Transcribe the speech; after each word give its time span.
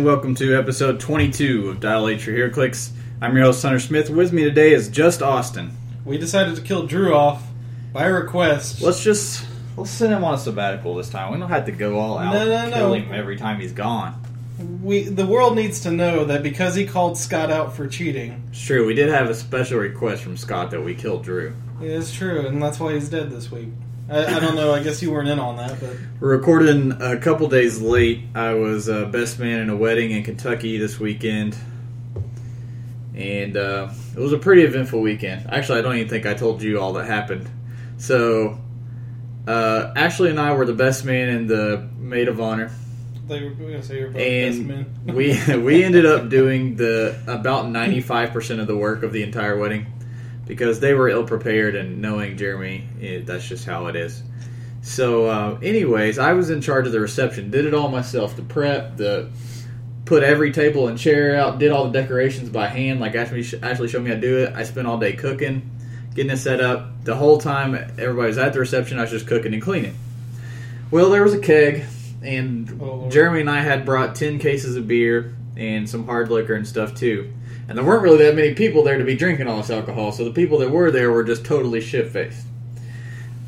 And 0.00 0.06
welcome 0.06 0.34
to 0.36 0.56
episode 0.56 0.98
22 0.98 1.68
of 1.68 1.80
Dial 1.80 2.08
H 2.08 2.24
for 2.24 2.30
HeroClix. 2.30 2.90
I'm 3.20 3.36
your 3.36 3.44
host 3.44 3.60
Hunter 3.62 3.78
Smith. 3.78 4.08
With 4.08 4.32
me 4.32 4.44
today 4.44 4.72
is 4.72 4.88
just 4.88 5.20
Austin. 5.20 5.76
We 6.06 6.16
decided 6.16 6.56
to 6.56 6.62
kill 6.62 6.86
Drew 6.86 7.14
off 7.14 7.42
by 7.92 8.06
request. 8.06 8.80
Let's 8.80 9.04
just 9.04 9.44
let's 9.76 9.90
send 9.90 10.14
him 10.14 10.24
on 10.24 10.32
a 10.32 10.38
sabbatical 10.38 10.94
this 10.94 11.10
time. 11.10 11.34
We 11.34 11.38
don't 11.38 11.50
have 11.50 11.66
to 11.66 11.72
go 11.72 11.98
all 11.98 12.16
out 12.16 12.32
No, 12.32 12.46
no, 12.46 12.56
and 12.56 12.70
no. 12.70 12.76
kill 12.78 12.94
him 12.94 13.12
every 13.12 13.36
time 13.36 13.60
he's 13.60 13.72
gone. 13.72 14.18
We 14.82 15.02
the 15.02 15.26
world 15.26 15.54
needs 15.54 15.80
to 15.80 15.90
know 15.90 16.24
that 16.24 16.42
because 16.42 16.74
he 16.74 16.86
called 16.86 17.18
Scott 17.18 17.50
out 17.50 17.76
for 17.76 17.86
cheating. 17.86 18.42
It's 18.52 18.64
true. 18.64 18.86
We 18.86 18.94
did 18.94 19.10
have 19.10 19.28
a 19.28 19.34
special 19.34 19.80
request 19.80 20.22
from 20.22 20.38
Scott 20.38 20.70
that 20.70 20.80
we 20.80 20.94
killed 20.94 21.24
Drew. 21.24 21.54
It 21.82 21.90
is 21.90 22.10
true, 22.10 22.46
and 22.46 22.62
that's 22.62 22.80
why 22.80 22.94
he's 22.94 23.10
dead 23.10 23.30
this 23.30 23.50
week. 23.50 23.68
I, 24.10 24.36
I 24.36 24.40
don't 24.40 24.56
know. 24.56 24.74
I 24.74 24.82
guess 24.82 25.00
you 25.02 25.12
weren't 25.12 25.28
in 25.28 25.38
on 25.38 25.56
that, 25.56 25.78
but 25.78 25.96
We're 26.18 26.36
recording 26.36 26.92
a 27.00 27.16
couple 27.16 27.48
days 27.48 27.80
late. 27.80 28.22
I 28.34 28.54
was 28.54 28.88
uh, 28.88 29.04
best 29.04 29.38
man 29.38 29.60
in 29.60 29.70
a 29.70 29.76
wedding 29.76 30.10
in 30.10 30.24
Kentucky 30.24 30.78
this 30.78 30.98
weekend, 30.98 31.56
and 33.14 33.56
uh, 33.56 33.90
it 34.16 34.18
was 34.18 34.32
a 34.32 34.38
pretty 34.38 34.62
eventful 34.62 35.00
weekend. 35.00 35.48
Actually, 35.48 35.78
I 35.78 35.82
don't 35.82 35.94
even 35.96 36.08
think 36.08 36.26
I 36.26 36.34
told 36.34 36.60
you 36.60 36.80
all 36.80 36.94
that 36.94 37.06
happened. 37.06 37.48
So, 37.98 38.58
uh, 39.46 39.92
Ashley 39.94 40.30
and 40.30 40.40
I 40.40 40.54
were 40.54 40.66
the 40.66 40.74
best 40.74 41.04
man 41.04 41.28
and 41.28 41.48
the 41.48 41.88
maid 41.96 42.26
of 42.26 42.40
honor, 42.40 42.72
they 43.28 43.44
were 43.44 43.50
going 43.50 43.72
to 43.74 43.82
say 43.82 44.00
you're 44.00 44.16
and 44.16 45.14
we 45.14 45.40
we 45.56 45.84
ended 45.84 46.04
up 46.04 46.28
doing 46.28 46.74
the 46.74 47.16
about 47.28 47.68
ninety 47.68 48.00
five 48.00 48.32
percent 48.32 48.60
of 48.60 48.66
the 48.66 48.76
work 48.76 49.04
of 49.04 49.12
the 49.12 49.22
entire 49.22 49.56
wedding 49.56 49.86
because 50.50 50.80
they 50.80 50.94
were 50.94 51.08
ill 51.08 51.22
prepared 51.22 51.76
and 51.76 52.02
knowing 52.02 52.36
Jeremy, 52.36 52.84
eh, 53.00 53.20
that's 53.24 53.46
just 53.46 53.64
how 53.64 53.86
it 53.86 53.94
is. 53.94 54.20
So, 54.82 55.26
uh, 55.26 55.58
anyways, 55.62 56.18
I 56.18 56.32
was 56.32 56.50
in 56.50 56.60
charge 56.60 56.86
of 56.86 56.92
the 56.92 56.98
reception. 56.98 57.52
Did 57.52 57.66
it 57.66 57.72
all 57.72 57.88
myself. 57.88 58.34
The 58.34 58.42
prep, 58.42 58.96
the 58.96 59.30
put 60.06 60.24
every 60.24 60.50
table 60.50 60.88
and 60.88 60.98
chair 60.98 61.36
out. 61.36 61.60
Did 61.60 61.70
all 61.70 61.84
the 61.84 61.92
decorations 61.92 62.48
by 62.50 62.66
hand, 62.66 62.98
like 62.98 63.14
Ashley 63.14 63.44
Ashley 63.62 63.86
showed 63.86 64.02
me 64.02 64.08
how 64.08 64.16
to 64.16 64.20
do 64.20 64.38
it. 64.38 64.52
I 64.56 64.64
spent 64.64 64.88
all 64.88 64.98
day 64.98 65.12
cooking, 65.12 65.70
getting 66.16 66.32
it 66.32 66.38
set 66.38 66.60
up. 66.60 67.04
The 67.04 67.14
whole 67.14 67.38
time 67.38 67.76
everybody 67.76 68.26
was 68.26 68.38
at 68.38 68.52
the 68.52 68.58
reception, 68.58 68.98
I 68.98 69.02
was 69.02 69.10
just 69.12 69.28
cooking 69.28 69.54
and 69.54 69.62
cleaning. 69.62 69.96
Well, 70.90 71.10
there 71.10 71.22
was 71.22 71.34
a 71.34 71.38
keg, 71.38 71.84
and 72.24 72.76
Oh, 72.82 73.08
Jeremy 73.08 73.42
and 73.42 73.50
I 73.50 73.60
had 73.60 73.84
brought 73.84 74.16
ten 74.16 74.40
cases 74.40 74.74
of 74.74 74.88
beer 74.88 75.36
and 75.56 75.88
some 75.88 76.06
hard 76.06 76.28
liquor 76.28 76.54
and 76.54 76.66
stuff 76.66 76.96
too. 76.96 77.32
And 77.70 77.78
there 77.78 77.84
weren't 77.84 78.02
really 78.02 78.18
that 78.24 78.34
many 78.34 78.52
people 78.52 78.82
there 78.82 78.98
to 78.98 79.04
be 79.04 79.14
drinking 79.14 79.46
all 79.46 79.58
this 79.58 79.70
alcohol, 79.70 80.10
so 80.10 80.24
the 80.24 80.32
people 80.32 80.58
that 80.58 80.70
were 80.70 80.90
there 80.90 81.12
were 81.12 81.22
just 81.22 81.44
totally 81.44 81.80
shit 81.80 82.08
faced. 82.08 82.44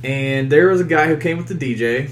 And 0.04 0.48
there 0.50 0.68
was 0.68 0.80
a 0.80 0.84
guy 0.84 1.08
who 1.08 1.16
came 1.16 1.38
with 1.38 1.48
the 1.48 1.56
DJ, 1.74 2.08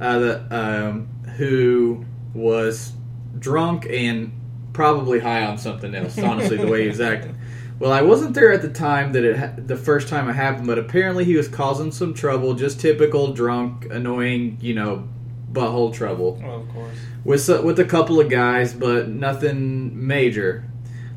uh, 0.00 0.18
the, 0.18 0.46
um, 0.50 1.06
who 1.36 2.06
was 2.32 2.92
drunk 3.38 3.86
and 3.90 4.32
probably 4.72 5.20
high 5.20 5.44
on 5.44 5.58
something 5.58 5.94
else. 5.94 6.18
Honestly, 6.18 6.56
the 6.56 6.66
way 6.66 6.82
he 6.84 6.88
was 6.88 7.02
acting. 7.02 7.36
Well, 7.78 7.92
I 7.92 8.00
wasn't 8.00 8.34
there 8.34 8.50
at 8.50 8.62
the 8.62 8.70
time 8.70 9.12
that 9.12 9.24
it 9.24 9.36
ha- 9.36 9.52
the 9.58 9.76
first 9.76 10.08
time 10.08 10.26
it 10.30 10.32
happened, 10.32 10.66
but 10.66 10.78
apparently 10.78 11.26
he 11.26 11.36
was 11.36 11.48
causing 11.48 11.92
some 11.92 12.14
trouble. 12.14 12.54
Just 12.54 12.80
typical 12.80 13.34
drunk, 13.34 13.84
annoying, 13.90 14.56
you 14.62 14.72
know, 14.74 15.06
butthole 15.52 15.92
trouble 15.92 16.40
Well, 16.42 16.60
of 16.62 16.68
course. 16.70 16.96
with 17.24 17.48
with 17.62 17.78
a 17.78 17.84
couple 17.84 18.20
of 18.20 18.30
guys, 18.30 18.72
but 18.72 19.10
nothing 19.10 20.06
major. 20.06 20.64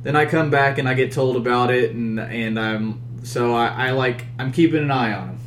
Then 0.04 0.16
I 0.16 0.26
come 0.26 0.50
back 0.50 0.78
and 0.78 0.88
I 0.88 0.94
get 0.94 1.12
told 1.12 1.36
about 1.36 1.72
it, 1.72 1.92
and 1.92 2.20
and 2.20 2.60
I'm 2.60 3.02
so 3.26 3.54
I, 3.54 3.90
I 3.90 3.92
like 3.92 4.26
I'm 4.40 4.52
keeping 4.52 4.82
an 4.84 4.92
eye 4.92 5.14
on 5.14 5.30
him, 5.30 5.40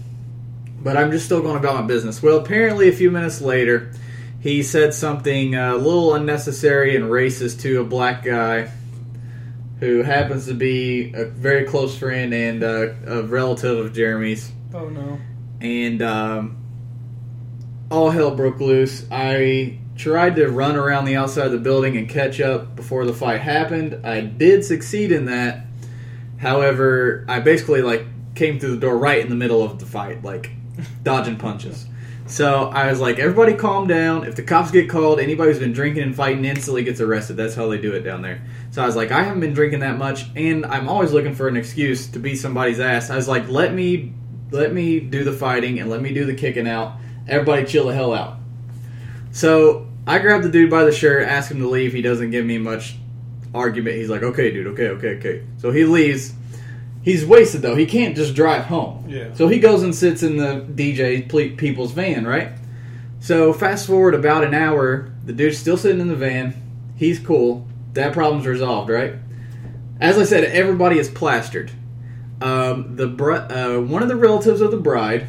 but 0.83 0.97
I'm 0.97 1.11
just 1.11 1.25
still 1.27 1.41
going 1.43 1.57
about 1.57 1.77
my 1.81 1.87
business. 1.87 2.23
Well, 2.23 2.39
apparently 2.39 2.89
a 2.89 2.93
few 2.93 3.11
minutes 3.11 3.41
later, 3.41 3.93
he 4.41 4.63
said 4.63 4.93
something 4.93 5.55
uh, 5.55 5.75
a 5.75 5.77
little 5.77 6.15
unnecessary 6.15 6.95
and 6.97 7.07
racist 7.07 7.61
to 7.63 7.81
a 7.81 7.85
black 7.85 8.25
guy 8.25 8.71
who 9.79 10.03
happens 10.03 10.45
to 10.47 10.53
be 10.55 11.13
a 11.15 11.25
very 11.25 11.65
close 11.65 11.97
friend 11.97 12.35
and 12.35 12.63
uh, 12.63 12.89
a 13.07 13.23
relative 13.23 13.79
of 13.79 13.95
Jeremy's 13.95 14.53
Oh 14.75 14.91
no. 14.91 15.19
and 15.63 16.03
um, 16.03 16.59
all 17.91 18.11
hell 18.11 18.33
broke 18.35 18.61
loose. 18.61 19.07
I 19.11 19.79
tried 20.01 20.35
to 20.37 20.49
run 20.49 20.77
around 20.77 21.05
the 21.05 21.15
outside 21.15 21.47
of 21.47 21.53
the 21.53 21.59
building 21.59 21.97
and 21.99 22.09
catch 22.09 22.41
up 22.41 22.75
before 22.75 23.05
the 23.05 23.13
fight 23.13 23.43
happened. 23.43 24.07
I 24.07 24.23
did 24.23 24.65
succeed 24.65 25.13
in 25.13 25.27
that. 25.27 25.67
However, 26.39 27.27
I 27.29 27.41
basically 27.41 27.83
like 27.83 28.07
came 28.35 28.59
through 28.59 28.71
the 28.77 28.81
door 28.81 28.97
right 28.97 29.21
in 29.21 29.29
the 29.29 29.37
middle 29.37 29.63
of 29.63 29.79
the 29.79 29.85
fight, 29.85 30.25
like 30.25 30.51
dodging 31.03 31.37
punches. 31.37 31.87
So 32.25 32.71
I 32.71 32.89
was 32.89 32.99
like, 32.99 33.19
everybody 33.19 33.55
calm 33.55 33.89
down. 33.89 34.25
If 34.25 34.37
the 34.37 34.43
cops 34.43 34.71
get 34.71 34.89
called, 34.89 35.21
anybody 35.21 35.51
who's 35.51 35.59
been 35.59 35.73
drinking 35.73 36.05
and 36.05 36.17
fighting 36.17 36.45
instantly 36.47 36.83
gets 36.83 37.01
arrested. 37.01 37.37
That's 37.37 37.55
how 37.55 37.69
they 37.69 37.79
do 37.79 37.93
it 37.93 38.01
down 38.01 38.23
there. 38.23 38.41
So 38.71 38.83
I 38.83 38.87
was 38.87 38.97
like, 38.97 39.11
I 39.11 39.23
haven't 39.23 39.41
been 39.41 39.53
drinking 39.53 39.81
that 39.81 39.99
much, 39.99 40.25
and 40.37 40.65
I'm 40.65 40.89
always 40.89 41.13
looking 41.13 41.35
for 41.35 41.49
an 41.49 41.57
excuse 41.57 42.07
to 42.07 42.21
beat 42.21 42.37
somebody's 42.37 42.81
ass. 42.81 43.11
I 43.11 43.17
was 43.17 43.29
like, 43.29 43.49
let 43.49 43.75
me 43.75 44.15
let 44.51 44.73
me 44.73 44.99
do 44.99 45.25
the 45.25 45.33
fighting 45.33 45.79
and 45.79 45.91
let 45.91 46.01
me 46.01 46.15
do 46.15 46.25
the 46.25 46.35
kicking 46.35 46.67
out. 46.67 46.97
Everybody 47.29 47.67
chill 47.67 47.89
the 47.89 47.95
hell 47.95 48.15
out. 48.15 48.39
So 49.33 49.90
I 50.11 50.19
grab 50.19 50.43
the 50.43 50.49
dude 50.49 50.71
by 50.71 50.83
the 50.83 50.91
shirt, 50.91 51.23
ask 51.23 51.53
him 51.53 51.61
to 51.61 51.69
leave. 51.69 51.93
He 51.93 52.03
doesn't 52.03 52.33
give 52.33 52.45
me 52.45 52.59
much 52.59 52.97
argument. 53.55 53.95
He's 53.95 54.11
like, 54.11 54.25
okay, 54.25 54.51
dude, 54.51 54.67
okay, 54.67 54.89
okay, 54.89 55.19
okay. 55.19 55.47
So 55.59 55.71
he 55.71 55.85
leaves. 55.85 56.35
He's 57.03 57.25
wasted 57.25 57.63
though. 57.63 57.77
He 57.77 57.87
can't 57.87 58.17
just 58.17 58.35
drive 58.35 58.65
home. 58.65 59.05
Yeah. 59.09 59.33
So 59.35 59.47
he 59.47 59.61
goes 59.61 59.85
and 59.85 59.95
sits 59.95 60.25
in 60.25 60.37
the 60.37 60.67
DJ 60.69 61.29
people's 61.57 61.93
van, 61.93 62.27
right? 62.27 62.49
So 63.21 63.53
fast 63.53 63.87
forward 63.87 64.17
about 64.17 64.43
an 64.43 64.53
hour, 64.53 65.13
the 65.25 65.33
dude's 65.33 65.59
still 65.59 65.77
sitting 65.77 66.01
in 66.01 66.09
the 66.09 66.17
van. 66.17 66.61
He's 66.97 67.21
cool. 67.21 67.69
That 67.93 68.13
problem's 68.13 68.49
resolved, 68.49 68.91
right? 68.91 69.15
As 70.01 70.19
I 70.19 70.25
said, 70.25 70.43
everybody 70.43 70.99
is 70.99 71.09
plastered. 71.09 71.71
Um, 72.43 72.97
the 72.97 73.07
br- 73.07 73.33
uh, 73.33 73.79
one 73.79 74.03
of 74.03 74.09
the 74.09 74.17
relatives 74.17 74.61
of 74.61 74.73
the 74.73 74.77
bride 74.77 75.29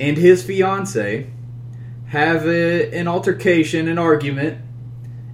and 0.00 0.16
his 0.16 0.42
fiance 0.42 1.30
have 2.14 2.46
a, 2.46 2.96
an 2.96 3.08
altercation, 3.08 3.88
an 3.88 3.98
argument 3.98 4.60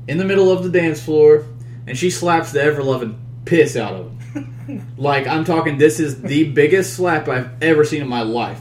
in 0.09 0.17
the 0.17 0.25
middle 0.25 0.51
of 0.51 0.65
the 0.65 0.71
dance 0.71 1.03
floor, 1.03 1.45
and 1.87 1.97
she 1.97 2.09
slaps 2.09 2.53
the 2.53 2.63
ever 2.63 2.83
loving 2.83 3.21
piss 3.45 3.77
out 3.77 3.93
of 3.93 4.35
him. 4.35 4.95
like 4.97 5.27
I'm 5.27 5.45
talking, 5.45 5.77
this 5.77 6.01
is 6.01 6.23
the 6.23 6.51
biggest 6.53 6.95
slap 6.95 7.29
I've 7.29 7.51
ever 7.63 7.85
seen 7.85 8.01
in 8.01 8.09
my 8.09 8.23
life. 8.23 8.61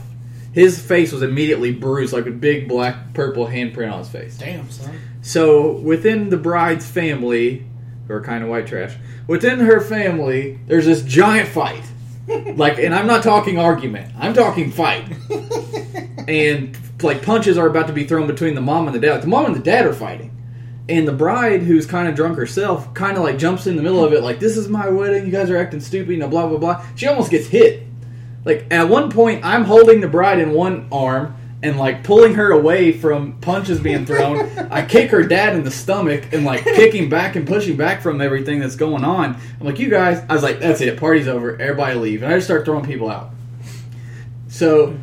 His 0.52 0.78
face 0.78 1.12
was 1.12 1.22
immediately 1.22 1.72
bruised, 1.72 2.12
like 2.12 2.26
a 2.26 2.30
big 2.30 2.68
black 2.68 3.14
purple 3.14 3.46
handprint 3.46 3.90
on 3.90 4.00
his 4.00 4.08
face. 4.10 4.36
Damn, 4.36 4.68
son. 4.68 5.00
So 5.22 5.72
within 5.72 6.28
the 6.28 6.36
bride's 6.36 6.86
family, 6.86 7.64
who 8.06 8.12
are 8.12 8.20
kind 8.20 8.44
of 8.44 8.50
white 8.50 8.66
trash, 8.66 8.96
within 9.28 9.60
her 9.60 9.80
family, 9.80 10.58
there's 10.66 10.84
this 10.84 11.02
giant 11.02 11.48
fight. 11.48 11.84
like, 12.28 12.78
and 12.78 12.94
I'm 12.94 13.06
not 13.06 13.22
talking 13.22 13.58
argument. 13.58 14.12
I'm 14.18 14.34
talking 14.34 14.70
fight. 14.70 15.10
and 16.28 16.76
like 17.02 17.22
punches 17.22 17.58
are 17.58 17.66
about 17.66 17.86
to 17.86 17.92
be 17.92 18.04
thrown 18.04 18.26
between 18.26 18.54
the 18.54 18.60
mom 18.60 18.86
and 18.86 18.94
the 18.94 19.00
dad. 19.00 19.12
Like, 19.12 19.20
the 19.22 19.28
mom 19.28 19.46
and 19.46 19.54
the 19.54 19.60
dad 19.60 19.86
are 19.86 19.92
fighting. 19.92 20.36
And 20.88 21.06
the 21.06 21.12
bride, 21.12 21.62
who's 21.62 21.86
kind 21.86 22.08
of 22.08 22.16
drunk 22.16 22.36
herself, 22.36 22.92
kind 22.94 23.16
of 23.16 23.22
like 23.22 23.38
jumps 23.38 23.66
in 23.66 23.76
the 23.76 23.82
middle 23.82 24.04
of 24.04 24.12
it, 24.12 24.22
like, 24.22 24.40
"This 24.40 24.56
is 24.56 24.68
my 24.68 24.88
wedding. 24.88 25.24
You 25.24 25.30
guys 25.30 25.48
are 25.50 25.56
acting 25.56 25.80
stupid." 25.80 26.10
You 26.10 26.18
know, 26.18 26.28
blah 26.28 26.48
blah 26.48 26.58
blah. 26.58 26.84
She 26.96 27.06
almost 27.06 27.30
gets 27.30 27.46
hit. 27.46 27.86
Like 28.44 28.66
at 28.70 28.88
one 28.88 29.10
point, 29.10 29.44
I'm 29.44 29.64
holding 29.64 30.00
the 30.00 30.08
bride 30.08 30.40
in 30.40 30.52
one 30.52 30.88
arm 30.90 31.36
and 31.62 31.78
like 31.78 32.02
pulling 32.04 32.34
her 32.34 32.52
away 32.52 32.92
from 32.92 33.34
punches 33.40 33.80
being 33.80 34.06
thrown. 34.06 34.48
I 34.70 34.84
kick 34.84 35.10
her 35.10 35.22
dad 35.22 35.54
in 35.54 35.62
the 35.62 35.70
stomach 35.70 36.32
and 36.32 36.44
like 36.44 36.64
kicking 36.64 37.08
back 37.08 37.36
and 37.36 37.46
pushing 37.46 37.76
back 37.76 38.00
from 38.00 38.20
everything 38.20 38.60
that's 38.60 38.76
going 38.76 39.04
on. 39.04 39.36
I'm 39.60 39.66
like, 39.66 39.78
you 39.78 39.90
guys. 39.90 40.24
I 40.28 40.34
was 40.34 40.42
like, 40.42 40.60
that's 40.60 40.80
it. 40.80 40.98
Party's 40.98 41.28
over. 41.28 41.60
Everybody 41.60 41.98
leave. 41.98 42.22
And 42.22 42.32
I 42.32 42.36
just 42.36 42.46
start 42.46 42.64
throwing 42.64 42.84
people 42.84 43.10
out. 43.10 43.30
So 44.48 44.98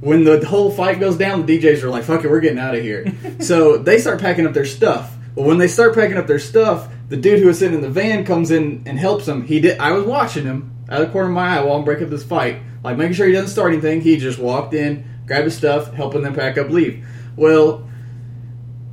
when 0.00 0.24
the 0.24 0.44
whole 0.46 0.70
fight 0.70 1.00
goes 1.00 1.16
down, 1.16 1.46
the 1.46 1.58
DJs 1.58 1.82
are 1.82 1.90
like, 1.90 2.04
fuck 2.04 2.24
it, 2.24 2.30
we're 2.30 2.40
getting 2.40 2.58
out 2.58 2.74
of 2.74 2.82
here. 2.82 3.12
so 3.40 3.78
they 3.78 3.98
start 3.98 4.20
packing 4.20 4.46
up 4.46 4.52
their 4.52 4.66
stuff. 4.66 5.14
But 5.34 5.44
when 5.44 5.58
they 5.58 5.68
start 5.68 5.94
packing 5.94 6.16
up 6.16 6.26
their 6.26 6.38
stuff, 6.38 6.88
the 7.08 7.16
dude 7.16 7.40
who 7.40 7.46
was 7.46 7.58
sitting 7.58 7.74
in 7.74 7.80
the 7.80 7.90
van 7.90 8.24
comes 8.24 8.50
in 8.50 8.82
and 8.86 8.98
helps 8.98 9.26
them. 9.26 9.44
He 9.46 9.60
did. 9.60 9.78
I 9.78 9.92
was 9.92 10.04
watching 10.04 10.44
him 10.44 10.74
out 10.88 11.00
of 11.00 11.06
the 11.08 11.12
corner 11.12 11.28
of 11.28 11.34
my 11.34 11.58
eye 11.58 11.64
while 11.64 11.76
I'm 11.76 11.84
breaking 11.84 12.04
up 12.04 12.10
this 12.10 12.24
fight, 12.24 12.58
like 12.82 12.96
making 12.96 13.14
sure 13.14 13.26
he 13.26 13.32
doesn't 13.32 13.48
start 13.48 13.72
anything. 13.72 14.00
He 14.00 14.16
just 14.16 14.38
walked 14.38 14.74
in, 14.74 15.04
grabbed 15.26 15.44
his 15.44 15.56
stuff, 15.56 15.92
helping 15.92 16.22
them 16.22 16.34
pack 16.34 16.56
up, 16.58 16.70
leave. 16.70 17.04
Well, 17.36 17.88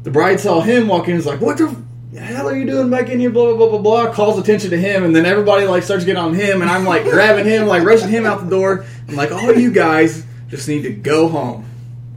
the 0.04 0.12
bride 0.12 0.40
saw 0.40 0.62
him 0.62 0.88
walk 0.88 1.06
in. 1.06 1.12
and 1.12 1.20
is 1.20 1.26
like, 1.28 1.42
"What 1.42 1.58
the 1.58 1.76
hell 2.20 2.50
are 2.50 2.56
you 2.56 2.66
doing 2.66 2.90
back 2.90 3.10
in 3.10 3.20
here?" 3.20 3.30
Blah 3.30 3.54
blah 3.54 3.58
blah 3.58 3.70
blah 3.70 4.06
blah. 4.06 4.14
Calls 4.14 4.40
attention 4.40 4.72
to 4.72 4.78
him, 4.78 5.04
and 5.04 5.16
then 5.16 5.26
everybody 5.26 5.68
like 5.68 5.84
starts 5.84 6.06
getting 6.06 6.22
on 6.22 6.34
him, 6.34 6.62
and 6.62 6.72
I'm 6.72 6.86
like 6.86 7.04
grabbing 7.10 7.46
him, 7.46 7.68
like 7.68 7.84
rushing 7.84 8.10
him 8.10 8.26
out 8.26 8.44
the 8.44 8.50
door. 8.50 8.86
I'm 9.08 9.16
like, 9.16 9.32
"All 9.32 9.54
you 9.54 9.72
guys 9.72 10.26
just 10.52 10.68
need 10.68 10.84
to 10.84 10.92
go 10.94 11.28
home." 11.28 11.66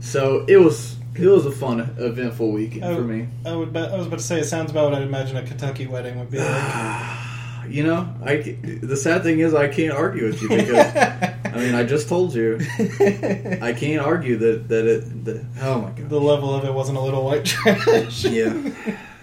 So 0.01 0.45
it 0.47 0.57
was 0.57 0.95
it 1.15 1.27
was 1.27 1.45
a 1.47 1.51
fun, 1.51 1.79
eventful 1.97 2.51
weekend 2.51 2.83
Oh. 2.83 2.95
for 2.97 3.01
me. 3.01 3.27
I 3.45 3.55
would. 3.55 3.75
I 3.75 3.97
was 3.97 4.05
about 4.05 4.19
to 4.19 4.25
say 4.25 4.39
it 4.39 4.45
sounds 4.45 4.69
about 4.69 4.91
what 4.91 4.93
I'd 4.99 5.07
imagine 5.07 5.37
a 5.37 5.43
Kentucky 5.43 5.87
wedding 5.87 6.19
would 6.19 6.29
be 6.29 6.37
like. 6.39 7.17
You 7.67 7.83
know, 7.83 8.07
I 8.23 8.57
the 8.61 8.95
sad 8.95 9.23
thing 9.23 9.39
is 9.39 9.55
I 9.55 9.67
can't 9.67 9.91
argue 9.91 10.25
with 10.27 10.39
you 10.39 10.49
because 10.49 10.85
I 10.95 11.55
mean, 11.55 11.73
I 11.73 11.83
just 11.83 12.07
told 12.07 12.35
you. 12.35 12.59
I 12.79 13.73
can't 13.75 14.05
argue 14.05 14.37
that 14.37 14.67
that 14.69 14.85
it. 14.85 15.25
That, 15.25 15.43
oh 15.63 15.81
my 15.81 15.89
god. 15.89 16.07
the 16.09 16.21
level 16.21 16.53
of 16.53 16.63
it 16.63 16.71
wasn't 16.71 16.99
a 16.99 17.01
little 17.01 17.25
white 17.25 17.43
trash. 17.43 18.23
Yeah. 18.25 18.53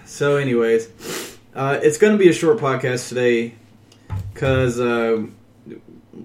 So, 0.05 0.35
anyways, 0.35 0.89
uh, 1.55 1.79
it's 1.81 1.97
going 1.97 2.11
to 2.11 2.19
be 2.19 2.27
a 2.27 2.33
short 2.33 2.57
podcast 2.57 3.07
today 3.07 3.53
because, 4.33 4.77
uh, 4.77 5.25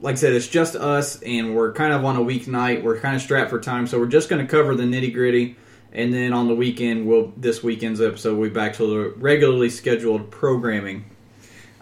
like 0.01 0.15
I 0.15 0.17
said, 0.17 0.33
it's 0.33 0.49
just 0.49 0.77
us, 0.77 1.21
and 1.23 1.55
we're 1.55 1.73
kind 1.73 1.93
of 1.93 2.05
on 2.05 2.17
a 2.17 2.21
weeknight. 2.21 2.83
We're 2.83 2.99
kind 2.99 3.17
of 3.17 3.23
strapped 3.23 3.51
for 3.51 3.61
time, 3.61 3.87
so 3.87 3.99
we're 3.99 4.07
just 4.07 4.29
going 4.29 4.45
to 4.45 4.51
cover 4.51 4.75
the 4.75 4.85
nitty 4.85 5.13
gritty, 5.15 5.57
and 5.93 6.13
then 6.13 6.33
on 6.33 6.49
the 6.49 6.55
weekend, 6.55 7.07
we'll 7.07 7.33
this 7.37 7.63
weekend's 7.63 8.01
episode 8.01 8.39
we'll 8.39 8.51
be 8.51 8.55
back 8.55 8.75
to 8.75 8.87
the 8.87 9.11
regularly 9.17 9.71
scheduled 9.71 10.31
programming. 10.31 11.05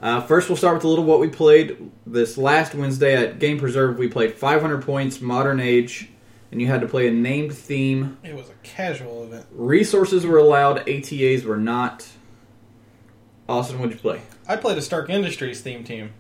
Uh, 0.01 0.21
first, 0.21 0.49
we'll 0.49 0.57
start 0.57 0.75
with 0.75 0.85
a 0.85 0.89
little 0.89 1.05
what 1.05 1.21
we 1.21 1.29
played 1.29 1.91
this 2.07 2.37
last 2.37 2.75
Wednesday 2.75 3.17
at 3.17 3.39
Game 3.39 3.59
Preserve. 3.59 3.99
We 3.99 4.09
played 4.09 4.35
500 4.35 4.83
points, 4.83 5.21
Modern 5.21 5.59
Age, 5.59 6.11
and 6.53 6.61
you 6.61 6.67
had 6.67 6.83
to 6.83 6.89
play 6.89 7.09
a 7.09 7.11
named 7.11 7.55
theme. 7.55 8.19
It 8.23 8.35
was 8.35 8.51
a 8.51 8.55
casual 8.63 9.25
event. 9.25 9.47
Resources 9.53 10.27
were 10.27 10.39
allowed, 10.39 10.87
ATAs 10.87 11.45
were 11.45 11.57
not. 11.57 12.07
Austin, 13.49 13.79
what'd 13.79 13.95
you 13.95 14.01
play? 14.01 14.21
I 14.47 14.57
played 14.57 14.77
a 14.77 14.83
Stark 14.83 15.09
Industries 15.09 15.61
theme 15.61 15.83
team, 15.83 16.13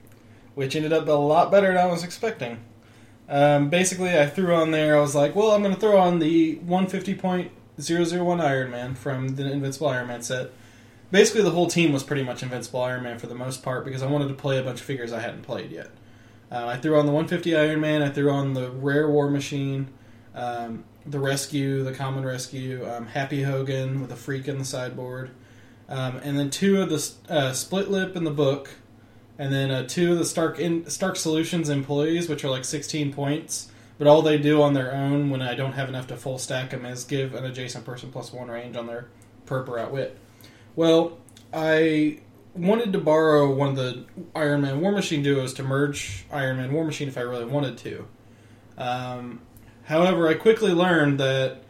which 0.56 0.74
ended 0.74 0.90
up 0.90 1.06
a 1.06 1.12
lot 1.12 1.50
better 1.50 1.68
than 1.68 1.76
I 1.76 1.84
was 1.84 2.02
expecting. 2.02 2.58
Um, 3.28 3.68
basically, 3.68 4.18
I 4.18 4.26
threw 4.26 4.54
on 4.54 4.70
there. 4.70 4.96
I 4.96 5.00
was 5.00 5.14
like, 5.14 5.36
"Well, 5.36 5.50
I'm 5.50 5.62
going 5.62 5.74
to 5.74 5.80
throw 5.80 5.98
on 5.98 6.18
the 6.18 6.56
150.001 6.56 8.40
Iron 8.40 8.70
Man 8.70 8.94
from 8.94 9.36
the 9.36 9.52
Invincible 9.52 9.88
Iron 9.88 10.08
Man 10.08 10.22
set." 10.22 10.50
Basically, 11.10 11.42
the 11.42 11.50
whole 11.50 11.66
team 11.66 11.92
was 11.92 12.02
pretty 12.02 12.22
much 12.22 12.42
Invincible 12.42 12.80
Iron 12.80 13.02
Man 13.02 13.18
for 13.18 13.26
the 13.26 13.34
most 13.34 13.62
part 13.62 13.84
because 13.84 14.02
I 14.02 14.06
wanted 14.06 14.28
to 14.28 14.34
play 14.34 14.58
a 14.58 14.62
bunch 14.62 14.80
of 14.80 14.86
figures 14.86 15.12
I 15.12 15.20
hadn't 15.20 15.42
played 15.42 15.70
yet. 15.70 15.90
Uh, 16.50 16.66
I 16.66 16.78
threw 16.78 16.98
on 16.98 17.04
the 17.04 17.12
150 17.12 17.54
Iron 17.54 17.80
Man. 17.80 18.02
I 18.02 18.08
threw 18.08 18.30
on 18.30 18.54
the 18.54 18.70
Rare 18.70 19.10
War 19.10 19.28
Machine, 19.28 19.88
um, 20.34 20.84
the 21.04 21.18
Rescue, 21.18 21.84
the 21.84 21.92
Common 21.92 22.24
Rescue, 22.24 22.88
um, 22.90 23.08
Happy 23.08 23.42
Hogan 23.42 24.00
with 24.00 24.10
a 24.10 24.16
freak 24.16 24.48
in 24.48 24.58
the 24.58 24.64
sideboard, 24.64 25.30
um, 25.90 26.16
and 26.22 26.38
then 26.38 26.48
two 26.48 26.80
of 26.80 26.88
the 26.88 27.12
uh, 27.28 27.52
Split 27.52 27.90
Lip 27.90 28.16
in 28.16 28.24
the 28.24 28.30
book, 28.30 28.70
and 29.38 29.52
then 29.52 29.70
uh, 29.70 29.86
two 29.86 30.12
of 30.12 30.18
the 30.18 30.24
Stark 30.24 30.58
in, 30.58 30.88
Stark 30.88 31.16
Solutions 31.16 31.68
employees, 31.68 32.28
which 32.28 32.44
are 32.44 32.50
like 32.50 32.64
16 32.64 33.12
points. 33.12 33.70
But 33.98 34.06
all 34.06 34.20
they 34.20 34.36
do 34.36 34.60
on 34.60 34.74
their 34.74 34.92
own 34.92 35.30
when 35.30 35.40
I 35.40 35.54
don't 35.54 35.72
have 35.72 35.88
enough 35.88 36.06
to 36.08 36.16
full 36.16 36.38
stack 36.38 36.70
them 36.70 36.84
is 36.84 37.04
give 37.04 37.34
an 37.34 37.44
adjacent 37.44 37.84
person 37.84 38.10
plus 38.12 38.30
one 38.30 38.48
range 38.48 38.76
on 38.76 38.86
their 38.86 39.08
perp 39.46 39.68
or 39.68 39.78
outwit. 39.78 40.18
Well, 40.74 41.18
I 41.52 42.18
wanted 42.54 42.92
to 42.92 42.98
borrow 42.98 43.50
one 43.50 43.70
of 43.70 43.76
the 43.76 44.04
Iron 44.34 44.62
Man 44.62 44.80
War 44.80 44.92
Machine 44.92 45.22
duos 45.22 45.54
to 45.54 45.62
merge 45.62 46.26
Iron 46.30 46.58
Man 46.58 46.72
War 46.72 46.84
Machine 46.84 47.08
if 47.08 47.16
I 47.16 47.22
really 47.22 47.46
wanted 47.46 47.78
to. 47.78 48.06
Um, 48.76 49.40
however, 49.84 50.28
I 50.28 50.34
quickly 50.34 50.72
learned 50.72 51.18
that 51.20 51.62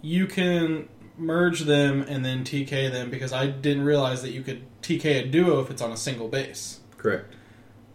you 0.00 0.26
can 0.26 0.88
merge 1.16 1.60
them 1.60 2.02
and 2.02 2.24
then 2.24 2.44
TK 2.44 2.90
them 2.90 3.10
because 3.10 3.32
I 3.32 3.46
didn't 3.46 3.84
realize 3.84 4.22
that 4.22 4.30
you 4.30 4.42
could 4.42 4.62
TK 4.82 5.04
a 5.04 5.26
duo 5.26 5.60
if 5.60 5.70
it's 5.70 5.82
on 5.82 5.92
a 5.92 5.96
single 5.96 6.28
base. 6.28 6.80
Correct. 7.02 7.34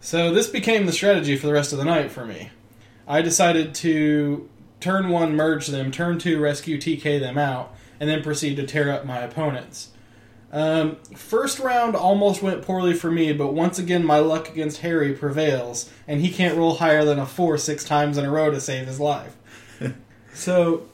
So 0.00 0.32
this 0.32 0.48
became 0.48 0.86
the 0.86 0.92
strategy 0.92 1.36
for 1.36 1.46
the 1.46 1.52
rest 1.52 1.72
of 1.72 1.78
the 1.78 1.84
night 1.84 2.10
for 2.10 2.24
me. 2.24 2.50
I 3.06 3.22
decided 3.22 3.74
to 3.76 4.48
turn 4.80 5.08
one 5.08 5.34
merge 5.34 5.66
them, 5.68 5.90
turn 5.90 6.18
two 6.18 6.38
rescue 6.38 6.78
TK 6.78 7.18
them 7.18 7.38
out, 7.38 7.74
and 7.98 8.08
then 8.08 8.22
proceed 8.22 8.56
to 8.56 8.66
tear 8.66 8.92
up 8.92 9.04
my 9.04 9.18
opponents. 9.18 9.90
Um, 10.52 10.96
first 11.16 11.58
round 11.58 11.96
almost 11.96 12.42
went 12.42 12.62
poorly 12.62 12.94
for 12.94 13.10
me, 13.10 13.32
but 13.32 13.54
once 13.54 13.78
again 13.78 14.04
my 14.04 14.18
luck 14.18 14.48
against 14.48 14.80
Harry 14.82 15.14
prevails, 15.14 15.90
and 16.06 16.20
he 16.20 16.30
can't 16.30 16.56
roll 16.56 16.76
higher 16.76 17.04
than 17.04 17.18
a 17.18 17.26
four 17.26 17.58
six 17.58 17.84
times 17.84 18.18
in 18.18 18.24
a 18.24 18.30
row 18.30 18.50
to 18.50 18.60
save 18.60 18.86
his 18.86 19.00
life. 19.00 19.36
so, 20.34 20.86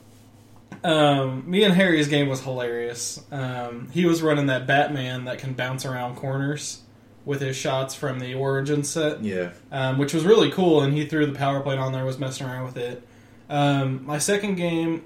um, 0.83 1.49
me 1.49 1.63
and 1.63 1.75
Harry's 1.75 2.09
game 2.09 2.29
was 2.29 2.43
hilarious. 2.43 3.23
Um, 3.31 3.91
he 3.93 4.07
was 4.07 4.23
running 4.23 4.47
that 4.47 4.67
Batman 4.67 5.25
that 5.25 5.39
can 5.39 5.53
bounce 5.53 5.85
around 5.85 6.17
corners 6.17 6.84
with 7.25 7.41
his 7.41 7.57
shots 7.57 7.95
from 7.95 8.19
the 8.21 8.35
Origin 8.35 8.85
set 8.85 9.23
Yeah. 9.25 9.51
um, 9.73 9.99
which 9.99 10.13
was 10.13 10.25
really 10.25 10.51
cool. 10.51 10.81
And 10.83 10.93
he 10.93 11.07
threw 11.07 11.25
the 11.27 11.33
power 11.33 11.61
plate 11.61 11.79
on 11.79 11.93
there, 11.93 12.05
was 12.05 12.19
messing 12.19 12.47
around 12.47 12.65
with 12.65 12.77
it. 12.77 13.03
Um, 13.49 14.05
my 14.05 14.19
second 14.19 14.57
game, 14.57 15.05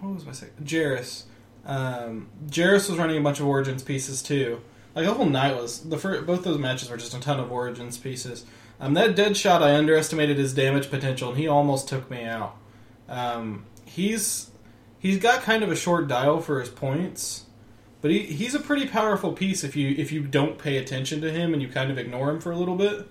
what 0.00 0.14
was 0.14 0.24
my 0.26 0.32
second? 0.32 0.66
Jarrus. 0.66 1.24
Um, 1.66 2.28
Jarrus 2.46 2.88
was 2.88 2.98
running 2.98 3.16
a 3.18 3.20
bunch 3.20 3.40
of 3.40 3.46
Origins 3.46 3.82
pieces 3.82 4.22
too. 4.22 4.60
Like 4.94 5.06
the 5.06 5.12
whole 5.14 5.26
night 5.28 5.54
was 5.56 5.80
the 5.88 5.98
first, 5.98 6.26
both 6.26 6.42
those 6.42 6.58
matches 6.58 6.90
were 6.90 6.96
just 6.96 7.14
a 7.14 7.20
ton 7.20 7.38
of 7.38 7.52
Origins 7.52 7.96
pieces. 7.98 8.44
Um, 8.80 8.94
that 8.94 9.14
dead 9.14 9.36
shot, 9.36 9.62
I 9.62 9.74
underestimated 9.76 10.38
his 10.38 10.54
damage 10.54 10.90
potential, 10.90 11.28
and 11.30 11.38
he 11.38 11.46
almost 11.46 11.86
took 11.88 12.10
me 12.10 12.24
out. 12.24 12.56
Um, 13.08 13.66
he's 13.84 14.50
he's 14.98 15.18
got 15.18 15.42
kind 15.42 15.62
of 15.62 15.70
a 15.70 15.76
short 15.76 16.08
dial 16.08 16.40
for 16.40 16.60
his 16.60 16.70
points, 16.70 17.44
but 18.00 18.10
he, 18.10 18.20
he's 18.20 18.54
a 18.54 18.60
pretty 18.60 18.86
powerful 18.86 19.32
piece 19.32 19.62
if 19.64 19.76
you 19.76 19.94
if 19.96 20.12
you 20.12 20.22
don't 20.22 20.58
pay 20.58 20.76
attention 20.76 21.20
to 21.20 21.30
him 21.30 21.52
and 21.52 21.62
you 21.62 21.68
kind 21.68 21.90
of 21.90 21.98
ignore 21.98 22.30
him 22.30 22.40
for 22.40 22.50
a 22.50 22.56
little 22.56 22.76
bit. 22.76 23.08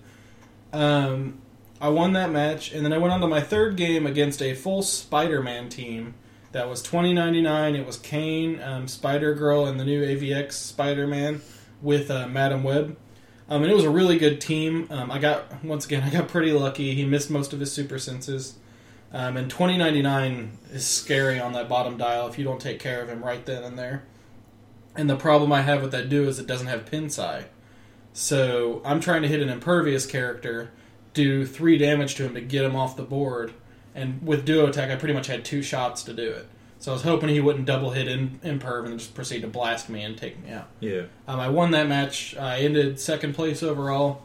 Um, 0.72 1.40
I 1.80 1.88
won 1.88 2.12
that 2.12 2.30
match, 2.30 2.72
and 2.72 2.84
then 2.84 2.92
I 2.92 2.98
went 2.98 3.12
on 3.12 3.20
to 3.20 3.26
my 3.26 3.40
third 3.40 3.76
game 3.76 4.06
against 4.06 4.42
a 4.42 4.54
full 4.54 4.82
Spider-Man 4.82 5.70
team. 5.70 6.14
That 6.52 6.68
was 6.68 6.82
twenty 6.82 7.12
ninety 7.12 7.40
nine. 7.40 7.76
It 7.76 7.86
was 7.86 7.96
Kaine, 7.96 8.60
um, 8.62 8.88
Spider 8.88 9.34
Girl, 9.34 9.66
and 9.66 9.78
the 9.78 9.84
new 9.84 10.02
AVX 10.04 10.52
Spider-Man 10.52 11.40
with 11.80 12.10
uh, 12.10 12.26
Madame 12.28 12.62
Web. 12.62 12.96
Um, 13.48 13.62
and 13.62 13.70
it 13.70 13.74
was 13.74 13.84
a 13.84 13.90
really 13.90 14.18
good 14.18 14.40
team. 14.40 14.86
Um, 14.90 15.10
I 15.10 15.18
got 15.18 15.64
once 15.64 15.86
again, 15.86 16.02
I 16.06 16.10
got 16.10 16.28
pretty 16.28 16.52
lucky. 16.52 16.94
He 16.94 17.04
missed 17.04 17.30
most 17.30 17.52
of 17.52 17.60
his 17.60 17.72
super 17.72 17.98
senses. 17.98 18.56
Um, 19.12 19.36
and 19.36 19.50
twenty 19.50 19.78
ninety 19.78 20.02
nine 20.02 20.58
is 20.72 20.86
scary 20.86 21.40
on 21.40 21.52
that 21.52 21.68
bottom 21.68 21.96
dial 21.96 22.28
if 22.28 22.38
you 22.38 22.44
don't 22.44 22.60
take 22.60 22.78
care 22.78 23.00
of 23.02 23.08
him 23.08 23.24
right 23.24 23.44
then 23.46 23.62
and 23.62 23.78
there. 23.78 24.04
And 24.96 25.08
the 25.08 25.16
problem 25.16 25.52
I 25.52 25.62
have 25.62 25.82
with 25.82 25.92
that 25.92 26.08
duo 26.08 26.28
is 26.28 26.38
it 26.38 26.46
doesn't 26.46 26.66
have 26.66 26.86
pin 26.86 27.10
psi. 27.10 27.44
So 28.12 28.82
I'm 28.84 29.00
trying 29.00 29.22
to 29.22 29.28
hit 29.28 29.40
an 29.40 29.48
impervious 29.48 30.04
character, 30.06 30.70
do 31.14 31.46
three 31.46 31.78
damage 31.78 32.16
to 32.16 32.24
him 32.24 32.34
to 32.34 32.40
get 32.40 32.64
him 32.64 32.76
off 32.76 32.96
the 32.96 33.02
board. 33.02 33.52
And 33.94 34.26
with 34.26 34.44
duo 34.44 34.66
attack, 34.66 34.90
I 34.90 34.96
pretty 34.96 35.14
much 35.14 35.26
had 35.26 35.44
two 35.44 35.62
shots 35.62 36.02
to 36.04 36.12
do 36.12 36.28
it. 36.30 36.48
So 36.78 36.92
I 36.92 36.94
was 36.94 37.02
hoping 37.02 37.28
he 37.28 37.40
wouldn't 37.40 37.66
double 37.66 37.90
hit 37.90 38.08
in 38.08 38.40
imperv 38.42 38.86
and 38.86 38.98
just 38.98 39.14
proceed 39.14 39.42
to 39.42 39.48
blast 39.48 39.90
me 39.90 40.02
and 40.02 40.16
take 40.16 40.42
me 40.42 40.50
out. 40.50 40.68
Yeah. 40.80 41.02
Um, 41.28 41.38
I 41.38 41.50
won 41.50 41.72
that 41.72 41.88
match. 41.88 42.34
I 42.36 42.60
ended 42.60 42.98
second 42.98 43.34
place 43.34 43.62
overall. 43.62 44.22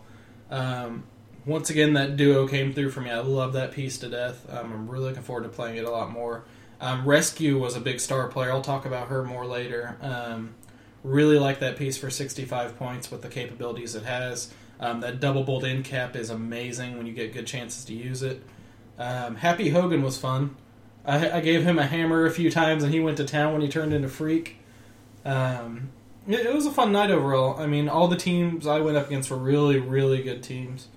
Um, 0.50 1.04
once 1.46 1.70
again, 1.70 1.94
that 1.94 2.16
duo 2.16 2.48
came 2.48 2.74
through 2.74 2.92
for 2.92 3.02
me. 3.02 3.12
I 3.12 3.20
love 3.20 3.54
that 3.54 3.74
piece 3.74 3.98
to 4.00 4.10
death. 4.10 4.46
Um, 4.50 4.72
I'm 4.72 4.90
really 4.90 5.06
looking 5.06 5.22
forward 5.22 5.44
to 5.44 5.50
playing 5.50 5.78
it 5.78 5.86
a 5.86 5.92
lot 5.92 6.12
more. 6.12 6.46
Um, 6.82 7.06
Rescue 7.06 7.58
was 7.60 7.76
a 7.76 7.80
big 7.82 8.00
star 8.00 8.28
player. 8.28 8.52
I'll 8.52 8.62
talk 8.62 8.86
about 8.86 9.08
her 9.08 9.24
more 9.24 9.46
later. 9.46 9.98
Um, 10.02 10.56
really 11.04 11.40
like 11.40 11.60
that 11.60 11.78
piece 11.78 11.98
for 11.98 12.10
65 12.10 12.78
points 12.78 13.12
with 13.12 13.22
the 13.22 13.30
capabilities 13.30 13.96
it 13.96 14.04
has. 14.04 14.52
Um, 14.80 15.00
that 15.02 15.20
double 15.20 15.44
bolt 15.44 15.64
end 15.64 15.86
cap 15.86 16.16
is 16.16 16.30
amazing 16.30 16.98
when 16.98 17.06
you 17.06 17.14
get 17.14 17.34
good 17.34 17.48
chances 17.48 17.86
to 17.86 17.94
use 17.94 18.24
it. 18.24 18.44
Um, 19.00 19.36
Happy 19.36 19.70
Hogan 19.70 20.02
was 20.02 20.18
fun. 20.18 20.56
I, 21.06 21.38
I 21.38 21.40
gave 21.42 21.64
him 21.64 21.80
a 21.80 21.86
hammer 21.86 22.26
a 22.26 22.32
few 22.32 22.50
times 22.52 22.84
and 22.84 22.94
he 22.94 23.00
went 23.00 23.18
to 23.18 23.26
town 23.26 23.54
when 23.54 23.62
he 23.62 23.68
turned 23.70 23.94
into 23.94 24.10
Freak. 24.10 24.58
Um, 25.24 25.92
it, 26.28 26.42
it 26.42 26.54
was 26.54 26.66
a 26.66 26.72
fun 26.72 26.92
night 26.92 27.12
overall. 27.12 27.60
I 27.60 27.68
mean, 27.68 27.88
all 27.88 28.08
the 28.08 28.18
teams 28.18 28.68
I 28.68 28.80
went 28.82 28.98
up 28.98 29.08
against 29.08 29.30
were 29.30 29.38
really, 29.38 29.80
really 29.80 30.22
good 30.24 30.44
teams. 30.44 30.88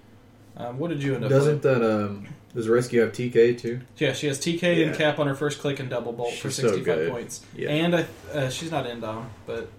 Um, 0.57 0.79
what 0.79 0.91
did 0.91 1.03
you 1.03 1.15
end 1.15 1.25
up 1.25 1.31
Doesn't 1.31 1.55
with? 1.55 1.63
that 1.63 1.83
um 1.83 2.27
does 2.59 2.69
Rescue 2.69 3.01
have 3.03 3.13
TK 3.13 3.57
too? 3.57 3.81
Yeah, 3.99 4.13
she 4.15 4.27
has 4.27 4.37
TK 4.41 4.85
and 4.85 4.97
cap 4.97 5.21
on 5.21 5.29
her 5.29 5.37
first 5.37 5.61
click 5.61 5.79
and 5.79 5.89
double 5.89 6.13
bolt 6.13 6.35
for 6.35 6.49
She's 6.51 6.57
so 6.57 6.63
65 6.71 6.85
good. 6.97 7.11
points. 7.13 7.47
Yeah. 7.55 7.69
And 7.71 7.95
I, 7.95 8.05
uh, 8.35 8.51
she's 8.51 8.73
not 8.73 8.85
Indom, 8.85 9.27
but 9.47 9.71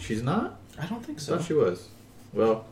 She's 0.00 0.24
not? 0.24 0.58
I 0.80 0.86
don't 0.86 1.04
think 1.06 1.18
I 1.18 1.22
so. 1.22 1.36
thought 1.36 1.46
she 1.46 1.52
was. 1.52 1.86
Well, 2.32 2.64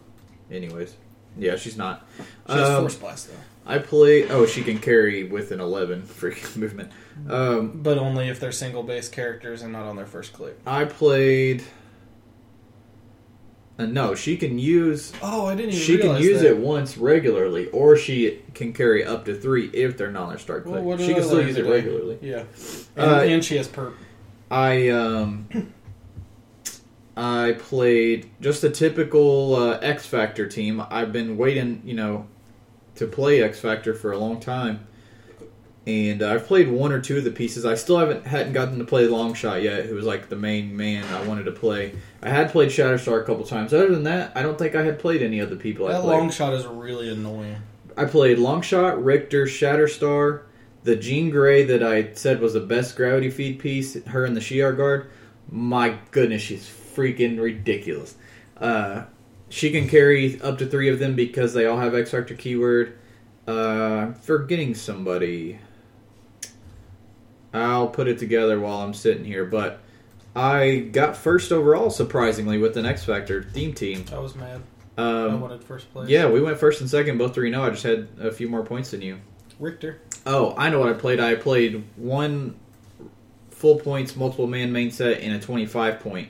anyways. 0.50 0.96
Yeah, 1.38 1.54
she's 1.54 1.76
not. 1.76 2.04
She 2.48 2.52
has 2.54 2.68
Um, 2.68 2.82
Force 2.82 2.96
Blast, 2.96 3.28
though. 3.28 3.34
I 3.64 3.78
play 3.78 4.28
oh, 4.28 4.44
she 4.44 4.64
can 4.64 4.80
carry 4.80 5.22
with 5.22 5.52
an 5.52 5.60
eleven 5.60 6.02
freaking 6.20 6.56
movement. 6.56 6.90
Um 7.28 7.80
But 7.82 7.96
only 7.98 8.28
if 8.28 8.40
they're 8.40 8.50
single 8.50 8.82
base 8.82 9.08
characters 9.08 9.62
and 9.62 9.72
not 9.72 9.84
on 9.86 9.94
their 9.94 10.06
first 10.06 10.32
click. 10.32 10.58
I 10.66 10.84
played 10.86 11.62
uh, 13.80 13.86
no, 13.86 14.14
she 14.14 14.36
can 14.36 14.58
use 14.58 15.12
Oh, 15.22 15.46
I 15.46 15.54
didn't 15.54 15.72
she 15.74 15.98
can 15.98 16.20
use 16.20 16.42
that. 16.42 16.50
it 16.50 16.56
once 16.58 16.96
regularly, 16.98 17.68
or 17.70 17.96
she 17.96 18.40
can 18.54 18.72
carry 18.72 19.04
up 19.04 19.24
to 19.24 19.34
three 19.34 19.66
if 19.72 19.96
they're 19.96 20.10
not 20.10 20.22
on 20.24 20.28
their 20.30 20.38
start 20.38 20.64
Well, 20.66 20.74
click. 20.74 20.84
what 20.84 21.00
she 21.00 21.14
can 21.14 21.22
still 21.22 21.40
use 21.46 21.56
it 21.56 21.62
today? 21.62 21.70
regularly. 21.70 22.18
Yeah. 22.20 22.44
And, 22.96 23.10
Uh, 23.10 23.14
and 23.20 23.44
she 23.44 23.56
has 23.56 23.68
perp. 23.68 23.92
I 24.50 24.88
um 24.90 25.48
I 27.16 27.56
played 27.58 28.30
just 28.40 28.64
a 28.64 28.70
typical 28.70 29.54
uh, 29.56 29.78
X 29.78 30.06
Factor 30.06 30.46
team. 30.46 30.82
I've 30.90 31.12
been 31.12 31.36
waiting, 31.36 31.82
you 31.84 31.94
know, 31.94 32.26
to 32.96 33.06
play 33.06 33.42
X 33.42 33.60
Factor 33.60 33.94
for 33.94 34.12
a 34.12 34.18
long 34.18 34.40
time, 34.40 34.86
and 35.86 36.22
I've 36.22 36.46
played 36.46 36.70
one 36.70 36.92
or 36.92 37.00
two 37.00 37.18
of 37.18 37.24
the 37.24 37.30
pieces. 37.30 37.64
I 37.64 37.74
still 37.74 37.98
haven't 37.98 38.26
hadn't 38.26 38.52
gotten 38.52 38.78
to 38.78 38.84
play 38.84 39.06
Longshot 39.06 39.62
yet, 39.62 39.86
who 39.86 39.94
was 39.94 40.04
like 40.04 40.28
the 40.28 40.36
main 40.36 40.76
man 40.76 41.04
I 41.12 41.26
wanted 41.26 41.44
to 41.44 41.52
play. 41.52 41.94
I 42.22 42.28
had 42.28 42.50
played 42.50 42.68
Shatterstar 42.68 43.22
a 43.22 43.24
couple 43.24 43.44
times. 43.44 43.72
Other 43.72 43.90
than 43.90 44.04
that, 44.04 44.32
I 44.34 44.42
don't 44.42 44.58
think 44.58 44.74
I 44.74 44.82
had 44.82 44.98
played 44.98 45.22
any 45.22 45.40
other 45.40 45.56
people 45.56 45.88
That 45.88 46.02
played. 46.02 46.20
Longshot 46.20 46.56
is 46.56 46.66
really 46.66 47.10
annoying. 47.10 47.56
I 47.96 48.04
played 48.04 48.38
Longshot, 48.38 49.04
Richter, 49.04 49.46
Shatterstar, 49.46 50.42
the 50.84 50.96
Jean 50.96 51.30
Grey 51.30 51.64
that 51.64 51.82
I 51.82 52.12
said 52.14 52.40
was 52.40 52.54
the 52.54 52.60
best 52.60 52.96
gravity 52.96 53.30
feed 53.30 53.58
piece. 53.58 54.02
Her 54.04 54.24
and 54.24 54.36
the 54.36 54.40
Shi'ar 54.40 54.76
guard. 54.76 55.10
My 55.50 55.98
goodness, 56.10 56.42
she's 56.42 56.66
freaking 56.66 57.40
ridiculous. 57.40 58.14
Uh, 58.56 59.04
she 59.48 59.70
can 59.70 59.88
carry 59.88 60.40
up 60.42 60.58
to 60.58 60.66
three 60.66 60.88
of 60.88 60.98
them 60.98 61.14
because 61.14 61.54
they 61.54 61.66
all 61.66 61.78
have 61.78 61.94
X 61.94 62.10
Factor 62.12 62.34
keyword. 62.34 62.98
Uh, 63.48 63.52
I'm 63.52 64.14
forgetting 64.14 64.74
somebody. 64.74 65.58
I'll 67.52 67.88
put 67.88 68.06
it 68.08 68.18
together 68.18 68.60
while 68.60 68.78
I'm 68.78 68.94
sitting 68.94 69.24
here, 69.24 69.44
but 69.44 69.80
I 70.36 70.88
got 70.92 71.16
first 71.16 71.50
overall 71.52 71.90
surprisingly 71.90 72.58
with 72.58 72.76
an 72.76 72.86
X 72.86 73.04
Factor 73.04 73.42
theme 73.42 73.72
team. 73.74 74.04
I 74.12 74.18
was 74.18 74.34
mad. 74.36 74.62
I 74.96 75.02
Um, 75.02 75.40
wanted 75.40 75.64
first 75.64 75.92
place. 75.92 76.08
yeah, 76.08 76.28
we 76.28 76.40
went 76.40 76.58
first 76.58 76.80
and 76.80 76.88
second, 76.90 77.18
both 77.18 77.34
three. 77.34 77.50
No, 77.50 77.62
I 77.64 77.70
just 77.70 77.82
had 77.82 78.08
a 78.20 78.30
few 78.30 78.48
more 78.48 78.62
points 78.62 78.90
than 78.92 79.02
you. 79.02 79.18
Richter. 79.58 79.98
Oh, 80.26 80.54
I 80.56 80.70
know 80.70 80.78
what 80.78 80.88
I 80.88 80.92
played. 80.92 81.18
I 81.20 81.34
played 81.34 81.84
one 81.96 82.56
full 83.50 83.76
points 83.78 84.14
multiple 84.16 84.46
man 84.46 84.72
main 84.72 84.90
set 84.90 85.20
and 85.20 85.34
a 85.34 85.40
25 85.40 86.00
point. 86.00 86.28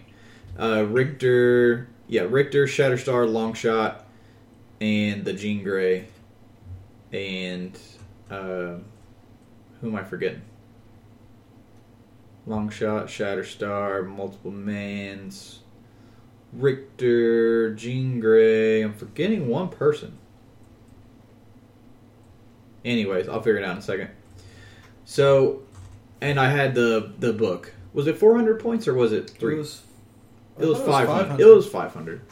Uh, 0.59 0.85
Richter, 0.89 1.89
yeah, 2.09 2.23
Richter, 2.29 2.67
Shatterstar, 2.67 3.29
Longshot, 3.29 4.03
and 4.81 5.25
the 5.25 5.33
Jean 5.33 5.63
Grey. 5.63 6.07
And 7.13 7.79
uh, 8.31 8.77
who 9.81 9.89
am 9.89 9.97
I 9.97 10.05
forgetting? 10.05 10.43
Longshot, 12.49 13.05
Shatterstar, 13.05 14.07
multiple 14.07 14.51
mans, 14.51 15.61
Richter, 16.53 17.75
Jean 17.75 18.21
Grey. 18.21 18.83
I'm 18.83 18.95
forgetting 18.95 19.49
one 19.49 19.69
person. 19.69 20.19
Anyways, 22.85 23.29
I'll 23.29 23.43
figure 23.43 23.59
it 23.59 23.65
out 23.65 23.73
in 23.73 23.79
a 23.79 23.83
second. 23.83 24.11
So, 25.05 25.63
and 26.21 26.41
I 26.41 26.51
had 26.51 26.75
the 26.75 27.13
the 27.19 27.33
book. 27.33 27.75
Was 27.93 28.07
it 28.07 28.19
400 28.19 28.61
points 28.61 28.87
or 28.89 28.95
was 28.95 29.13
it 29.13 29.31
three? 29.31 29.55
It 29.55 29.59
was, 29.59 29.83
It 30.59 30.67
was 30.67 30.81
I 30.81 30.85
thought 30.85 31.07
five 31.07 31.29
hundred. 31.29 31.45
It 31.47 31.55
was 31.55 31.67
five 31.67 31.93
hundred. 31.93 32.23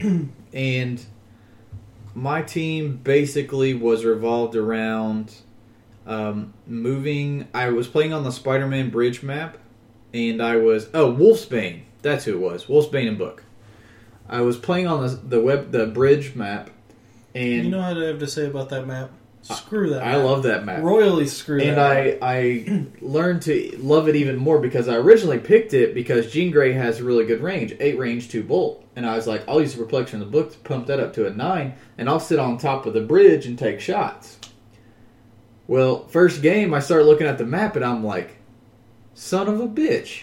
and 0.52 1.04
my 2.14 2.42
team 2.42 2.96
basically 2.96 3.74
was 3.74 4.04
revolved 4.04 4.56
around 4.56 5.34
um, 6.08 6.54
moving. 6.66 7.46
I 7.54 7.68
was 7.68 7.86
playing 7.86 8.12
on 8.12 8.24
the 8.24 8.32
Spider-Man 8.32 8.90
bridge 8.90 9.22
map, 9.22 9.58
and 10.12 10.42
I 10.42 10.56
was 10.56 10.88
oh 10.94 11.12
Wolfsbane. 11.14 11.82
That's 12.02 12.24
who 12.24 12.32
it 12.34 12.40
was. 12.40 12.64
Wolfsbane 12.66 13.06
and 13.06 13.18
Book. 13.18 13.44
I 14.28 14.40
was 14.40 14.56
playing 14.56 14.86
on 14.88 15.02
the 15.06 15.08
the 15.14 15.40
web 15.40 15.70
the 15.70 15.86
bridge 15.86 16.34
map, 16.34 16.70
and 17.34 17.64
You 17.64 17.70
know 17.70 17.78
what 17.78 17.98
I 18.02 18.06
have 18.06 18.18
to 18.18 18.26
say 18.26 18.46
about 18.46 18.70
that 18.70 18.86
map? 18.86 19.10
Screw 19.42 19.90
that. 19.90 20.02
I 20.02 20.12
map. 20.12 20.24
love 20.24 20.42
that 20.42 20.64
map. 20.64 20.82
royally 20.82 21.26
screw 21.26 21.60
and. 21.60 21.80
I 21.80 22.18
I 22.20 22.86
learned 23.00 23.42
to 23.42 23.76
love 23.78 24.08
it 24.08 24.16
even 24.16 24.36
more 24.36 24.58
because 24.58 24.88
I 24.88 24.96
originally 24.96 25.38
picked 25.38 25.72
it 25.74 25.94
because 25.94 26.32
Jean 26.32 26.50
Grey 26.50 26.72
has 26.72 27.00
really 27.00 27.24
good 27.24 27.40
range, 27.40 27.74
eight 27.80 27.98
range, 27.98 28.28
two 28.30 28.42
bolt, 28.42 28.84
and 28.96 29.06
I 29.06 29.14
was 29.16 29.26
like, 29.26 29.48
I'll 29.48 29.60
use 29.60 29.74
the 29.74 29.82
perplexion 29.82 30.20
of 30.20 30.30
the 30.30 30.32
book 30.32 30.52
to 30.52 30.58
pump 30.58 30.86
that 30.88 31.00
up 31.00 31.12
to 31.14 31.26
a 31.26 31.30
nine, 31.30 31.74
and 31.96 32.08
I'll 32.08 32.20
sit 32.20 32.38
on 32.38 32.58
top 32.58 32.84
of 32.86 32.94
the 32.94 33.00
bridge 33.00 33.46
and 33.46 33.58
take 33.58 33.80
shots. 33.80 34.37
Well, 35.68 36.06
first 36.08 36.42
game, 36.42 36.74
I 36.74 36.80
start 36.80 37.04
looking 37.04 37.26
at 37.28 37.38
the 37.38 37.44
map 37.46 37.76
and 37.76 37.84
I'm 37.84 38.02
like, 38.02 38.36
son 39.14 39.46
of 39.48 39.60
a 39.60 39.68
bitch. 39.68 40.22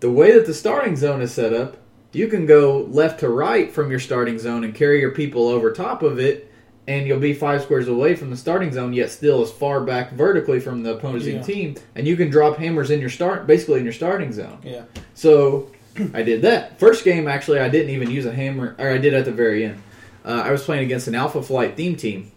The 0.00 0.10
way 0.10 0.32
that 0.32 0.46
the 0.46 0.54
starting 0.54 0.96
zone 0.96 1.20
is 1.20 1.32
set 1.34 1.52
up, 1.52 1.76
you 2.12 2.28
can 2.28 2.46
go 2.46 2.82
left 2.90 3.20
to 3.20 3.28
right 3.28 3.70
from 3.72 3.90
your 3.90 4.00
starting 4.00 4.38
zone 4.38 4.64
and 4.64 4.74
carry 4.74 5.00
your 5.00 5.10
people 5.10 5.48
over 5.48 5.72
top 5.72 6.02
of 6.02 6.18
it 6.18 6.48
and 6.86 7.06
you'll 7.06 7.20
be 7.20 7.32
five 7.34 7.62
squares 7.62 7.86
away 7.88 8.14
from 8.16 8.30
the 8.30 8.36
starting 8.36 8.72
zone, 8.72 8.92
yet 8.92 9.08
still 9.10 9.40
as 9.42 9.52
far 9.52 9.80
back 9.82 10.12
vertically 10.12 10.58
from 10.58 10.82
the 10.82 10.94
opposing 10.96 11.36
Yeah. 11.36 11.42
team, 11.42 11.76
and 11.94 12.08
you 12.08 12.16
can 12.16 12.28
drop 12.28 12.56
hammers 12.56 12.90
in 12.90 12.98
your 13.00 13.08
start, 13.08 13.46
basically 13.46 13.78
in 13.78 13.84
your 13.84 13.92
starting 13.92 14.32
zone. 14.32 14.58
yeah. 14.64 14.82
So 15.14 15.70
I 16.14 16.22
did 16.22 16.42
that. 16.42 16.80
First 16.80 17.04
game, 17.04 17.28
actually, 17.28 17.60
I 17.60 17.68
didn't 17.68 17.90
even 17.90 18.10
use 18.10 18.26
a 18.26 18.32
hammer, 18.32 18.74
or 18.80 18.90
I 18.90 18.98
did 18.98 19.14
at 19.14 19.24
the 19.26 19.30
very 19.32 19.64
end. 19.64 19.80
Uh, 20.24 20.42
I 20.44 20.50
was 20.50 20.64
playing 20.64 20.82
against 20.84 21.06
an 21.06 21.14
Alpha 21.14 21.40
Flight 21.40 21.76
theme 21.76 21.94
team, 21.94 22.32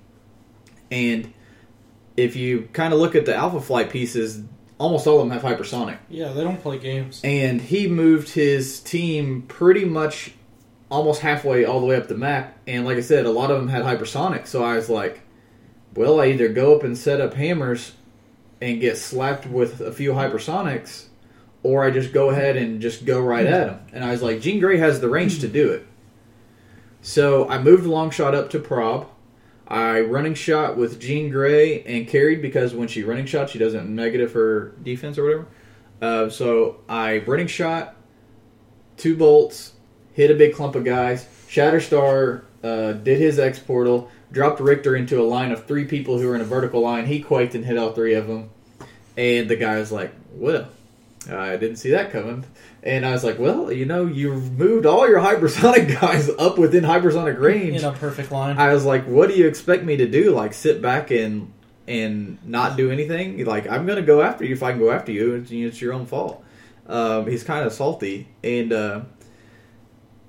and 0.91 1.33
if 2.17 2.35
you 2.35 2.69
kind 2.73 2.93
of 2.93 2.99
look 2.99 3.15
at 3.15 3.25
the 3.25 3.35
Alpha 3.35 3.59
Flight 3.59 3.89
pieces, 3.89 4.41
almost 4.77 5.07
all 5.07 5.21
of 5.21 5.27
them 5.27 5.37
have 5.37 5.43
hypersonic. 5.43 5.97
Yeah, 6.09 6.33
they 6.33 6.43
don't 6.43 6.61
play 6.61 6.77
games. 6.77 7.21
And 7.23 7.61
he 7.61 7.87
moved 7.87 8.29
his 8.29 8.79
team 8.79 9.43
pretty 9.43 9.85
much 9.85 10.33
almost 10.89 11.21
halfway 11.21 11.65
all 11.65 11.79
the 11.79 11.85
way 11.85 11.95
up 11.95 12.07
the 12.07 12.15
map. 12.15 12.57
And 12.67 12.85
like 12.85 12.97
I 12.97 13.01
said, 13.01 13.25
a 13.25 13.31
lot 13.31 13.51
of 13.51 13.57
them 13.57 13.67
had 13.67 13.83
hypersonic. 13.83 14.47
So 14.47 14.63
I 14.63 14.75
was 14.75 14.89
like, 14.89 15.21
well, 15.95 16.21
I 16.21 16.27
either 16.27 16.49
go 16.49 16.75
up 16.75 16.83
and 16.83 16.97
set 16.97 17.21
up 17.21 17.33
hammers 17.33 17.93
and 18.61 18.79
get 18.79 18.97
slapped 18.97 19.45
with 19.45 19.81
a 19.81 19.91
few 19.91 20.13
hypersonics, 20.13 21.07
or 21.63 21.83
I 21.83 21.91
just 21.91 22.13
go 22.13 22.29
ahead 22.29 22.55
and 22.55 22.81
just 22.81 23.05
go 23.05 23.19
right 23.19 23.45
at 23.45 23.69
him. 23.69 23.79
And 23.91 24.03
I 24.03 24.11
was 24.11 24.21
like, 24.21 24.41
Jean 24.41 24.59
Grey 24.59 24.77
has 24.77 25.01
the 25.01 25.09
range 25.09 25.39
to 25.41 25.47
do 25.47 25.71
it. 25.71 25.85
So 27.01 27.47
I 27.49 27.61
moved 27.61 27.85
Longshot 27.85 28.33
up 28.33 28.49
to 28.51 28.59
prob. 28.59 29.07
I 29.67 30.01
running 30.01 30.35
shot 30.35 30.77
with 30.77 30.99
Jean 30.99 31.29
Grey 31.29 31.81
and 31.83 32.07
carried 32.07 32.41
because 32.41 32.73
when 32.73 32.87
she 32.87 33.03
running 33.03 33.25
shot, 33.25 33.49
she 33.49 33.57
doesn't 33.57 33.93
negative 33.93 34.33
her 34.33 34.73
defense 34.83 35.17
or 35.17 35.23
whatever. 35.23 35.47
Uh, 36.01 36.29
so 36.29 36.81
I 36.87 37.19
running 37.19 37.47
shot, 37.47 37.95
two 38.97 39.15
bolts, 39.15 39.73
hit 40.13 40.29
a 40.29 40.35
big 40.35 40.53
clump 40.53 40.75
of 40.75 40.83
guys. 40.83 41.25
Shatterstar 41.47 42.43
uh, 42.63 42.93
did 42.93 43.19
his 43.19 43.39
X 43.39 43.57
portal, 43.57 44.11
dropped 44.31 44.59
Richter 44.59 44.95
into 44.95 45.19
a 45.19 45.23
line 45.23 45.51
of 45.51 45.65
three 45.65 45.85
people 45.85 46.19
who 46.19 46.27
were 46.27 46.35
in 46.35 46.41
a 46.41 46.45
vertical 46.45 46.81
line. 46.81 47.05
He 47.05 47.21
quaked 47.21 47.55
and 47.55 47.65
hit 47.65 47.77
all 47.77 47.91
three 47.91 48.13
of 48.13 48.27
them. 48.27 48.49
And 49.17 49.49
the 49.49 49.55
guy 49.55 49.79
was 49.79 49.91
like, 49.91 50.11
"Well, 50.33 50.67
I 51.31 51.57
didn't 51.57 51.77
see 51.77 51.91
that 51.91 52.11
coming." 52.11 52.45
And 52.83 53.05
I 53.05 53.11
was 53.11 53.23
like, 53.23 53.39
"Well, 53.39 53.71
you 53.71 53.85
know, 53.85 54.05
you've 54.05 54.57
moved 54.57 54.85
all 54.85 55.07
your 55.07 55.19
hypersonic 55.19 55.99
guys 56.01 56.29
up 56.29 56.57
within 56.57 56.83
hypersonic 56.83 57.39
range." 57.39 57.81
In 57.81 57.85
a 57.85 57.91
perfect 57.91 58.31
line. 58.31 58.57
I 58.57 58.73
was 58.73 58.85
like, 58.85 59.05
"What 59.05 59.29
do 59.29 59.35
you 59.35 59.47
expect 59.47 59.83
me 59.83 59.97
to 59.97 60.07
do? 60.07 60.31
Like 60.31 60.53
sit 60.53 60.81
back 60.81 61.11
and 61.11 61.51
and 61.87 62.37
not 62.45 62.77
do 62.77 62.91
anything? 62.91 63.43
Like 63.45 63.69
I'm 63.69 63.85
gonna 63.85 64.01
go 64.01 64.21
after 64.21 64.45
you 64.45 64.53
if 64.53 64.63
I 64.63 64.71
can 64.71 64.79
go 64.79 64.91
after 64.91 65.11
you. 65.11 65.35
It's, 65.35 65.51
it's 65.51 65.81
your 65.81 65.93
own 65.93 66.05
fault." 66.05 66.43
Um, 66.87 67.27
he's 67.27 67.43
kind 67.43 67.65
of 67.65 67.73
salty, 67.73 68.27
and 68.43 68.71
uh, 68.71 69.01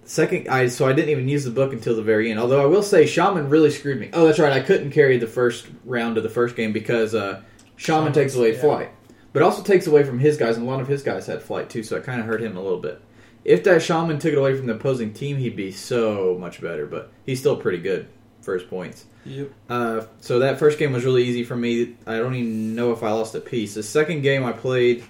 second, 0.05 0.49
I 0.49 0.69
so 0.69 0.89
I 0.89 0.93
didn't 0.93 1.11
even 1.11 1.29
use 1.29 1.45
the 1.45 1.51
book 1.51 1.73
until 1.73 1.95
the 1.95 2.03
very 2.03 2.31
end. 2.31 2.41
Although 2.41 2.63
I 2.63 2.67
will 2.67 2.83
say, 2.83 3.07
Shaman 3.07 3.51
really 3.51 3.71
screwed 3.71 4.01
me. 4.01 4.11
Oh, 4.13 4.27
that's 4.27 4.39
right, 4.39 4.53
I 4.53 4.61
couldn't 4.61 4.93
carry 4.93 5.19
the 5.19 5.27
first 5.27 5.67
round 5.85 6.17
of 6.17 6.23
the 6.23 6.31
first 6.31 6.57
game 6.57 6.73
because 6.73 7.15
uh, 7.15 7.43
Shaman 7.77 7.77
Shaman, 7.77 8.13
takes 8.15 8.35
away 8.35 8.55
yeah. 8.55 8.61
flight, 8.61 8.91
but 9.37 9.43
also 9.43 9.63
takes 9.63 9.87
away 9.87 10.03
from 10.03 10.19
his 10.19 10.39
guys, 10.39 10.57
and 10.57 10.67
a 10.67 10.71
lot 10.71 10.81
of 10.81 10.89
his 10.89 11.03
guys 11.03 11.27
had 11.27 11.43
flight 11.43 11.69
too, 11.69 11.83
so 11.83 11.95
it 11.97 12.05
kind 12.05 12.21
of 12.21 12.27
hurt 12.27 12.41
him 12.41 12.57
a 12.57 12.63
little 12.63 12.81
bit. 12.81 13.03
If 13.45 13.65
that 13.65 13.83
Shaman 13.83 14.19
took 14.19 14.33
it 14.33 14.39
away 14.39 14.57
from 14.57 14.65
the 14.65 14.73
opposing 14.73 15.13
team, 15.13 15.37
he'd 15.37 15.55
be 15.55 15.73
so 15.73 16.39
much 16.41 16.63
better. 16.63 16.87
But 16.87 17.13
he's 17.27 17.39
still 17.39 17.59
pretty 17.59 17.77
good 17.77 18.09
first 18.41 18.71
points. 18.71 19.05
Yep. 19.27 19.53
Uh, 19.69 20.07
so 20.23 20.39
that 20.39 20.59
first 20.59 20.79
game 20.79 20.95
was 20.95 21.05
really 21.05 21.25
easy 21.25 21.45
for 21.45 21.55
me. 21.55 21.97
I 22.07 22.17
don't 22.17 22.35
even 22.35 22.75
know 22.75 22.93
if 22.93 23.03
I 23.03 23.11
lost 23.11 23.35
a 23.35 23.41
piece. 23.41 23.75
The 23.75 23.83
second 23.83 24.23
game 24.23 24.43
I 24.43 24.53
played, 24.53 25.05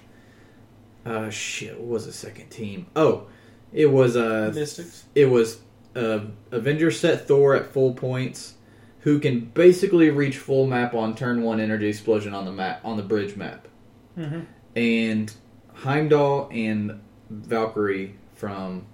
uh, 1.05 1.29
shit, 1.29 1.79
what 1.79 1.87
was 1.87 2.05
the 2.05 2.11
second 2.11 2.49
team? 2.49 2.87
Oh, 2.97 3.27
it 3.71 3.85
was 3.85 4.17
uh, 4.17 4.51
Mystics. 4.53 5.05
it 5.15 5.27
was 5.27 5.61
uh, 5.95 6.19
Avenger 6.51 6.91
set 6.91 7.29
Thor 7.29 7.55
at 7.55 7.71
full 7.71 7.93
points, 7.93 8.55
who 8.99 9.21
can 9.21 9.39
basically 9.39 10.09
reach 10.09 10.37
full 10.37 10.67
map 10.67 10.93
on 10.93 11.15
turn 11.15 11.43
one 11.43 11.61
energy 11.61 11.87
explosion 11.87 12.33
on 12.33 12.43
the 12.43 12.51
map 12.51 12.81
on 12.83 12.97
the 12.97 13.03
bridge 13.03 13.37
map, 13.37 13.69
Mm-hmm. 14.17 14.39
and 14.75 15.33
Heimdall 15.75 16.49
and 16.51 16.99
Valkyrie 17.29 18.15
from 18.33 18.85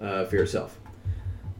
uh, 0.00 0.26
Fear 0.26 0.42
Itself. 0.42 0.78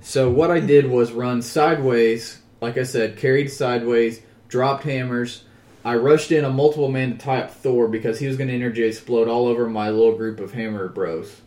So 0.01 0.31
what 0.31 0.51
I 0.51 0.61
did 0.61 0.91
was 0.91 1.13
run 1.13 1.41
sideways, 1.41 2.43
like 2.61 2.77
I 2.77 2.83
said, 2.83 3.17
carried 3.17 3.51
sideways, 3.51 4.21
dropped 4.49 4.85
hammers. 4.85 5.45
I 5.83 5.97
rushed 5.97 6.31
in 6.31 6.45
a 6.45 6.51
multiple 6.51 6.91
man 6.91 7.13
to 7.13 7.19
tie 7.19 7.41
up 7.41 7.53
Thor 7.53 7.89
because 7.89 8.19
he 8.19 8.27
was 8.27 8.37
going 8.37 8.49
to 8.49 8.55
energy 8.55 8.83
explode 8.83 9.29
all 9.29 9.47
over 9.47 9.69
my 9.69 9.89
little 9.91 10.17
group 10.17 10.41
of 10.41 10.53
hammer 10.53 10.89
bros. 10.89 11.41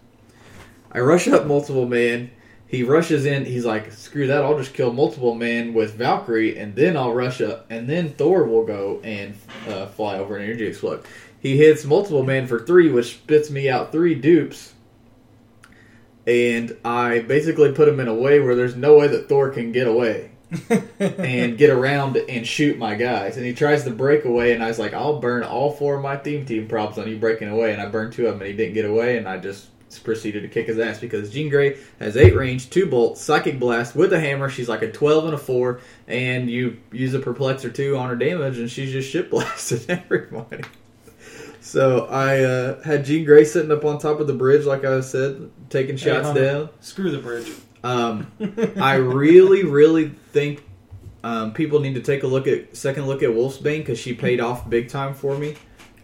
I 0.92 1.00
rush 1.00 1.28
up 1.28 1.46
multiple 1.46 1.88
man. 1.88 2.32
He 2.68 2.84
rushes 2.84 3.26
in. 3.26 3.46
He's 3.46 3.64
like, 3.64 3.94
"Screw 3.94 4.28
that! 4.28 4.44
I'll 4.44 4.58
just 4.58 4.74
kill 4.74 4.92
multiple 4.92 5.36
man 5.36 5.74
with 5.74 5.94
Valkyrie, 5.94 6.58
and 6.58 6.76
then 6.76 6.98
I'll 6.98 7.14
rush 7.14 7.40
up, 7.40 7.66
and 7.70 7.88
then 7.88 8.10
Thor 8.10 8.44
will 8.44 8.66
go 8.66 9.00
and 9.06 9.38
uh, 9.70 9.86
fly 9.86 10.18
over 10.18 10.36
and 10.36 10.44
energy 10.44 10.68
explode." 10.68 11.06
He 11.40 11.58
hits 11.58 11.86
multiple 11.86 12.24
man 12.24 12.48
for 12.48 12.60
three, 12.60 12.90
which 12.90 13.16
spits 13.16 13.50
me 13.50 13.70
out 13.70 13.92
three 13.92 14.16
dupes. 14.16 14.74
And 16.26 16.76
I 16.84 17.20
basically 17.20 17.72
put 17.72 17.88
him 17.88 18.00
in 18.00 18.08
a 18.08 18.14
way 18.14 18.40
where 18.40 18.56
there's 18.56 18.76
no 18.76 18.98
way 18.98 19.08
that 19.08 19.30
Thor 19.30 19.50
can 19.50 19.72
get 19.72 19.88
away 19.88 20.32
and 21.00 21.58
get 21.58 21.70
around 21.70 22.18
and 22.18 22.46
shoot 22.46 22.78
my 22.78 22.96
guys. 22.96 23.38
And 23.38 23.46
he 23.46 23.54
tries 23.54 23.84
to 23.86 23.92
break 23.92 24.26
away, 24.26 24.54
and 24.54 24.64
I 24.64 24.68
was 24.68 24.80
like, 24.80 24.94
I'll 24.94 25.20
burn 25.20 25.44
all 25.44 25.72
four 25.72 25.96
of 25.96 26.02
my 26.02 26.18
team 26.18 26.46
team 26.46 26.68
props 26.68 26.98
on 26.98 27.08
you 27.08 27.18
breaking 27.18 27.50
away. 27.50 27.72
And 27.72 27.82
I 27.82 27.86
burned 27.86 28.14
two 28.14 28.28
of 28.28 28.34
them, 28.34 28.42
and 28.42 28.52
he 28.52 28.58
didn't 28.58 28.74
get 28.74 28.86
away, 28.86 29.18
and 29.18 29.28
I 29.28 29.38
just 29.38 29.68
proceeded 30.04 30.42
to 30.42 30.50
kick 30.50 30.68
his 30.68 30.80
ass 30.80 31.00
because 31.00 31.30
Jean 31.32 31.50
Grey 31.50 31.78
has 32.00 32.18
eight 32.18 32.36
range, 32.36 32.70
two 32.70 32.88
bolts, 32.88 33.22
psychic 33.22 33.60
blast 33.60 33.96
with 33.96 34.12
a 34.12 34.20
hammer. 34.20 34.50
She's 34.50 34.70
like 34.70 34.82
a 34.82 34.92
twelve 34.92 35.26
and 35.26 35.34
a 35.34 35.38
four, 35.38 35.80
and 36.08 36.50
you 36.50 36.78
use 36.92 37.14
a 37.14 37.20
perplex 37.20 37.64
or 37.64 37.70
two 37.70 37.98
on 37.98 38.10
her 38.10 38.16
damage, 38.16 38.58
and 38.58 38.70
she's 38.70 38.92
just 38.92 39.10
shit 39.10 39.30
blasting 39.30 39.90
everybody. 39.90 40.64
So 41.68 42.06
I 42.06 42.44
uh, 42.46 42.82
had 42.84 43.04
Jean 43.04 43.26
Grey 43.26 43.44
sitting 43.44 43.72
up 43.74 43.84
on 43.84 44.00
top 44.00 44.22
of 44.22 44.28
the 44.28 44.34
bridge, 44.34 44.66
like 44.66 44.86
I 44.86 45.02
said, 45.02 45.52
taking 45.70 45.98
shots 45.98 46.28
Hunter, 46.28 46.46
down. 46.46 46.70
Screw 46.80 47.12
the 47.12 47.18
bridge. 47.20 47.52
Um, 47.84 48.32
I 48.82 48.96
really, 48.96 49.64
really 49.64 50.10
think 50.32 50.64
um, 51.26 51.52
people 51.54 51.82
need 51.82 51.96
to 51.96 52.02
take 52.02 52.24
a 52.24 52.28
look 52.28 52.48
at 52.48 52.78
second 52.78 53.06
look 53.08 53.22
at 53.22 53.32
Wolfsbane 53.32 53.80
because 53.80 54.00
she 54.00 54.14
paid 54.14 54.40
off 54.40 54.70
big 54.70 54.88
time 54.88 55.14
for 55.14 55.38
me. 55.38 55.56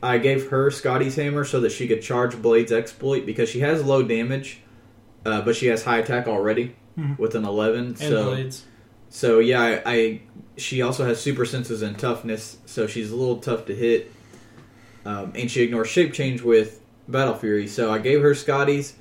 I 0.02 0.18
gave 0.18 0.50
her 0.50 0.70
Scotty's 0.70 1.16
hammer 1.16 1.46
so 1.46 1.62
that 1.62 1.72
she 1.72 1.88
could 1.88 2.02
charge 2.02 2.42
Blade's 2.42 2.74
exploit 2.74 3.26
because 3.26 3.48
she 3.48 3.62
has 3.62 3.86
low 3.86 4.04
damage, 4.04 4.60
uh, 5.26 5.40
but 5.44 5.56
she 5.56 5.68
has 5.68 5.86
high 5.86 6.00
attack 6.00 6.28
already 6.28 6.76
Mhm. 7.00 7.18
with 7.18 7.36
an 7.36 7.46
eleven. 7.46 7.86
and 7.86 7.98
so 7.98 8.26
blades. 8.26 8.66
so 9.08 9.40
yeah, 9.40 9.62
I, 9.62 9.82
I 9.86 10.22
she 10.58 10.82
also 10.82 11.06
has 11.06 11.22
super 11.22 11.46
senses 11.46 11.82
and 11.82 11.98
toughness, 11.98 12.58
so 12.66 12.86
she's 12.86 13.12
a 13.12 13.16
little 13.16 13.38
tough 13.38 13.66
to 13.68 13.74
hit. 13.76 14.12
Um, 15.06 15.34
and 15.36 15.50
she 15.50 15.62
ignores 15.62 15.90
shape 15.90 16.14
change 16.14 16.42
with 16.42 16.82
Battle 17.08 17.36
Fury. 17.36 17.68
So 17.68 17.92
I 17.92 18.00
gave 18.00 18.22
her 18.22 18.34
Scotty's 18.34 18.96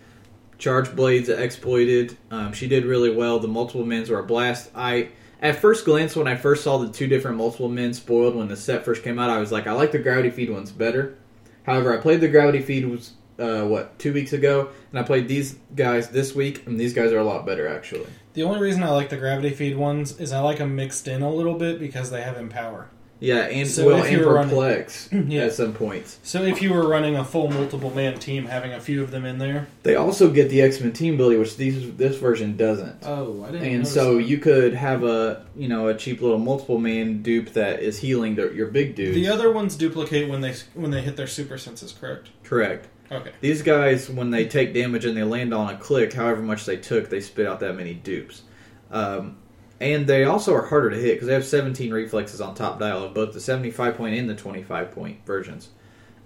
charge 0.58 0.94
blades 0.94 1.28
exploited. 1.28 2.16
Um, 2.30 2.52
she 2.52 2.68
did 2.68 2.84
really 2.84 3.14
well. 3.14 3.38
The 3.38 3.48
multiple 3.48 3.84
men's 3.84 4.10
were 4.10 4.20
a 4.20 4.24
blast. 4.24 4.70
I 4.74 5.08
at 5.40 5.56
first 5.56 5.84
glance 5.84 6.14
when 6.14 6.28
I 6.28 6.36
first 6.36 6.62
saw 6.62 6.78
the 6.78 6.88
two 6.88 7.08
different 7.08 7.36
multiple 7.36 7.68
men 7.68 7.92
spoiled 7.92 8.36
when 8.36 8.48
the 8.48 8.56
set 8.56 8.84
first 8.84 9.02
came 9.02 9.18
out, 9.18 9.28
I 9.28 9.38
was 9.38 9.50
like, 9.50 9.66
I 9.66 9.72
like 9.72 9.90
the 9.90 9.98
gravity 9.98 10.30
feed 10.30 10.50
ones 10.50 10.70
better. 10.70 11.18
However, 11.64 11.96
I 11.96 12.00
played 12.00 12.20
the 12.20 12.28
gravity 12.28 12.60
feed 12.60 12.86
was 12.86 13.12
uh, 13.38 13.62
what 13.62 13.98
two 13.98 14.12
weeks 14.12 14.32
ago, 14.32 14.68
and 14.90 15.00
I 15.00 15.02
played 15.02 15.26
these 15.26 15.56
guys 15.74 16.10
this 16.10 16.34
week, 16.34 16.66
and 16.66 16.78
these 16.78 16.94
guys 16.94 17.12
are 17.12 17.18
a 17.18 17.24
lot 17.24 17.44
better 17.44 17.66
actually. 17.66 18.06
The 18.34 18.44
only 18.44 18.60
reason 18.60 18.82
I 18.82 18.90
like 18.90 19.10
the 19.10 19.16
gravity 19.16 19.50
feed 19.50 19.76
ones 19.76 20.18
is 20.20 20.32
I 20.32 20.40
like 20.40 20.58
them 20.58 20.76
mixed 20.76 21.08
in 21.08 21.22
a 21.22 21.30
little 21.30 21.54
bit 21.54 21.80
because 21.80 22.10
they 22.10 22.22
have 22.22 22.36
empower. 22.36 22.88
Yeah, 23.22 23.44
and 23.44 23.68
So 23.68 23.86
well, 23.86 24.02
and 24.02 24.10
you 24.12 24.26
were 24.26 24.34
running- 24.34 24.50
perplex 24.50 25.08
Yeah. 25.12 25.42
at 25.42 25.52
some 25.52 25.72
points. 25.74 26.18
So 26.24 26.42
if 26.42 26.60
you 26.60 26.72
were 26.74 26.88
running 26.88 27.14
a 27.16 27.24
full 27.24 27.48
multiple 27.48 27.90
man 27.94 28.18
team, 28.18 28.46
having 28.46 28.72
a 28.72 28.80
few 28.80 29.00
of 29.02 29.12
them 29.12 29.24
in 29.24 29.38
there. 29.38 29.68
They 29.84 29.94
also 29.94 30.28
get 30.30 30.50
the 30.50 30.60
X 30.60 30.80
Men 30.80 30.92
team 30.92 31.14
ability, 31.14 31.36
which 31.38 31.56
these 31.56 31.92
this 31.96 32.16
version 32.16 32.56
doesn't. 32.56 32.96
Oh, 33.04 33.44
I 33.46 33.52
didn't. 33.52 33.68
and 33.74 33.86
so 33.86 34.16
that. 34.16 34.24
you 34.24 34.38
could 34.38 34.74
have 34.74 35.04
a 35.04 35.46
you 35.56 35.68
know 35.68 35.86
a 35.88 35.94
cheap 35.94 36.20
little 36.20 36.38
multiple 36.38 36.78
man 36.78 37.22
dupe 37.22 37.50
that 37.52 37.80
is 37.80 37.98
healing 38.00 38.34
their, 38.34 38.52
your 38.52 38.66
big 38.68 38.96
dudes. 38.96 39.14
the 39.14 39.28
other 39.28 39.52
ones 39.52 39.76
duplicate 39.76 40.28
when 40.28 40.40
they 40.40 40.54
when 40.74 40.90
they 40.90 41.00
hit 41.02 41.16
their 41.16 41.28
super 41.28 41.58
senses. 41.58 41.92
Correct. 41.92 42.28
Correct. 42.42 42.88
Okay. 43.12 43.30
These 43.40 43.62
guys, 43.62 44.08
when 44.10 44.30
they 44.30 44.46
take 44.46 44.72
damage 44.74 45.04
and 45.04 45.16
they 45.16 45.22
land 45.22 45.52
on 45.54 45.72
a 45.72 45.76
click, 45.78 46.12
however 46.14 46.42
much 46.42 46.64
they 46.64 46.78
took, 46.78 47.08
they 47.10 47.20
spit 47.20 47.46
out 47.46 47.60
that 47.60 47.76
many 47.76 47.92
dupes. 47.94 48.42
Um, 48.90 49.36
and 49.82 50.06
they 50.06 50.24
also 50.24 50.54
are 50.54 50.62
harder 50.66 50.90
to 50.90 50.96
hit 50.96 51.14
because 51.14 51.26
they 51.28 51.34
have 51.34 51.44
17 51.44 51.92
reflexes 51.92 52.40
on 52.40 52.54
top 52.54 52.78
dial 52.78 53.02
of 53.04 53.12
both 53.12 53.32
the 53.34 53.40
75 53.40 53.96
point 53.96 54.14
and 54.16 54.30
the 54.30 54.34
25 54.34 54.90
point 54.92 55.18
versions. 55.26 55.68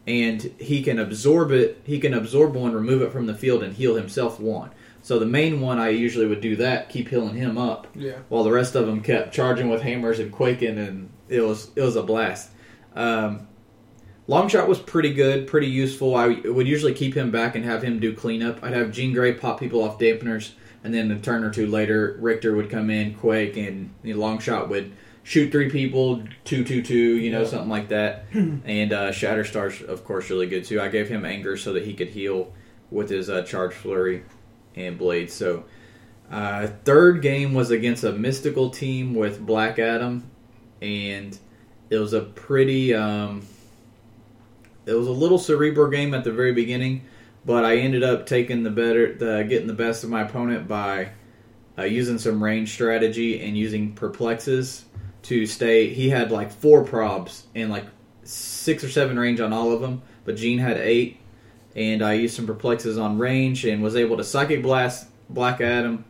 And 0.07 0.41
he 0.61 0.83
can 0.83 0.99
absorb 1.01 1.51
it. 1.51 1.81
He 1.85 1.99
can 1.99 2.15
absorb 2.15 2.55
one, 2.55 2.73
remove 2.73 3.03
it 3.03 3.11
from 3.11 3.27
the 3.27 3.35
field, 3.35 3.63
and 3.65 3.75
heal 3.75 3.97
himself 3.97 4.39
one. 4.39 4.71
So 5.03 5.19
the 5.19 5.27
main 5.27 5.61
one, 5.61 5.79
I 5.79 5.89
usually 5.89 6.27
would 6.27 6.41
do 6.41 6.55
that, 6.57 6.89
keep 6.89 7.09
healing 7.09 7.35
him 7.37 7.57
up, 7.59 7.87
Yeah. 7.95 8.19
while 8.29 8.45
the 8.45 8.53
rest 8.53 8.75
of 8.77 8.87
them 8.87 9.01
kept 9.03 9.33
charging 9.35 9.69
with 9.69 9.83
hammers 9.83 10.19
and 10.21 10.31
quaking, 10.31 10.79
and 10.79 11.09
it 11.29 11.41
was 11.41 11.71
it 11.75 11.83
was 11.83 11.97
a 11.97 12.03
blast. 12.03 12.51
Um, 12.95 13.49
Longshot 14.29 14.67
was 14.67 14.79
pretty 14.81 15.13
good, 15.15 15.47
pretty 15.47 15.69
useful. 15.69 16.15
I 16.17 16.41
would 16.45 16.67
usually 16.67 16.93
keep 16.95 17.15
him 17.15 17.31
back 17.31 17.55
and 17.55 17.65
have 17.65 17.83
him 17.83 18.01
do 18.01 18.13
cleanup. 18.13 18.59
I'd 18.63 18.73
have 18.73 18.91
Jean 18.91 19.13
Grey 19.13 19.33
pop 19.33 19.61
people 19.61 19.83
off 19.83 19.99
dampeners, 20.01 20.51
and 20.85 20.93
then 20.95 21.11
a 21.11 21.19
turn 21.19 21.45
or 21.45 21.51
two 21.51 21.67
later, 21.67 22.17
Richter 22.21 22.55
would 22.55 22.71
come 22.71 22.91
in, 22.91 23.15
quake, 23.15 23.57
and 23.57 23.91
the 24.03 24.13
Longshot 24.13 24.69
would 24.69 24.93
shoot 25.23 25.51
three 25.51 25.69
people, 25.71 26.23
two, 26.45 26.63
two, 26.65 26.83
two, 26.83 26.95
you 27.17 27.31
know, 27.33 27.43
Yeah. 27.43 27.47
something 27.49 27.69
like 27.69 27.89
that. 27.89 28.27
and 28.33 28.93
uh, 28.93 29.11
Shatterstar's, 29.11 29.83
of 29.83 30.05
course, 30.05 30.31
really 30.31 30.47
good 30.47 30.65
too. 30.65 30.81
I 30.81 30.89
gave 30.89 31.09
him 31.09 31.25
anger 31.25 31.57
so 31.57 31.73
that 31.73 31.85
he 31.85 31.95
could 31.95 32.09
heal 32.09 32.53
with 32.91 33.11
his 33.11 33.29
uh, 33.29 33.43
charge 33.43 33.75
flurry 33.75 34.23
and 34.75 34.97
blade. 34.99 35.31
So. 35.31 35.65
Uh, 36.29 36.67
third 36.83 37.23
game 37.23 37.55
was 37.55 37.71
against 37.71 38.03
a 38.03 38.11
mystical 38.11 38.69
team 38.71 39.15
with 39.15 39.47
Black 39.47 39.79
Adam, 39.79 40.29
and 40.83 41.39
it 41.89 41.99
was 41.99 42.13
a 42.15 42.21
pretty. 42.21 42.93
Um, 42.93 43.47
it 44.87 44.95
was 44.95 45.07
a 45.07 45.13
little 45.13 45.39
cerebral 45.39 45.89
game 45.89 46.15
at 46.15 46.25
the 46.25 46.33
very 46.33 46.53
beginning, 46.53 47.03
but 47.47 47.65
I 47.65 47.77
ended 47.77 48.03
up 48.03 48.27
taking 48.27 48.65
the 48.65 48.71
better, 48.71 49.15
the, 49.15 49.45
getting 49.49 49.69
the 49.69 49.73
best 49.73 50.03
of 50.03 50.11
my 50.11 50.23
opponent 50.23 50.67
by 50.67 51.11
uh, 51.79 51.85
using 51.85 52.19
some 52.19 52.43
range 52.43 52.73
strategy 52.73 53.41
and 53.41 53.57
using 53.57 53.95
perplexes 53.95 54.85
to 55.23 55.47
stay. 55.47 55.89
He 55.89 56.09
had 56.09 56.33
like 56.33 56.51
four 56.51 56.85
probs 56.85 57.45
and 57.55 57.71
like 57.71 57.85
six 58.25 58.83
or 58.83 58.91
seven 58.91 59.17
range 59.17 59.39
on 59.39 59.53
all 59.53 59.73
of 59.73 59.81
them, 59.81 60.03
but 60.25 60.35
Jean 60.35 60.59
had 60.59 60.77
eight, 60.77 61.21
and 61.77 62.03
I 62.03 62.15
used 62.15 62.35
some 62.35 62.47
perplexes 62.47 62.99
on 62.99 63.19
range 63.19 63.65
and 63.65 63.81
was 63.81 63.95
able 63.95 64.17
to 64.17 64.25
psychic 64.25 64.63
blast 64.63 65.07
Black 65.31 65.61
Adam 65.61 66.05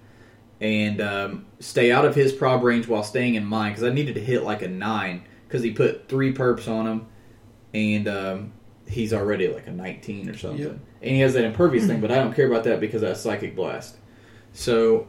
and 0.60 1.02
um, 1.02 1.46
stay 1.60 1.92
out 1.92 2.06
of 2.06 2.14
his 2.14 2.32
prob 2.32 2.62
range 2.62 2.88
while 2.88 3.02
staying 3.02 3.34
in 3.34 3.44
mine 3.44 3.72
because 3.72 3.84
I 3.84 3.90
needed 3.90 4.14
to 4.14 4.22
hit 4.22 4.42
like 4.42 4.62
a 4.62 4.68
nine 4.68 5.24
because 5.46 5.62
he 5.62 5.72
put 5.72 6.08
three 6.08 6.32
perps 6.32 6.66
on 6.66 6.86
him, 6.86 7.06
and 7.74 8.08
um, 8.08 8.52
he's 8.88 9.12
already 9.12 9.48
like 9.48 9.66
a 9.66 9.72
19 9.72 10.30
or 10.30 10.36
something. 10.36 10.60
Yep. 10.60 10.78
And 11.02 11.10
he 11.10 11.20
has 11.20 11.34
that 11.34 11.44
impervious 11.44 11.86
thing, 11.86 12.00
but 12.00 12.10
I 12.10 12.16
don't 12.16 12.34
care 12.34 12.46
about 12.46 12.64
that 12.64 12.80
because 12.80 13.02
that's 13.02 13.20
psychic 13.20 13.54
blast. 13.54 13.96
So 14.52 15.06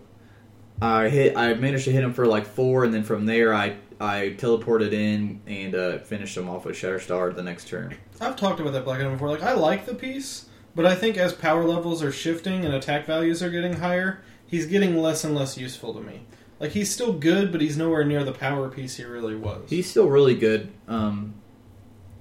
I 0.81 1.09
hit. 1.09 1.37
I 1.37 1.53
managed 1.53 1.85
to 1.85 1.91
hit 1.91 2.03
him 2.03 2.13
for 2.13 2.25
like 2.25 2.45
four, 2.45 2.83
and 2.83 2.93
then 2.93 3.03
from 3.03 3.25
there 3.25 3.53
I 3.53 3.77
I 3.99 4.35
teleported 4.37 4.91
in 4.93 5.41
and 5.47 5.73
uh, 5.73 5.97
finished 5.99 6.37
him 6.37 6.49
off 6.49 6.65
with 6.65 6.75
Shatterstar 6.75 7.35
the 7.35 7.43
next 7.43 7.67
turn. 7.67 7.95
I've 8.21 8.35
talked 8.35 8.59
about 8.59 8.73
that 8.73 8.85
Black 8.85 8.99
Adam 8.99 9.13
before. 9.13 9.29
Like 9.29 9.43
I 9.43 9.53
like 9.53 9.85
the 9.85 9.95
piece, 9.95 10.49
but 10.75 10.85
I 10.85 10.95
think 10.95 11.17
as 11.17 11.33
power 11.33 11.63
levels 11.63 12.03
are 12.03 12.11
shifting 12.11 12.65
and 12.65 12.73
attack 12.73 13.05
values 13.05 13.41
are 13.41 13.49
getting 13.49 13.73
higher, 13.73 14.21
he's 14.45 14.67
getting 14.67 14.97
less 14.97 15.23
and 15.23 15.33
less 15.33 15.57
useful 15.57 15.93
to 15.93 16.01
me. 16.01 16.21
Like 16.59 16.71
he's 16.71 16.91
still 16.91 17.13
good, 17.13 17.51
but 17.51 17.61
he's 17.61 17.77
nowhere 17.77 18.03
near 18.03 18.23
the 18.23 18.31
power 18.31 18.69
piece 18.69 18.97
he 18.97 19.03
really 19.03 19.35
was. 19.35 19.69
He's 19.69 19.89
still 19.89 20.09
really 20.09 20.35
good, 20.35 20.71
um, 20.87 21.35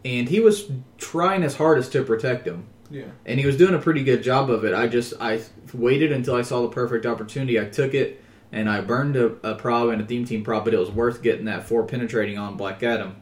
and 0.07 0.29
he 0.29 0.40
was 0.40 0.71
trying 0.99 1.42
his 1.42 1.57
hardest 1.57 1.92
to 1.92 2.03
protect 2.05 2.47
him. 2.47 2.66
yeah. 2.90 3.05
and 3.25 3.40
he 3.40 3.47
was 3.47 3.57
doing 3.57 3.75
a 3.75 3.79
pretty 3.79 4.05
good 4.05 4.23
job 4.23 4.49
of 4.51 4.64
it. 4.64 4.73
I 4.75 4.87
just 4.87 5.14
I 5.21 5.40
waited 5.75 6.12
until 6.12 6.35
I 6.37 6.42
saw 6.42 6.62
the 6.62 6.69
perfect 6.69 7.05
opportunity. 7.07 7.59
I 7.61 7.64
took 7.64 7.92
it 7.95 8.23
and 8.53 8.69
I 8.71 8.81
burned 8.81 9.16
a, 9.16 9.27
a 9.42 9.55
prob 9.57 9.88
and 9.88 10.01
a 10.01 10.07
theme 10.07 10.25
team 10.25 10.45
prob, 10.45 10.64
but 10.64 10.73
it 10.75 10.79
was 10.79 10.90
worth 10.90 11.23
getting 11.23 11.47
that 11.47 11.64
four 11.64 11.85
penetrating 11.85 12.38
on 12.38 12.57
Black 12.57 12.83
Adam 12.83 13.16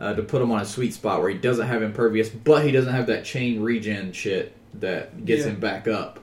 uh, 0.00 0.14
to 0.14 0.22
put 0.22 0.40
him 0.42 0.50
on 0.50 0.60
a 0.62 0.64
sweet 0.64 0.94
spot 0.94 1.20
where 1.20 1.28
he 1.30 1.36
doesn't 1.38 1.66
have 1.66 1.82
impervious, 1.82 2.28
but 2.30 2.64
he 2.64 2.70
doesn't 2.72 2.92
have 2.94 3.06
that 3.08 3.24
chain 3.24 3.60
regen 3.62 4.12
shit 4.12 4.54
that 4.80 5.24
gets 5.26 5.44
Yeah. 5.44 5.50
him 5.52 5.60
back 5.60 5.86
up. 5.88 6.20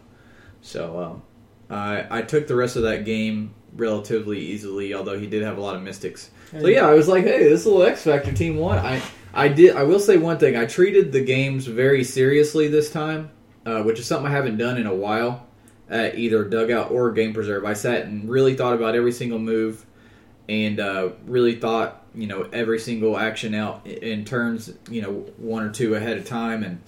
So 0.61 0.99
um, 0.99 1.21
I 1.69 2.05
I 2.19 2.21
took 2.23 2.47
the 2.47 2.55
rest 2.55 2.75
of 2.75 2.83
that 2.83 3.05
game 3.05 3.53
relatively 3.75 4.39
easily, 4.39 4.93
although 4.93 5.17
he 5.19 5.27
did 5.27 5.43
have 5.43 5.57
a 5.57 5.61
lot 5.61 5.75
of 5.75 5.81
mystics. 5.83 6.29
So 6.51 6.67
yeah, 6.67 6.87
I 6.87 6.93
was 6.93 7.07
like, 7.07 7.23
hey, 7.23 7.43
this 7.43 7.65
little 7.65 7.83
X 7.83 8.03
Factor 8.03 8.31
team 8.31 8.57
won. 8.57 8.77
I 8.79 9.01
I 9.33 9.47
did. 9.47 9.75
I 9.75 9.83
will 9.83 9.99
say 9.99 10.17
one 10.17 10.37
thing. 10.37 10.55
I 10.55 10.65
treated 10.65 11.11
the 11.11 11.23
games 11.23 11.65
very 11.65 12.03
seriously 12.03 12.67
this 12.67 12.91
time, 12.91 13.31
uh, 13.65 13.81
which 13.81 13.99
is 13.99 14.05
something 14.05 14.27
I 14.31 14.35
haven't 14.35 14.57
done 14.57 14.77
in 14.77 14.85
a 14.85 14.93
while 14.93 15.47
at 15.89 16.17
either 16.17 16.43
Dugout 16.43 16.91
or 16.91 17.11
Game 17.11 17.33
Preserve. 17.33 17.65
I 17.65 17.73
sat 17.73 18.05
and 18.05 18.29
really 18.29 18.55
thought 18.55 18.75
about 18.75 18.95
every 18.95 19.11
single 19.11 19.39
move, 19.39 19.85
and 20.47 20.79
uh, 20.79 21.09
really 21.25 21.55
thought 21.55 22.05
you 22.13 22.27
know 22.27 22.43
every 22.53 22.77
single 22.77 23.17
action 23.17 23.55
out 23.55 23.87
in 23.87 24.23
turns 24.23 24.71
you 24.89 25.01
know 25.01 25.11
one 25.37 25.63
or 25.63 25.71
two 25.71 25.95
ahead 25.95 26.17
of 26.17 26.27
time, 26.27 26.63
and 26.63 26.81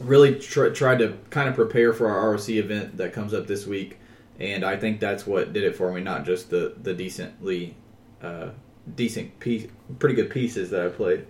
really 0.00 0.40
tr- 0.40 0.70
tried 0.70 0.98
to 0.98 1.16
kind 1.30 1.48
of 1.48 1.54
prepare 1.54 1.92
for 1.92 2.08
our 2.08 2.32
ROC 2.32 2.48
event 2.48 2.96
that 2.96 3.12
comes 3.12 3.32
up 3.32 3.46
this 3.46 3.66
week. 3.66 3.98
And 4.38 4.64
I 4.64 4.76
think 4.76 5.00
that's 5.00 5.26
what 5.26 5.52
did 5.52 5.62
it 5.62 5.76
for 5.76 5.92
me, 5.92 6.00
not 6.00 6.24
just 6.24 6.50
the 6.50 6.74
the 6.82 6.92
decently 6.92 7.76
uh, 8.20 8.48
decent 8.96 9.38
piece, 9.38 9.68
pretty 10.00 10.16
good 10.16 10.30
pieces 10.30 10.70
that 10.70 10.84
I 10.84 10.88
played. 10.88 11.24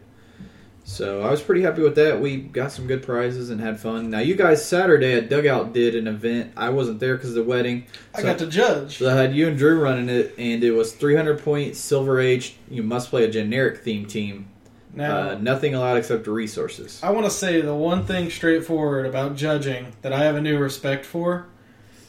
So 0.88 1.20
I 1.22 1.32
was 1.32 1.42
pretty 1.42 1.62
happy 1.62 1.82
with 1.82 1.96
that. 1.96 2.20
We 2.20 2.36
got 2.36 2.70
some 2.70 2.86
good 2.86 3.02
prizes 3.02 3.50
and 3.50 3.60
had 3.60 3.80
fun. 3.80 4.08
Now 4.08 4.20
you 4.20 4.36
guys 4.36 4.64
Saturday 4.64 5.14
at 5.14 5.28
Dugout 5.28 5.72
did 5.72 5.96
an 5.96 6.06
event. 6.06 6.52
I 6.56 6.70
wasn't 6.70 7.00
there 7.00 7.16
because 7.16 7.30
of 7.30 7.34
the 7.34 7.42
wedding. 7.42 7.86
I 8.14 8.22
got 8.22 8.38
to 8.38 8.46
judge. 8.46 8.98
So 8.98 9.10
I 9.10 9.20
had 9.20 9.34
you 9.34 9.48
and 9.48 9.58
Drew 9.58 9.80
running 9.80 10.08
it, 10.08 10.32
and 10.38 10.62
it 10.62 10.70
was 10.70 10.92
300 10.92 11.40
points, 11.42 11.80
Silver 11.80 12.20
Age. 12.20 12.54
You 12.70 12.84
must 12.84 13.10
play 13.10 13.24
a 13.24 13.28
generic 13.30 13.78
theme 13.78 14.06
team. 14.06 14.46
Now, 14.94 15.30
Uh, 15.30 15.38
nothing 15.40 15.74
allowed 15.74 15.96
except 15.96 16.28
resources. 16.28 17.00
I 17.02 17.10
want 17.10 17.26
to 17.26 17.30
say 17.32 17.60
the 17.60 17.74
one 17.74 18.04
thing 18.04 18.30
straightforward 18.30 19.06
about 19.06 19.34
judging 19.34 19.88
that 20.02 20.12
I 20.12 20.20
have 20.22 20.36
a 20.36 20.40
new 20.40 20.56
respect 20.56 21.04
for 21.04 21.46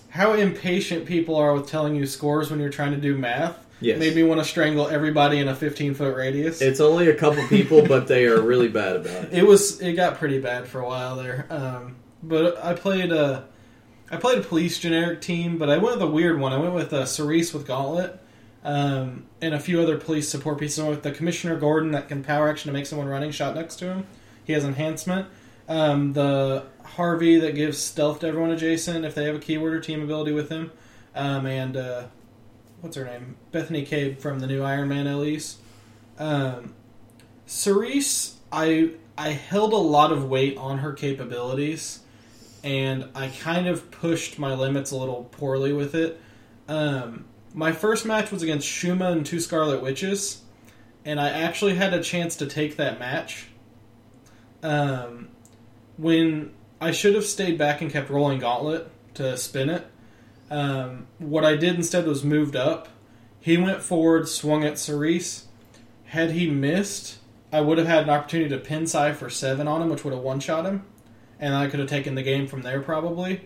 how 0.09 0.33
impatient 0.33 1.05
people 1.05 1.35
are 1.35 1.53
with 1.53 1.67
telling 1.67 1.95
you 1.95 2.05
scores 2.05 2.51
when 2.51 2.59
you're 2.59 2.69
trying 2.69 2.91
to 2.91 2.97
do 2.97 3.17
math 3.17 3.57
Yes. 3.79 3.99
made 3.99 4.15
me 4.15 4.23
want 4.23 4.41
to 4.41 4.45
strangle 4.45 4.87
everybody 4.87 5.37
in 5.37 5.47
a 5.47 5.55
15 5.55 5.93
foot 5.93 6.15
radius. 6.15 6.61
It's 6.61 6.79
only 6.79 7.09
a 7.09 7.15
couple 7.15 7.45
people, 7.47 7.85
but 7.87 8.07
they 8.07 8.25
are 8.25 8.41
really 8.41 8.67
bad 8.69 8.95
about 8.97 9.25
it. 9.25 9.33
It 9.33 9.45
was 9.45 9.79
it 9.81 9.93
got 9.93 10.17
pretty 10.17 10.39
bad 10.39 10.67
for 10.67 10.79
a 10.79 10.85
while 10.85 11.15
there. 11.15 11.45
Um, 11.49 11.95
but 12.23 12.63
I 12.63 12.73
played 12.73 13.11
a 13.11 13.45
I 14.09 14.17
played 14.17 14.39
a 14.39 14.41
police 14.41 14.79
generic 14.79 15.21
team, 15.21 15.57
but 15.57 15.69
I 15.69 15.77
went 15.77 15.97
with 15.97 16.01
a 16.01 16.11
weird 16.11 16.39
one. 16.39 16.53
I 16.53 16.57
went 16.57 16.73
with 16.73 16.93
uh, 16.93 17.05
Cerise 17.05 17.53
with 17.53 17.67
Gauntlet, 17.67 18.19
um, 18.63 19.25
and 19.41 19.53
a 19.53 19.59
few 19.59 19.81
other 19.81 19.97
police 19.97 20.29
support 20.29 20.59
pieces. 20.59 20.79
I 20.79 20.83
went 20.83 20.95
with 20.95 21.03
the 21.03 21.11
Commissioner 21.11 21.57
Gordon 21.57 21.91
that 21.91 22.07
can 22.07 22.23
power 22.23 22.49
action 22.49 22.69
to 22.69 22.73
make 22.73 22.85
someone 22.85 23.07
running 23.07 23.31
shot 23.31 23.53
next 23.55 23.75
to 23.77 23.85
him. 23.85 24.07
He 24.43 24.53
has 24.53 24.63
enhancement. 24.63 25.27
Um, 25.67 26.13
the 26.13 26.65
Harvey 26.83 27.37
that 27.39 27.53
gives 27.53 27.77
stealth 27.77 28.21
to 28.21 28.27
everyone 28.27 28.51
adjacent 28.51 29.03
if 29.03 29.13
they 29.13 29.25
have 29.25 29.35
a 29.35 29.39
keyword 29.39 29.73
or 29.73 29.81
team 29.81 30.01
ability 30.01 30.31
with 30.31 30.49
him, 30.49 30.71
um, 31.13 31.45
and 31.45 31.75
uh, 31.75 32.03
what's 32.81 32.95
her 32.95 33.05
name? 33.05 33.35
Bethany 33.51 33.83
Cabe 33.83 34.19
from 34.19 34.39
the 34.39 34.47
new 34.47 34.63
Iron 34.63 34.89
Man 34.89 35.07
Elise. 35.07 35.57
Um, 36.17 36.73
Cerise, 37.45 38.35
I 38.51 38.91
I 39.17 39.29
held 39.29 39.73
a 39.73 39.77
lot 39.77 40.11
of 40.11 40.25
weight 40.29 40.57
on 40.57 40.79
her 40.79 40.93
capabilities, 40.93 41.99
and 42.63 43.09
I 43.15 43.29
kind 43.29 43.67
of 43.67 43.89
pushed 43.91 44.37
my 44.37 44.53
limits 44.53 44.91
a 44.91 44.97
little 44.97 45.23
poorly 45.31 45.73
with 45.73 45.95
it. 45.95 46.19
Um, 46.67 47.25
my 47.53 47.71
first 47.71 48.05
match 48.05 48.31
was 48.31 48.43
against 48.43 48.67
Shuma 48.67 49.11
and 49.11 49.25
two 49.25 49.39
Scarlet 49.39 49.81
Witches, 49.81 50.41
and 51.05 51.19
I 51.19 51.29
actually 51.29 51.75
had 51.75 51.93
a 51.93 52.03
chance 52.03 52.35
to 52.37 52.45
take 52.45 52.77
that 52.77 52.99
match. 52.99 53.47
Um, 54.61 55.29
when 55.97 56.53
I 56.79 56.91
should 56.91 57.15
have 57.15 57.25
stayed 57.25 57.57
back 57.57 57.81
and 57.81 57.91
kept 57.91 58.09
rolling 58.09 58.39
Gauntlet 58.39 58.89
to 59.15 59.37
spin 59.37 59.69
it. 59.69 59.87
Um, 60.49 61.07
what 61.19 61.43
I 61.43 61.55
did 61.55 61.75
instead 61.75 62.05
was 62.05 62.23
moved 62.23 62.55
up. 62.55 62.87
He 63.39 63.57
went 63.57 63.81
forward, 63.81 64.27
swung 64.27 64.63
at 64.63 64.79
Cerise. 64.79 65.45
Had 66.05 66.31
he 66.31 66.49
missed, 66.49 67.17
I 67.51 67.61
would 67.61 67.77
have 67.77 67.87
had 67.87 68.03
an 68.03 68.09
opportunity 68.09 68.49
to 68.49 68.57
pin 68.57 68.87
Psy 68.87 69.13
for 69.13 69.29
seven 69.29 69.67
on 69.67 69.81
him, 69.81 69.89
which 69.89 70.03
would 70.03 70.13
have 70.13 70.23
one 70.23 70.39
shot 70.39 70.65
him, 70.65 70.85
and 71.39 71.53
I 71.53 71.67
could 71.67 71.79
have 71.79 71.89
taken 71.89 72.15
the 72.15 72.23
game 72.23 72.47
from 72.47 72.61
there 72.61 72.81
probably. 72.81 73.41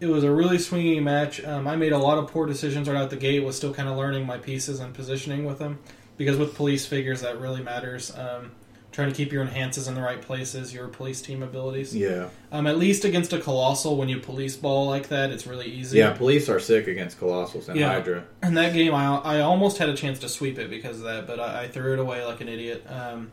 It 0.00 0.06
was 0.06 0.24
a 0.24 0.32
really 0.32 0.58
swingy 0.58 1.02
match. 1.02 1.42
Um, 1.44 1.68
I 1.68 1.76
made 1.76 1.92
a 1.92 1.98
lot 1.98 2.18
of 2.18 2.30
poor 2.30 2.46
decisions 2.46 2.88
right 2.88 2.96
out 2.96 3.10
the 3.10 3.16
gate. 3.16 3.44
Was 3.44 3.56
still 3.56 3.72
kind 3.72 3.88
of 3.88 3.96
learning 3.96 4.26
my 4.26 4.38
pieces 4.38 4.80
and 4.80 4.92
positioning 4.92 5.44
with 5.44 5.58
them, 5.58 5.78
because 6.16 6.36
with 6.36 6.54
police 6.54 6.84
figures 6.84 7.20
that 7.22 7.40
really 7.40 7.62
matters. 7.62 8.14
Um, 8.16 8.52
trying 8.94 9.08
to 9.10 9.14
keep 9.14 9.32
your 9.32 9.42
enhances 9.42 9.88
in 9.88 9.94
the 9.96 10.00
right 10.00 10.22
places, 10.22 10.72
your 10.72 10.86
police 10.86 11.20
team 11.20 11.42
abilities. 11.42 11.94
Yeah. 11.96 12.28
Um, 12.52 12.68
at 12.68 12.78
least 12.78 13.04
against 13.04 13.32
a 13.32 13.40
colossal, 13.40 13.96
when 13.96 14.08
you 14.08 14.20
police 14.20 14.56
ball 14.56 14.86
like 14.86 15.08
that, 15.08 15.30
it's 15.32 15.48
really 15.48 15.66
easy. 15.66 15.98
Yeah, 15.98 16.12
police 16.12 16.48
are 16.48 16.60
sick 16.60 16.86
against 16.86 17.18
Colossals 17.18 17.68
and 17.68 17.76
Yeah. 17.76 17.88
Hydra. 17.88 18.24
In 18.44 18.54
that 18.54 18.72
game, 18.72 18.94
I, 18.94 19.16
I 19.16 19.40
almost 19.40 19.78
had 19.78 19.88
a 19.88 19.96
chance 19.96 20.20
to 20.20 20.28
sweep 20.28 20.60
it 20.60 20.70
because 20.70 20.98
of 20.98 21.04
that, 21.04 21.26
but 21.26 21.40
I, 21.40 21.64
I 21.64 21.68
threw 21.68 21.94
it 21.94 21.98
away 21.98 22.24
like 22.24 22.40
an 22.40 22.48
idiot. 22.48 22.86
Um, 22.88 23.32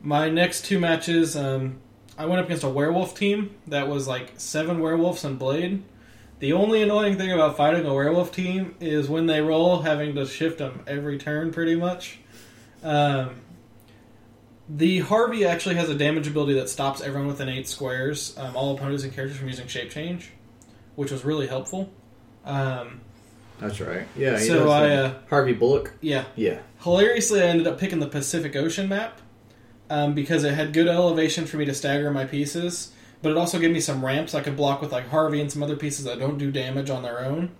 my 0.00 0.30
next 0.30 0.64
two 0.64 0.78
matches, 0.78 1.36
um, 1.36 1.80
I 2.16 2.26
went 2.26 2.38
up 2.38 2.46
against 2.46 2.62
a 2.62 2.68
werewolf 2.68 3.16
team 3.18 3.56
that 3.66 3.88
was 3.88 4.06
like 4.06 4.34
seven 4.36 4.78
werewolves 4.78 5.24
and 5.24 5.40
Blade. 5.40 5.82
The 6.38 6.52
only 6.52 6.82
annoying 6.82 7.18
thing 7.18 7.32
about 7.32 7.56
fighting 7.56 7.84
a 7.84 7.92
werewolf 7.92 8.30
team 8.30 8.76
is 8.78 9.08
when 9.08 9.26
they 9.26 9.40
roll, 9.40 9.82
having 9.82 10.14
to 10.14 10.24
shift 10.24 10.58
them 10.58 10.84
every 10.86 11.18
turn 11.18 11.50
pretty 11.52 11.74
much. 11.74 12.20
Um, 12.84 13.40
the 14.68 15.00
Harvey 15.00 15.44
actually 15.44 15.76
has 15.76 15.88
a 15.88 15.94
damage 15.94 16.26
ability 16.26 16.54
that 16.54 16.68
stops 16.68 17.00
everyone 17.00 17.26
within 17.28 17.48
eight 17.48 17.66
squares, 17.68 18.36
um, 18.38 18.54
all 18.56 18.74
opponents 18.76 19.02
and 19.04 19.12
characters 19.12 19.38
from 19.38 19.48
using 19.48 19.66
shape 19.66 19.90
change, 19.90 20.30
which 20.94 21.10
was 21.10 21.24
really 21.24 21.46
helpful. 21.46 21.90
Um, 22.44 23.00
That's 23.60 23.80
right. 23.80 24.06
Yeah. 24.16 24.38
he 24.38 24.46
So 24.46 24.60
does 24.64 24.70
I, 24.70 24.88
that. 24.88 25.04
uh, 25.04 25.14
Harvey 25.30 25.52
Bullock. 25.54 25.92
yeah, 26.00 26.24
Yeah. 26.36 26.58
hilariously, 26.82 27.42
I 27.42 27.46
ended 27.46 27.66
up 27.66 27.78
picking 27.78 27.98
the 28.00 28.06
Pacific 28.08 28.54
Ocean 28.56 28.88
map 28.88 29.20
um, 29.90 30.14
because 30.14 30.44
it 30.44 30.54
had 30.54 30.72
good 30.72 30.86
elevation 30.88 31.46
for 31.46 31.56
me 31.56 31.64
to 31.64 31.74
stagger 31.74 32.10
my 32.10 32.24
pieces, 32.26 32.92
but 33.22 33.30
it 33.32 33.38
also 33.38 33.58
gave 33.58 33.70
me 33.72 33.80
some 33.80 34.04
ramps 34.04 34.34
I 34.34 34.42
could 34.42 34.56
block 34.56 34.80
with 34.82 34.92
like 34.92 35.08
Harvey 35.08 35.40
and 35.40 35.50
some 35.50 35.62
other 35.62 35.76
pieces 35.76 36.04
that 36.04 36.18
don't 36.18 36.38
do 36.38 36.50
damage 36.50 36.90
on 36.90 37.02
their 37.02 37.20
own. 37.24 37.50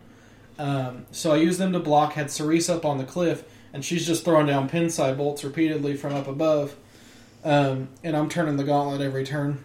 Um, 0.58 1.06
so 1.10 1.32
I 1.32 1.36
used 1.36 1.58
them 1.58 1.72
to 1.72 1.78
block. 1.78 2.12
Had 2.14 2.30
Cerise 2.30 2.68
up 2.68 2.84
on 2.84 2.98
the 2.98 3.04
cliff, 3.04 3.44
and 3.72 3.84
she's 3.84 4.06
just 4.06 4.24
throwing 4.24 4.46
down 4.46 4.68
pin 4.68 4.90
side 4.90 5.16
bolts 5.16 5.42
repeatedly 5.44 5.96
from 5.96 6.14
up 6.14 6.26
above, 6.28 6.76
um, 7.44 7.88
and 8.04 8.16
I'm 8.16 8.28
turning 8.28 8.56
the 8.56 8.64
gauntlet 8.64 9.00
every 9.00 9.24
turn. 9.24 9.64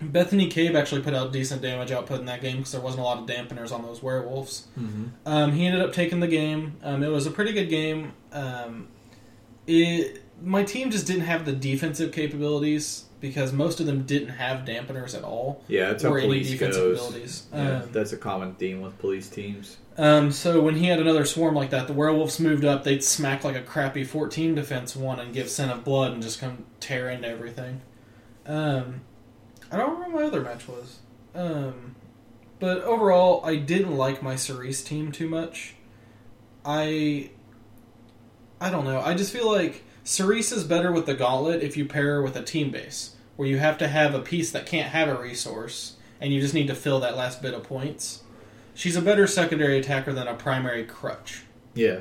Bethany 0.00 0.48
Cabe 0.48 0.76
actually 0.76 1.00
put 1.00 1.14
out 1.14 1.32
decent 1.32 1.62
damage 1.62 1.90
output 1.90 2.20
in 2.20 2.26
that 2.26 2.42
game 2.42 2.58
because 2.58 2.72
there 2.72 2.82
wasn't 2.82 3.00
a 3.00 3.04
lot 3.04 3.18
of 3.18 3.26
dampeners 3.26 3.72
on 3.72 3.82
those 3.82 4.02
werewolves. 4.02 4.66
Mm-hmm. 4.78 5.04
Um, 5.24 5.52
he 5.52 5.64
ended 5.64 5.80
up 5.80 5.94
taking 5.94 6.20
the 6.20 6.26
game. 6.28 6.76
Um, 6.82 7.02
it 7.02 7.08
was 7.08 7.26
a 7.26 7.30
pretty 7.30 7.52
good 7.52 7.70
game. 7.70 8.12
Um, 8.32 8.88
it 9.66 10.22
my 10.42 10.64
team 10.64 10.90
just 10.90 11.06
didn't 11.06 11.22
have 11.22 11.46
the 11.46 11.52
defensive 11.52 12.12
capabilities 12.12 13.04
because 13.22 13.54
most 13.54 13.80
of 13.80 13.86
them 13.86 14.02
didn't 14.02 14.28
have 14.28 14.66
dampeners 14.66 15.16
at 15.16 15.24
all 15.24 15.62
Yeah, 15.66 15.88
that's 15.88 16.02
how 16.02 16.10
or 16.12 16.18
any 16.18 16.26
police 16.28 16.50
defensive 16.50 16.82
goes. 16.82 16.98
abilities. 17.00 17.46
Yeah, 17.54 17.80
Um, 17.84 17.88
that's 17.92 18.12
a 18.12 18.18
common 18.18 18.54
theme 18.56 18.82
with 18.82 18.98
police 18.98 19.30
teams. 19.30 19.78
Um, 19.98 20.30
so 20.30 20.60
when 20.60 20.76
he 20.76 20.86
had 20.86 21.00
another 21.00 21.24
swarm 21.24 21.54
like 21.54 21.70
that, 21.70 21.86
the 21.86 21.92
werewolves 21.92 22.38
moved 22.38 22.64
up. 22.64 22.84
They'd 22.84 23.02
smack 23.02 23.44
like 23.44 23.56
a 23.56 23.62
crappy 23.62 24.04
14 24.04 24.54
defense 24.54 24.94
one 24.94 25.18
and 25.20 25.32
give 25.32 25.48
scent 25.48 25.72
of 25.72 25.84
blood 25.84 26.12
and 26.12 26.22
just 26.22 26.40
come 26.40 26.66
tear 26.80 27.08
into 27.08 27.28
everything. 27.28 27.80
Um, 28.44 29.00
I 29.70 29.76
don't 29.76 29.94
remember 29.94 30.16
what 30.16 30.22
my 30.22 30.26
other 30.28 30.42
match 30.42 30.68
was. 30.68 30.98
Um, 31.34 31.96
but 32.58 32.82
overall, 32.82 33.44
I 33.44 33.56
didn't 33.56 33.96
like 33.96 34.22
my 34.22 34.36
Cerise 34.36 34.82
team 34.82 35.12
too 35.12 35.28
much. 35.28 35.74
I 36.64 37.30
I 38.60 38.70
don't 38.70 38.84
know. 38.84 39.00
I 39.00 39.14
just 39.14 39.32
feel 39.32 39.50
like 39.50 39.84
Cerise 40.04 40.52
is 40.52 40.64
better 40.64 40.92
with 40.92 41.06
the 41.06 41.14
gauntlet 41.14 41.62
if 41.62 41.76
you 41.76 41.84
pair 41.84 42.22
with 42.22 42.36
a 42.36 42.42
team 42.42 42.70
base, 42.70 43.16
where 43.36 43.48
you 43.48 43.58
have 43.58 43.78
to 43.78 43.88
have 43.88 44.14
a 44.14 44.20
piece 44.20 44.50
that 44.52 44.66
can't 44.66 44.90
have 44.90 45.08
a 45.08 45.20
resource, 45.20 45.96
and 46.20 46.32
you 46.32 46.40
just 46.40 46.54
need 46.54 46.68
to 46.68 46.74
fill 46.74 47.00
that 47.00 47.16
last 47.16 47.42
bit 47.42 47.54
of 47.54 47.62
points. 47.64 48.22
She's 48.76 48.94
a 48.94 49.02
better 49.02 49.26
secondary 49.26 49.78
attacker 49.78 50.12
than 50.12 50.28
a 50.28 50.34
primary 50.34 50.84
crutch. 50.84 51.42
Yeah, 51.74 52.00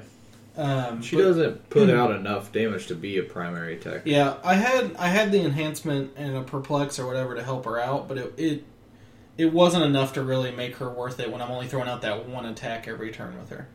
Um, 0.57 1.01
she 1.01 1.15
but- 1.15 1.21
doesn't 1.23 1.69
put 1.69 1.89
out 1.89 2.11
enough 2.15 2.51
damage 2.51 2.88
to 2.88 2.95
be 2.95 3.17
a 3.17 3.23
primary 3.23 3.75
attacker. 3.77 4.03
Yeah, 4.05 4.35
I 4.43 4.53
had 4.55 4.95
I 4.97 5.07
had 5.07 5.31
the 5.31 5.41
enhancement 5.41 6.11
and 6.15 6.35
a 6.35 6.41
perplex 6.43 6.99
or 6.99 7.07
whatever 7.07 7.33
to 7.35 7.41
help 7.43 7.65
her 7.65 7.79
out, 7.79 8.07
but 8.07 8.17
it 8.17 8.33
it 8.38 8.63
it 9.38 9.51
wasn't 9.53 9.83
enough 9.83 10.13
to 10.13 10.21
really 10.23 10.51
make 10.51 10.75
her 10.77 10.89
worth 10.89 11.19
it 11.19 11.31
when 11.31 11.41
I'm 11.41 11.51
only 11.51 11.67
throwing 11.67 11.89
out 11.89 12.01
that 12.03 12.27
one 12.29 12.45
attack 12.45 12.88
every 12.88 13.11
turn 13.11 13.38
with 13.38 13.49
her. 13.49 13.67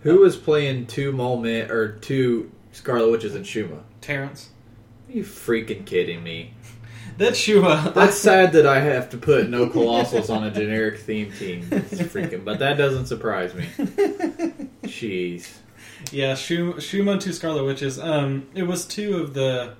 Who 0.00 0.20
was 0.20 0.36
playing 0.36 0.86
two 0.86 1.12
Mulman 1.12 1.70
or 1.70 1.92
two 1.92 2.50
Scarlet 2.72 3.10
Witches 3.10 3.34
and 3.34 3.44
Shuma? 3.44 3.80
Terrence, 4.00 4.50
Are 5.08 5.12
you 5.12 5.22
freaking 5.24 5.84
kidding 5.86 6.22
me? 6.22 6.52
That's 7.18 7.38
Shuma. 7.40 7.92
That's 7.94 8.16
sad 8.16 8.52
that 8.52 8.66
I 8.66 8.80
have 8.80 9.10
to 9.10 9.18
put 9.18 9.48
no 9.48 9.68
Colossals 9.68 10.28
on 10.34 10.44
a 10.44 10.50
generic 10.50 10.98
theme 11.00 11.32
team. 11.32 11.66
It's 11.70 11.94
freaking, 12.02 12.44
but 12.44 12.58
that 12.58 12.76
doesn't 12.76 13.06
surprise 13.06 13.54
me. 13.54 13.64
Jeez. 14.84 15.52
Yeah, 16.12 16.32
Shuma, 16.34 16.74
Shuma 16.76 17.20
two 17.20 17.32
Scarlet 17.32 17.64
Witches. 17.64 17.98
Um, 17.98 18.46
it 18.54 18.64
was 18.64 18.84
two 18.86 19.18
of 19.18 19.34
the. 19.34 19.74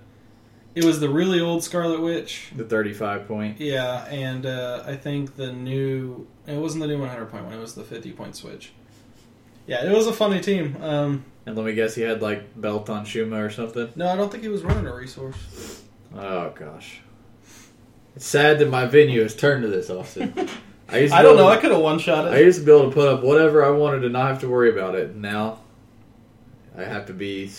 It 0.74 0.84
was 0.84 1.00
the 1.00 1.08
really 1.08 1.40
old 1.40 1.62
Scarlet 1.64 2.00
Witch. 2.02 2.50
The 2.54 2.64
35 2.64 3.26
point. 3.28 3.60
Yeah, 3.60 4.04
and 4.06 4.44
uh, 4.44 4.82
I 4.86 4.96
think 4.96 5.36
the 5.36 5.52
new. 5.52 6.26
It 6.46 6.56
wasn't 6.56 6.82
the 6.82 6.88
new 6.88 6.98
100 6.98 7.26
point 7.30 7.44
one. 7.44 7.54
It 7.54 7.60
was 7.60 7.74
the 7.74 7.84
50 7.84 8.12
point 8.12 8.36
switch. 8.36 8.72
Yeah, 9.66 9.84
it 9.84 9.92
was 9.96 10.06
a 10.06 10.12
funny 10.12 10.40
team. 10.40 10.76
Um, 10.82 11.24
And 11.44 11.56
let 11.56 11.64
me 11.66 11.74
guess, 11.74 11.94
he 11.94 12.02
had 12.02 12.22
like 12.22 12.60
belt 12.60 12.88
on 12.90 13.04
Shuma 13.04 13.44
or 13.44 13.50
something. 13.50 13.90
no, 13.96 14.08
I 14.08 14.16
don't 14.16 14.30
think 14.30 14.42
he 14.42 14.48
was 14.48 14.62
running 14.62 14.86
a 14.86 14.94
resource. 14.94 15.82
Oh 16.14 16.50
gosh. 16.50 17.00
It's 18.16 18.26
sad 18.26 18.58
that 18.60 18.70
my 18.70 18.86
venue 18.86 19.22
has 19.22 19.34
turned 19.36 19.62
to 19.62 19.68
this, 19.68 19.90
Austin. 19.90 20.32
I 20.88 20.98
used 20.98 21.12
to 21.12 21.18
I 21.18 21.22
don't 21.22 21.36
know. 21.36 21.48
to- 21.50 21.56
I 21.56 21.60
could 21.60 21.72
have 21.72 21.80
one 21.80 21.98
shot 21.98 22.28
I 22.28 22.38
used 22.38 22.60
to 22.60 22.64
be 22.64 22.72
able 22.72 22.88
to 22.88 22.94
put 22.94 23.08
up 23.08 23.22
whatever 23.22 23.64
I 23.64 23.70
wanted 23.70 24.04
and 24.04 24.12
not 24.12 24.28
have 24.28 24.40
to 24.40 24.48
worry 24.48 24.70
about 24.70 24.94
it. 24.94 25.16
Now 25.16 25.58
I 26.78 26.84
have 26.84 27.06
to 27.06 27.12
be 27.12 27.50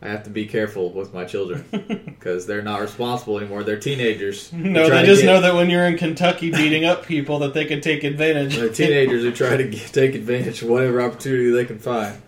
I 0.00 0.06
have 0.08 0.22
to 0.24 0.30
be 0.30 0.46
careful 0.46 0.92
with 0.92 1.12
my 1.12 1.24
children 1.24 1.64
because 2.06 2.46
they're 2.46 2.62
not 2.62 2.80
responsible 2.80 3.38
anymore. 3.38 3.64
They're 3.64 3.80
teenagers. 3.80 4.48
who 4.50 4.58
No, 4.58 4.88
they 4.88 5.04
just 5.04 5.22
get- 5.22 5.26
know 5.26 5.40
that 5.40 5.54
when 5.56 5.68
you're 5.68 5.84
in 5.86 5.98
Kentucky 5.98 6.50
beating 6.52 6.84
up 6.84 7.04
people, 7.04 7.40
that 7.40 7.52
they 7.54 7.64
can 7.64 7.80
take 7.80 8.04
advantage. 8.04 8.56
They're 8.56 8.68
teenagers 8.68 9.24
who 9.24 9.32
try 9.32 9.56
to 9.56 9.64
get, 9.68 9.92
take 9.92 10.14
advantage 10.14 10.62
of 10.62 10.68
whatever 10.68 11.02
opportunity 11.02 11.50
they 11.50 11.64
can 11.64 11.80
find. 11.80 12.22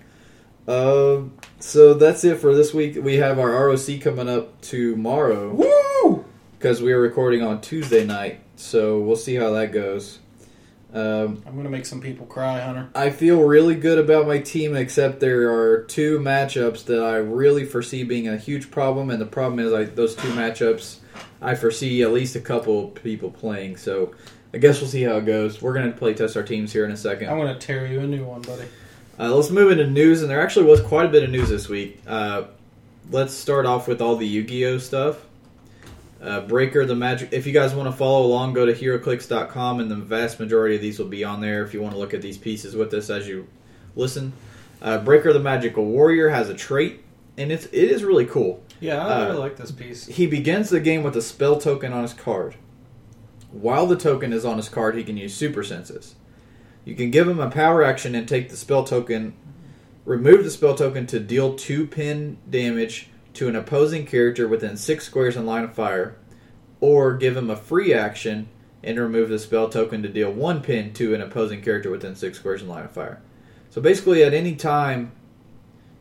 Um, 0.67 1.35
so 1.61 1.95
that's 1.95 2.25
it 2.25 2.39
for 2.39 2.55
this 2.55 2.75
week. 2.75 2.97
We 3.01 3.17
have 3.17 3.39
our 3.39 3.69
ROC 3.69 4.01
coming 4.01 4.29
up 4.29 4.61
tomorrow 4.61 5.55
Woo! 5.55 6.20
Because 6.61 6.83
we 6.83 6.93
are 6.93 7.01
recording 7.01 7.41
on 7.41 7.59
Tuesday 7.59 8.05
night. 8.05 8.39
So 8.55 9.01
we'll 9.01 9.17
see 9.17 9.35
how 9.35 9.53
that 9.53 9.73
goes. 9.73 10.19
Um, 10.93 11.43
I'm 11.47 11.57
gonna 11.57 11.71
make 11.71 11.87
some 11.87 12.03
people 12.03 12.27
cry, 12.27 12.61
Hunter. 12.61 12.91
I 12.95 13.09
feel 13.09 13.43
really 13.43 13.75
good 13.75 13.99
about 13.99 14.27
my 14.27 14.41
team, 14.41 14.77
except 14.77 15.21
there 15.21 15.51
are 15.51 15.85
two 15.85 16.19
matchups 16.19 16.85
that 16.85 17.03
I 17.03 17.17
really 17.17 17.65
foresee 17.65 18.05
being 18.05 18.29
a 18.29 18.37
huge 18.37 18.71
problem, 18.71 19.09
and 19.09 19.19
the 19.19 19.25
problem 19.27 19.59
is 19.59 19.73
I, 19.73 19.85
those 19.85 20.15
two 20.15 20.29
matchups 20.33 20.99
I 21.41 21.55
foresee 21.55 22.03
at 22.03 22.13
least 22.13 22.37
a 22.37 22.41
couple 22.41 22.89
people 22.89 23.31
playing. 23.31 23.79
So 23.79 24.15
I 24.53 24.59
guess 24.59 24.83
we'll 24.83 24.91
see 24.91 25.05
how 25.05 25.17
it 25.17 25.25
goes. 25.25 25.63
We're 25.63 25.73
gonna 25.73 25.93
play 25.93 26.13
test 26.13 26.37
our 26.37 26.43
teams 26.43 26.75
here 26.75 26.85
in 26.85 26.91
a 26.91 26.97
second. 26.97 27.31
I'm 27.31 27.39
gonna 27.39 27.59
tear 27.59 27.87
you 27.87 28.01
a 28.01 28.07
new 28.07 28.27
one, 28.27 28.43
buddy. 28.43 28.67
Uh, 29.19 29.35
let's 29.35 29.49
move 29.49 29.71
into 29.71 29.87
news, 29.87 30.21
and 30.21 30.31
there 30.31 30.43
actually 30.43 30.67
was 30.67 30.83
quite 30.83 31.07
a 31.07 31.09
bit 31.09 31.23
of 31.23 31.31
news 31.31 31.49
this 31.49 31.71
week. 31.71 32.03
Uh, 32.07 32.43
let's 33.11 33.33
start 33.33 33.65
off 33.65 33.89
with 33.89 34.03
all 34.03 34.17
the 34.17 34.27
Yu-Gi-Oh 34.27 34.77
stuff. 34.77 35.25
Uh, 36.23 36.41
Breaker 36.43 36.85
the 36.85 36.95
Magic. 36.95 37.31
If 37.33 37.47
you 37.47 37.53
guys 37.53 37.75
want 37.75 37.91
to 37.91 37.97
follow 37.97 38.27
along, 38.27 38.53
go 38.53 38.67
to 38.67 38.75
HeroClix.com, 38.75 39.81
and 39.81 39.91
the 39.91 39.97
vast 39.97 40.39
majority 40.39 40.77
of 40.77 40.83
these 40.83 40.99
will 40.99 41.07
be 41.09 41.25
on 41.25 41.41
there. 41.41 41.65
If 41.65 41.73
you 41.73 41.81
want 41.81 41.95
to 41.95 41.99
look 41.99 42.13
at 42.13 42.21
these 42.21 42.37
pieces 42.37 42.77
with 42.77 42.93
us 42.93 43.09
as 43.09 43.27
you 43.27 43.49
listen, 43.97 44.35
uh, 44.83 44.99
Breaker 44.99 45.33
the 45.33 45.41
Magical 45.41 45.85
Warrior 45.87 46.29
has 46.29 46.51
a 46.51 46.55
trait, 46.55 47.03
and 47.39 47.51
it's 47.51 47.65
it 47.67 47.73
is 47.91 48.05
really 48.05 48.27
cool. 48.27 48.63
Yeah, 48.81 49.07
I 49.07 49.23
Uh, 49.23 49.27
really 49.29 49.39
like 49.39 49.57
this 49.57 49.71
piece. 49.71 50.07
He 50.07 50.27
begins 50.27 50.69
the 50.69 50.81
game 50.81 51.03
with 51.03 51.17
a 51.17 51.23
spell 51.23 51.59
token 51.59 51.93
on 51.93 52.03
his 52.03 52.13
card. 52.15 52.57
While 53.51 53.87
the 53.87 53.97
token 53.97 54.33
is 54.33 54.45
on 54.45 54.59
his 54.59 54.69
card, 54.69 54.97
he 54.97 55.03
can 55.05 55.17
use 55.17 55.35
super 55.35 55.63
senses. 55.65 56.15
You 56.85 56.95
can 56.95 57.11
give 57.11 57.29
him 57.29 57.41
a 57.41 57.51
power 57.51 57.83
action 57.83 58.15
and 58.15 58.29
take 58.29 58.49
the 58.51 58.57
spell 58.57 58.85
token, 58.85 59.35
remove 60.05 60.45
the 60.45 60.51
spell 60.51 60.75
token 60.75 61.07
to 61.09 61.19
deal 61.19 61.55
two 61.55 61.87
pin 61.87 62.37
damage 62.49 63.09
to 63.35 63.49
an 63.49 63.57
opposing 63.57 64.07
character 64.07 64.49
within 64.49 64.77
six 64.77 65.05
squares 65.05 65.37
in 65.37 65.47
line 65.47 65.65
of 65.65 65.75
fire, 65.75 66.17
or 66.81 67.15
give 67.17 67.37
him 67.37 67.51
a 67.51 67.57
free 67.57 67.93
action 67.93 68.49
and 68.83 68.99
remove 68.99 69.29
the 69.29 69.39
spell 69.39 69.69
token 69.69 70.03
to 70.03 70.09
deal 70.09 70.33
one 70.33 70.63
pin 70.63 70.93
to 70.95 71.15
an 71.15 71.21
opposing 71.21 71.63
character 71.63 71.91
within 71.91 72.15
six 72.15 72.39
squares 72.39 72.63
in 72.63 72.69
line 72.69 72.85
of 72.85 72.91
fire. 72.91 73.21
So 73.71 73.81
basically, 73.81 74.23
at 74.23 74.35
any 74.35 74.57
time, 74.57 75.13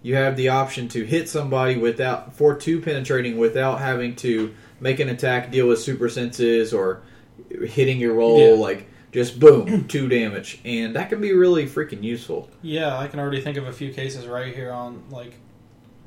you 0.02 0.16
have 0.16 0.38
the 0.38 0.50
option 0.50 0.88
to 0.90 1.06
hit 1.06 1.28
somebody 1.28 1.76
without 1.78 2.34
for 2.34 2.56
two 2.56 2.82
penetrating 2.82 3.38
without 3.38 3.80
having 3.80 4.16
to 4.18 4.54
make 4.80 5.00
an 5.00 5.10
attack, 5.10 5.52
deal 5.52 5.68
with 5.68 5.80
super 5.80 6.10
senses, 6.10 6.74
or 6.74 7.02
hitting 7.50 8.00
your 8.00 8.14
roll. 8.14 8.40
Yeah. 8.40 8.56
Like 8.56 8.88
just 9.12 9.40
boom, 9.40 9.88
two 9.88 10.08
damage, 10.08 10.60
and 10.64 10.96
that 10.96 11.10
can 11.10 11.20
be 11.20 11.34
really 11.34 11.66
freaking 11.66 12.04
useful. 12.04 12.50
Yeah, 12.62 12.98
I 12.98 13.08
can 13.08 13.20
already 13.20 13.42
think 13.42 13.58
of 13.58 13.68
a 13.68 13.74
few 13.74 13.94
cases 13.94 14.28
right 14.28 14.54
here 14.54 14.72
on 14.72 15.04
like. 15.10 15.34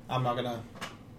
I'm 0.09 0.23
not 0.23 0.37
gonna 0.37 0.63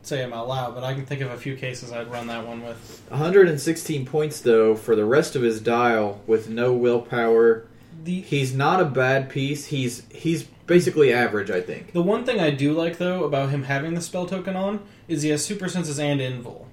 say 0.08 0.18
them 0.18 0.34
out 0.34 0.48
loud, 0.48 0.76
but 0.76 0.84
I 0.84 0.94
can 0.94 1.06
think 1.06 1.22
of 1.22 1.32
a 1.32 1.38
few 1.38 1.56
cases 1.56 1.92
I'd 1.92 2.12
run 2.12 2.28
that 2.28 2.46
one 2.46 2.64
with. 2.64 3.02
116 3.10 4.06
points 4.06 4.42
though 4.42 4.76
for 4.76 4.96
the 4.96 5.06
rest 5.06 5.36
of 5.36 5.42
his 5.42 5.62
dial 5.62 6.22
with 6.28 6.50
no 6.50 6.74
willpower. 6.74 7.66
The 8.04 8.22
He's 8.22 8.54
not 8.54 8.82
a 8.82 8.86
bad 8.86 9.30
piece. 9.30 9.68
He's 9.68 10.04
he's 10.12 10.44
basically 10.44 11.14
average, 11.14 11.52
I 11.52 11.62
think. 11.62 11.92
the 11.94 12.02
one 12.02 12.26
thing 12.26 12.40
I 12.40 12.50
do 12.50 12.74
like 12.74 12.98
though 12.98 13.24
about 13.24 13.50
him 13.50 13.64
having 13.64 13.94
the 13.94 14.02
spell 14.02 14.26
token 14.26 14.56
on 14.56 14.82
is 15.08 15.22
he 15.22 15.30
has 15.30 15.44
super 15.46 15.68
senses 15.70 16.00
and 16.00 16.20
invul, 16.20 16.66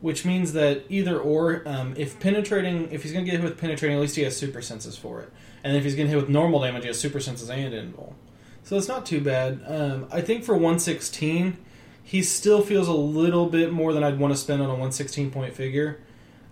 which 0.00 0.24
means 0.24 0.52
that 0.52 0.84
either 0.88 1.18
or, 1.18 1.62
um, 1.66 1.94
if 1.96 2.20
penetrating, 2.20 2.90
if 2.92 3.02
he's 3.02 3.12
gonna 3.12 3.24
get 3.24 3.34
hit 3.34 3.42
with 3.42 3.58
penetrating, 3.58 3.96
at 3.96 4.00
least 4.00 4.16
he 4.16 4.22
has 4.22 4.36
super 4.36 4.62
senses 4.62 4.96
for 4.96 5.20
it, 5.20 5.30
and 5.64 5.76
if 5.76 5.84
he's 5.84 5.96
gonna 5.96 6.08
hit 6.08 6.16
with 6.16 6.28
normal 6.28 6.60
damage, 6.60 6.82
he 6.82 6.88
has 6.88 7.00
super 7.00 7.20
senses 7.20 7.50
and 7.50 7.74
invul. 7.74 8.12
So 8.62 8.76
it's 8.76 8.88
not 8.88 9.06
too 9.06 9.20
bad. 9.20 9.60
Um, 9.66 10.06
I 10.12 10.20
think 10.20 10.44
for 10.44 10.54
116, 10.54 11.56
he 12.02 12.22
still 12.22 12.62
feels 12.62 12.88
a 12.88 12.92
little 12.92 13.46
bit 13.46 13.72
more 13.72 13.92
than 13.92 14.02
I'd 14.02 14.18
want 14.18 14.32
to 14.32 14.38
spend 14.38 14.60
on 14.60 14.66
a 14.66 14.72
116 14.72 15.30
point 15.30 15.54
figure. 15.54 16.00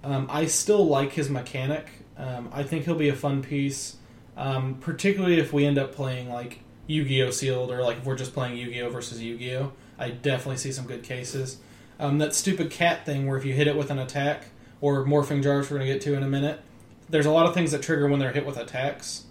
Um, 0.05 0.29
I 0.31 0.47
still 0.47 0.87
like 0.87 1.13
his 1.13 1.29
mechanic. 1.29 1.89
Um, 2.17 2.51
I 2.53 2.63
think 2.63 2.85
he'll 2.85 2.95
be 2.95 3.09
a 3.09 3.15
fun 3.15 3.43
piece, 3.43 3.97
um, 4.37 4.77
particularly 4.81 5.39
if 5.39 5.53
we 5.53 5.65
end 5.65 5.79
up 5.79 5.93
playing 5.93 6.29
like 6.29 6.61
Yu-Gi-Oh 6.87 7.31
sealed 7.31 7.71
or 7.71 7.83
like 7.83 7.99
if 7.99 8.05
we're 8.05 8.17
just 8.17 8.33
playing 8.33 8.57
Yu-Gi-Oh 8.57 8.91
versus 8.91 9.23
Yu-Gi-Oh. 9.23 9.73
I 9.99 10.11
definitely 10.11 10.59
see 10.59 10.73
some 10.73 10.87
good 10.87 11.03
cases. 11.03 11.59
Um, 11.99 12.19
that 12.19 12.35
stupid 12.35 12.71
cat 12.71 13.05
thing 13.05 13.27
where 13.27 13.37
if 13.37 13.45
you 13.45 13.53
hit 13.53 13.67
it 13.67 13.77
with 13.77 13.91
an 13.91 13.99
attack 13.99 14.47
or 14.81 15.05
morphing 15.05 15.43
jars, 15.43 15.71
we're 15.71 15.79
going 15.79 15.89
to 15.89 15.95
get 15.95 16.03
to 16.03 16.15
in 16.15 16.23
a 16.23 16.29
minute. 16.29 16.61
There's 17.09 17.27
a 17.27 17.31
lot 17.31 17.47
of 17.47 17.55
things 17.55 17.73
that 17.73 17.83
trigger 17.83 18.09
when 18.09 18.21
they're 18.21 18.33
hit 18.33 18.47
with 18.47 18.57
attacks. 18.57 19.25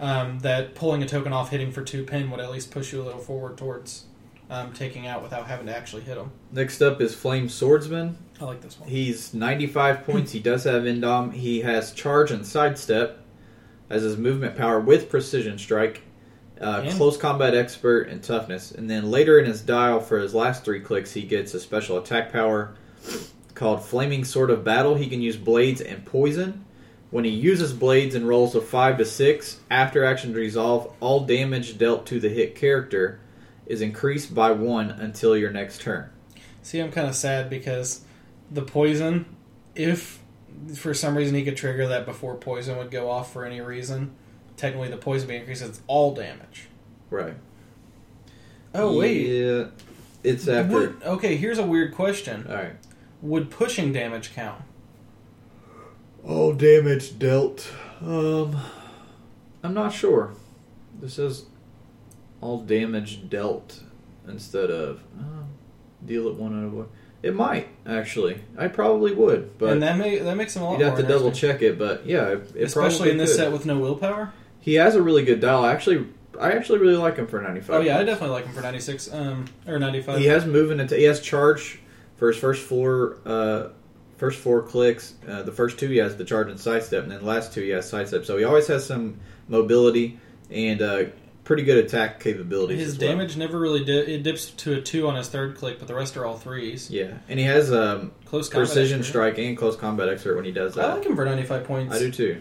Um, 0.00 0.40
that 0.40 0.74
pulling 0.74 1.02
a 1.02 1.06
token 1.06 1.32
off, 1.32 1.50
hitting 1.50 1.70
for 1.70 1.82
two 1.82 2.04
pin 2.04 2.30
would 2.30 2.40
at 2.40 2.50
least 2.50 2.70
push 2.70 2.92
you 2.92 3.00
a 3.00 3.04
little 3.04 3.20
forward 3.20 3.56
towards 3.56 4.06
um, 4.54 4.72
taking 4.72 5.06
out 5.06 5.22
without 5.22 5.46
having 5.46 5.66
to 5.66 5.76
actually 5.76 6.02
hit 6.02 6.14
them. 6.16 6.30
Next 6.52 6.80
up 6.80 7.00
is 7.00 7.14
Flame 7.14 7.48
Swordsman. 7.48 8.16
I 8.40 8.44
like 8.44 8.60
this 8.60 8.78
one. 8.78 8.88
He's 8.88 9.34
95 9.34 10.04
points. 10.04 10.32
He 10.32 10.40
does 10.40 10.64
have 10.64 10.82
Indom. 10.82 11.32
He 11.32 11.60
has 11.60 11.92
charge 11.92 12.30
and 12.30 12.46
sidestep 12.46 13.20
as 13.90 14.02
his 14.02 14.16
movement 14.16 14.56
power 14.56 14.80
with 14.80 15.10
precision 15.10 15.58
strike, 15.58 16.02
uh, 16.60 16.88
close 16.92 17.16
combat 17.16 17.54
expert, 17.54 18.08
and 18.08 18.22
toughness. 18.22 18.70
And 18.70 18.88
then 18.88 19.10
later 19.10 19.38
in 19.38 19.46
his 19.46 19.60
dial 19.60 20.00
for 20.00 20.18
his 20.18 20.34
last 20.34 20.64
three 20.64 20.80
clicks, 20.80 21.12
he 21.12 21.22
gets 21.22 21.52
a 21.54 21.60
special 21.60 21.98
attack 21.98 22.32
power 22.32 22.74
called 23.54 23.84
Flaming 23.84 24.24
Sword 24.24 24.50
of 24.50 24.64
Battle. 24.64 24.94
He 24.94 25.08
can 25.08 25.20
use 25.20 25.36
blades 25.36 25.80
and 25.80 26.04
poison. 26.04 26.64
When 27.10 27.24
he 27.24 27.30
uses 27.30 27.72
blades 27.72 28.16
and 28.16 28.26
rolls 28.26 28.56
a 28.56 28.60
5 28.60 28.98
to 28.98 29.04
6, 29.04 29.60
after 29.70 30.04
action 30.04 30.32
to 30.32 30.38
resolve, 30.38 30.92
all 30.98 31.20
damage 31.20 31.78
dealt 31.78 32.06
to 32.06 32.18
the 32.18 32.28
hit 32.28 32.56
character 32.56 33.20
is 33.66 33.80
increased 33.80 34.34
by 34.34 34.52
1 34.52 34.90
until 34.90 35.36
your 35.36 35.50
next 35.50 35.80
turn. 35.80 36.10
See, 36.62 36.80
I'm 36.80 36.90
kind 36.92 37.08
of 37.08 37.14
sad 37.14 37.50
because 37.50 38.02
the 38.50 38.62
poison, 38.62 39.26
if 39.74 40.20
for 40.74 40.94
some 40.94 41.16
reason 41.16 41.34
he 41.34 41.44
could 41.44 41.56
trigger 41.56 41.88
that 41.88 42.06
before 42.06 42.34
poison 42.36 42.76
would 42.78 42.90
go 42.90 43.10
off 43.10 43.32
for 43.32 43.44
any 43.44 43.60
reason, 43.60 44.12
technically 44.56 44.88
the 44.88 44.96
poison 44.96 45.28
being 45.28 45.40
increased, 45.40 45.62
it's 45.62 45.82
all 45.86 46.14
damage. 46.14 46.68
Right. 47.10 47.34
Oh, 48.74 48.98
wait. 48.98 49.26
Yeah, 49.26 49.66
it's 50.22 50.48
after. 50.48 50.72
Would- 50.72 51.02
okay, 51.04 51.36
here's 51.36 51.58
a 51.58 51.66
weird 51.66 51.94
question. 51.94 52.46
All 52.48 52.54
right. 52.54 52.76
Would 53.22 53.50
pushing 53.50 53.92
damage 53.92 54.34
count? 54.34 54.62
All 56.26 56.52
damage 56.54 57.18
dealt. 57.18 57.70
Um, 58.00 58.56
I'm 59.62 59.74
not 59.74 59.92
sure. 59.92 60.34
This 61.00 61.14
says 61.14 61.44
all 62.44 62.58
damage 62.58 63.28
dealt 63.30 63.80
instead 64.28 64.70
of 64.70 65.00
uh, 65.18 65.44
deal 66.04 66.28
it 66.28 66.34
one 66.34 66.56
out 66.56 66.66
of 66.66 66.74
one. 66.74 66.88
It 67.22 67.34
might 67.34 67.68
actually. 67.86 68.42
I 68.58 68.68
probably 68.68 69.14
would, 69.14 69.56
but 69.56 69.70
and 69.70 69.82
that 69.82 69.96
may, 69.96 70.18
that 70.18 70.36
makes 70.36 70.54
him 70.54 70.60
a 70.60 70.66
lot 70.66 70.78
you'd 70.78 70.84
have 70.84 70.98
to 70.98 71.02
double 71.02 71.32
check 71.32 71.62
it. 71.62 71.78
But 71.78 72.04
yeah, 72.04 72.28
it, 72.28 72.52
it 72.54 72.64
Especially 72.64 73.10
in 73.10 73.16
this 73.16 73.30
could. 73.30 73.36
set 73.36 73.52
with 73.52 73.64
no 73.64 73.78
willpower. 73.78 74.34
He 74.60 74.74
has 74.74 74.94
a 74.94 75.02
really 75.02 75.24
good 75.24 75.40
dial. 75.40 75.64
I 75.64 75.72
Actually, 75.72 76.06
I 76.38 76.52
actually 76.52 76.80
really 76.80 76.96
like 76.96 77.16
him 77.16 77.26
for 77.26 77.40
95. 77.40 77.76
Oh 77.76 77.80
yeah, 77.80 77.98
I 77.98 78.04
definitely 78.04 78.34
like 78.34 78.44
him 78.44 78.54
for 78.54 78.60
96 78.60 79.12
um, 79.14 79.46
or 79.66 79.78
95. 79.78 80.18
He 80.18 80.26
has 80.26 80.44
moving. 80.44 80.80
Into, 80.80 80.96
he 80.96 81.04
has 81.04 81.20
charge 81.20 81.80
for 82.16 82.28
his 82.28 82.36
first 82.36 82.62
four. 82.62 83.20
Uh, 83.24 83.68
first 84.18 84.38
four 84.38 84.62
clicks. 84.62 85.14
Uh, 85.26 85.42
the 85.42 85.52
first 85.52 85.78
two 85.78 85.88
he 85.88 85.96
has 85.96 86.14
the 86.16 86.24
charge 86.24 86.48
and 86.48 86.60
sidestep, 86.60 87.04
and 87.04 87.12
then 87.12 87.20
the 87.20 87.26
last 87.26 87.54
two 87.54 87.62
he 87.62 87.70
has 87.70 87.88
sidestep. 87.88 88.26
So 88.26 88.36
he 88.36 88.44
always 88.44 88.66
has 88.66 88.84
some 88.84 89.18
mobility 89.48 90.18
and 90.50 90.82
uh, 90.82 91.04
pretty 91.44 91.62
good 91.62 91.84
attack 91.84 92.20
capabilities. 92.20 92.78
His 92.80 92.94
as 92.94 92.98
well. 92.98 93.10
damage 93.10 93.36
never 93.36 93.58
really 93.58 93.84
di- 93.84 94.14
it 94.14 94.22
dips 94.22 94.50
to 94.50 94.74
a 94.74 94.80
two 94.80 95.06
on 95.08 95.16
his 95.16 95.28
third 95.28 95.56
click, 95.56 95.78
but 95.78 95.86
the 95.88 95.94
rest 95.94 96.16
are 96.16 96.24
all 96.24 96.36
threes. 96.38 96.90
Yeah, 96.90 97.18
and 97.28 97.38
he 97.38 97.44
has 97.44 97.72
um, 97.72 98.12
Close 98.24 98.48
combat 98.48 98.66
precision 98.68 99.00
expert. 99.00 99.10
strike 99.10 99.38
and 99.38 99.56
close 99.56 99.76
combat 99.76 100.08
expert 100.08 100.36
when 100.36 100.44
he 100.44 100.52
does 100.52 100.74
that. 100.74 100.90
I 100.90 100.94
like 100.94 101.04
him 101.06 101.14
for 101.16 101.24
95 101.24 101.64
points. 101.64 101.94
I 101.94 101.98
do 101.98 102.10
too. 102.10 102.40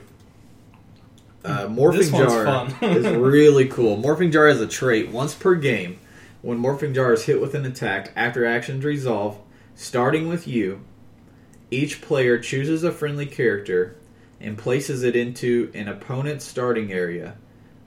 Uh, 1.46 1.68
morphing 1.68 1.98
This 1.98 2.12
jar 2.12 2.68
is 2.82 3.06
really 3.18 3.68
cool. 3.68 3.98
Morphing 3.98 4.32
jar 4.32 4.48
is 4.48 4.62
a 4.62 4.68
trait 4.68 5.10
once 5.10 5.34
per 5.36 5.56
game. 5.56 6.00
When 6.42 6.58
morphing 6.60 6.94
jar 6.96 7.12
is 7.14 7.24
hit 7.26 7.42
with 7.42 7.54
an 7.54 7.66
attack 7.66 8.12
after 8.16 8.46
actions 8.46 8.84
resolve, 8.86 9.38
starting 9.76 10.30
with 10.30 10.48
you, 10.48 10.82
each 11.70 12.02
player 12.02 12.38
chooses 12.38 12.84
a 12.84 12.92
friendly 12.92 13.26
character 13.26 13.96
and 14.40 14.58
places 14.58 15.04
it 15.04 15.16
into 15.16 15.70
an 15.74 15.88
opponent's 15.90 16.46
starting 16.46 16.92
area 16.94 17.36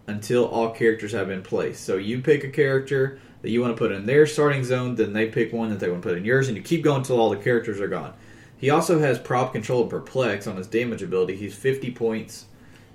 until 0.07 0.47
all 0.47 0.71
characters 0.71 1.13
have 1.13 1.29
been 1.29 1.43
placed. 1.43 1.85
So 1.85 1.97
you 1.97 2.21
pick 2.21 2.45
a 2.45 2.51
character 2.51 3.19
that 3.43 3.51
you 3.51 3.61
want 3.61 3.77
to 3.77 3.79
put 3.79 3.93
in 3.93 4.07
their 4.07 4.27
starting 4.27 4.65
zone, 4.65 4.95
then 4.95 5.13
they 5.13 5.27
pick 5.27 5.53
one 5.53 5.71
that 5.71 5.81
they 5.81 5.91
want 5.91 6.03
to 6.03 6.09
put 6.09 6.19
in 6.19 6.25
yours, 6.25 6.49
and 6.49 6.57
you 6.57 6.63
keep 6.63 6.83
going 6.83 6.99
until 6.99 7.21
all 7.21 7.31
the 7.31 7.37
characters 7.37 7.81
are 7.81 7.89
gone. 7.89 8.15
He 8.59 8.71
also 8.71 8.99
has 9.01 9.19
prop 9.19 9.53
control 9.53 9.83
and 9.83 9.91
perplex 9.91 10.47
on 10.47 10.57
his 10.57 10.67
damage 10.67 11.03
ability. 11.03 11.37
He's 11.37 11.55
50 11.55 11.91
points. 11.93 12.47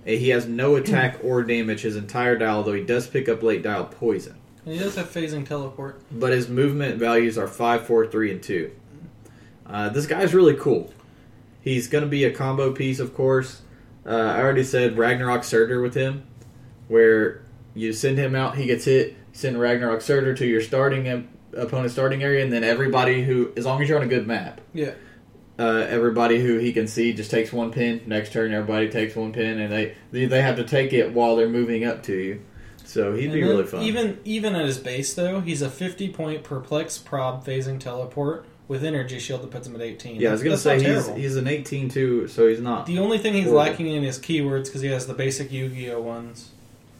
He 0.03 0.29
has 0.29 0.47
no 0.47 0.75
attack 0.75 1.19
or 1.23 1.43
damage 1.43 1.81
his 1.81 1.95
entire 1.95 2.35
dial, 2.35 2.63
though 2.63 2.73
he 2.73 2.83
does 2.83 3.07
pick 3.07 3.29
up 3.29 3.43
late 3.43 3.61
dial 3.61 3.85
poison. 3.85 4.37
And 4.65 4.73
he 4.73 4.79
does 4.79 4.95
have 4.95 5.11
phasing 5.11 5.45
teleport. 5.45 6.01
But 6.11 6.31
his 6.31 6.47
movement 6.47 6.97
values 6.97 7.37
are 7.37 7.47
5, 7.47 7.85
4, 7.85 8.07
3, 8.07 8.31
and 8.31 8.43
2. 8.43 8.71
Uh, 9.67 9.89
this 9.89 10.07
guy's 10.07 10.33
really 10.33 10.55
cool. 10.55 10.91
He's 11.61 11.87
going 11.87 12.03
to 12.03 12.09
be 12.09 12.23
a 12.25 12.31
combo 12.31 12.71
piece, 12.71 12.99
of 12.99 13.13
course. 13.13 13.61
Uh, 14.05 14.09
I 14.09 14.39
already 14.39 14.63
said 14.63 14.97
Ragnarok 14.97 15.43
Surtur 15.43 15.81
with 15.81 15.93
him, 15.93 16.25
where 16.95 17.41
you 17.73 17.93
send 17.93 18.17
him 18.17 18.35
out, 18.35 18.57
he 18.57 18.65
gets 18.65 18.83
hit, 18.85 19.15
send 19.31 19.59
Ragnarok 19.59 20.01
Surtur 20.01 20.33
to 20.35 20.45
your 20.45 20.61
starting 20.61 21.07
em- 21.07 21.29
opponent's 21.55 21.93
starting 21.93 22.21
area, 22.21 22.43
and 22.43 22.51
then 22.51 22.63
everybody 22.65 23.23
who, 23.23 23.51
as 23.55 23.65
long 23.65 23.81
as 23.81 23.87
you're 23.87 23.97
on 23.97 24.03
a 24.03 24.09
good 24.09 24.27
map, 24.27 24.59
Yeah. 24.73 24.91
uh, 25.57 25.85
everybody 25.89 26.39
who 26.41 26.57
he 26.57 26.73
can 26.73 26.87
see 26.87 27.13
just 27.13 27.31
takes 27.31 27.53
one 27.53 27.71
pin. 27.71 28.01
Next 28.07 28.33
turn, 28.33 28.53
everybody 28.53 28.89
takes 28.89 29.15
one 29.15 29.31
pin, 29.31 29.59
and 29.59 29.71
they 29.71 29.95
they, 30.11 30.25
they 30.25 30.41
have 30.41 30.57
to 30.57 30.63
take 30.65 30.91
it 30.91 31.13
while 31.13 31.35
they're 31.37 31.47
moving 31.49 31.85
up 31.85 32.03
to 32.03 32.13
you. 32.15 32.41
So 32.83 33.13
he'd 33.13 33.25
And 33.25 33.33
be 33.33 33.43
really 33.43 33.63
fun. 33.63 33.83
Even 33.83 34.17
even 34.25 34.53
at 34.55 34.65
his 34.65 34.77
base 34.77 35.13
though, 35.13 35.39
he's 35.39 35.61
a 35.61 35.69
50 35.69 36.09
point 36.09 36.43
perplex 36.43 36.97
prob 36.97 37.45
phasing 37.45 37.79
teleport 37.79 38.45
with 38.67 38.83
energy 38.83 39.19
shield 39.19 39.43
that 39.43 39.51
puts 39.51 39.67
him 39.67 39.75
at 39.75 39.81
18. 39.81 40.19
yeah, 40.19 40.29
I 40.29 40.31
was 40.33 40.41
gonna 40.43 40.57
That's 40.57 40.61
say 40.63 40.81
he's 40.83 41.07
he's 41.15 41.35
an 41.37 41.47
18 41.47 41.87
too, 41.89 42.27
so 42.27 42.47
he's 42.49 42.59
not. 42.59 42.85
the 42.85 42.99
only 42.99 43.17
thing 43.17 43.33
he's 43.33 43.43
horrible. 43.45 43.59
lacking 43.71 43.87
in 43.87 44.03
is 44.03 44.19
keywords 44.19 44.65
because 44.65 44.81
he 44.81 44.89
has 44.89 45.07
the 45.07 45.13
basic 45.13 45.51
Yu-Gi-Oh 45.53 46.01
ones. 46.01 46.50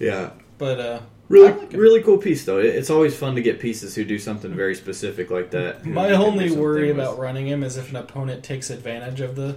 Yeah, 0.01 0.31
But 0.57 0.79
uh, 0.79 0.99
Really, 1.29 1.51
like 1.53 1.71
really 1.73 2.01
cool 2.03 2.17
piece 2.17 2.43
though. 2.43 2.57
It's 2.59 2.89
always 2.89 3.15
fun 3.15 3.35
to 3.35 3.41
get 3.41 3.59
pieces 3.61 3.95
who 3.95 4.03
do 4.03 4.19
something 4.19 4.53
very 4.53 4.75
specific 4.75 5.31
like 5.31 5.51
that. 5.51 5.85
My 5.85 6.09
you 6.09 6.15
can 6.15 6.19
do 6.19 6.25
only 6.27 6.51
worry 6.51 6.87
with. 6.87 6.97
about 6.99 7.19
running 7.19 7.47
him 7.47 7.63
is 7.63 7.77
if 7.77 7.89
an 7.91 7.95
opponent 7.95 8.43
takes 8.43 8.69
advantage 8.69 9.21
of 9.21 9.35
the 9.37 9.55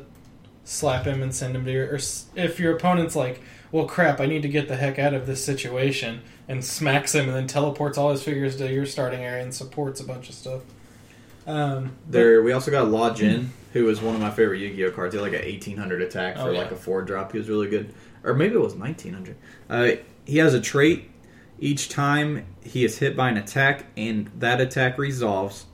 slap 0.64 1.04
him 1.04 1.20
and 1.22 1.34
send 1.34 1.56
him 1.56 1.64
to 1.64 1.72
your. 1.72 1.86
Or 1.86 1.98
if 2.36 2.60
your 2.60 2.76
opponent's 2.76 3.16
like, 3.16 3.40
well, 3.72 3.86
crap, 3.86 4.20
I 4.20 4.26
need 4.26 4.42
to 4.42 4.48
get 4.48 4.68
the 4.68 4.76
heck 4.76 5.00
out 5.00 5.14
of 5.14 5.26
this 5.26 5.44
situation, 5.44 6.20
and 6.46 6.64
smacks 6.64 7.12
him 7.12 7.26
and 7.26 7.34
then 7.34 7.48
teleports 7.48 7.98
all 7.98 8.12
his 8.12 8.22
figures 8.22 8.54
to 8.58 8.72
your 8.72 8.86
starting 8.86 9.22
area 9.24 9.42
and 9.42 9.52
supports 9.52 10.00
a 10.00 10.04
bunch 10.04 10.28
of 10.28 10.36
stuff. 10.36 10.62
Um, 11.46 11.96
but- 12.06 12.12
There, 12.12 12.42
we 12.42 12.52
also 12.52 12.70
got 12.70 12.88
La 12.88 13.12
Jinn, 13.12 13.52
who 13.72 13.84
was 13.84 14.00
one 14.00 14.14
of 14.14 14.20
my 14.20 14.30
favorite 14.30 14.58
Yu-Gi-Oh 14.60 14.92
cards. 14.92 15.12
He 15.12 15.20
had 15.20 15.24
like 15.32 15.38
an 15.40 15.44
eighteen 15.44 15.76
hundred 15.76 16.02
attack 16.02 16.36
Oh, 16.38 16.46
for 16.46 16.52
yeah. 16.52 16.58
like 16.58 16.70
a 16.70 16.76
four 16.76 17.02
drop. 17.02 17.32
He 17.32 17.38
was 17.38 17.48
really 17.48 17.68
good, 17.68 17.92
or 18.22 18.32
maybe 18.34 18.54
it 18.54 18.60
was 18.60 18.76
nineteen 18.76 19.12
hundred. 19.12 19.36
Uh, 19.68 19.90
he 20.24 20.38
has 20.38 20.54
a 20.54 20.60
trait. 20.60 21.10
Each 21.58 21.88
time 21.88 22.46
he 22.62 22.84
is 22.84 22.98
hit 22.98 23.16
by 23.16 23.28
an 23.30 23.36
attack 23.36 23.86
and 23.96 24.30
that 24.38 24.60
attack 24.60 24.98
resolves, 24.98 25.66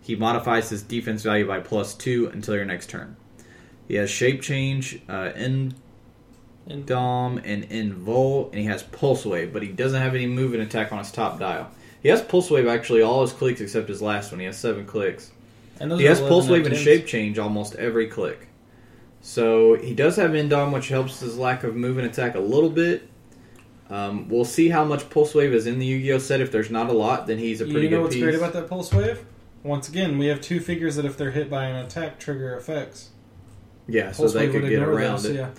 he 0.00 0.16
modifies 0.16 0.70
his 0.70 0.82
defense 0.82 1.22
value 1.22 1.46
by 1.46 1.60
plus 1.60 1.94
two 1.94 2.28
until 2.32 2.54
your 2.54 2.64
next 2.64 2.88
turn. 2.88 3.16
He 3.86 3.94
has 3.96 4.10
shape 4.10 4.40
change, 4.42 5.00
uh, 5.08 5.32
in 5.36 5.74
and 6.68 6.84
Dom 6.84 7.38
and 7.38 7.68
Invul, 7.68 8.50
and 8.50 8.58
he 8.58 8.64
has 8.64 8.82
Pulse 8.82 9.24
Wave, 9.24 9.52
but 9.52 9.62
he 9.62 9.68
doesn't 9.68 10.00
have 10.00 10.14
any 10.14 10.26
move 10.26 10.52
and 10.52 10.62
attack 10.62 10.92
on 10.92 10.98
his 10.98 11.12
top 11.12 11.38
dial. 11.38 11.70
He 12.02 12.08
has 12.08 12.22
Pulse 12.22 12.50
Wave 12.50 12.66
actually 12.66 13.02
all 13.02 13.22
his 13.22 13.32
clicks 13.32 13.60
except 13.60 13.88
his 13.88 14.02
last 14.02 14.32
one. 14.32 14.40
He 14.40 14.46
has 14.46 14.58
seven 14.58 14.84
clicks. 14.84 15.30
and 15.80 15.90
those 15.90 16.00
He 16.00 16.06
has 16.06 16.20
Pulse 16.20 16.48
Wave 16.48 16.66
and. 16.66 16.76
Shape 16.76 17.06
Change 17.06 17.38
almost 17.38 17.76
every 17.76 18.08
click. 18.08 18.48
So 19.22 19.74
he 19.74 19.94
does 19.94 20.16
have 20.16 20.32
Indom, 20.32 20.72
which 20.72 20.88
helps 20.88 21.20
his 21.20 21.36
lack 21.36 21.64
of 21.64 21.74
move 21.74 21.98
and 21.98 22.06
attack 22.06 22.34
a 22.34 22.40
little 22.40 22.70
bit. 22.70 23.08
Um, 23.88 24.28
we'll 24.28 24.44
see 24.44 24.68
how 24.68 24.84
much 24.84 25.08
Pulse 25.10 25.34
Wave 25.34 25.54
is 25.54 25.66
in 25.66 25.78
the 25.78 25.86
Yu-Gi-Oh 25.86 26.18
set. 26.18 26.40
If 26.40 26.50
there's 26.50 26.70
not 26.70 26.88
a 26.90 26.92
lot, 26.92 27.26
then 27.26 27.38
he's 27.38 27.60
a 27.60 27.64
pretty 27.64 27.82
You 27.82 27.90
know 27.90 27.96
good 27.98 28.02
what's 28.04 28.14
piece. 28.16 28.22
great 28.24 28.34
about 28.34 28.52
that 28.54 28.68
pulse 28.68 28.92
wave? 28.92 29.24
Once 29.62 29.88
again, 29.88 30.18
we 30.18 30.26
have 30.26 30.40
two 30.40 30.58
figures 30.60 30.96
that 30.96 31.04
if 31.04 31.16
they're 31.16 31.30
hit 31.30 31.48
by 31.50 31.66
an 31.66 31.84
attack, 31.84 32.18
trigger 32.18 32.56
effects. 32.56 33.10
yeah, 33.88 34.10
so 34.12 34.24
Pulse 34.24 34.32
they 34.34 34.48
wave 34.48 34.52
could 34.60 34.68
get 34.68 34.82
around 34.82 35.12
those, 35.22 35.24
it. 35.26 35.36
Yeah. 35.36 35.50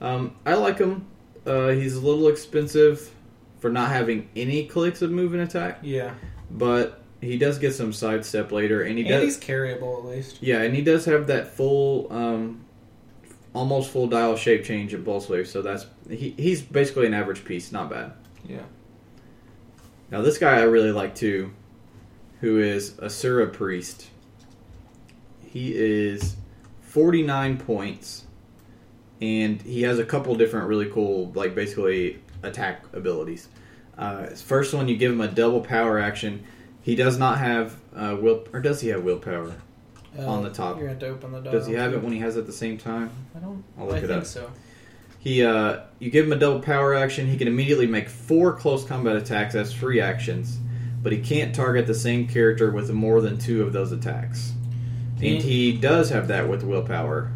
Um, 0.00 0.34
I 0.46 0.54
like 0.54 0.78
him. 0.78 1.06
Uh, 1.46 1.68
he's 1.68 1.94
a 1.96 2.00
little 2.00 2.28
expensive 2.28 3.10
for 3.60 3.70
not 3.70 3.90
having 3.90 4.28
any 4.34 4.66
clicks 4.66 5.02
of 5.02 5.10
move 5.10 5.32
and 5.34 5.42
attack, 5.42 5.78
Yeah. 5.82 6.14
but 6.50 7.00
he 7.20 7.36
does 7.38 7.58
get 7.58 7.74
some 7.74 7.92
sidestep 7.92 8.50
later, 8.52 8.82
and 8.82 8.96
he 8.98 9.04
and 9.04 9.10
does. 9.10 9.22
he's 9.22 9.38
carryable 9.38 9.98
at 9.98 10.04
least. 10.06 10.38
Yeah, 10.42 10.62
and 10.62 10.74
he 10.74 10.82
does 10.82 11.04
have 11.06 11.26
that 11.28 11.48
full, 11.54 12.10
um, 12.12 12.64
almost 13.54 13.90
full 13.90 14.06
dial 14.06 14.36
shape 14.36 14.64
change 14.64 14.92
at 14.94 15.04
Pulse 15.04 15.28
Wave, 15.28 15.46
so 15.48 15.62
that's 15.62 15.86
he, 16.08 16.30
he's 16.36 16.62
basically 16.62 17.06
an 17.06 17.14
average 17.14 17.44
piece, 17.44 17.72
not 17.72 17.90
bad. 17.90 18.12
Yeah. 18.46 18.62
Now 20.10 20.22
this 20.22 20.38
guy 20.38 20.58
I 20.58 20.62
really 20.62 20.92
like 20.92 21.14
too, 21.14 21.52
who 22.40 22.58
is 22.58 22.98
Asura 23.00 23.48
Priest. 23.48 24.08
He 25.46 25.74
is 25.74 26.36
forty 26.80 27.22
nine 27.22 27.56
points, 27.58 28.24
and 29.20 29.60
he 29.62 29.82
has 29.82 29.98
a 29.98 30.04
couple 30.04 30.34
different 30.34 30.68
really 30.68 30.90
cool, 30.90 31.30
like 31.34 31.54
basically 31.54 32.20
attack 32.42 32.84
abilities. 32.92 33.48
Uh, 33.96 34.26
first 34.26 34.74
one, 34.74 34.88
you 34.88 34.96
give 34.96 35.12
him 35.12 35.20
a 35.20 35.28
double 35.28 35.60
power 35.60 35.98
action. 35.98 36.44
He 36.82 36.96
does 36.96 37.16
not 37.18 37.38
have 37.38 37.76
uh, 37.96 38.16
will, 38.20 38.46
or 38.52 38.60
does 38.60 38.80
he 38.80 38.88
have 38.88 39.04
willpower? 39.04 39.54
On 40.18 40.44
the 40.44 40.50
top. 40.50 40.76
Uh, 40.76 40.78
You're 40.78 40.86
going 40.88 40.98
to 41.00 41.08
open 41.08 41.32
the 41.32 41.40
door. 41.40 41.52
Does 41.52 41.66
he 41.66 41.72
have 41.74 41.92
it 41.92 42.00
when 42.00 42.12
he 42.12 42.20
has 42.20 42.36
it 42.36 42.40
at 42.40 42.46
the 42.46 42.52
same 42.52 42.78
time? 42.78 43.10
I 43.34 43.40
don't. 43.40 43.64
I'll 43.76 43.86
look 43.86 43.96
I 43.96 43.98
it 43.98 44.06
think 44.06 44.20
up. 44.20 44.26
so. 44.26 44.50
He, 45.24 45.42
uh, 45.42 45.80
you 45.98 46.10
give 46.10 46.26
him 46.26 46.32
a 46.32 46.36
double 46.36 46.60
power 46.60 46.94
action. 46.94 47.26
He 47.26 47.36
can 47.38 47.48
immediately 47.48 47.86
make 47.86 48.08
four 48.10 48.52
close 48.52 48.84
combat 48.84 49.16
attacks 49.16 49.54
as 49.54 49.72
free 49.72 50.00
actions, 50.00 50.58
but 51.02 51.12
he 51.12 51.18
can't 51.18 51.54
target 51.54 51.86
the 51.86 51.94
same 51.94 52.28
character 52.28 52.70
with 52.70 52.90
more 52.92 53.20
than 53.22 53.38
two 53.38 53.62
of 53.62 53.72
those 53.72 53.90
attacks. 53.90 54.52
And 55.22 55.42
he 55.42 55.72
does 55.72 56.10
have 56.10 56.28
that 56.28 56.48
with 56.48 56.62
willpower 56.62 57.32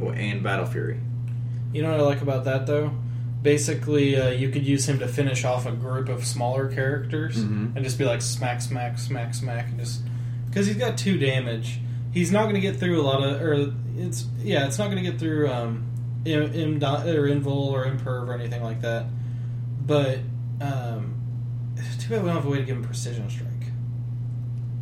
and 0.00 0.42
battle 0.42 0.66
fury. 0.66 0.98
You 1.72 1.82
know 1.82 1.90
what 1.92 2.00
I 2.00 2.02
like 2.02 2.22
about 2.22 2.44
that 2.46 2.66
though? 2.66 2.90
Basically, 3.42 4.16
uh, 4.20 4.30
you 4.30 4.48
could 4.48 4.66
use 4.66 4.88
him 4.88 4.98
to 4.98 5.06
finish 5.06 5.44
off 5.44 5.64
a 5.64 5.70
group 5.70 6.08
of 6.08 6.24
smaller 6.26 6.66
characters 6.66 7.36
Mhm. 7.44 7.76
and 7.76 7.84
just 7.84 7.96
be 7.98 8.04
like 8.04 8.20
smack, 8.20 8.60
smack, 8.60 8.98
smack, 8.98 9.32
smack, 9.34 9.68
and 9.68 9.78
just 9.78 10.02
because 10.48 10.66
he's 10.66 10.76
got 10.76 10.98
two 10.98 11.18
damage. 11.18 11.78
He's 12.10 12.32
not 12.32 12.44
going 12.44 12.54
to 12.56 12.60
get 12.60 12.76
through 12.76 13.00
a 13.00 13.02
lot 13.04 13.22
of, 13.22 13.40
or 13.40 13.72
it's 13.96 14.26
yeah, 14.42 14.66
it's 14.66 14.78
not 14.78 14.90
going 14.90 15.02
to 15.04 15.08
get 15.08 15.20
through 15.20 15.48
um, 15.48 15.84
im, 16.34 16.76
or 16.76 17.28
invul 17.28 17.68
or 17.72 17.84
imperv 17.86 18.28
or 18.28 18.34
anything 18.34 18.62
like 18.62 18.80
that. 18.82 19.06
But 19.86 20.18
um, 20.60 21.14
too 22.00 22.10
bad 22.10 22.22
we 22.22 22.28
don't 22.28 22.36
have 22.36 22.46
a 22.46 22.50
way 22.50 22.58
to 22.58 22.64
give 22.64 22.76
him 22.76 22.84
precision 22.84 23.28
strike. 23.30 23.48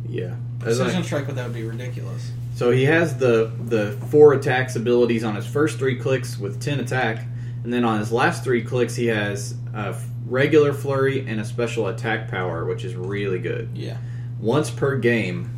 Yeah. 0.07 0.35
As 0.65 0.79
I- 0.79 0.83
Precision 0.83 1.03
strike, 1.03 1.25
but 1.27 1.35
that 1.35 1.45
would 1.45 1.53
be 1.53 1.63
ridiculous. 1.63 2.31
So 2.55 2.71
he 2.71 2.85
has 2.85 3.17
the 3.17 3.51
the 3.65 3.91
four 4.09 4.33
attacks 4.33 4.75
abilities 4.75 5.23
on 5.23 5.35
his 5.35 5.45
first 5.45 5.77
three 5.77 5.95
clicks 5.95 6.39
with 6.39 6.59
ten 6.59 6.79
attack, 6.79 7.23
and 7.63 7.71
then 7.71 7.83
on 7.83 7.99
his 7.99 8.11
last 8.11 8.43
three 8.43 8.63
clicks 8.63 8.95
he 8.95 9.05
has 9.07 9.53
a 9.75 9.95
regular 10.25 10.73
flurry 10.73 11.27
and 11.27 11.39
a 11.39 11.45
special 11.45 11.87
attack 11.87 12.29
power, 12.31 12.65
which 12.65 12.83
is 12.83 12.95
really 12.95 13.37
good. 13.37 13.69
Yeah. 13.75 13.97
Once 14.39 14.71
per 14.71 14.97
game, 14.97 15.51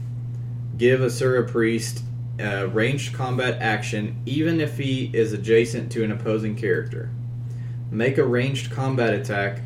give 0.78 1.02
Asura 1.02 1.48
Priest 1.48 2.04
a 2.40 2.68
ranged 2.68 3.14
combat 3.14 3.62
action, 3.62 4.22
even 4.26 4.60
if 4.62 4.78
he 4.78 5.10
is 5.14 5.34
adjacent 5.34 5.92
to 5.92 6.04
an 6.04 6.12
opposing 6.12 6.56
character. 6.56 7.12
Make 7.92 8.18
a 8.18 8.26
ranged 8.26 8.72
combat 8.72 9.14
attack 9.14 9.62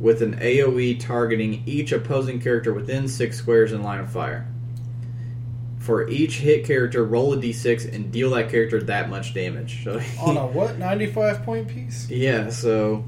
with 0.00 0.22
an 0.22 0.36
AoE 0.38 1.00
targeting 1.00 1.62
each 1.66 1.92
opposing 1.92 2.40
character 2.40 2.72
within 2.72 3.08
six 3.08 3.36
squares 3.38 3.72
in 3.72 3.82
line 3.82 4.00
of 4.00 4.10
fire. 4.10 4.46
For 5.78 6.08
each 6.08 6.38
hit 6.40 6.64
character, 6.66 7.04
roll 7.04 7.32
a 7.32 7.36
d6 7.36 7.92
and 7.94 8.12
deal 8.12 8.30
that 8.30 8.50
character 8.50 8.82
that 8.82 9.08
much 9.08 9.32
damage. 9.32 9.84
So 9.84 10.00
On 10.20 10.36
a 10.36 10.46
what? 10.46 10.78
Ninety-five 10.78 11.44
point 11.44 11.68
piece. 11.68 12.10
yeah, 12.10 12.50
so 12.50 13.04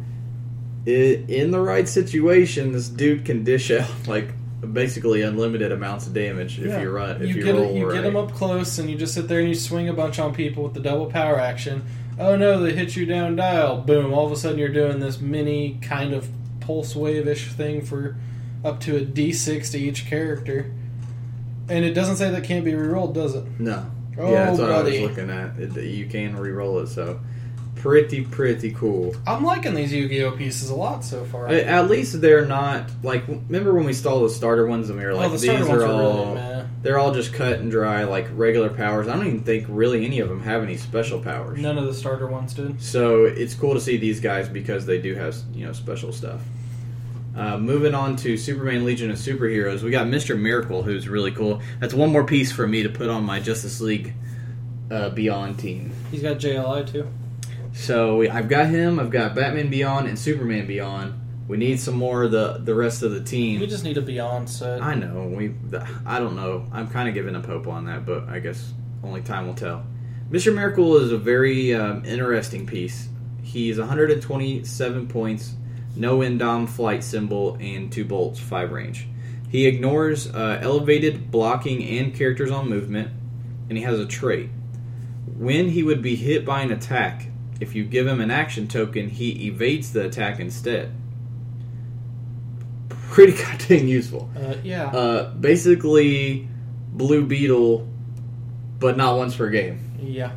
i 0.86 0.90
in 0.90 1.50
the 1.50 1.60
right 1.60 1.86
situation, 1.88 2.72
this 2.72 2.88
dude 2.88 3.24
can 3.24 3.44
dish 3.44 3.70
out 3.70 3.90
like 4.08 4.32
basically 4.72 5.22
unlimited 5.22 5.72
amounts 5.72 6.06
of 6.06 6.12
damage 6.14 6.58
if 6.58 6.66
Yeah. 6.66 6.82
you 6.82 6.90
run 6.90 7.22
if 7.22 7.34
you, 7.34 7.42
get 7.42 7.54
roll 7.54 7.74
you 7.74 7.86
right. 7.86 7.94
get 7.94 8.02
them 8.02 8.16
up 8.16 8.32
close 8.32 8.78
and 8.78 8.90
you 8.90 8.96
just 8.96 9.14
sit 9.14 9.26
there 9.26 9.40
and 9.40 9.48
you 9.48 9.54
swing 9.54 9.88
a 9.88 9.92
bunch 9.94 10.18
on 10.18 10.34
people 10.34 10.62
with 10.64 10.74
the 10.74 10.80
double 10.80 11.06
power 11.06 11.38
action. 11.40 11.82
Oh 12.18 12.36
no, 12.36 12.60
they 12.62 12.72
hit 12.74 12.94
you 12.96 13.06
down 13.06 13.36
dial. 13.36 13.78
Boom! 13.80 14.12
All 14.12 14.26
of 14.26 14.32
a 14.32 14.36
sudden 14.36 14.58
you're 14.58 14.68
doing 14.68 15.00
this 15.00 15.20
mini 15.20 15.78
kind 15.80 16.12
of 16.12 16.28
pulse 16.60 16.94
wave 16.94 17.26
ish 17.26 17.48
thing 17.52 17.80
for 17.82 18.16
up 18.64 18.80
to 18.80 18.96
a 18.96 19.00
D6 19.00 19.70
to 19.72 19.78
each 19.78 20.04
character. 20.06 20.70
And 21.70 21.84
it 21.84 21.94
doesn't 21.94 22.16
say 22.16 22.30
that 22.30 22.44
can't 22.44 22.64
be 22.64 22.72
rerolled, 22.72 23.14
does 23.14 23.34
it? 23.34 23.44
No, 23.58 23.86
Oh, 24.18 24.30
yeah, 24.32 24.46
that's 24.46 24.58
what 24.58 24.70
I 24.70 24.82
buddy. 24.82 25.00
was 25.00 25.10
looking 25.16 25.30
at. 25.30 25.56
It, 25.58 25.72
that 25.74 25.86
you 25.86 26.04
can 26.06 26.36
re-roll 26.36 26.80
it, 26.80 26.88
so 26.88 27.20
pretty 27.80 28.24
pretty 28.24 28.70
cool. 28.72 29.14
I'm 29.26 29.42
liking 29.44 29.74
these 29.74 29.92
Yu-Gi-Oh 29.92 30.32
pieces 30.32 30.70
a 30.70 30.74
lot 30.74 31.04
so 31.04 31.24
far. 31.24 31.46
A- 31.48 31.64
At 31.64 31.90
least 31.90 32.20
they're 32.20 32.44
not 32.46 32.90
like. 33.02 33.26
Remember 33.26 33.72
when 33.74 33.84
we 33.84 33.92
stole 33.92 34.22
the 34.22 34.30
starter 34.30 34.66
ones 34.66 34.90
and 34.90 34.98
we 34.98 35.04
were 35.04 35.14
like, 35.14 35.28
oh, 35.28 35.32
the 35.32 35.38
these 35.38 35.44
starter 35.64 35.68
ones 35.68 35.82
are 35.82 35.86
are 35.86 35.92
all 35.92 36.34
really 36.34 36.64
they're 36.82 36.98
all 36.98 37.12
just 37.12 37.32
cut 37.34 37.58
and 37.58 37.70
dry 37.70 38.04
like 38.04 38.26
regular 38.32 38.70
powers. 38.70 39.06
I 39.08 39.16
don't 39.16 39.26
even 39.26 39.42
think 39.42 39.66
really 39.68 40.06
any 40.06 40.20
of 40.20 40.28
them 40.28 40.40
have 40.42 40.62
any 40.62 40.76
special 40.76 41.20
powers. 41.20 41.58
None 41.58 41.76
of 41.78 41.84
the 41.86 41.94
starter 41.94 42.26
ones 42.26 42.54
did. 42.54 42.82
So 42.82 43.24
it's 43.24 43.54
cool 43.54 43.74
to 43.74 43.80
see 43.80 43.96
these 43.96 44.20
guys 44.20 44.48
because 44.48 44.86
they 44.86 45.00
do 45.00 45.14
have 45.14 45.34
you 45.54 45.66
know 45.66 45.72
special 45.72 46.12
stuff. 46.12 46.40
Uh, 47.36 47.56
moving 47.58 47.94
on 47.94 48.16
to 48.16 48.36
Superman 48.36 48.84
Legion 48.84 49.10
of 49.10 49.16
Superheroes, 49.16 49.82
we 49.82 49.90
got 49.90 50.06
Mister 50.08 50.36
Miracle, 50.36 50.82
who's 50.82 51.08
really 51.08 51.30
cool. 51.32 51.60
That's 51.78 51.94
one 51.94 52.10
more 52.10 52.24
piece 52.24 52.50
for 52.52 52.66
me 52.66 52.82
to 52.82 52.88
put 52.88 53.08
on 53.08 53.24
my 53.24 53.40
Justice 53.40 53.80
League 53.80 54.12
uh, 54.90 55.10
Beyond 55.10 55.58
team. 55.58 55.92
He's 56.10 56.22
got 56.22 56.38
JLI 56.38 56.90
too. 56.90 57.06
So 57.72 58.16
we, 58.16 58.28
I've 58.28 58.48
got 58.48 58.66
him, 58.66 58.98
I've 58.98 59.10
got 59.10 59.34
Batman 59.34 59.70
Beyond 59.70 60.08
and 60.08 60.18
Superman 60.18 60.66
Beyond. 60.66 61.14
We 61.48 61.56
need 61.56 61.80
some 61.80 61.96
more 61.96 62.22
of 62.24 62.30
the 62.30 62.60
the 62.62 62.74
rest 62.74 63.02
of 63.02 63.10
the 63.10 63.22
team. 63.22 63.60
We 63.60 63.66
just 63.66 63.82
need 63.82 63.96
a 63.96 64.02
Beyond 64.02 64.48
set. 64.48 64.80
I 64.82 64.94
know 64.94 65.32
we. 65.36 65.54
I 66.06 66.20
don't 66.20 66.36
know. 66.36 66.66
I'm 66.72 66.88
kind 66.88 67.08
of 67.08 67.14
giving 67.14 67.34
up 67.34 67.46
hope 67.46 67.66
on 67.66 67.86
that, 67.86 68.06
but 68.06 68.28
I 68.28 68.38
guess 68.38 68.72
only 69.02 69.22
time 69.22 69.48
will 69.48 69.54
tell. 69.54 69.84
Mr. 70.30 70.54
Miracle 70.54 70.96
is 70.98 71.10
a 71.10 71.18
very 71.18 71.74
um, 71.74 72.04
interesting 72.04 72.66
piece. 72.66 73.08
He's 73.42 73.80
127 73.80 75.08
points, 75.08 75.54
no 75.96 76.18
Indom 76.18 76.68
flight 76.68 77.02
symbol, 77.02 77.56
and 77.60 77.90
two 77.90 78.04
bolts, 78.04 78.38
five 78.38 78.70
range. 78.70 79.08
He 79.50 79.66
ignores 79.66 80.32
uh, 80.32 80.60
elevated 80.62 81.32
blocking 81.32 81.82
and 81.82 82.14
characters 82.14 82.52
on 82.52 82.68
movement, 82.68 83.10
and 83.68 83.76
he 83.76 83.82
has 83.82 83.98
a 83.98 84.06
trait. 84.06 84.50
When 85.36 85.70
he 85.70 85.82
would 85.82 86.00
be 86.00 86.14
hit 86.14 86.44
by 86.44 86.60
an 86.60 86.70
attack, 86.70 87.26
if 87.60 87.74
you 87.74 87.84
give 87.84 88.06
him 88.06 88.20
an 88.20 88.30
action 88.30 88.66
token, 88.66 89.08
he 89.08 89.46
evades 89.46 89.92
the 89.92 90.06
attack 90.06 90.40
instead. 90.40 90.92
Pretty 93.10 93.32
goddamn 93.42 93.86
useful. 93.88 94.30
Uh, 94.36 94.54
yeah. 94.62 94.86
Uh, 94.86 95.30
basically, 95.34 96.48
Blue 96.92 97.24
Beetle, 97.26 97.86
but 98.78 98.96
not 98.96 99.16
once 99.16 99.36
per 99.36 99.50
game. 99.50 99.80
yeah. 100.02 100.32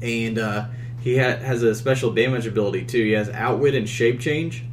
And 0.00 0.38
uh, 0.38 0.66
he 1.00 1.16
ha- 1.18 1.38
has 1.38 1.64
a 1.64 1.74
special 1.74 2.12
damage 2.12 2.46
ability 2.46 2.84
too. 2.84 3.02
He 3.02 3.12
has 3.12 3.28
Outwit 3.30 3.74
and 3.74 3.88
Shape 3.88 4.20
Change. 4.20 4.64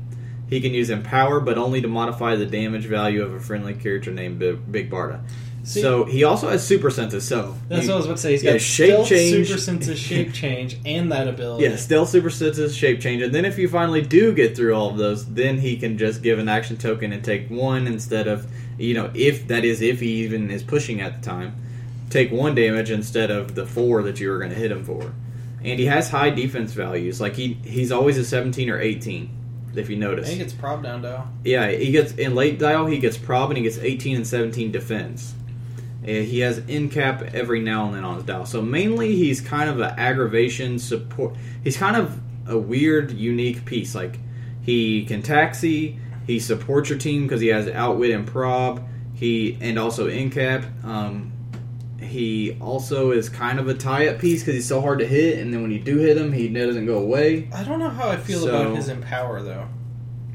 He 0.48 0.62
can 0.62 0.72
use 0.72 0.92
Empower, 0.92 1.40
but 1.40 1.58
only 1.58 1.82
to 1.82 1.88
modify 1.88 2.36
the 2.36 2.46
damage 2.46 2.86
value 2.86 3.24
of 3.24 3.34
a 3.34 3.40
friendly 3.40 3.74
character 3.74 4.12
named 4.12 4.38
Big, 4.38 4.72
Big 4.72 4.92
Barda. 4.92 5.22
See- 5.66 5.82
so 5.82 6.06
he 6.06 6.24
also 6.24 6.48
has 6.50 6.66
Super 6.66 6.90
Senses. 6.92 7.28
So 7.28 7.56
That's 7.68 7.82
he- 7.84 7.88
what 7.90 7.96
I 7.96 7.98
was 7.98 8.06
about 8.06 8.16
to 8.18 8.22
say. 8.22 8.32
He's 8.34 8.44
yeah, 8.44 8.52
got 8.54 8.62
shape 8.62 8.90
stealth, 8.92 9.08
change. 9.10 9.48
super 9.48 9.60
senses, 9.60 10.00
shape 10.12 10.32
change, 10.34 10.78
and 10.86 11.12
that 11.12 11.28
ability. 11.28 11.64
Yeah, 11.66 11.76
stealth, 11.76 12.10
super 12.10 12.30
senses, 12.30 12.76
shape 12.76 13.02
change, 13.02 13.22
and 13.24 13.34
then 13.34 13.46
if 13.46 13.58
you 13.58 13.68
finally 13.68 14.02
do 14.04 14.32
get 14.34 14.56
through 14.56 14.74
all 14.76 14.92
of 14.92 14.98
those, 14.98 15.26
then 15.26 15.58
he 15.58 15.76
can 15.76 15.98
just 15.98 16.22
give 16.22 16.38
an 16.40 16.48
action 16.48 16.78
token 16.78 17.12
and 17.12 17.24
take 17.24 17.50
one 17.50 17.88
instead 17.88 18.28
of, 18.28 18.46
you 18.78 18.94
know, 18.94 19.10
if 19.16 19.48
that 19.48 19.66
is 19.66 19.82
if 19.82 20.00
he 20.00 20.24
even 20.24 20.52
is 20.52 20.62
pushing 20.64 21.02
at 21.02 21.20
the 21.22 21.28
time, 21.28 21.56
take 22.12 22.32
one 22.32 22.54
damage 22.54 22.92
instead 22.92 23.32
of 23.32 23.56
the 23.56 23.66
four 23.66 24.04
that 24.04 24.20
you 24.20 24.30
were 24.30 24.38
going 24.38 24.52
to 24.52 24.56
hit 24.56 24.72
him 24.72 24.84
for. 24.86 25.14
And 25.64 25.80
he 25.80 25.88
has 25.88 26.12
high 26.12 26.30
defense 26.30 26.74
values. 26.74 27.20
Like 27.20 27.34
he 27.36 27.54
he's 27.66 27.92
always 27.92 28.20
a 28.20 28.24
17 28.24 28.70
or 28.70 28.80
18, 28.80 29.30
if 29.76 29.90
you 29.90 29.96
notice. 29.96 30.28
I 30.28 30.30
think 30.30 30.42
it's 30.42 30.54
prob 30.54 30.84
down 30.84 31.02
though. 31.02 31.24
Yeah, 31.44 31.72
he 31.72 31.92
gets 31.92 32.12
in 32.14 32.36
late 32.36 32.60
dial. 32.60 32.86
He 32.86 33.00
gets 33.00 33.18
prob 33.18 33.50
and 33.50 33.58
he 33.58 33.64
gets 33.64 33.80
18 33.80 34.18
and 34.18 34.28
17 34.28 34.72
defense. 34.72 35.34
Uh, 36.06 36.22
he 36.24 36.40
has 36.40 36.60
in 36.60 36.90
cap 36.90 37.22
every 37.34 37.60
now 37.60 37.88
and 37.88 37.96
then 37.96 38.04
on 38.04 38.16
his 38.16 38.24
dial. 38.24 38.46
So 38.46 38.62
mainly 38.62 39.16
he's 39.16 39.42
kind 39.42 39.70
of 39.70 39.80
an 39.80 39.94
aggravation 39.98 40.78
support. 40.80 41.36
He's 41.64 41.78
kind 41.78 41.96
of 41.96 42.20
a 42.48 42.58
weird, 42.58 43.12
unique 43.12 43.66
piece. 43.66 43.96
Like 43.96 44.20
he 44.62 45.06
can 45.06 45.22
taxi. 45.24 46.00
He 46.28 46.40
supports 46.40 46.90
your 46.90 47.00
team 47.00 47.24
because 47.24 47.42
he 47.42 47.48
has 47.48 47.68
outwit 47.68 48.12
and 48.12 48.26
prob. 48.28 48.84
He 49.16 49.58
and 49.62 49.80
also 49.80 50.08
in 50.08 50.30
cap. 50.30 50.66
Um, 50.84 51.32
he 52.00 52.58
also 52.62 53.12
is 53.12 53.30
kind 53.30 53.60
of 53.60 53.68
a 53.68 53.74
tie-up 53.74 54.20
piece 54.20 54.42
because 54.42 54.54
he's 54.56 54.68
so 54.68 54.80
hard 54.82 55.00
to 55.00 55.08
hit, 55.08 55.40
and 55.40 55.52
then 55.54 55.62
when 55.64 55.72
you 55.72 55.80
do 55.80 55.98
hit 55.98 56.18
him, 56.18 56.32
he 56.34 56.48
doesn't 56.50 56.86
go 56.86 57.00
away. 57.00 57.50
I 57.54 57.64
don't 57.64 57.80
know 57.80 57.90
how 57.90 58.10
I 58.10 58.18
feel 58.18 58.42
So- 58.42 58.50
about 58.50 58.76
his 58.76 58.90
empower 58.90 59.42
though. 59.42 59.66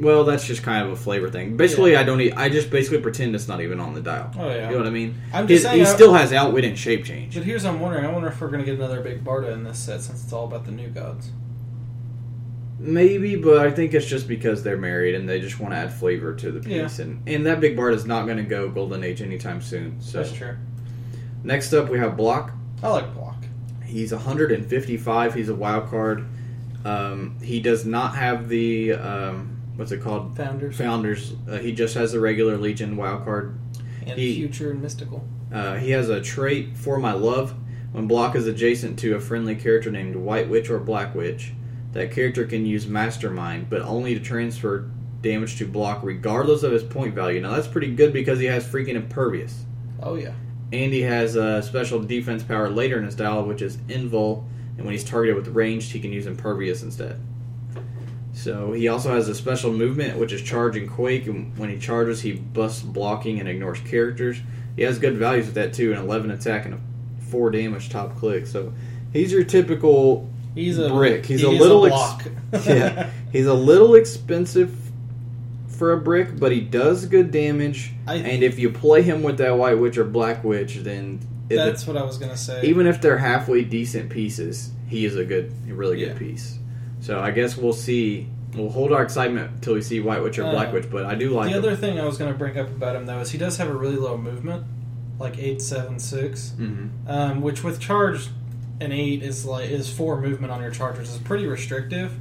Well, 0.00 0.24
that's 0.24 0.46
just 0.46 0.62
kind 0.62 0.84
of 0.86 0.92
a 0.92 0.96
flavor 0.96 1.28
thing. 1.30 1.56
Basically, 1.56 1.94
I 1.96 2.02
don't. 2.02 2.20
e 2.20 2.32
I 2.32 2.48
just 2.48 2.70
basically 2.70 3.00
pretend 3.00 3.34
it's 3.34 3.48
not 3.48 3.60
even 3.60 3.78
on 3.80 3.94
the 3.94 4.00
dial. 4.00 4.32
Oh 4.38 4.48
yeah. 4.48 4.66
You 4.68 4.72
know 4.72 4.78
what 4.78 4.86
I 4.86 4.90
mean? 4.90 5.14
I'm 5.32 5.46
He, 5.46 5.54
just 5.54 5.66
saying. 5.66 5.76
he 5.78 5.82
I- 5.86 5.94
still 5.94 6.14
has 6.14 6.32
outwit 6.32 6.64
and 6.64 6.78
shape 6.78 7.04
change. 7.04 7.34
But 7.34 7.44
here's 7.44 7.64
what 7.64 7.74
I'm 7.74 7.80
wondering. 7.80 8.04
I 8.06 8.10
wonder 8.12 8.28
if 8.28 8.40
we're 8.40 8.48
gonna 8.48 8.64
get 8.64 8.74
another 8.76 9.00
big 9.00 9.22
Barda 9.24 9.52
in 9.52 9.64
this 9.64 9.78
set 9.78 10.00
since 10.00 10.24
it's 10.24 10.32
all 10.32 10.46
about 10.46 10.64
the 10.64 10.72
new 10.72 10.88
gods. 10.88 11.30
Maybe, 12.78 13.36
but 13.36 13.58
I 13.58 13.70
think 13.70 13.92
it's 13.92 14.06
just 14.06 14.26
because 14.26 14.62
they're 14.62 14.78
married 14.78 15.14
and 15.14 15.28
they 15.28 15.38
just 15.38 15.60
want 15.60 15.74
to 15.74 15.76
add 15.76 15.92
flavor 15.92 16.34
to 16.36 16.50
the 16.50 16.60
piece. 16.60 16.98
And 16.98 17.22
and 17.28 17.44
that 17.44 17.60
big 17.60 17.76
Bard 17.76 17.92
is 17.92 18.06
not 18.06 18.24
going 18.24 18.38
to 18.38 18.42
go 18.42 18.70
Golden 18.70 19.04
Age 19.04 19.20
anytime 19.20 19.60
soon. 19.60 20.00
So 20.00 20.18
That's 20.22 20.32
true. 20.32 20.56
next 21.44 21.74
up 21.74 21.90
we 21.90 21.98
have 21.98 22.16
Block. 22.16 22.52
I 22.82 22.88
like 22.88 23.12
block. 23.12 23.36
He's 23.84 24.12
155. 24.12 25.34
He's 25.34 25.50
a 25.50 25.54
wild 25.54 25.90
card. 25.90 26.24
Um, 26.86 27.36
he 27.42 27.60
does 27.60 27.84
not 27.84 28.14
have 28.14 28.48
the 28.48 28.94
um, 28.94 29.59
what's 29.80 29.92
it 29.92 30.02
called? 30.02 30.36
Founders 30.36 30.76
Founders. 30.76 31.32
Uh, 31.50 31.56
he 31.56 31.72
just 31.72 31.94
has 31.94 32.12
the 32.12 32.20
regular 32.20 32.58
Legion 32.58 32.98
wild 32.98 33.24
card. 33.24 33.58
and 34.06 34.18
he- 34.18 34.34
future 34.34 34.70
and 34.70 34.82
mystical. 34.82 35.26
Uh, 35.50 35.76
he 35.76 35.90
has 35.92 36.10
a 36.10 36.20
trait 36.20 36.76
for 36.76 36.98
my 36.98 37.12
love. 37.12 37.54
When 37.92 38.06
block 38.06 38.36
is 38.36 38.46
adjacent 38.46 38.98
to 39.00 39.14
a 39.16 39.20
friendly 39.20 39.56
character 39.56 39.90
named 39.90 40.14
White 40.14 40.48
Witch 40.50 40.68
or 40.70 40.78
Black 40.78 41.14
Witch, 41.14 41.54
that 41.92 42.12
character 42.12 42.44
can 42.44 42.66
use 42.66 42.86
Mastermind, 42.86 43.68
but 43.70 43.80
only 43.82 44.14
to 44.14 44.20
transfer 44.20 44.90
damage 45.22 45.56
to 45.56 45.66
block 45.66 46.00
regardless 46.04 46.62
of 46.62 46.72
his 46.72 46.84
point 46.84 47.14
value. 47.14 47.40
Now 47.40 47.52
that's 47.52 47.66
pretty 47.66 47.92
good 47.94 48.12
because 48.12 48.38
he 48.38 48.46
has 48.46 48.64
freaking 48.66 48.94
impervious. 48.94 49.64
Oh 50.02 50.14
yeah. 50.14 50.34
And 50.72 50.92
he 50.92 51.00
has 51.02 51.36
a 51.36 51.62
special 51.62 52.00
defense 52.00 52.42
power 52.42 52.68
later 52.68 52.98
in 52.98 53.04
his 53.04 53.16
dial, 53.16 53.44
which 53.44 53.62
is 53.62 53.78
Invul, 53.88 54.44
and 54.76 54.84
when 54.84 54.92
he's 54.92 55.04
targeted 55.04 55.36
with 55.36 55.48
ranged, 55.48 55.90
he 55.90 56.00
can 56.00 56.12
use 56.12 56.26
impervious 56.26 56.82
instead. 56.82 57.18
So 58.32 58.72
he 58.72 58.88
also 58.88 59.12
has 59.14 59.28
a 59.28 59.34
special 59.34 59.72
movement, 59.72 60.18
which 60.18 60.32
is 60.32 60.40
charge 60.42 60.76
and 60.76 60.88
quake, 60.88 61.26
and 61.26 61.56
when 61.58 61.68
he 61.68 61.78
charges, 61.78 62.20
he 62.22 62.32
busts 62.32 62.82
blocking 62.82 63.40
and 63.40 63.48
ignores 63.48 63.80
characters. 63.80 64.38
He 64.76 64.82
has 64.82 64.98
good 64.98 65.16
values 65.16 65.46
with 65.46 65.54
that 65.56 65.72
too, 65.74 65.92
an 65.92 65.98
11 65.98 66.30
attack 66.30 66.64
and 66.64 66.74
a 66.74 66.78
4 67.30 67.50
damage 67.50 67.88
top 67.90 68.16
click. 68.16 68.46
So 68.46 68.72
he's 69.12 69.32
your 69.32 69.44
typical 69.44 70.28
He's 70.54 70.78
a 70.78 70.88
brick. 70.88 71.26
He's 71.26 71.40
he 71.40 71.46
a 71.46 71.50
little 71.50 71.86
ex- 71.86 71.94
block. 71.94 72.24
yeah. 72.66 73.10
He's 73.32 73.46
a 73.46 73.54
little 73.54 73.94
expensive 73.94 74.76
for 75.68 75.92
a 75.92 75.96
brick, 76.00 76.38
but 76.38 76.50
he 76.52 76.60
does 76.60 77.06
good 77.06 77.30
damage. 77.30 77.92
I- 78.06 78.16
and 78.16 78.42
if 78.42 78.58
you 78.58 78.70
play 78.70 79.02
him 79.02 79.22
with 79.22 79.38
that 79.38 79.56
white 79.56 79.78
witch 79.78 79.96
or 79.98 80.04
black 80.04 80.42
witch, 80.44 80.76
then 80.76 81.20
it- 81.48 81.56
That's 81.56 81.86
what 81.86 81.96
I 81.96 82.02
was 82.04 82.16
gonna 82.18 82.36
say. 82.36 82.62
even 82.64 82.86
if 82.86 83.00
they're 83.00 83.18
halfway 83.18 83.62
decent 83.64 84.08
pieces, 84.10 84.70
he 84.88 85.04
is 85.04 85.16
a 85.16 85.24
good, 85.24 85.52
a 85.68 85.74
really 85.74 85.98
good 85.98 86.08
Yeah. 86.08 86.18
piece. 86.18 86.58
So 87.00 87.20
I 87.20 87.30
guess 87.30 87.56
we'll 87.56 87.72
see. 87.72 88.28
We'll 88.56 88.68
hold 88.70 88.92
our 88.92 89.02
excitement 89.02 89.50
until 89.54 89.74
we 89.74 89.82
see 89.82 90.00
white 90.00 90.22
witch 90.22 90.38
or 90.38 90.42
black 90.50 90.68
Uh, 90.68 90.72
witch. 90.72 90.86
But 90.90 91.06
I 91.06 91.14
do 91.14 91.30
like 91.30 91.50
the 91.50 91.58
him. 91.58 91.64
other 91.64 91.76
thing 91.76 91.98
I 92.00 92.04
was 92.04 92.18
gonna 92.18 92.34
bring 92.34 92.58
up 92.58 92.68
about 92.68 92.96
him 92.96 93.06
though 93.06 93.20
is 93.20 93.30
he 93.30 93.38
does 93.38 93.56
have 93.58 93.68
a 93.68 93.72
really 93.74 93.96
low 93.96 94.16
movement, 94.16 94.64
like 95.18 95.38
eight 95.38 95.62
seven 95.62 95.98
six, 95.98 96.52
Mhm. 96.58 96.88
um, 97.06 97.40
which 97.42 97.62
with 97.62 97.78
charge 97.80 98.28
an 98.80 98.92
eight 98.92 99.22
is 99.22 99.44
like 99.44 99.70
is 99.70 99.88
four 99.92 100.20
movement 100.20 100.52
on 100.52 100.60
your 100.62 100.70
chargers 100.70 101.10
is 101.10 101.18
pretty 101.18 101.46
restrictive. 101.46 102.12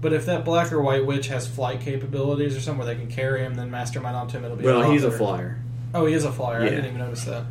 But 0.00 0.12
if 0.12 0.26
that 0.26 0.44
black 0.44 0.72
or 0.72 0.80
white 0.82 1.06
witch 1.06 1.28
has 1.28 1.46
flight 1.46 1.80
capabilities 1.80 2.56
or 2.56 2.60
somewhere 2.60 2.86
they 2.86 2.94
can 2.96 3.06
carry 3.08 3.42
him, 3.44 3.54
then 3.54 3.70
mastermind 3.70 4.16
onto 4.16 4.36
him, 4.36 4.44
it'll 4.44 4.56
be. 4.56 4.64
Well, 4.64 4.80
lot 4.80 4.90
he's 4.92 5.04
a 5.04 5.10
flyer, 5.10 5.58
Oh, 5.94 6.06
he 6.06 6.14
is 6.14 6.24
a 6.24 6.32
flyer. 6.32 6.60
I 6.62 6.68
didn't 6.70 6.86
even 6.86 6.98
notice 6.98 7.24
that. 7.24 7.44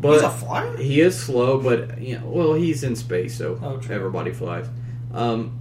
but 0.00 0.12
he's 0.14 0.22
a 0.22 0.30
flyer. 0.30 0.76
He 0.76 1.00
is 1.00 1.18
slow, 1.18 1.58
but 1.58 2.00
you 2.00 2.18
know, 2.18 2.26
well, 2.26 2.54
he's 2.54 2.82
in 2.84 2.96
space, 2.96 3.34
so 3.36 3.58
Oh, 3.62 3.80
everybody 3.90 4.30
flies. 4.32 4.66
Um, 5.12 5.57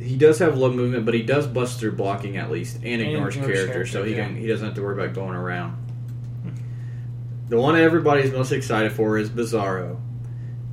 he 0.00 0.16
does 0.16 0.38
have 0.40 0.56
low 0.58 0.70
movement, 0.72 1.04
but 1.04 1.14
he 1.14 1.22
does 1.22 1.46
bust 1.46 1.80
through 1.80 1.92
blocking 1.92 2.36
at 2.36 2.50
least 2.50 2.76
and 2.76 2.84
And 2.86 3.02
ignores 3.02 3.36
ignores 3.36 3.54
characters, 3.56 3.90
so 3.90 4.02
he 4.04 4.14
characters, 4.14 4.34
can 4.34 4.42
he 4.42 4.46
doesn't 4.48 4.66
have 4.66 4.74
to 4.76 4.82
worry 4.82 4.94
about 5.02 5.14
going 5.14 5.34
around. 5.34 5.76
The 7.48 7.58
one 7.60 7.76
everybody's 7.76 8.32
most 8.32 8.50
excited 8.52 8.92
for 8.92 9.18
is 9.18 9.30
Bizarro, 9.30 9.98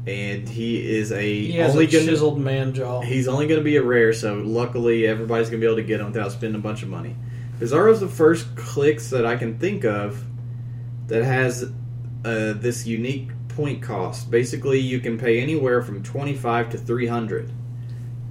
and 0.08 0.50
he 0.50 0.78
is 0.98 1.12
a 1.12 1.22
He 1.46 1.62
only 1.62 1.86
a 1.86 1.88
gonna, 1.92 2.06
chiseled 2.06 2.40
man 2.40 2.74
jaw. 2.74 3.02
He's 3.02 3.28
only 3.28 3.46
going 3.48 3.60
to 3.60 3.64
be 3.64 3.78
a 3.78 3.84
rare, 3.84 4.12
so 4.12 4.36
luckily 4.44 5.06
everybody's 5.06 5.50
going 5.50 5.62
to 5.62 5.66
be 5.66 5.72
able 5.72 5.82
to 5.82 5.88
get 5.88 6.00
him 6.00 6.08
without 6.08 6.32
spending 6.32 6.60
a 6.60 6.64
bunch 6.64 6.82
of 6.82 6.90
money. 6.90 7.16
Bizarro's 7.60 8.00
the 8.00 8.08
first 8.08 8.56
clicks 8.56 9.12
that 9.12 9.26
I 9.26 9.36
can 9.36 9.60
think 9.60 9.86
of 9.86 10.24
that 11.08 11.24
has 11.24 11.64
uh, 12.26 12.54
this 12.54 12.88
unique 12.88 13.30
point 13.50 13.84
cost. 13.84 14.32
Basically, 14.32 14.80
you 14.80 15.00
can 15.00 15.18
pay 15.20 15.40
anywhere 15.42 15.84
from 15.84 16.02
25 16.02 16.72
to 16.72 16.78
300 16.80 17.52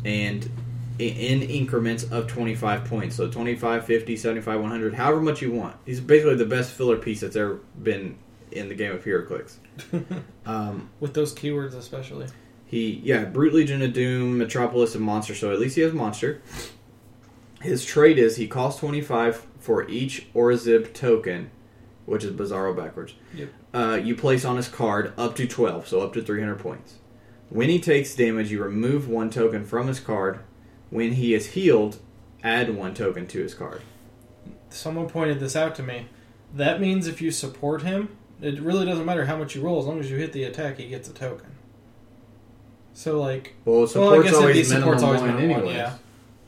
and 0.05 0.45
i- 0.45 0.62
in 0.99 1.43
increments 1.43 2.05
of 2.05 2.27
25 2.27 2.85
points. 2.85 3.17
So 3.17 3.29
25, 3.31 3.85
50, 3.85 4.17
75, 4.17 4.61
100, 4.61 4.95
however 4.95 5.21
much 5.21 5.43
you 5.43 5.53
want. 5.53 5.77
He's 5.87 6.01
basically 6.01 6.37
the 6.37 6.47
best 6.47 6.73
filler 6.73 6.97
piece 6.97 7.21
that's 7.21 7.37
ever 7.37 7.61
been 7.83 8.17
in 8.51 8.69
the 8.69 8.75
game 8.75 8.93
of 8.93 9.05
HeroClix. 9.05 9.57
Um, 10.45 10.91
with 10.99 11.15
those 11.15 11.33
keywords 11.35 11.75
especially. 11.75 12.27
he 12.67 13.01
yeah, 13.05 13.25
Brute 13.25 13.55
Legion 13.55 13.81
of 13.81 13.93
Doom, 13.93 14.39
Metropolis, 14.39 14.95
and 14.97 15.05
Monster. 15.05 15.35
So 15.37 15.53
at 15.53 15.61
least 15.61 15.77
he 15.77 15.83
has 15.83 15.93
Monster. 15.93 16.43
His 17.61 17.85
trade 17.85 18.19
is 18.19 18.37
he 18.37 18.49
costs 18.49 18.81
twenty 18.81 19.01
five 19.01 19.47
for 19.61 19.89
each 19.89 20.27
Orzib 20.35 20.93
token, 20.95 21.51
which 22.07 22.25
is 22.25 22.33
Bizarro 22.33 22.77
backwards. 22.77 23.15
Yep. 23.35 23.49
Uh, 23.73 24.01
you 24.03 24.17
place 24.17 24.45
on 24.45 24.57
his 24.57 24.67
card 24.67 25.13
up 25.17 25.37
to 25.37 25.47
twelve, 25.47 25.87
so 25.87 26.01
up 26.01 26.13
to 26.15 26.23
three 26.23 26.41
hundred 26.41 26.59
points. 26.59 26.97
When 27.49 27.69
he 27.69 27.79
takes 27.79 28.15
damage, 28.17 28.51
you 28.51 28.63
remove 28.63 29.09
one 29.09 29.31
token 29.31 29.65
from 29.65 29.87
his 29.87 30.01
card. 30.01 30.41
When 30.93 31.13
he 31.13 31.33
is 31.33 31.53
healed, 31.53 31.97
add 32.45 32.77
one 32.77 32.93
token 32.93 33.27
to 33.29 33.43
his 33.43 33.55
card. 33.55 33.81
Someone 34.69 35.09
pointed 35.09 35.41
this 35.41 35.57
out 35.57 35.75
to 35.77 35.83
me. 35.83 36.07
That 36.55 36.83
means 36.83 37.07
if 37.07 37.23
you 37.23 37.31
support 37.31 37.81
him, 37.81 38.11
it 38.43 38.61
really 38.61 38.85
doesn't 38.85 39.07
matter 39.07 39.25
how 39.25 39.37
much 39.39 39.55
you 39.55 39.63
roll. 39.63 39.81
As 39.81 39.87
long 39.87 40.01
as 40.01 40.11
you 40.11 40.19
hit 40.19 40.35
the 40.35 40.45
attack, 40.45 40.77
he 40.77 40.89
gets 40.89 41.09
a 41.09 41.15
token. 41.15 41.47
So 42.93 43.19
like, 43.21 43.55
Well, 43.65 43.77
well, 43.77 43.85
I 43.85 43.87
support's 43.89 44.25
guess 44.31 44.35
always 44.39 44.69
minimum 44.69 44.99
support's 44.99 45.03
always 45.03 45.21
one 45.23 45.37
minimum 45.37 45.65
one. 45.65 45.75
Yeah, 45.75 45.95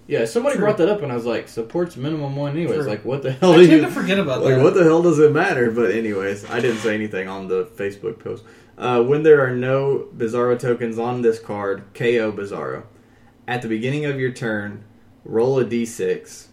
Yeah, 0.07 0.25
somebody 0.27 0.57
True. 0.57 0.67
brought 0.67 0.77
that 0.77 0.91
up, 0.91 1.01
and 1.03 1.11
I 1.11 1.15
was 1.15 1.25
like, 1.25 1.49
support's 1.49 1.97
minimum 1.97 2.37
one 2.37 2.53
anyways. 2.53 2.81
True. 2.81 2.85
Like, 2.87 3.03
what 3.07 3.23
the 3.23 3.33
hell 3.33 3.55
I 3.55 3.57
do 3.57 3.67
tend 3.67 3.81
you? 3.81 3.87
to 3.89 3.91
forget 3.91 4.19
about 4.19 4.43
Like, 4.43 4.57
that. 4.57 4.63
what 4.63 4.75
the 4.75 4.85
hell 4.85 5.01
does 5.03 5.19
it 5.19 5.33
matter? 5.33 5.71
But 5.71 5.91
anyways, 5.93 6.45
I 6.51 6.61
didn't 6.61 6.81
say 6.81 6.95
anything 6.95 7.29
on 7.29 7.49
the 7.49 7.65
Facebook 7.65 8.19
post. 8.19 8.45
Uh, 8.77 9.03
when 9.03 9.23
there 9.23 9.41
are 9.43 9.55
no 9.57 10.09
Bizarro 10.15 10.59
tokens 10.59 10.99
on 10.99 11.23
this 11.23 11.39
card, 11.39 11.85
KO 11.95 12.31
Bizarro. 12.33 12.83
At 13.47 13.63
the 13.63 13.69
beginning 13.69 14.05
of 14.07 14.19
your 14.19 14.33
turn, 14.33 14.85
roll 15.25 15.59
a 15.59 15.65
d6 15.65 16.49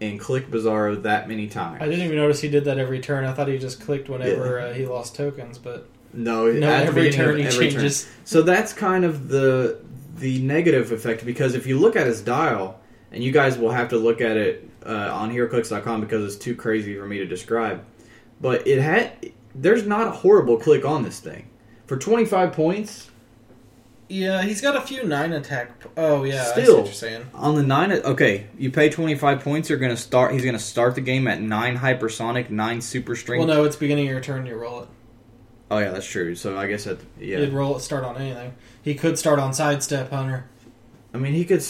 and 0.00 0.18
click 0.18 0.48
Bizarro 0.48 1.02
that 1.02 1.28
many 1.28 1.46
times. 1.46 1.82
I 1.82 1.86
didn't 1.86 2.04
even 2.04 2.16
notice 2.16 2.40
he 2.40 2.48
did 2.48 2.64
that 2.64 2.78
every 2.78 3.00
turn. 3.00 3.24
I 3.24 3.32
thought 3.32 3.48
he 3.48 3.58
just 3.58 3.80
clicked 3.80 4.08
whenever 4.08 4.60
uh, 4.60 4.72
he 4.72 4.86
lost 4.86 5.14
tokens, 5.14 5.58
but 5.58 5.88
No, 6.12 6.50
no, 6.50 6.68
every 6.68 7.10
turn 7.10 7.38
he 7.38 7.44
every 7.44 7.70
turn. 7.70 7.90
So 8.24 8.42
that's 8.42 8.72
kind 8.72 9.04
of 9.04 9.28
the 9.28 9.80
the 10.16 10.40
negative 10.40 10.92
effect 10.92 11.24
because 11.24 11.54
if 11.54 11.66
you 11.66 11.78
look 11.78 11.96
at 11.96 12.06
his 12.06 12.20
dial, 12.20 12.80
and 13.12 13.22
you 13.22 13.32
guys 13.32 13.58
will 13.58 13.70
have 13.70 13.88
to 13.88 13.98
look 13.98 14.20
at 14.20 14.36
it 14.36 14.68
uh, 14.86 15.10
on 15.12 15.32
HeroClix.com 15.32 16.00
because 16.00 16.24
it's 16.24 16.42
too 16.42 16.54
crazy 16.54 16.96
for 16.96 17.06
me 17.06 17.18
to 17.18 17.26
describe. 17.26 17.84
But 18.40 18.66
it 18.66 18.80
had 18.80 19.32
there's 19.54 19.86
not 19.86 20.08
a 20.08 20.12
horrible 20.12 20.56
click 20.56 20.84
on 20.84 21.02
this 21.02 21.20
thing 21.20 21.48
for 21.86 21.96
25 21.96 22.52
points. 22.52 23.09
Yeah, 24.10 24.42
he's 24.42 24.60
got 24.60 24.74
a 24.74 24.80
few 24.80 25.04
nine 25.04 25.32
attack. 25.32 25.70
Oh 25.96 26.24
yeah, 26.24 26.42
Still. 26.42 26.78
what 26.78 26.86
you're 26.86 26.94
saying. 26.94 27.30
On 27.32 27.54
the 27.54 27.62
nine, 27.62 27.92
okay, 27.92 28.48
you 28.58 28.68
pay 28.72 28.90
twenty 28.90 29.14
five 29.14 29.40
points. 29.40 29.70
You're 29.70 29.78
gonna 29.78 29.96
start. 29.96 30.32
He's 30.32 30.44
gonna 30.44 30.58
start 30.58 30.96
the 30.96 31.00
game 31.00 31.28
at 31.28 31.40
nine 31.40 31.78
hypersonic, 31.78 32.50
nine 32.50 32.80
super 32.80 33.14
strength. 33.14 33.46
Well, 33.46 33.56
no, 33.56 33.64
it's 33.64 33.76
beginning 33.76 34.08
of 34.08 34.12
your 34.12 34.20
turn. 34.20 34.46
You 34.46 34.56
roll 34.56 34.80
it. 34.80 34.88
Oh 35.70 35.78
yeah, 35.78 35.92
that's 35.92 36.06
true. 36.06 36.34
So 36.34 36.58
I 36.58 36.66
guess 36.66 36.84
that 36.84 36.98
yeah. 37.20 37.38
He'd 37.38 37.52
roll 37.52 37.76
it. 37.76 37.80
Start 37.82 38.02
on 38.02 38.16
anything. 38.16 38.56
He 38.82 38.96
could 38.96 39.16
start 39.16 39.38
on 39.38 39.54
sidestep 39.54 40.10
hunter. 40.10 40.46
I 41.14 41.18
mean, 41.18 41.34
he 41.34 41.44
could. 41.44 41.64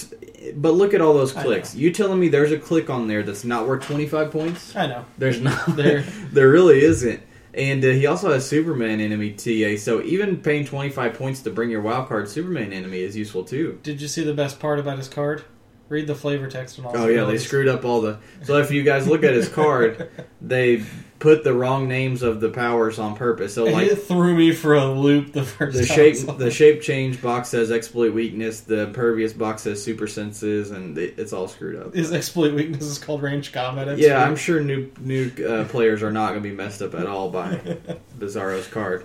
But 0.57 0.73
look 0.73 0.95
at 0.95 1.03
all 1.03 1.13
those 1.13 1.35
clicks. 1.35 1.75
You 1.75 1.93
telling 1.93 2.19
me 2.19 2.29
there's 2.29 2.53
a 2.53 2.59
click 2.59 2.89
on 2.89 3.07
there 3.07 3.23
that's 3.23 3.45
not 3.45 3.69
worth 3.69 3.85
twenty 3.85 4.07
five 4.07 4.31
points? 4.31 4.75
I 4.75 4.87
know. 4.87 5.05
There's 5.19 5.43
not. 5.43 5.77
There. 5.77 6.01
there 6.33 6.49
really 6.49 6.83
isn't. 6.83 7.23
And 7.53 7.85
uh, 7.85 7.89
he 7.89 8.07
also 8.07 8.33
has 8.33 8.47
Superman 8.47 9.01
enemy 9.01 9.33
TA. 9.33 9.77
So 9.77 10.03
even 10.03 10.39
paying 10.39 10.65
twenty 10.65 10.91
five 10.91 11.15
points 11.15 11.43
to 11.43 11.51
bring 11.51 11.71
your 11.71 11.81
wild 11.81 12.09
card 12.09 12.29
Superman 12.29 12.73
enemy 12.73 13.01
is 13.01 13.17
useful 13.17 13.45
too. 13.45 13.81
Did 13.83 14.01
you 14.01 14.09
see 14.09 14.23
the 14.23 14.35
best 14.35 14.61
part 14.61 14.79
about 14.79 14.99
his 14.99 15.09
card? 15.09 15.45
Read 15.89 16.07
the 16.07 16.15
flavor 16.15 16.49
text 16.49 16.79
and 16.79 16.87
all. 16.87 16.97
Oh 16.97 17.09
yeah, 17.09 17.25
they 17.25 17.39
screwed 17.39 17.67
up 17.67 17.85
all 17.85 18.01
the. 18.01 18.19
So 18.45 18.59
if 18.59 18.71
you 18.71 18.85
guys 18.85 19.09
look 19.09 19.25
at 19.25 19.35
his 19.35 19.49
card, 19.49 20.11
they 20.41 20.85
put 21.21 21.45
the 21.45 21.53
wrong 21.53 21.87
names 21.87 22.23
of 22.23 22.41
the 22.41 22.49
powers 22.49 22.99
on 22.99 23.15
purpose. 23.15 23.55
So 23.55 23.65
like 23.65 23.89
it 23.89 23.97
threw 23.97 24.35
me 24.35 24.53
for 24.53 24.75
a 24.75 24.87
loop 24.87 25.33
the 25.33 25.45
first 25.45 25.77
the 25.77 25.87
time. 25.87 25.97
shape, 25.97 26.39
the 26.39 26.51
shape 26.51 26.83
change 26.83 27.23
box 27.23 27.51
says 27.51 27.71
exploit 27.71 28.13
weakness. 28.13 28.63
The 28.63 28.81
impervious 28.85 29.33
box 29.33 29.63
says 29.63 29.85
super 29.85 30.09
senses, 30.09 30.71
and 30.71 30.99
it's 30.99 31.33
all 31.33 31.47
screwed 31.47 31.81
up. 31.81 31.95
His 31.95 32.13
exploit 32.13 32.55
weakness 32.55 32.85
is 32.85 32.99
called 32.99 33.23
range 33.23 33.53
combat. 33.53 33.99
Yeah, 33.99 34.25
I'm 34.25 34.35
sure 34.35 34.61
new 34.61 34.91
new 34.99 35.31
uh, 35.47 35.65
players 35.67 36.03
are 36.03 36.11
not 36.11 36.31
going 36.31 36.43
to 36.43 36.49
be 36.49 36.55
messed 36.55 36.83
up 36.83 36.95
at 36.95 37.07
all 37.07 37.31
by 37.31 37.57
Bizarro's 38.19 38.67
card. 38.67 39.05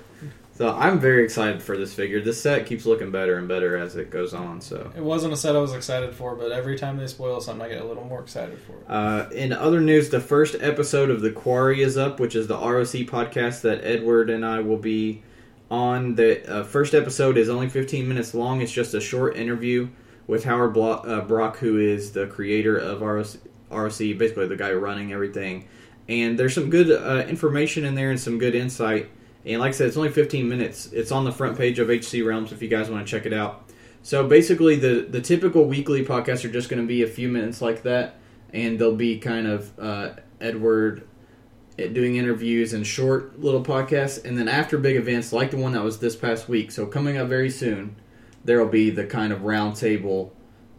So 0.55 0.73
I'm 0.73 0.99
very 1.01 1.25
excited 1.25 1.61
for 1.61 1.75
this 1.75 1.93
figure. 1.93 2.21
This 2.21 2.41
set 2.41 2.65
keeps 2.65 2.85
looking 2.85 3.11
better 3.11 3.37
and 3.37 3.45
better 3.45 3.75
as 3.75 3.97
it 3.97 4.09
goes 4.09 4.33
on. 4.33 4.61
So. 4.61 4.89
It 4.95 5.03
wasn't 5.03 5.33
a 5.33 5.37
set 5.37 5.53
I 5.53 5.59
was 5.59 5.73
excited 5.73 6.15
for, 6.15 6.33
but 6.35 6.53
every 6.53 6.77
time 6.77 6.95
they 6.95 7.07
spoil 7.07 7.41
something, 7.41 7.65
I 7.65 7.69
get 7.69 7.81
a 7.81 7.85
little 7.85 8.05
more 8.05 8.21
excited 8.21 8.57
for 8.59 8.71
it. 8.71 8.85
Uh, 8.87 9.27
in 9.31 9.51
other 9.51 9.81
news, 9.81 10.09
the 10.11 10.21
first 10.21 10.55
episode 10.61 11.09
of 11.09 11.19
The 11.19 11.31
Quarry 11.31 11.81
is 11.81 11.97
up, 11.97 12.21
which 12.21 12.37
is 12.37 12.47
the 12.47 12.55
ROC 12.55 13.05
podcast 13.05 13.61
that 13.61 13.83
Edward 13.83 14.29
and 14.29 14.45
I 14.45 14.61
will 14.61 14.77
be 14.77 15.23
on. 15.69 16.15
The 16.15 16.49
uh, 16.49 16.63
first 16.63 16.93
episode 16.93 17.37
is 17.37 17.49
only 17.49 17.67
15 17.67 18.07
minutes 18.07 18.33
long. 18.33 18.61
It's 18.61 18.71
just 18.71 18.93
a 18.93 19.01
short 19.01 19.35
interview 19.35 19.89
with 20.25 20.45
Howard 20.45 20.73
Blo- 20.73 21.01
uh, 21.03 21.19
Brock, 21.19 21.57
who 21.57 21.79
is 21.79 22.13
the 22.13 22.27
creator 22.27 22.77
of 22.77 23.01
ROC, 23.01 23.27
ROC, 23.69 23.97
basically 23.97 24.47
the 24.47 24.55
guy 24.55 24.71
running 24.71 25.11
everything. 25.11 25.67
And 26.07 26.39
there's 26.39 26.53
some 26.53 26.69
good 26.69 26.89
uh, 26.91 27.27
information 27.27 27.83
in 27.83 27.95
there 27.95 28.09
and 28.09 28.19
some 28.19 28.37
good 28.37 28.55
insight. 28.55 29.09
And 29.45 29.59
like 29.59 29.69
I 29.69 29.71
said, 29.71 29.87
it's 29.87 29.97
only 29.97 30.09
15 30.09 30.49
minutes. 30.49 30.87
It's 30.91 31.11
on 31.11 31.23
the 31.23 31.31
front 31.31 31.57
page 31.57 31.77
of 31.79 31.89
HC 31.89 32.23
Realms 32.25 32.51
if 32.51 32.61
you 32.61 32.67
guys 32.67 32.89
want 32.89 33.05
to 33.05 33.09
check 33.09 33.25
it 33.25 33.33
out. 33.33 33.69
So 34.01 34.27
basically, 34.27 34.75
the 34.75 35.07
the 35.09 35.19
typical 35.19 35.65
weekly 35.65 36.05
podcasts 36.05 36.45
are 36.45 36.51
just 36.51 36.69
going 36.69 36.79
to 36.79 36.87
be 36.87 37.01
a 37.01 37.07
few 37.07 37.27
minutes 37.27 37.59
like 37.59 37.81
that, 37.83 38.19
and 38.53 38.77
they'll 38.77 38.95
be 38.95 39.17
kind 39.17 39.47
of 39.47 39.79
uh, 39.79 40.11
Edward 40.39 41.07
eh, 41.79 41.87
doing 41.87 42.15
interviews 42.15 42.73
and 42.73 42.85
short 42.85 43.39
little 43.39 43.63
podcasts, 43.63 44.23
and 44.23 44.37
then 44.37 44.47
after 44.47 44.77
big 44.77 44.95
events 44.95 45.33
like 45.33 45.49
the 45.49 45.57
one 45.57 45.71
that 45.71 45.83
was 45.83 45.97
this 45.97 46.15
past 46.15 46.47
week. 46.47 46.71
So 46.71 46.85
coming 46.85 47.17
up 47.17 47.27
very 47.27 47.49
soon, 47.49 47.95
there 48.43 48.59
will 48.59 48.69
be 48.69 48.91
the 48.91 49.07
kind 49.07 49.33
of 49.33 49.41
round 49.41 49.75
table 49.75 50.35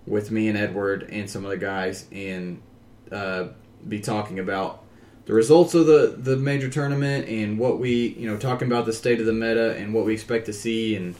with 0.06 0.30
me 0.30 0.46
and 0.46 0.56
Edward 0.56 1.08
and 1.10 1.28
some 1.28 1.44
of 1.44 1.50
the 1.50 1.56
guys, 1.56 2.06
and 2.12 2.62
uh, 3.10 3.48
be 3.88 3.98
talking 3.98 4.38
about 4.38 4.84
the 5.26 5.34
results 5.34 5.74
of 5.74 5.86
the 5.86 6.14
the 6.16 6.36
major 6.36 6.68
tournament 6.68 7.28
and 7.28 7.58
what 7.58 7.78
we 7.78 8.08
you 8.18 8.28
know 8.30 8.36
talking 8.36 8.68
about 8.68 8.86
the 8.86 8.92
state 8.92 9.20
of 9.20 9.26
the 9.26 9.32
meta 9.32 9.76
and 9.76 9.92
what 9.92 10.04
we 10.04 10.14
expect 10.14 10.46
to 10.46 10.52
see 10.52 10.96
and 10.96 11.14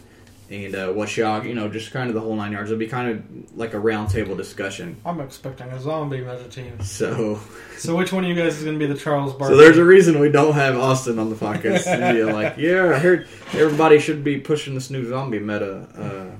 and 0.49 0.77
uh, 0.77 0.93
what 0.93 1.09
shock 1.09 1.45
you 1.45 1.55
know 1.55 1.69
just 1.69 1.91
kind 1.91 2.09
of 2.09 2.15
the 2.15 2.21
whole 2.21 2.35
nine 2.37 2.53
yards. 2.53 2.71
It'll 2.71 2.79
be 2.79 2.87
kind 2.87 3.11
of 3.11 3.59
like 3.59 3.75
a 3.75 3.79
roundtable 3.79 4.37
discussion. 4.37 4.97
I'm 5.05 5.21
expecting 5.21 5.69
a 5.69 5.81
zombie 5.81 6.21
meta 6.21 6.49
team. 6.49 6.81
So 6.83 7.41
So 7.77 7.97
which 7.97 8.13
one 8.13 8.25
of 8.25 8.31
you 8.31 8.37
guys 8.37 8.57
is 8.57 8.65
going 8.65 8.79
to 8.79 8.87
be 8.87 8.93
the 8.93 8.99
Charles 8.99 9.33
Barkley? 9.33 9.49
so 9.57 9.61
there's 9.61 9.79
a 9.79 9.85
reason 9.85 10.21
we 10.21 10.31
don't 10.31 10.55
have 10.55 10.79
Austin 10.79 11.19
on 11.19 11.31
the 11.31 11.37
podcast. 11.37 11.87
yeah, 11.87 12.33
like 12.33 12.57
yeah, 12.59 12.95
I 12.95 12.99
heard 12.99 13.29
everybody 13.53 13.99
should 13.99 14.23
be 14.23 14.39
pushing 14.39 14.75
this 14.75 14.89
new 14.89 15.09
zombie 15.09 15.41
meta. 15.41 15.89
Uh, 15.97 16.37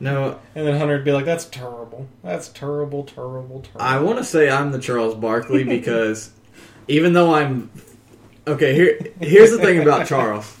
no, 0.00 0.38
and 0.54 0.66
then 0.66 0.78
Hunter 0.78 0.96
would 0.96 1.04
be 1.04 1.12
like, 1.12 1.24
"That's 1.24 1.46
terrible. 1.46 2.06
That's 2.22 2.48
terrible, 2.48 3.02
terrible, 3.04 3.62
terrible." 3.62 3.80
I 3.80 3.98
want 3.98 4.18
to 4.18 4.24
say 4.24 4.48
I'm 4.48 4.70
the 4.70 4.78
Charles 4.78 5.14
Barkley 5.14 5.64
because 5.78 6.30
even 6.88 7.12
though 7.12 7.34
I'm 7.34 7.70
okay, 8.46 8.74
here 8.74 8.98
here's 9.20 9.50
the 9.50 9.58
thing 9.58 9.80
about 9.80 10.06
Charles. 10.06 10.54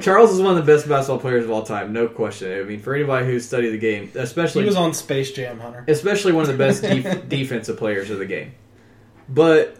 Charles 0.00 0.30
is 0.32 0.40
one 0.40 0.56
of 0.56 0.64
the 0.64 0.72
best 0.72 0.88
basketball 0.88 1.18
players 1.18 1.44
of 1.44 1.50
all 1.50 1.62
time, 1.64 1.92
no 1.92 2.08
question. 2.08 2.58
I 2.58 2.62
mean, 2.64 2.80
for 2.80 2.94
anybody 2.94 3.26
who's 3.26 3.46
studied 3.46 3.70
the 3.70 3.78
game, 3.78 4.10
especially 4.14 4.62
he 4.62 4.68
was 4.68 4.76
on 4.76 4.94
Space 4.94 5.32
Jam, 5.32 5.60
Hunter. 5.60 5.84
especially 5.86 6.32
one 6.32 6.42
of 6.42 6.48
the 6.48 6.56
best 6.56 6.82
def- 6.82 7.28
defensive 7.28 7.76
players 7.76 8.08
of 8.08 8.18
the 8.18 8.24
game, 8.26 8.54
but 9.28 9.76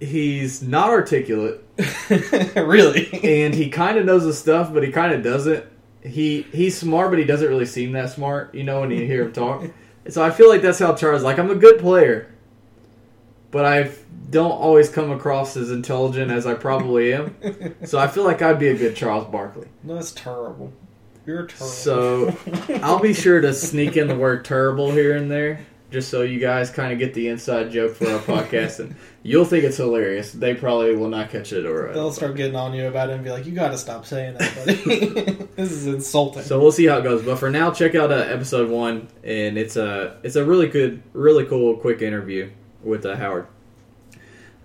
he's 0.00 0.62
not 0.62 0.90
articulate 0.90 1.60
really? 2.56 3.08
and 3.22 3.54
he 3.54 3.70
kind 3.70 3.98
of 3.98 4.04
knows 4.04 4.24
the 4.24 4.32
stuff, 4.32 4.72
but 4.74 4.82
he 4.82 4.90
kind 4.90 5.12
of 5.14 5.22
doesn't. 5.22 5.64
He 6.02 6.42
he's 6.52 6.76
smart, 6.76 7.10
but 7.10 7.18
he 7.18 7.24
doesn't 7.24 7.48
really 7.48 7.66
seem 7.66 7.92
that 7.92 8.10
smart. 8.10 8.54
You 8.54 8.64
know 8.64 8.80
when 8.80 8.90
you 8.90 9.06
hear 9.06 9.22
him 9.24 9.32
talk. 9.32 9.64
So 10.08 10.22
I 10.22 10.30
feel 10.30 10.48
like 10.48 10.62
that's 10.62 10.78
how 10.78 10.94
Charles. 10.94 11.24
Like 11.24 11.36
I'm 11.36 11.50
a 11.50 11.56
good 11.56 11.80
player, 11.80 12.32
but 13.56 13.64
I 13.64 13.90
don't 14.28 14.50
always 14.50 14.90
come 14.90 15.10
across 15.10 15.56
as 15.56 15.70
intelligent 15.70 16.30
as 16.30 16.46
I 16.46 16.52
probably 16.52 17.14
am. 17.14 17.34
So 17.86 17.98
I 17.98 18.06
feel 18.06 18.24
like 18.24 18.42
I'd 18.42 18.58
be 18.58 18.68
a 18.68 18.76
good 18.76 18.94
Charles 18.94 19.24
Barkley. 19.30 19.66
That's 19.82 20.12
terrible. 20.12 20.74
You're 21.24 21.46
terrible. 21.46 21.66
So 21.66 22.36
I'll 22.82 22.98
be 22.98 23.14
sure 23.14 23.40
to 23.40 23.54
sneak 23.54 23.96
in 23.96 24.08
the 24.08 24.14
word 24.14 24.44
"terrible" 24.44 24.90
here 24.90 25.16
and 25.16 25.30
there, 25.30 25.64
just 25.90 26.10
so 26.10 26.20
you 26.20 26.38
guys 26.38 26.68
kind 26.68 26.92
of 26.92 26.98
get 26.98 27.14
the 27.14 27.28
inside 27.28 27.70
joke 27.70 27.94
for 27.94 28.10
our 28.10 28.18
podcast, 28.18 28.80
and 28.80 28.94
you'll 29.22 29.46
think 29.46 29.64
it's 29.64 29.78
hilarious. 29.78 30.32
They 30.32 30.54
probably 30.54 30.94
will 30.94 31.08
not 31.08 31.30
catch 31.30 31.54
it, 31.54 31.64
or 31.64 31.92
They'll 31.94 32.12
start 32.12 32.36
getting 32.36 32.56
on 32.56 32.74
you 32.74 32.88
about 32.88 33.08
it 33.08 33.14
and 33.14 33.24
be 33.24 33.30
like, 33.30 33.46
"You 33.46 33.52
got 33.52 33.70
to 33.70 33.78
stop 33.78 34.04
saying 34.04 34.34
that, 34.34 34.54
buddy. 34.54 34.76
this 35.56 35.72
is 35.72 35.86
insulting." 35.86 36.42
So 36.42 36.60
we'll 36.60 36.72
see 36.72 36.86
how 36.86 36.98
it 36.98 37.04
goes. 37.04 37.24
But 37.24 37.38
for 37.38 37.50
now, 37.50 37.70
check 37.70 37.94
out 37.94 38.12
uh, 38.12 38.16
episode 38.16 38.68
one, 38.68 39.08
and 39.24 39.56
it's 39.56 39.76
a 39.76 40.18
it's 40.22 40.36
a 40.36 40.44
really 40.44 40.68
good, 40.68 41.02
really 41.14 41.46
cool, 41.46 41.76
quick 41.78 42.02
interview 42.02 42.50
with 42.86 43.04
uh, 43.04 43.16
Howard. 43.16 43.46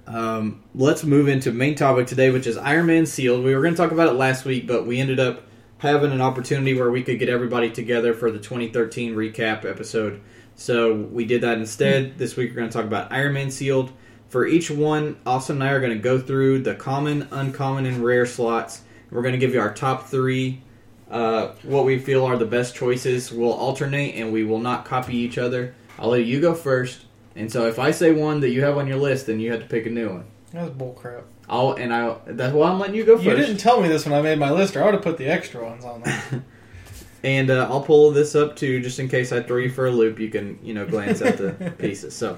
Um, 0.07 0.63
let's 0.73 1.03
move 1.03 1.27
into 1.27 1.51
main 1.51 1.75
topic 1.75 2.07
today, 2.07 2.31
which 2.31 2.47
is 2.47 2.57
Iron 2.57 2.85
Man 2.87 3.05
Sealed. 3.05 3.43
We 3.43 3.55
were 3.55 3.61
going 3.61 3.73
to 3.73 3.77
talk 3.77 3.91
about 3.91 4.09
it 4.09 4.13
last 4.13 4.45
week, 4.45 4.67
but 4.67 4.85
we 4.85 4.99
ended 4.99 5.19
up 5.19 5.43
having 5.79 6.11
an 6.11 6.21
opportunity 6.21 6.73
where 6.73 6.91
we 6.91 7.03
could 7.03 7.19
get 7.19 7.29
everybody 7.29 7.69
together 7.69 8.13
for 8.13 8.31
the 8.31 8.39
2013 8.39 9.15
recap 9.15 9.65
episode. 9.65 10.21
So 10.55 10.93
we 10.93 11.25
did 11.25 11.41
that 11.41 11.57
instead. 11.57 12.17
This 12.17 12.35
week 12.35 12.51
we're 12.51 12.57
going 12.57 12.69
to 12.69 12.73
talk 12.73 12.85
about 12.85 13.11
Iron 13.11 13.33
Man 13.33 13.51
Sealed. 13.51 13.91
For 14.29 14.45
each 14.45 14.71
one, 14.71 15.17
Austin 15.25 15.57
and 15.57 15.63
I 15.63 15.71
are 15.71 15.79
going 15.79 15.93
to 15.93 15.99
go 15.99 16.19
through 16.19 16.59
the 16.59 16.75
common, 16.75 17.27
uncommon, 17.31 17.85
and 17.85 18.03
rare 18.03 18.25
slots. 18.25 18.83
We're 19.09 19.23
going 19.23 19.33
to 19.33 19.39
give 19.39 19.53
you 19.53 19.59
our 19.59 19.73
top 19.73 20.07
three 20.07 20.61
uh, 21.11 21.53
what 21.63 21.83
we 21.83 21.99
feel 21.99 22.23
are 22.23 22.37
the 22.37 22.45
best 22.45 22.73
choices. 22.73 23.31
We'll 23.31 23.51
alternate 23.51 24.15
and 24.15 24.31
we 24.31 24.45
will 24.45 24.59
not 24.59 24.85
copy 24.85 25.17
each 25.17 25.37
other. 25.37 25.75
I'll 25.99 26.09
let 26.09 26.23
you 26.23 26.39
go 26.39 26.55
first. 26.55 27.01
And 27.35 27.51
so 27.51 27.67
if 27.67 27.79
I 27.79 27.91
say 27.91 28.11
one 28.11 28.39
that 28.41 28.49
you 28.49 28.63
have 28.63 28.77
on 28.77 28.87
your 28.87 28.97
list, 28.97 29.27
then 29.27 29.39
you 29.39 29.51
have 29.51 29.61
to 29.61 29.67
pick 29.67 29.85
a 29.85 29.89
new 29.89 30.09
one. 30.09 30.25
That's 30.51 30.69
bullcrap. 30.71 31.23
I'll 31.49 31.73
and 31.73 31.93
I 31.93 32.15
that's 32.25 32.53
why 32.53 32.69
I'm 32.69 32.79
letting 32.79 32.95
you 32.95 33.03
go 33.03 33.15
first. 33.17 33.27
You 33.27 33.35
didn't 33.35 33.57
tell 33.57 33.81
me 33.81 33.87
this 33.87 34.05
when 34.05 34.13
I 34.13 34.21
made 34.21 34.39
my 34.39 34.51
list, 34.51 34.75
or 34.75 34.81
I 34.81 34.85
would 34.85 34.93
have 34.95 35.03
put 35.03 35.17
the 35.17 35.27
extra 35.27 35.63
ones 35.63 35.85
on 35.85 36.01
there. 36.01 36.43
And 37.23 37.51
uh, 37.51 37.67
I'll 37.69 37.83
pull 37.83 38.09
this 38.09 38.33
up 38.33 38.55
too, 38.55 38.81
just 38.81 38.97
in 38.97 39.07
case 39.07 39.31
I 39.31 39.43
throw 39.43 39.57
you 39.57 39.69
for 39.69 39.85
a 39.85 39.91
loop. 39.91 40.19
You 40.19 40.29
can 40.29 40.57
you 40.63 40.73
know 40.73 40.87
glance 40.87 41.21
at 41.21 41.37
the 41.37 41.71
pieces. 41.77 42.15
So 42.15 42.37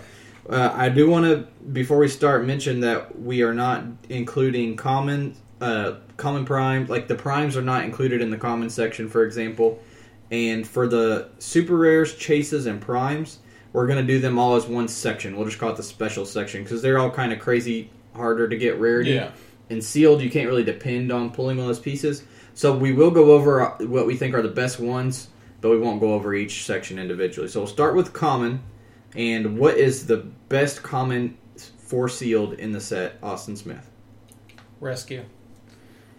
uh, 0.49 0.71
I 0.73 0.89
do 0.89 1.09
want 1.09 1.25
to 1.25 1.47
before 1.71 1.99
we 1.99 2.09
start 2.09 2.45
mention 2.45 2.81
that 2.81 3.17
we 3.17 3.43
are 3.43 3.53
not 3.53 3.85
including 4.09 4.75
common 4.75 5.37
uh, 5.61 5.93
common 6.17 6.43
prime 6.43 6.85
like 6.87 7.07
the 7.07 7.15
primes 7.15 7.55
are 7.55 7.61
not 7.61 7.85
included 7.85 8.21
in 8.21 8.29
the 8.29 8.37
common 8.37 8.69
section, 8.69 9.07
for 9.07 9.23
example. 9.23 9.81
And 10.31 10.67
for 10.67 10.87
the 10.87 11.29
super 11.39 11.77
rares, 11.77 12.15
chases, 12.15 12.65
and 12.65 12.81
primes, 12.81 13.39
we're 13.73 13.87
gonna 13.87 14.03
do 14.03 14.19
them 14.19 14.39
all 14.39 14.55
as 14.55 14.65
one 14.65 14.87
section. 14.87 15.35
We'll 15.35 15.45
just 15.45 15.59
call 15.59 15.71
it 15.71 15.77
the 15.77 15.83
special 15.83 16.25
section 16.25 16.63
because 16.63 16.81
they're 16.81 16.99
all 16.99 17.11
kind 17.11 17.33
of 17.33 17.39
crazy 17.39 17.89
harder 18.15 18.47
to 18.47 18.55
get 18.55 18.79
rarity. 18.79 19.11
yeah. 19.11 19.31
And 19.69 19.83
sealed, 19.83 20.21
you 20.21 20.29
can't 20.29 20.47
really 20.47 20.63
depend 20.63 21.11
on 21.11 21.31
pulling 21.31 21.59
of 21.59 21.65
those 21.65 21.79
pieces. 21.79 22.23
So 22.53 22.75
we 22.75 22.93
will 22.93 23.11
go 23.11 23.31
over 23.31 23.61
uh, 23.61 23.77
what 23.85 24.05
we 24.05 24.15
think 24.15 24.35
are 24.35 24.41
the 24.41 24.49
best 24.49 24.79
ones, 24.79 25.29
but 25.61 25.69
we 25.71 25.79
won't 25.79 25.99
go 25.99 26.13
over 26.13 26.35
each 26.35 26.65
section 26.65 26.99
individually. 26.99 27.47
So 27.47 27.61
we'll 27.61 27.67
start 27.67 27.95
with 27.95 28.13
common. 28.13 28.61
And 29.15 29.57
what 29.57 29.77
is 29.77 30.05
the 30.05 30.17
best 30.49 30.83
common 30.83 31.37
for 31.79 32.09
sealed 32.09 32.53
in 32.53 32.71
the 32.71 32.81
set, 32.81 33.17
Austin 33.23 33.55
Smith? 33.55 33.89
Rescue. 34.79 35.25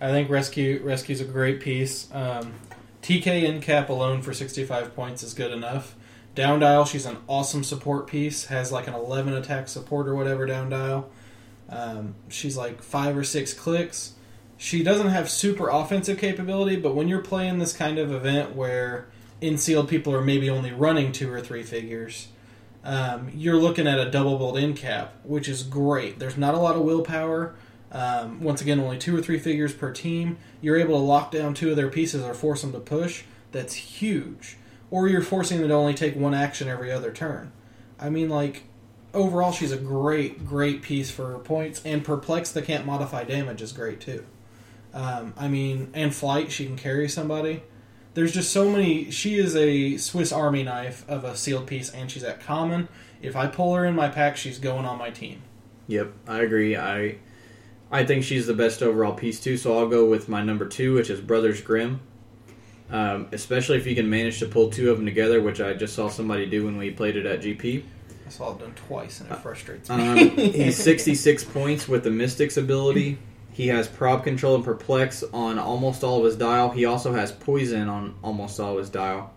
I 0.01 0.09
think 0.09 0.29
rescue 0.29 0.81
rescue's 0.83 1.21
a 1.21 1.25
great 1.25 1.61
piece. 1.61 2.09
Um, 2.13 2.55
TK 3.03 3.45
in 3.45 3.61
cap 3.61 3.89
alone 3.91 4.23
for 4.23 4.33
65 4.33 4.95
points 4.95 5.23
is 5.23 5.35
good 5.35 5.53
enough. 5.53 5.95
Down 6.35 6.61
dial, 6.61 6.85
she's 6.85 7.07
an 7.07 7.19
awesome 7.29 7.65
support 7.65 8.07
piece. 8.07 8.47
Has 8.47 8.73
like 8.73 8.87
an 8.89 8.95
11 8.95 9.35
attack 9.35 9.69
support 9.69 10.09
or 10.09 10.15
whatever 10.15 10.47
down 10.47 10.69
dial. 10.69 11.11
Um, 11.69 12.15
she's 12.29 12.57
like 12.57 12.83
five 12.83 13.17
or 13.17 13.25
six 13.25 13.55
clicks. 13.55 14.15
She 14.57 14.83
doesn't 14.83 15.09
have 15.09 15.31
super 15.31 15.69
offensive 15.69 16.19
capability, 16.19 16.77
but 16.77 16.95
when 16.95 17.09
you're 17.09 17.23
playing 17.23 17.59
this 17.59 17.73
kind 17.73 17.99
of 17.99 18.13
event 18.13 18.55
where 18.55 19.09
in 19.41 19.59
sealed 19.59 19.89
people 19.89 20.15
are 20.15 20.23
maybe 20.23 20.49
only 20.49 20.73
running 20.73 21.13
two 21.13 21.31
or 21.31 21.41
three 21.41 21.63
figures. 21.63 22.29
Um, 22.83 23.31
you're 23.35 23.57
looking 23.57 23.87
at 23.87 23.99
a 23.99 24.11
double 24.11 24.39
build 24.39 24.59
in 24.59 24.75
cap, 24.75 25.15
which 25.25 25.49
is 25.49 25.63
great. 25.63 26.19
There's 26.19 26.37
not 26.37 26.55
a 26.55 26.59
lot 26.59 26.77
of 26.77 26.83
willpower. 26.83 27.55
Um, 27.93 28.43
once 28.43 28.61
again, 28.61 28.81
only 28.81 28.99
two 28.99 29.17
or 29.17 29.23
three 29.23 29.39
figures 29.39 29.73
per 29.73 29.93
team. 29.93 30.39
You're 30.61 30.79
able 30.79 30.99
to 30.99 31.05
lock 31.05 31.31
down 31.31 31.55
two 31.55 31.71
of 31.71 31.77
their 31.77 31.89
pieces 31.89 32.23
or 32.23 32.35
force 32.35 32.63
them 32.63 32.73
to 32.73 32.81
push. 32.81 33.25
That's 33.53 33.75
huge. 33.75 34.57
Or 34.95 35.09
you're 35.09 35.23
forcing 35.23 35.59
them 35.59 35.67
to 35.71 35.75
only 35.75 35.93
take 35.93 36.15
one 36.15 36.35
action 36.35 36.69
every 36.69 36.93
other 36.93 37.11
turn. 37.11 37.51
I 37.99 38.11
mean, 38.11 38.29
like, 38.29 38.63
overall, 39.13 39.51
she's 39.51 39.73
a 39.73 39.77
great, 39.77 40.47
great 40.47 40.83
piece 40.83 41.11
for 41.11 41.33
her 41.33 41.39
points. 41.41 41.83
And 41.85 42.05
Perplex 42.05 42.53
that 42.53 42.65
can't 42.65 42.87
modify 42.87 43.25
damage 43.25 43.61
is 43.61 43.73
great 43.73 44.01
too. 44.01 44.25
Um, 44.93 45.35
I 45.37 45.49
mean, 45.49 45.91
and 45.95 46.15
Flight, 46.15 46.53
she 46.53 46.65
can 46.65 46.77
carry 46.77 47.09
somebody. 47.09 47.65
There's 48.15 48.33
just 48.33 48.53
so 48.53 48.71
many. 48.71 49.11
She 49.11 49.35
is 49.35 49.57
a 49.57 49.97
Swiss 49.97 50.31
Army 50.31 50.63
knife 50.63 51.05
of 51.09 51.25
a 51.25 51.37
sealed 51.37 51.67
piece, 51.67 51.91
and 51.91 52.09
she's 52.09 52.23
at 52.23 52.39
common. 52.39 52.87
If 53.21 53.35
I 53.35 53.49
pull 53.49 53.75
her 53.75 53.85
in 53.85 53.97
my 53.97 54.09
pack, 54.09 54.37
she's 54.37 54.61
going 54.61 54.85
on 54.85 54.97
my 54.97 55.11
team. 55.11 55.43
Yep, 55.89 56.13
I 56.29 56.43
agree. 56.43 56.77
I 56.77 57.17
I 57.91 58.05
think 58.05 58.23
she's 58.23 58.47
the 58.47 58.55
best 58.55 58.81
overall 58.81 59.15
piece 59.15 59.41
too. 59.41 59.57
So 59.57 59.77
I'll 59.77 59.89
go 59.89 60.09
with 60.09 60.29
my 60.29 60.45
number 60.45 60.67
two, 60.69 60.95
which 60.95 61.11
is 61.11 61.21
Brothers 61.21 61.61
Grimm. 61.63 62.01
Um, 62.95 63.27
especially 63.33 63.77
if 63.79 63.89
you 63.89 63.97
can 63.97 64.09
manage 64.09 64.39
to 64.39 64.47
pull 64.47 64.71
two 64.71 64.89
of 64.93 64.99
them 64.99 65.05
together, 65.05 65.43
which 65.43 65.61
I 65.61 65.75
just 65.75 65.97
saw 65.97 66.09
somebody 66.09 66.47
do 66.47 66.65
when 66.65 66.77
we 66.77 66.93
played 66.93 67.17
it 67.17 67.27
at 67.27 67.41
GP. 67.41 67.83
I 68.25 68.31
saw 68.31 68.53
it 68.53 68.61
done 68.61 68.73
twice, 68.87 69.21
and 69.21 69.33
it 69.33 69.39
frustrates 69.39 69.91
Um, 69.91 70.15
me. 70.15 70.29
he's 70.53 70.77
66 70.77 71.43
points 71.43 71.89
with 71.89 72.05
the 72.05 72.11
Mystic's 72.13 72.57
ability. 72.57 73.19
He 73.51 73.67
has 73.67 73.89
Prob 73.89 74.23
Control 74.23 74.55
and 74.55 74.65
Perplex 74.65 75.25
on 75.33 75.59
almost 75.59 76.05
all 76.05 76.21
of 76.21 76.25
his 76.25 76.37
dial. 76.37 76.71
He 76.71 76.85
also 76.85 77.13
has 77.13 77.33
Poison 77.33 77.89
on 77.89 78.15
almost 78.23 78.61
all 78.61 78.75
of 78.75 78.79
his 78.79 78.91
dial. 78.91 79.33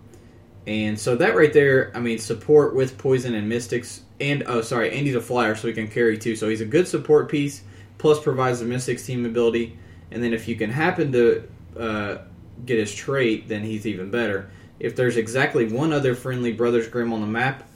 And 0.68 1.00
so 1.00 1.16
that 1.16 1.36
right 1.36 1.52
there, 1.52 1.92
I 1.96 2.00
mean, 2.00 2.20
support 2.20 2.76
with 2.76 3.00
Poison 3.00 3.34
and 3.34 3.50
Mystics. 3.50 4.02
And, 4.20 4.44
oh, 4.46 4.62
sorry, 4.62 4.96
and 4.96 5.08
he's 5.08 5.16
a 5.16 5.22
flyer, 5.22 5.56
so 5.56 5.68
he 5.68 5.74
can 5.74 5.88
carry 5.88 6.20
two. 6.20 6.36
So 6.36 6.48
he's 6.48 6.62
a 6.62 6.66
good 6.66 6.88
support 6.88 7.28
piece, 7.28 7.64
plus 7.98 8.20
provides 8.20 8.60
the 8.60 8.66
Mystics 8.66 9.04
team 9.04 9.26
ability. 9.26 9.80
And 10.12 10.22
then 10.22 10.32
if 10.32 10.48
you 10.48 10.56
can 10.56 10.70
happen 10.70 11.12
to 11.14 11.48
uh, 11.76 12.18
get 12.66 12.80
his 12.80 12.94
trait, 12.94 13.48
then 13.48 13.64
he's 13.64 13.86
even 13.86 14.12
better. 14.12 14.50
If 14.80 14.96
there's 14.96 15.18
exactly 15.18 15.66
one 15.72 15.94
other 15.94 16.16
friendly 16.16 16.54
Brothers 16.54 16.88
Grimm 16.88 17.14
on 17.14 17.22
the 17.22 17.28
map, 17.28 17.68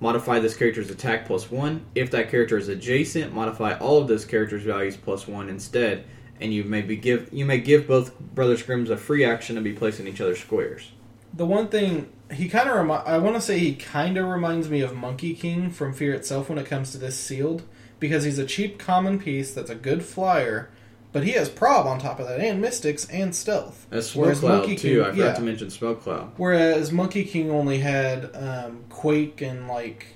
modify 0.00 0.38
this 0.38 0.56
character's 0.56 0.90
attack 0.90 1.26
plus 1.26 1.50
one. 1.50 1.84
If 1.94 2.10
that 2.12 2.30
character 2.30 2.56
is 2.58 2.68
adjacent, 2.68 3.32
modify 3.34 3.78
all 3.78 4.00
of 4.00 4.08
this 4.08 4.24
character's 4.24 4.62
values 4.62 4.96
plus 4.96 5.26
one 5.26 5.48
instead. 5.48 6.04
And 6.40 6.52
you 6.52 6.64
may 6.64 6.82
be 6.82 6.96
give 6.96 7.30
you 7.32 7.46
may 7.46 7.58
give 7.58 7.86
both 7.88 8.18
Brothers 8.20 8.62
Grimm's 8.62 8.90
a 8.90 8.96
free 8.96 9.24
action 9.24 9.56
to 9.56 9.62
be 9.62 9.72
placed 9.72 10.00
in 10.00 10.06
each 10.06 10.20
other's 10.20 10.38
squares. 10.40 10.92
the 11.32 11.46
one 11.46 11.68
thing 11.68 12.10
he 12.32 12.48
kind 12.48 12.68
of 12.68 12.76
remi- 12.76 13.04
I 13.06 13.18
want 13.18 13.36
to 13.36 13.40
say 13.40 13.58
he 13.58 13.74
kind 13.74 14.16
of 14.18 14.26
reminds 14.26 14.68
me 14.68 14.80
of 14.80 14.94
Monkey 14.94 15.34
King 15.34 15.70
from 15.70 15.92
Fear 15.92 16.14
itself 16.14 16.48
when 16.48 16.58
it 16.58 16.66
comes 16.66 16.92
to 16.92 16.98
this 16.98 17.18
sealed 17.18 17.62
because 18.00 18.24
he's 18.24 18.38
a 18.38 18.44
cheap 18.46 18.78
common 18.78 19.18
piece 19.18 19.54
that's 19.54 19.70
a 19.70 19.74
good 19.74 20.04
flyer, 20.04 20.70
but 21.16 21.24
he 21.24 21.30
has 21.30 21.48
prob 21.48 21.86
on 21.86 21.98
top 21.98 22.20
of 22.20 22.28
that 22.28 22.40
and 22.40 22.60
mystics 22.60 23.08
and 23.08 23.34
stealth. 23.34 23.86
As 23.90 24.10
Smoke 24.10 24.22
Whereas 24.22 24.40
Cloud 24.40 24.58
Monkey 24.58 24.76
too. 24.76 24.96
King- 24.96 25.00
I 25.00 25.10
forgot 25.12 25.24
yeah. 25.24 25.32
to 25.32 25.40
mention 25.40 25.70
Smoke 25.70 26.02
Cloud. 26.02 26.32
Whereas 26.36 26.92
Monkey 26.92 27.24
King 27.24 27.50
only 27.50 27.78
had 27.78 28.36
um, 28.36 28.84
Quake 28.90 29.40
and 29.40 29.66
like 29.66 30.08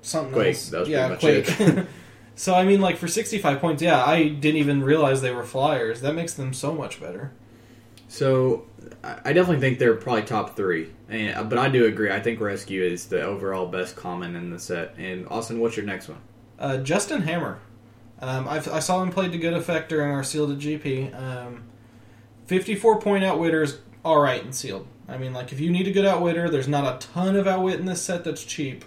something 0.00 0.32
Quake, 0.32 0.54
else. 0.54 0.68
that 0.68 0.78
was 0.78 0.88
yeah, 0.88 1.08
much 1.08 1.18
Quake. 1.18 1.50
so 2.36 2.54
I 2.54 2.64
mean, 2.64 2.80
like 2.80 2.98
for 2.98 3.08
sixty-five 3.08 3.58
points, 3.58 3.82
yeah, 3.82 4.00
I 4.00 4.28
didn't 4.28 4.58
even 4.58 4.84
realize 4.84 5.22
they 5.22 5.32
were 5.34 5.42
flyers. 5.42 6.02
That 6.02 6.14
makes 6.14 6.34
them 6.34 6.52
so 6.52 6.72
much 6.72 7.00
better. 7.00 7.32
So 8.06 8.64
I 9.02 9.18
I 9.24 9.32
definitely 9.32 9.58
think 9.58 9.80
they're 9.80 9.96
probably 9.96 10.22
top 10.22 10.54
three. 10.54 10.90
And, 11.08 11.36
uh, 11.36 11.42
but 11.42 11.58
I 11.58 11.68
do 11.68 11.86
agree. 11.86 12.12
I 12.12 12.20
think 12.20 12.38
Rescue 12.38 12.84
is 12.84 13.06
the 13.06 13.22
overall 13.22 13.66
best 13.66 13.96
common 13.96 14.36
in 14.36 14.50
the 14.50 14.60
set. 14.60 14.94
And 14.98 15.26
Austin, 15.26 15.58
what's 15.58 15.76
your 15.76 15.86
next 15.86 16.08
one? 16.08 16.20
Uh, 16.60 16.76
Justin 16.76 17.22
Hammer. 17.22 17.58
Um, 18.20 18.48
I 18.48 18.80
saw 18.80 19.02
him 19.02 19.10
play 19.10 19.28
to 19.28 19.38
good 19.38 19.52
effect 19.52 19.88
during 19.90 20.10
our 20.10 20.24
sealed 20.24 20.58
GP. 20.58 21.14
Um, 21.14 21.64
54 22.46 23.00
point 23.00 23.24
outwitter 23.24 23.62
is 23.62 23.78
all 24.04 24.20
right 24.20 24.42
in 24.42 24.52
sealed. 24.52 24.86
I 25.06 25.18
mean, 25.18 25.32
like 25.32 25.52
if 25.52 25.60
you 25.60 25.70
need 25.70 25.86
a 25.86 25.92
good 25.92 26.04
outwitter, 26.04 26.50
there's 26.50 26.68
not 26.68 26.96
a 26.96 27.06
ton 27.06 27.36
of 27.36 27.46
outwit 27.46 27.78
in 27.78 27.86
this 27.86 28.02
set 28.02 28.24
that's 28.24 28.44
cheap. 28.44 28.84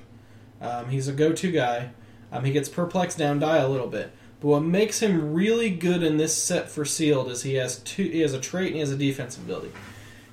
Um, 0.59 0.89
he's 0.89 1.07
a 1.07 1.13
go-to 1.13 1.51
guy. 1.51 1.91
Um, 2.31 2.43
he 2.43 2.51
gets 2.51 2.69
perplexed 2.69 3.17
down 3.17 3.39
die 3.39 3.57
a 3.57 3.67
little 3.67 3.87
bit, 3.87 4.11
but 4.39 4.47
what 4.47 4.61
makes 4.61 4.99
him 4.99 5.33
really 5.33 5.69
good 5.69 6.03
in 6.03 6.17
this 6.17 6.35
set 6.35 6.69
for 6.69 6.85
sealed 6.85 7.29
is 7.29 7.43
he 7.43 7.55
has 7.55 7.79
two. 7.79 8.03
He 8.03 8.21
has 8.21 8.33
a 8.33 8.39
trait 8.39 8.67
and 8.67 8.75
he 8.75 8.79
has 8.79 8.91
a 8.91 8.97
defense 8.97 9.37
ability. 9.37 9.71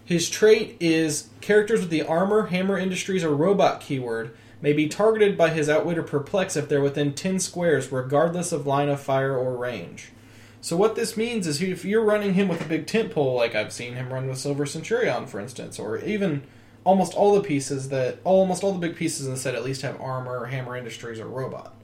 His 0.05 0.31
trait 0.31 0.77
is 0.81 1.29
characters 1.41 1.81
with 1.81 1.91
the 1.91 2.03
armor, 2.03 2.47
hammer 2.47 2.79
industries, 2.79 3.25
or 3.25 3.35
robot 3.35 3.81
keyword 3.81 4.37
may 4.61 4.73
be 4.73 4.89
targeted 4.89 5.37
by 5.37 5.51
his 5.51 5.69
outwitter 5.69 6.03
perplex 6.03 6.57
if 6.57 6.69
they're 6.69 6.81
within 6.81 7.15
10 7.15 7.39
squares, 7.39 7.93
regardless 7.93 8.53
of 8.53 8.67
line 8.67 8.89
of 8.89 9.01
fire 9.01 9.37
or 9.37 9.57
range. 9.57 10.11
So 10.61 10.77
what 10.77 10.97
this 10.97 11.17
means 11.17 11.47
is 11.47 11.63
if 11.63 11.85
you're 11.85 12.05
running 12.05 12.35
him 12.35 12.49
with 12.49 12.61
a 12.61 12.69
big 12.69 12.87
tent 12.87 13.13
pole, 13.13 13.35
like 13.37 13.55
I've 13.55 13.73
seen 13.73 13.95
him 13.95 14.13
run 14.13 14.29
with 14.29 14.39
Silver 14.39 14.67
Centurion, 14.67 15.27
for 15.27 15.39
instance, 15.39 15.79
or 15.79 15.99
even 15.99 16.43
almost 16.85 17.15
all 17.15 17.35
the 17.35 17.43
pieces 17.43 17.91
that 17.91 18.19
almost 18.25 18.65
all 18.65 18.73
the 18.73 18.79
big 18.79 18.97
pieces 18.97 19.27
in 19.27 19.33
the 19.33 19.39
set 19.39 19.55
at 19.55 19.65
least 19.65 19.83
have 19.83 20.01
armor, 20.01 20.47
hammer 20.47 20.77
industries, 20.77 21.21
or 21.21 21.27
robot. 21.27 21.75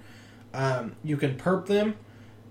Um, 0.53 0.97
you 1.05 1.17
can 1.17 1.37
perp 1.37 1.67
them 1.67 1.97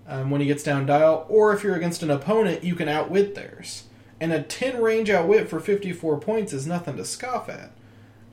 um, 0.06 0.30
when 0.30 0.40
he 0.40 0.46
gets 0.46 0.62
down 0.62 0.86
dial, 0.86 1.26
or 1.28 1.52
if 1.52 1.62
you're 1.62 1.76
against 1.76 2.02
an 2.02 2.10
opponent, 2.10 2.64
you 2.64 2.74
can 2.74 2.88
outwit 2.88 3.34
theirs. 3.34 3.84
And 4.20 4.32
a 4.32 4.42
10 4.42 4.80
range 4.80 5.10
outwit 5.10 5.48
for 5.48 5.60
54 5.60 6.18
points 6.20 6.52
is 6.52 6.66
nothing 6.66 6.96
to 6.96 7.04
scoff 7.04 7.48
at. 7.48 7.72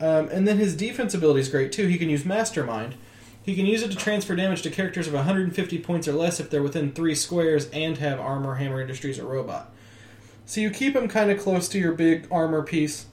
Um, 0.02 0.30
and 0.30 0.48
then 0.48 0.58
his 0.58 0.76
defense 0.76 1.14
ability 1.14 1.42
is 1.42 1.50
great 1.50 1.72
too. 1.72 1.88
He 1.88 2.00
can 2.00 2.10
use 2.10 2.26
Mastermind. 2.26 2.96
He 3.44 3.56
can 3.56 3.68
use 3.68 3.84
it 3.84 3.92
to 3.92 3.98
transfer 3.98 4.36
damage 4.36 4.64
to 4.64 4.72
characters 4.72 5.08
of 5.08 5.14
150 5.14 5.78
points 5.80 6.08
or 6.08 6.14
less 6.14 6.40
if 6.40 6.50
they're 6.50 6.64
within 6.64 6.92
three 6.92 7.16
squares 7.16 7.70
and 7.70 7.98
have 8.00 8.20
armor, 8.20 8.56
hammer 8.56 8.82
industries, 8.82 9.20
or 9.20 9.26
robot. 9.26 9.72
So 10.46 10.60
you 10.60 10.72
keep 10.72 10.96
him 10.96 11.08
kind 11.08 11.30
of 11.30 11.40
close 11.40 11.70
to 11.70 11.80
your 11.80 11.94
big 11.94 12.28
armor 12.32 12.64
piece, 12.64 13.06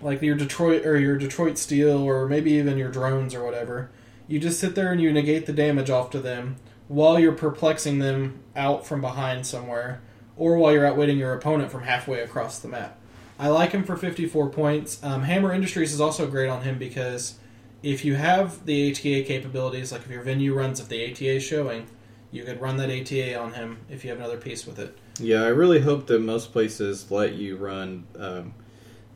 like 0.00 0.22
your 0.22 0.36
Detroit 0.36 0.84
or 0.86 0.98
your 0.98 1.16
Detroit 1.16 1.58
Steel, 1.58 1.98
or 1.98 2.28
maybe 2.28 2.52
even 2.52 2.78
your 2.78 2.90
drones 2.90 3.34
or 3.34 3.44
whatever. 3.44 3.90
You 4.28 4.38
just 4.38 4.60
sit 4.60 4.74
there 4.74 4.92
and 4.92 5.00
you 5.00 5.12
negate 5.12 5.46
the 5.46 5.52
damage 5.52 5.90
off 5.90 6.10
to 6.10 6.20
them 6.20 6.56
while 6.88 7.18
you're 7.18 7.32
perplexing 7.32 7.98
them 7.98 8.40
out 8.54 8.86
from 8.86 9.00
behind 9.00 9.46
somewhere, 9.46 10.02
or 10.36 10.58
while 10.58 10.72
you're 10.72 10.86
outwitting 10.86 11.18
your 11.18 11.32
opponent 11.32 11.70
from 11.70 11.82
halfway 11.82 12.20
across 12.20 12.58
the 12.58 12.68
map. 12.68 12.98
I 13.42 13.48
like 13.48 13.72
him 13.72 13.82
for 13.82 13.96
54 13.96 14.50
points. 14.50 15.02
Um, 15.02 15.22
Hammer 15.24 15.52
Industries 15.52 15.92
is 15.92 16.00
also 16.00 16.28
great 16.28 16.48
on 16.48 16.62
him 16.62 16.78
because 16.78 17.34
if 17.82 18.04
you 18.04 18.14
have 18.14 18.64
the 18.66 18.92
ATA 18.92 19.24
capabilities, 19.26 19.90
like 19.90 20.02
if 20.02 20.10
your 20.10 20.22
venue 20.22 20.54
runs 20.54 20.78
if 20.78 20.88
the 20.88 21.10
ATA 21.10 21.24
is 21.36 21.42
showing, 21.42 21.88
you 22.30 22.44
could 22.44 22.60
run 22.60 22.76
that 22.76 22.88
ATA 22.88 23.36
on 23.36 23.54
him 23.54 23.78
if 23.90 24.04
you 24.04 24.10
have 24.10 24.20
another 24.20 24.36
piece 24.36 24.64
with 24.64 24.78
it. 24.78 24.96
Yeah, 25.18 25.42
I 25.42 25.48
really 25.48 25.80
hope 25.80 26.06
that 26.06 26.20
most 26.20 26.52
places 26.52 27.10
let 27.10 27.34
you 27.34 27.56
run 27.56 28.06
um, 28.16 28.54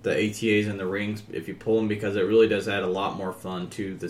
the 0.02 0.10
ATAs 0.10 0.66
and 0.68 0.80
the 0.80 0.86
rings 0.88 1.22
if 1.32 1.46
you 1.46 1.54
pull 1.54 1.76
them 1.76 1.86
because 1.86 2.16
it 2.16 2.22
really 2.22 2.48
does 2.48 2.66
add 2.66 2.82
a 2.82 2.88
lot 2.88 3.16
more 3.16 3.32
fun 3.32 3.70
to 3.70 3.94
the 3.94 4.08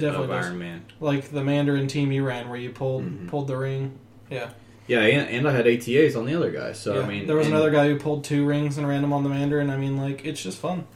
definitely 0.00 0.24
of 0.24 0.30
does. 0.30 0.46
Iron 0.46 0.58
Man. 0.58 0.84
Like 0.98 1.30
the 1.30 1.44
Mandarin 1.44 1.88
team 1.88 2.10
you 2.10 2.24
ran 2.24 2.48
where 2.48 2.58
you 2.58 2.70
pulled 2.70 3.04
Mhm. 3.04 3.28
pulled 3.28 3.48
the 3.48 3.58
ring. 3.58 3.98
Yeah. 4.30 4.48
Yeah, 4.88 5.00
and, 5.00 5.28
and 5.28 5.46
I 5.46 5.52
had 5.52 5.66
ATAs 5.66 6.16
on 6.16 6.24
the 6.24 6.34
other 6.34 6.50
guys. 6.50 6.80
So 6.80 6.94
yeah. 6.94 7.02
I 7.02 7.06
mean, 7.06 7.26
there 7.26 7.36
was 7.36 7.46
another 7.46 7.70
guy 7.70 7.86
who 7.88 7.98
pulled 7.98 8.24
two 8.24 8.44
rings 8.44 8.78
and 8.78 8.88
ran 8.88 9.02
them 9.02 9.12
on 9.12 9.22
the 9.22 9.28
Mandarin. 9.28 9.70
I 9.70 9.76
mean, 9.76 9.96
like 9.96 10.24
it's 10.24 10.42
just 10.42 10.58
fun. 10.58 10.86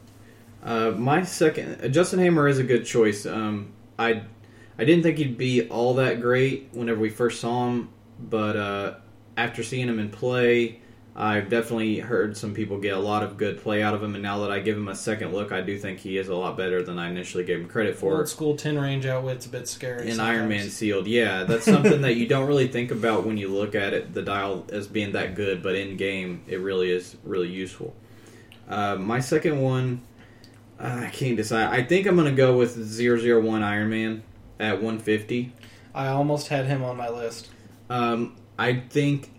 Uh, 0.64 0.92
my 0.92 1.22
second, 1.22 1.84
uh, 1.84 1.88
Justin 1.88 2.18
Hammer 2.18 2.48
is 2.48 2.58
a 2.58 2.64
good 2.64 2.86
choice. 2.86 3.26
Um, 3.26 3.72
I 3.98 4.22
I 4.78 4.84
didn't 4.84 5.02
think 5.02 5.18
he'd 5.18 5.36
be 5.36 5.68
all 5.68 5.94
that 5.94 6.20
great 6.20 6.70
whenever 6.72 7.00
we 7.00 7.10
first 7.10 7.40
saw 7.40 7.68
him, 7.68 7.90
but 8.18 8.56
uh, 8.56 8.94
after 9.36 9.62
seeing 9.62 9.88
him 9.88 9.98
in 9.98 10.08
play, 10.08 10.80
I've 11.14 11.50
definitely 11.50 11.98
heard 11.98 12.38
some 12.38 12.54
people 12.54 12.78
get 12.78 12.94
a 12.94 12.98
lot 12.98 13.22
of 13.22 13.36
good 13.36 13.60
play 13.60 13.82
out 13.82 13.92
of 13.92 14.02
him. 14.02 14.14
And 14.14 14.22
now 14.22 14.40
that 14.40 14.50
I 14.50 14.60
give 14.60 14.78
him 14.78 14.88
a 14.88 14.94
second 14.94 15.32
look, 15.32 15.52
I 15.52 15.60
do 15.60 15.78
think 15.78 15.98
he 15.98 16.16
is 16.16 16.28
a 16.28 16.34
lot 16.34 16.56
better 16.56 16.82
than 16.82 16.98
I 16.98 17.10
initially 17.10 17.44
gave 17.44 17.60
him 17.60 17.68
credit 17.68 17.96
for. 17.96 18.16
Old 18.16 18.28
school 18.28 18.56
ten 18.56 18.78
range 18.78 19.04
outwit's 19.04 19.44
a 19.44 19.50
bit 19.50 19.68
scary. 19.68 20.08
in 20.08 20.16
sometimes. 20.16 20.38
Iron 20.38 20.48
Man 20.48 20.70
sealed. 20.70 21.06
Yeah, 21.06 21.44
that's 21.44 21.66
something 21.66 22.00
that 22.00 22.14
you 22.14 22.26
don't 22.26 22.46
really 22.48 22.68
think 22.68 22.90
about 22.90 23.26
when 23.26 23.36
you 23.36 23.48
look 23.48 23.74
at 23.74 23.92
it, 23.92 24.14
the 24.14 24.22
dial 24.22 24.66
as 24.70 24.86
being 24.86 25.12
that 25.12 25.34
good, 25.34 25.62
but 25.62 25.74
in 25.74 25.98
game, 25.98 26.44
it 26.46 26.60
really 26.60 26.90
is 26.90 27.16
really 27.24 27.50
useful. 27.50 27.94
Uh, 28.66 28.96
my 28.96 29.20
second 29.20 29.60
one, 29.60 30.00
uh, 30.80 31.02
I 31.04 31.10
can't 31.10 31.36
decide. 31.36 31.68
I 31.78 31.82
think 31.82 32.06
I'm 32.06 32.16
going 32.16 32.30
to 32.30 32.34
go 32.34 32.56
with 32.56 32.74
001 32.76 33.62
Iron 33.62 33.90
Man 33.90 34.22
at 34.58 34.76
150. 34.76 35.52
I 35.94 36.06
almost 36.08 36.48
had 36.48 36.64
him 36.64 36.82
on 36.82 36.96
my 36.96 37.10
list. 37.10 37.50
Um, 37.90 38.36
I 38.58 38.80
think 38.88 39.31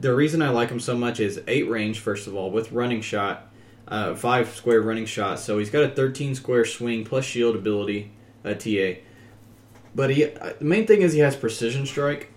the 0.00 0.14
reason 0.14 0.42
I 0.42 0.48
like 0.48 0.70
him 0.70 0.80
so 0.80 0.96
much 0.96 1.20
is 1.20 1.40
8 1.46 1.68
range, 1.68 2.00
first 2.00 2.26
of 2.26 2.34
all, 2.34 2.50
with 2.50 2.72
running 2.72 3.00
shot, 3.00 3.50
uh, 3.86 4.14
5 4.14 4.56
square 4.56 4.80
running 4.80 5.06
shot. 5.06 5.38
So 5.38 5.58
he's 5.58 5.70
got 5.70 5.84
a 5.84 5.88
13 5.88 6.34
square 6.34 6.64
swing 6.64 7.04
plus 7.04 7.24
shield 7.24 7.54
ability, 7.54 8.12
a 8.42 8.54
TA. 8.54 9.00
But 9.94 10.10
he, 10.10 10.24
uh, 10.24 10.54
the 10.58 10.64
main 10.64 10.86
thing 10.86 11.02
is 11.02 11.12
he 11.12 11.20
has 11.20 11.36
precision 11.36 11.86
strike. 11.86 12.32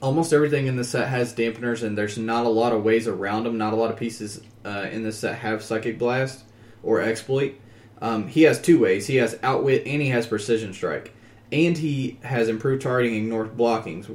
Almost 0.00 0.32
everything 0.32 0.66
in 0.66 0.76
this 0.76 0.90
set 0.90 1.08
has 1.08 1.34
dampeners, 1.34 1.82
and 1.82 1.98
there's 1.98 2.16
not 2.16 2.46
a 2.46 2.48
lot 2.48 2.72
of 2.72 2.84
ways 2.84 3.06
around 3.06 3.44
them. 3.44 3.58
Not 3.58 3.72
a 3.72 3.76
lot 3.76 3.90
of 3.90 3.98
pieces 3.98 4.40
uh, 4.64 4.86
in 4.90 5.02
this 5.02 5.18
set 5.18 5.38
have 5.40 5.62
psychic 5.62 5.98
blast. 5.98 6.44
or 6.82 7.02
exploit. 7.02 7.54
Um, 8.00 8.28
he 8.28 8.42
has 8.42 8.60
two 8.60 8.78
ways. 8.78 9.06
He 9.06 9.16
has 9.16 9.38
outwit 9.42 9.82
and 9.86 10.00
he 10.00 10.08
has 10.08 10.26
precision 10.26 10.72
strike, 10.72 11.12
and 11.52 11.76
he 11.76 12.18
has 12.22 12.48
improved 12.48 12.80
targeting 12.80 13.30
and 13.30 13.56
blockings. 13.56 14.08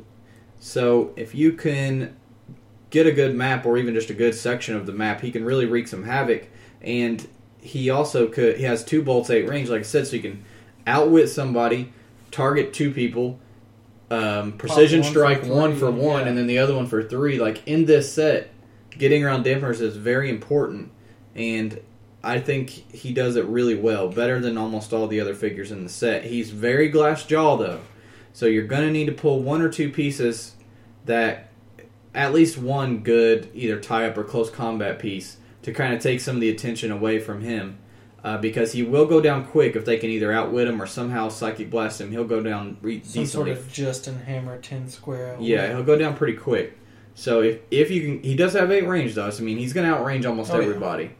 So 0.59 1.13
if 1.15 1.35
you 1.35 1.53
can 1.53 2.15
get 2.95 3.05
a 3.05 3.11
good 3.11 3.35
map 3.35 3.65
or 3.65 3.77
even 3.77 3.93
just 3.93 4.09
a 4.09 4.13
good 4.13 4.33
section 4.33 4.73
of 4.73 4.85
the 4.85 4.93
map, 4.93 5.19
he 5.19 5.29
can 5.29 5.43
really 5.43 5.65
wreak 5.65 5.85
some 5.85 6.03
havoc. 6.03 6.47
And 6.81 7.27
he 7.59 7.89
also 7.89 8.27
could 8.27 8.55
he 8.55 8.63
has 8.63 8.85
two 8.85 9.03
bolts 9.03 9.29
eight 9.29 9.49
range, 9.49 9.69
like 9.69 9.81
I 9.81 9.83
said, 9.83 10.07
so 10.07 10.15
you 10.15 10.21
can 10.21 10.45
outwit 10.87 11.29
somebody, 11.29 11.91
target 12.31 12.73
two 12.73 12.91
people, 12.91 13.37
um, 14.09 14.53
precision 14.53 15.01
one 15.01 15.11
for 15.11 15.19
strike 15.19 15.41
three, 15.41 15.49
one 15.49 15.75
for 15.75 15.91
one, 15.91 16.21
yeah. 16.21 16.29
and 16.29 16.37
then 16.37 16.47
the 16.47 16.57
other 16.57 16.73
one 16.73 16.87
for 16.87 17.03
three. 17.03 17.37
Like 17.37 17.67
in 17.67 17.85
this 17.85 18.11
set, 18.13 18.49
getting 18.91 19.25
around 19.25 19.43
dampers 19.43 19.81
is 19.81 19.97
very 19.97 20.29
important, 20.29 20.89
and 21.35 21.81
I 22.23 22.39
think 22.39 22.69
he 22.69 23.13
does 23.13 23.35
it 23.35 23.43
really 23.45 23.75
well, 23.75 24.07
better 24.07 24.39
than 24.39 24.57
almost 24.57 24.93
all 24.93 25.07
the 25.07 25.19
other 25.19 25.35
figures 25.35 25.69
in 25.69 25.83
the 25.83 25.89
set. 25.89 26.23
He's 26.23 26.51
very 26.51 26.87
glass 26.87 27.25
jaw 27.25 27.57
though, 27.57 27.81
so 28.31 28.45
you're 28.45 28.67
gonna 28.67 28.91
need 28.91 29.07
to 29.07 29.11
pull 29.11 29.43
one 29.43 29.61
or 29.61 29.69
two 29.69 29.91
pieces 29.91 30.55
that 31.03 31.49
at 32.15 32.33
least 32.33 32.57
one 32.57 32.99
good 32.99 33.49
either 33.53 33.79
tie 33.79 34.07
up 34.07 34.17
or 34.17 34.23
close 34.23 34.49
combat 34.49 34.97
piece 34.99 35.37
to 35.63 35.71
kind 35.73 35.93
of 35.93 36.01
take 36.01 36.19
some 36.21 36.35
of 36.35 36.41
the 36.41 36.49
attention 36.49 36.91
away 36.91 37.19
from 37.19 37.41
him. 37.41 37.77
Uh, 38.23 38.39
because 38.39 38.71
he 38.71 38.81
will 38.81 39.05
go 39.05 39.21
down 39.21 39.45
quick 39.45 39.75
if 39.75 39.85
they 39.85 39.97
can 39.97 40.09
either 40.09 40.31
outwit 40.31 40.67
him 40.67 40.81
or 40.81 40.87
somehow 40.87 41.29
psychic 41.29 41.69
blast 41.69 42.01
him. 42.01 42.09
He'll 42.09 42.23
go 42.23 42.41
down 42.41 42.77
re- 42.81 43.03
Some 43.03 43.21
decently 43.21 43.25
sort 43.27 43.49
of 43.49 43.71
Justin 43.71 44.17
Hammer 44.17 44.57
ten 44.59 44.89
square. 44.89 45.37
yeah, 45.39 45.67
he'll 45.67 45.83
go 45.83 45.95
down 45.95 46.15
pretty 46.15 46.35
quick. 46.35 46.75
So 47.13 47.41
if 47.41 47.59
if 47.69 47.91
you 47.91 48.01
can, 48.01 48.23
he 48.23 48.35
does 48.35 48.53
have 48.53 48.71
eight 48.71 48.87
range 48.87 49.13
though. 49.13 49.29
So 49.29 49.43
I 49.43 49.45
mean, 49.45 49.59
he's 49.59 49.73
going 49.73 49.87
to 49.87 49.95
outrange 49.95 50.25
almost 50.27 50.49
Oh, 50.51 50.59
yeah. 50.59 50.65
everybody. 50.65 51.11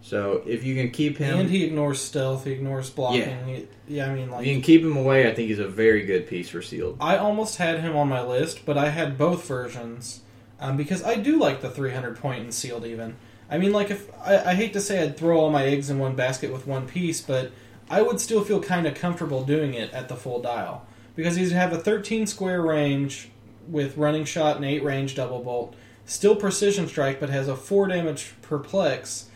So 0.00 0.42
if 0.46 0.64
you 0.64 0.74
can 0.76 0.90
keep 0.92 1.18
him, 1.18 1.40
and 1.40 1.50
he 1.50 1.64
ignores 1.64 2.00
stealth. 2.00 2.44
He 2.46 2.52
ignores 2.52 2.88
blocking. 2.88 3.20
Yeah. 3.20 3.44
He- 3.44 3.68
yeah 3.88 4.06
I 4.10 4.14
mean, 4.14 4.24
if 4.24 4.30
like 4.30 4.46
you 4.46 4.54
can 4.54 4.62
keep 4.62 4.80
him 4.80 4.96
away, 4.96 5.28
I 5.30 5.34
think 5.34 5.48
he's 5.48 5.58
a 5.58 5.68
very 5.68 6.06
good 6.06 6.26
piece 6.26 6.48
for 6.48 6.62
sealed. 6.62 6.96
I 7.02 7.18
almost 7.18 7.56
had 7.56 7.80
him 7.80 7.94
on 7.96 8.08
my 8.08 8.22
list, 8.22 8.64
but 8.64 8.78
I 8.78 8.88
had 8.88 9.18
both 9.18 9.46
versions 9.46 10.22
um, 10.60 10.76
because 10.76 11.02
I 11.02 11.16
do 11.16 11.38
like 11.38 11.60
the 11.60 11.70
300 11.70 12.18
point 12.18 12.42
and 12.42 12.54
sealed. 12.54 12.84
Even 12.86 13.16
I 13.50 13.58
mean, 13.58 13.72
like 13.72 13.90
if 13.90 14.10
I, 14.20 14.50
I 14.50 14.54
hate 14.54 14.72
to 14.74 14.80
say 14.80 15.02
I'd 15.02 15.16
throw 15.16 15.38
all 15.38 15.50
my 15.50 15.64
eggs 15.64 15.90
in 15.90 15.98
one 15.98 16.14
basket 16.16 16.52
with 16.52 16.66
one 16.66 16.86
piece, 16.86 17.20
but 17.20 17.52
I 17.88 18.02
would 18.02 18.20
still 18.20 18.42
feel 18.42 18.60
kind 18.60 18.86
of 18.86 18.94
comfortable 18.94 19.44
doing 19.44 19.74
it 19.74 19.92
at 19.92 20.08
the 20.08 20.16
full 20.16 20.40
dial 20.40 20.86
because 21.14 21.36
he'd 21.36 21.52
have 21.52 21.72
a 21.72 21.78
13 21.78 22.26
square 22.26 22.62
range 22.62 23.30
with 23.68 23.96
running 23.96 24.24
shot 24.24 24.56
and 24.56 24.64
eight 24.64 24.82
range 24.82 25.14
double 25.14 25.42
bolt, 25.42 25.74
still 26.04 26.36
precision 26.36 26.88
strike, 26.88 27.20
but 27.20 27.30
has 27.30 27.48
a 27.48 27.56
four 27.56 27.86
damage 27.86 28.34
perplex. 28.42 29.28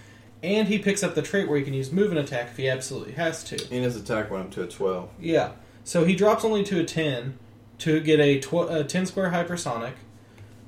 And 0.43 0.69
he 0.69 0.79
picks 0.79 1.03
up 1.03 1.15
the 1.15 1.23
trait 1.23 1.49
where 1.49 1.59
he 1.59 1.65
can 1.65 1.75
use 1.75 1.93
move 1.93 2.11
and 2.11 2.19
attack 2.19 2.49
if 2.49 2.57
he 2.57 2.69
absolutely 2.69 3.13
has 3.13 3.45
to. 3.45 3.63
And 3.71 3.85
his 3.85 3.97
attack 3.97 4.31
went 4.31 4.47
up 4.47 4.51
to 4.53 4.63
a 4.63 4.67
12. 4.67 5.11
Yeah. 5.21 5.53
So 5.85 6.05
he 6.05 6.17
drops 6.17 6.45
only 6.45 6.65
to 6.65 6.81
a 6.81 6.85
10 6.85 7.39
to 7.79 8.01
get 8.01 8.21
a, 8.21 8.41
tw- 8.41 8.71
a 8.71 8.85
10 8.85 9.07
square 9.07 9.31
hypersonic. 9.31 9.93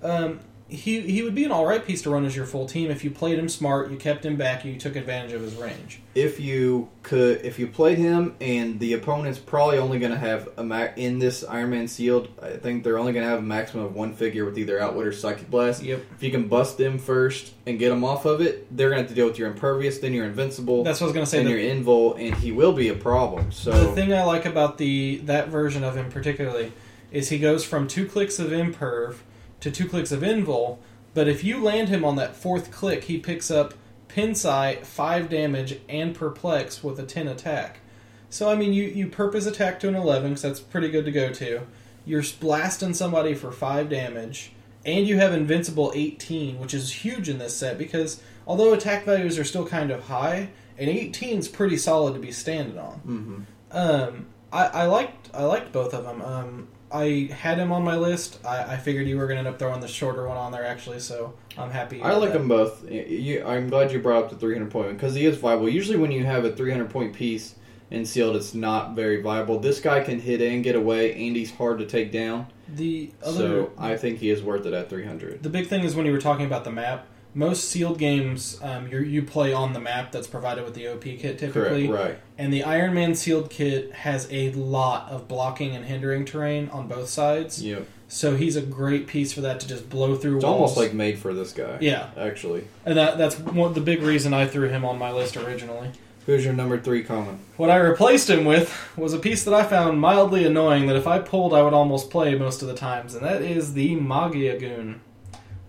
Um, 0.02 0.40
he, 0.72 1.00
he 1.02 1.22
would 1.22 1.34
be 1.34 1.44
an 1.44 1.52
alright 1.52 1.84
piece 1.84 2.00
to 2.02 2.10
run 2.10 2.24
as 2.24 2.34
your 2.34 2.46
full 2.46 2.66
team 2.66 2.90
if 2.90 3.04
you 3.04 3.10
played 3.10 3.38
him 3.38 3.48
smart, 3.48 3.90
you 3.90 3.98
kept 3.98 4.24
him 4.24 4.36
back, 4.36 4.64
you 4.64 4.78
took 4.78 4.96
advantage 4.96 5.32
of 5.32 5.42
his 5.42 5.54
range. 5.56 6.00
If 6.14 6.40
you 6.40 6.88
could, 7.02 7.44
if 7.44 7.58
you 7.58 7.66
played 7.66 7.98
him 7.98 8.34
and 8.40 8.80
the 8.80 8.94
opponent's 8.94 9.38
probably 9.38 9.76
only 9.76 9.98
going 9.98 10.12
to 10.12 10.18
have 10.18 10.48
a 10.56 10.64
ma- 10.64 10.88
in 10.96 11.18
this 11.18 11.44
Iron 11.44 11.70
Man 11.70 11.88
sealed, 11.88 12.28
I 12.40 12.56
think 12.56 12.84
they're 12.84 12.98
only 12.98 13.12
going 13.12 13.24
to 13.24 13.28
have 13.28 13.40
a 13.40 13.42
maximum 13.42 13.84
of 13.84 13.94
one 13.94 14.14
figure 14.14 14.46
with 14.46 14.58
either 14.58 14.80
Outwit 14.80 15.06
or 15.06 15.12
Psychic 15.12 15.50
Blast. 15.50 15.82
Yep. 15.82 16.04
If 16.16 16.22
you 16.22 16.30
can 16.30 16.48
bust 16.48 16.78
them 16.78 16.98
first 16.98 17.52
and 17.66 17.78
get 17.78 17.90
them 17.90 18.02
off 18.02 18.24
of 18.24 18.40
it, 18.40 18.74
they're 18.74 18.88
going 18.88 18.98
to 18.98 19.02
have 19.02 19.10
to 19.10 19.14
deal 19.14 19.26
with 19.26 19.38
your 19.38 19.48
Impervious, 19.48 19.98
then 19.98 20.14
your 20.14 20.24
Invincible, 20.24 20.84
That's 20.84 21.00
what 21.00 21.06
I 21.06 21.08
was 21.08 21.14
going 21.14 21.26
to 21.26 21.30
say. 21.30 21.38
then 21.42 21.52
The, 21.52 21.62
your 21.62 21.74
Invul, 21.74 22.18
and 22.18 22.34
he 22.36 22.50
will 22.50 22.72
be 22.72 22.88
a 22.88 22.94
problem. 22.94 23.52
So 23.52 23.72
the 23.72 23.92
thing 23.92 24.14
I 24.14 24.24
like 24.24 24.46
about 24.46 24.78
the 24.78 25.18
that 25.24 25.48
version 25.48 25.84
of 25.84 25.96
him 25.96 26.10
particularly 26.10 26.72
is 27.10 27.28
he 27.28 27.38
goes 27.38 27.62
from 27.62 27.86
two 27.86 28.06
clicks 28.06 28.38
of 28.38 28.48
imperv 28.52 29.16
to 29.62 29.70
two 29.70 29.88
clicks 29.88 30.12
of 30.12 30.20
invul, 30.20 30.78
but 31.14 31.28
if 31.28 31.42
you 31.42 31.62
land 31.62 31.88
him 31.88 32.04
on 32.04 32.16
that 32.16 32.36
fourth 32.36 32.70
click, 32.70 33.04
he 33.04 33.18
picks 33.18 33.50
up 33.50 33.74
pin 34.08 34.34
sight, 34.34 34.86
five 34.86 35.28
damage, 35.28 35.78
and 35.88 36.14
perplex 36.14 36.84
with 36.84 36.98
a 37.00 37.04
ten 37.04 37.26
attack. 37.28 37.80
So 38.30 38.50
I 38.50 38.54
mean, 38.56 38.72
you 38.72 38.84
you 38.84 39.10
his 39.32 39.46
attack 39.46 39.80
to 39.80 39.88
an 39.88 39.94
eleven 39.94 40.30
because 40.30 40.42
that's 40.42 40.60
pretty 40.60 40.90
good 40.90 41.04
to 41.06 41.12
go 41.12 41.30
to. 41.32 41.62
You're 42.04 42.24
blasting 42.40 42.94
somebody 42.94 43.34
for 43.34 43.52
five 43.52 43.88
damage, 43.88 44.52
and 44.84 45.06
you 45.06 45.18
have 45.18 45.32
invincible 45.32 45.92
eighteen, 45.94 46.58
which 46.58 46.74
is 46.74 47.04
huge 47.04 47.28
in 47.28 47.38
this 47.38 47.56
set 47.56 47.78
because 47.78 48.22
although 48.46 48.72
attack 48.72 49.04
values 49.04 49.38
are 49.38 49.44
still 49.44 49.66
kind 49.66 49.90
of 49.90 50.04
high, 50.04 50.48
an 50.78 50.88
18 50.88 51.38
is 51.38 51.48
pretty 51.48 51.76
solid 51.76 52.14
to 52.14 52.20
be 52.20 52.32
standing 52.32 52.78
on. 52.78 53.46
Mhm. 53.72 53.76
Um, 53.76 54.26
I, 54.52 54.66
I 54.66 54.86
liked 54.86 55.30
I 55.34 55.44
liked 55.44 55.70
both 55.72 55.94
of 55.94 56.04
them. 56.04 56.20
Um, 56.22 56.68
I 56.92 57.28
had 57.32 57.58
him 57.58 57.72
on 57.72 57.82
my 57.84 57.96
list. 57.96 58.38
I, 58.44 58.74
I 58.74 58.76
figured 58.76 59.06
you 59.06 59.16
were 59.16 59.26
going 59.26 59.36
to 59.36 59.40
end 59.40 59.48
up 59.48 59.58
throwing 59.58 59.80
the 59.80 59.88
shorter 59.88 60.26
one 60.28 60.36
on 60.36 60.52
there 60.52 60.64
actually, 60.64 61.00
so 61.00 61.34
I'm 61.56 61.70
happy. 61.70 62.02
I 62.02 62.12
like 62.14 62.32
that. 62.32 62.38
them 62.38 62.48
both. 62.48 62.88
You, 62.90 63.44
I'm 63.44 63.68
glad 63.68 63.92
you 63.92 63.98
brought 64.00 64.24
up 64.24 64.30
the 64.30 64.36
300 64.36 64.70
point 64.70 64.86
one 64.86 64.94
because 64.96 65.14
he 65.14 65.26
is 65.26 65.36
viable. 65.38 65.68
Usually, 65.68 65.96
when 65.98 66.12
you 66.12 66.24
have 66.24 66.44
a 66.44 66.54
300 66.54 66.90
point 66.90 67.14
piece 67.14 67.54
in 67.90 68.04
sealed, 68.04 68.36
it's 68.36 68.54
not 68.54 68.94
very 68.94 69.20
viable. 69.22 69.58
This 69.58 69.80
guy 69.80 70.00
can 70.00 70.20
hit 70.20 70.40
and 70.40 70.62
get 70.64 70.74
away, 70.76 71.12
and 71.12 71.36
he's 71.36 71.52
hard 71.52 71.78
to 71.78 71.86
take 71.86 72.12
down. 72.12 72.46
The 72.74 73.10
other 73.22 73.36
So 73.36 73.72
I 73.78 73.96
think 73.96 74.18
he 74.20 74.30
is 74.30 74.42
worth 74.42 74.64
it 74.66 74.72
at 74.72 74.88
300. 74.88 75.42
the 75.42 75.50
big 75.50 75.66
thing 75.66 75.84
is 75.84 75.94
when 75.94 76.06
you 76.06 76.12
were 76.12 76.20
talking 76.20 76.46
about 76.46 76.64
the 76.64 76.72
map. 76.72 77.06
Most 77.34 77.70
sealed 77.70 77.98
games, 77.98 78.58
um, 78.62 78.88
you 78.88 78.98
you 79.00 79.22
play 79.22 79.52
on 79.54 79.72
the 79.72 79.80
map 79.80 80.12
that's 80.12 80.26
provided 80.26 80.64
with 80.64 80.74
the 80.74 80.86
OP 80.88 81.02
kit 81.02 81.38
typically, 81.38 81.88
Correct, 81.88 82.04
right? 82.10 82.18
and 82.36 82.52
the 82.52 82.62
Iron 82.62 82.92
Man 82.92 83.14
sealed 83.14 83.48
kit 83.48 83.90
has 83.92 84.28
a 84.30 84.50
lot 84.52 85.08
of 85.10 85.28
blocking 85.28 85.74
and 85.74 85.86
hindering 85.86 86.24
terrain 86.26 86.68
on 86.70 86.88
both 86.88 87.08
sides. 87.08 87.62
Yep. 87.64 87.86
So 88.08 88.36
he's 88.36 88.56
a 88.56 88.60
great 88.60 89.06
piece 89.06 89.32
for 89.32 89.40
that 89.40 89.58
to 89.60 89.66
just 89.68 89.88
blow 89.88 90.14
through 90.16 90.36
It's 90.36 90.44
walls. 90.44 90.54
almost 90.54 90.76
like 90.76 90.92
made 90.92 91.18
for 91.18 91.32
this 91.32 91.52
guy. 91.54 91.78
yeah, 91.80 92.10
Actually, 92.18 92.64
and 92.84 92.98
that 92.98 93.16
that's 93.16 93.38
one 93.38 93.72
the 93.72 93.80
big 93.80 94.02
reason 94.02 94.34
I 94.34 94.46
threw 94.46 94.68
him 94.68 94.84
on 94.84 94.98
my 94.98 95.10
list 95.10 95.34
originally. 95.38 95.88
who's 96.26 96.44
your 96.44 96.52
number 96.52 96.78
three 96.78 97.02
common? 97.02 97.38
What 97.56 97.70
I 97.70 97.76
replaced 97.76 98.28
him 98.28 98.44
with 98.44 98.70
was 98.94 99.14
a 99.14 99.18
piece 99.18 99.42
that 99.44 99.54
I 99.54 99.62
found 99.62 99.98
mildly 99.98 100.44
annoying 100.44 100.86
that 100.88 100.96
if 100.96 101.06
I 101.06 101.18
pulled 101.20 101.54
I 101.54 101.62
would 101.62 101.72
almost 101.72 102.10
play 102.10 102.34
most 102.34 102.60
of 102.60 102.68
the 102.68 102.74
times, 102.74 103.14
and 103.14 103.24
that 103.24 103.40
is 103.40 103.72
the 103.72 103.96
Magiagoon. 103.96 104.96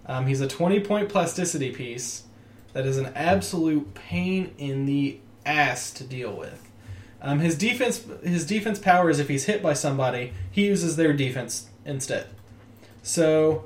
Um, 0.05 0.27
he's 0.27 0.41
a 0.41 0.47
20 0.47 0.79
point 0.81 1.09
plasticity 1.09 1.71
piece 1.71 2.23
that 2.73 2.85
is 2.85 2.97
an 2.97 3.11
absolute 3.15 3.93
pain 3.93 4.53
in 4.57 4.85
the 4.85 5.19
ass 5.45 5.91
to 5.91 6.03
deal 6.03 6.35
with. 6.35 6.69
Um, 7.21 7.39
his 7.39 7.57
defense 7.57 8.05
his 8.21 8.45
defense 8.45 8.79
power 8.79 9.09
is 9.09 9.19
if 9.19 9.29
he's 9.29 9.45
hit 9.45 9.63
by 9.63 9.73
somebody, 9.73 10.33
he 10.51 10.65
uses 10.65 10.97
their 10.97 11.13
defense 11.13 11.69
instead. 11.85 12.27
So 13.01 13.65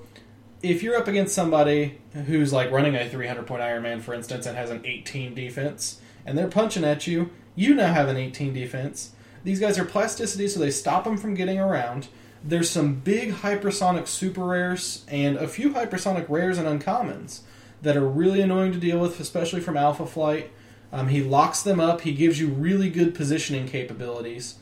if 0.61 0.83
you're 0.83 0.97
up 0.97 1.07
against 1.07 1.33
somebody 1.33 1.99
who's 2.25 2.53
like 2.53 2.71
running 2.71 2.95
a 2.95 3.09
300 3.09 3.47
point 3.47 3.61
Iron 3.61 3.83
Man, 3.83 4.01
for 4.01 4.13
instance, 4.13 4.45
and 4.45 4.55
has 4.55 4.69
an 4.69 4.81
18 4.85 5.33
defense, 5.33 6.01
and 6.25 6.38
they're 6.38 6.47
punching 6.47 6.83
at 6.83 7.07
you, 7.07 7.31
you 7.55 7.73
now 7.73 7.93
have 7.93 8.09
an 8.09 8.17
18 8.17 8.53
defense. 8.53 9.11
These 9.43 9.59
guys 9.59 9.79
are 9.79 9.85
plasticity, 9.85 10.47
so 10.47 10.59
they 10.59 10.71
stop 10.71 11.03
them 11.03 11.17
from 11.17 11.33
getting 11.33 11.59
around. 11.59 12.07
There's 12.43 12.69
some 12.69 12.95
big 12.95 13.33
hypersonic 13.33 14.07
super 14.07 14.43
rares 14.45 15.05
and 15.07 15.38
a 15.38 15.47
few 15.47 15.71
hypersonic 15.71 16.27
rares 16.29 16.57
and 16.57 16.67
uncommons 16.67 17.41
that 17.81 17.97
are 17.97 18.07
really 18.07 18.41
annoying 18.41 18.71
to 18.71 18.79
deal 18.79 18.99
with, 18.99 19.19
especially 19.19 19.61
from 19.61 19.77
Alpha 19.77 20.05
Flight. 20.05 20.51
Um, 20.91 21.09
he 21.09 21.21
locks 21.21 21.61
them 21.61 21.79
up. 21.79 22.01
He 22.01 22.13
gives 22.13 22.39
you 22.39 22.47
really 22.47 22.89
good 22.89 23.13
positioning 23.13 23.67
capabilities. 23.67 24.55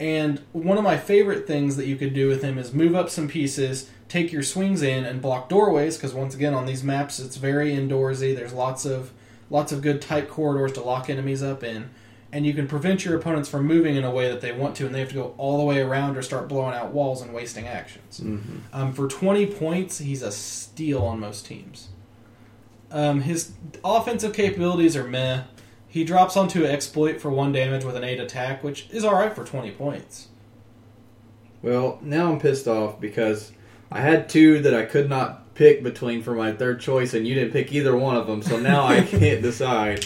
And 0.00 0.40
one 0.52 0.76
of 0.76 0.84
my 0.84 0.96
favorite 0.96 1.46
things 1.46 1.76
that 1.76 1.86
you 1.86 1.96
could 1.96 2.14
do 2.14 2.28
with 2.28 2.42
him 2.42 2.58
is 2.58 2.72
move 2.72 2.94
up 2.94 3.08
some 3.08 3.28
pieces, 3.28 3.90
take 4.08 4.32
your 4.32 4.42
swings 4.42 4.82
in, 4.82 5.04
and 5.04 5.22
block 5.22 5.48
doorways. 5.48 5.96
Because 5.96 6.12
once 6.12 6.34
again, 6.34 6.52
on 6.52 6.66
these 6.66 6.82
maps, 6.82 7.20
it's 7.20 7.36
very 7.36 7.72
indoorsy. 7.72 8.34
There's 8.34 8.52
lots 8.52 8.84
of 8.84 9.12
lots 9.50 9.72
of 9.72 9.82
good 9.82 10.02
tight 10.02 10.28
corridors 10.28 10.72
to 10.72 10.82
lock 10.82 11.08
enemies 11.08 11.42
up 11.42 11.62
in, 11.62 11.90
and 12.34 12.44
you 12.44 12.52
can 12.52 12.66
prevent 12.66 13.04
your 13.04 13.16
opponents 13.16 13.48
from 13.48 13.64
moving 13.64 13.94
in 13.94 14.02
a 14.02 14.10
way 14.10 14.28
that 14.28 14.40
they 14.40 14.50
want 14.50 14.74
to, 14.74 14.86
and 14.86 14.92
they 14.92 14.98
have 14.98 15.10
to 15.10 15.14
go 15.14 15.34
all 15.38 15.56
the 15.56 15.62
way 15.62 15.78
around 15.78 16.16
or 16.16 16.22
start 16.22 16.48
blowing 16.48 16.74
out 16.74 16.90
walls 16.90 17.22
and 17.22 17.32
wasting 17.32 17.68
actions. 17.68 18.18
Mm-hmm. 18.18 18.58
Um, 18.72 18.92
for 18.92 19.06
20 19.06 19.46
points, 19.46 19.98
he's 19.98 20.20
a 20.20 20.32
steal 20.32 21.02
on 21.02 21.20
most 21.20 21.46
teams. 21.46 21.90
Um, 22.90 23.20
his 23.20 23.52
offensive 23.84 24.32
capabilities 24.32 24.96
are 24.96 25.04
meh. 25.04 25.44
He 25.86 26.02
drops 26.02 26.36
onto 26.36 26.64
exploit 26.64 27.20
for 27.20 27.30
one 27.30 27.52
damage 27.52 27.84
with 27.84 27.94
an 27.94 28.02
8 28.02 28.18
attack, 28.18 28.64
which 28.64 28.88
is 28.90 29.04
alright 29.04 29.32
for 29.32 29.44
20 29.44 29.70
points. 29.70 30.26
Well, 31.62 32.00
now 32.02 32.32
I'm 32.32 32.40
pissed 32.40 32.66
off 32.66 33.00
because 33.00 33.52
I 33.92 34.00
had 34.00 34.28
two 34.28 34.60
that 34.62 34.74
I 34.74 34.86
could 34.86 35.08
not 35.08 35.54
pick 35.54 35.84
between 35.84 36.20
for 36.20 36.34
my 36.34 36.50
third 36.50 36.80
choice, 36.80 37.14
and 37.14 37.28
you 37.28 37.36
didn't 37.36 37.52
pick 37.52 37.72
either 37.72 37.94
one 37.94 38.16
of 38.16 38.26
them. 38.26 38.42
So 38.42 38.58
now 38.58 38.86
I 38.86 39.02
can't 39.06 39.40
decide. 39.40 40.04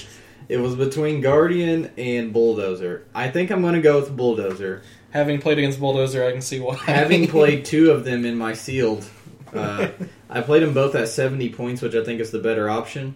It 0.48 0.56
was 0.58 0.74
between 0.76 1.20
Guardian 1.20 1.90
and 1.98 2.32
Bulldozer. 2.32 3.06
I 3.14 3.28
think 3.28 3.50
I'm 3.50 3.60
going 3.60 3.74
to 3.74 3.82
go 3.82 4.00
with 4.00 4.16
Bulldozer. 4.16 4.82
Having 5.10 5.40
played 5.40 5.58
against 5.58 5.78
Bulldozer, 5.80 6.24
I 6.24 6.32
can 6.32 6.40
see 6.42 6.60
why. 6.60 6.76
Having 6.76 7.28
played 7.36 7.64
two 7.64 7.90
of 7.90 8.04
them 8.04 8.24
in 8.24 8.36
my 8.36 8.54
sealed, 8.54 9.04
uh, 9.54 9.88
I 10.30 10.40
played 10.40 10.62
them 10.62 10.72
both 10.74 10.94
at 10.94 11.08
70 11.08 11.50
points, 11.50 11.82
which 11.82 11.94
I 11.94 12.04
think 12.04 12.20
is 12.20 12.30
the 12.30 12.38
better 12.38 12.68
option. 12.70 13.14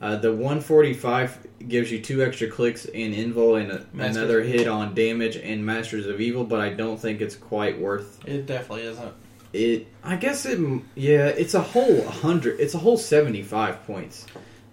Uh, 0.00 0.16
the 0.16 0.32
145 0.32 1.46
gives 1.68 1.92
you 1.92 2.00
two 2.00 2.24
extra 2.24 2.48
clicks 2.48 2.86
in 2.86 3.12
Invul 3.12 3.60
and 3.60 3.70
a, 3.70 3.86
another 4.04 4.42
hit 4.42 4.66
on 4.66 4.94
damage 4.94 5.36
in 5.36 5.64
Masters 5.64 6.06
of 6.06 6.20
Evil, 6.20 6.42
but 6.44 6.58
I 6.60 6.70
don't 6.70 6.98
think 6.98 7.20
it's 7.20 7.36
quite 7.36 7.78
worth 7.78 8.18
It 8.26 8.46
definitely 8.46 8.84
isn't. 8.86 9.12
it. 9.52 9.86
I 10.02 10.16
guess 10.16 10.44
it. 10.44 10.58
Yeah, 10.96 11.26
it's 11.28 11.54
a 11.54 11.60
whole 11.60 12.02
hundred. 12.04 12.58
It's 12.58 12.74
a 12.74 12.78
whole 12.78 12.96
75 12.96 13.86
points. 13.86 14.26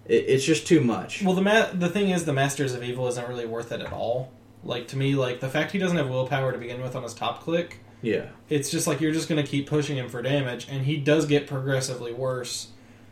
It, 0.06 0.24
it's 0.28 0.44
just 0.44 0.66
too 0.66 0.80
much. 0.80 1.22
Well, 1.22 1.34
the 1.34 1.42
ma- 1.42 1.68
the 1.72 1.88
thing 1.88 2.10
is, 2.10 2.24
the 2.24 2.32
Masters 2.32 2.74
of 2.74 2.82
Evil 2.82 3.06
isn't 3.08 3.28
really 3.28 3.46
worth 3.46 3.72
it 3.72 3.80
at 3.80 3.92
all. 3.92 4.32
Like 4.64 4.88
to 4.88 4.96
me, 4.96 5.14
like 5.14 5.40
the 5.40 5.48
fact 5.48 5.72
he 5.72 5.78
doesn't 5.78 5.96
have 5.96 6.08
willpower 6.08 6.52
to 6.52 6.58
begin 6.58 6.82
with 6.82 6.94
on 6.94 7.02
his 7.02 7.14
top 7.14 7.42
click, 7.42 7.78
Yeah. 8.02 8.26
it's 8.50 8.70
just 8.70 8.86
like 8.86 9.00
you're 9.00 9.12
just 9.12 9.28
going 9.28 9.42
to 9.42 9.48
keep 9.50 9.66
pushing 9.66 9.96
him 9.96 10.08
for 10.10 10.20
damage, 10.20 10.66
and 10.70 10.84
he 10.84 10.96
does 10.98 11.24
get 11.26 11.46
progressively 11.46 12.12
worse. 12.12 12.68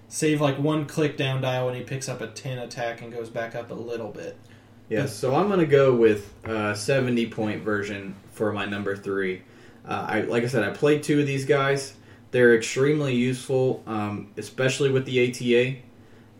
Save 0.08 0.40
like 0.40 0.58
one 0.58 0.86
click 0.86 1.16
down 1.16 1.40
dial 1.42 1.66
when 1.66 1.74
he 1.74 1.82
picks 1.82 2.08
up 2.08 2.20
a 2.20 2.26
ten 2.28 2.58
attack 2.58 3.00
and 3.02 3.12
goes 3.12 3.28
back 3.30 3.54
up 3.54 3.70
a 3.70 3.74
little 3.74 4.08
bit. 4.10 4.36
Yeah, 4.90 5.04
so 5.06 5.34
I'm 5.34 5.48
gonna 5.50 5.66
go 5.66 5.94
with 5.94 6.32
uh, 6.46 6.74
70 6.74 7.26
point 7.28 7.62
version 7.62 8.14
for 8.32 8.52
my 8.52 8.64
number 8.64 8.96
three. 8.96 9.42
Uh, 9.86 10.06
I 10.08 10.20
like 10.22 10.44
I 10.44 10.46
said, 10.48 10.64
I 10.64 10.70
played 10.70 11.02
two 11.02 11.20
of 11.20 11.26
these 11.26 11.44
guys. 11.44 11.94
They're 12.30 12.54
extremely 12.54 13.14
useful, 13.14 13.82
um, 13.86 14.32
especially 14.38 14.90
with 14.90 15.04
the 15.06 15.28
ATA. 15.30 15.78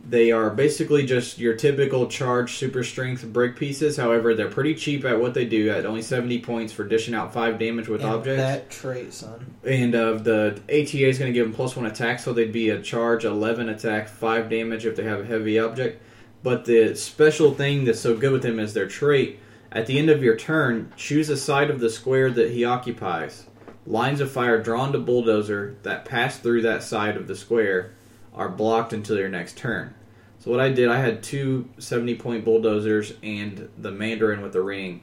They 0.07 0.33
are 0.33 0.49
basically 0.51 1.05
just 1.05 1.39
your 1.39 1.55
typical 1.55 2.07
charge 2.07 2.55
super 2.55 2.83
strength 2.83 3.25
brick 3.31 3.57
pieces. 3.57 3.97
However, 3.99 4.35
they're 4.35 4.49
pretty 4.49 4.75
cheap 4.75 5.05
at 5.05 5.21
what 5.21 5.35
they 5.35 5.45
do 5.45 5.69
at 5.71 5.85
only 5.85 6.01
70 6.03 6.41
points 6.41 6.73
for 6.73 6.85
dishing 6.85 7.15
out 7.15 7.35
five 7.35 7.59
damage 7.59 7.89
with 7.89 8.01
And 8.01 8.11
objects. 8.11 8.41
that 8.41 8.71
trait, 8.71 9.13
son. 9.13 9.55
And 9.65 9.95
uh, 9.95 10.15
the 10.15 10.61
ATA 10.69 11.07
is 11.09 11.19
going 11.19 11.31
to 11.31 11.35
give 11.39 11.47
them 11.47 11.55
plus 11.55 11.77
one 11.77 11.85
attack, 11.85 12.21
so 12.21 12.33
they'd 12.33 12.53
be 12.53 12.71
a 12.71 12.81
charge, 12.81 13.25
11 13.27 13.69
attack, 13.69 14.09
5 14.09 14.49
damage 14.49 14.87
if 14.87 14.97
they 14.97 15.05
have 15.05 15.21
a 15.21 15.25
heavy 15.27 15.59
object. 15.59 16.03
But 16.43 16.65
the 16.65 16.95
special 16.95 17.53
thing 17.53 17.85
that's 17.85 18.01
so 18.01 18.17
good 18.17 18.33
with 18.33 18.43
them 18.43 18.59
is 18.59 18.73
their 18.73 18.89
trait. 18.89 19.41
At 19.71 19.87
the 19.87 19.99
end 19.99 20.09
of 20.09 20.23
your 20.23 20.37
turn, 20.37 20.91
choose 20.97 21.29
a 21.29 21.37
side 21.37 21.69
of 21.69 21.81
the 21.81 21.91
square 21.91 22.31
that 22.31 22.53
he 22.53 22.65
occupies. 22.65 23.45
Lines 23.87 24.21
of 24.21 24.31
fire 24.31 24.63
drawn 24.63 24.93
to 24.93 24.99
bulldozer 24.99 25.77
that 25.83 26.05
pass 26.07 26.39
through 26.39 26.63
that 26.63 26.83
side 26.83 27.17
of 27.17 27.27
the 27.27 27.37
square 27.37 27.93
are 28.39 28.49
blocked 28.49 28.95
until 28.95 29.19
your 29.19 29.29
next 29.29 29.59
turn. 29.59 29.95
So 30.39 30.51
what 30.51 30.61
I 30.61 30.71
did, 30.71 30.89
I 30.89 31.01
had 31.01 31.23
two 31.23 31.69
70 31.79 32.15
point 32.15 32.45
bulldozers 32.45 33.13
and 33.23 33.69
the 33.77 33.91
Mandarin 33.91 34.41
with 34.41 34.55
the 34.55 34.63
ring 34.63 35.03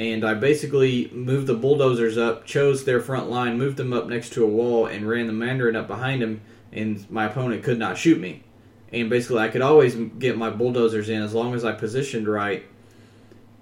and 0.00 0.24
I 0.24 0.32
basically 0.32 1.10
moved 1.12 1.46
the 1.46 1.54
bulldozers 1.54 2.16
up, 2.16 2.46
chose 2.46 2.86
their 2.86 3.00
front 3.00 3.28
line, 3.28 3.58
moved 3.58 3.76
them 3.76 3.92
up 3.92 4.08
next 4.08 4.32
to 4.32 4.42
a 4.42 4.48
wall, 4.48 4.86
and 4.86 5.06
ran 5.06 5.26
the 5.26 5.34
Mandarin 5.34 5.76
up 5.76 5.86
behind 5.86 6.22
him, 6.22 6.40
and 6.72 7.08
my 7.10 7.26
opponent 7.26 7.62
could 7.62 7.78
not 7.78 7.98
shoot 7.98 8.18
me. 8.18 8.42
And 8.94 9.10
basically, 9.10 9.40
I 9.40 9.48
could 9.48 9.60
always 9.60 9.94
get 9.94 10.38
my 10.38 10.48
bulldozers 10.48 11.10
in 11.10 11.22
as 11.22 11.34
long 11.34 11.54
as 11.54 11.66
I 11.66 11.72
positioned 11.72 12.26
right. 12.26 12.64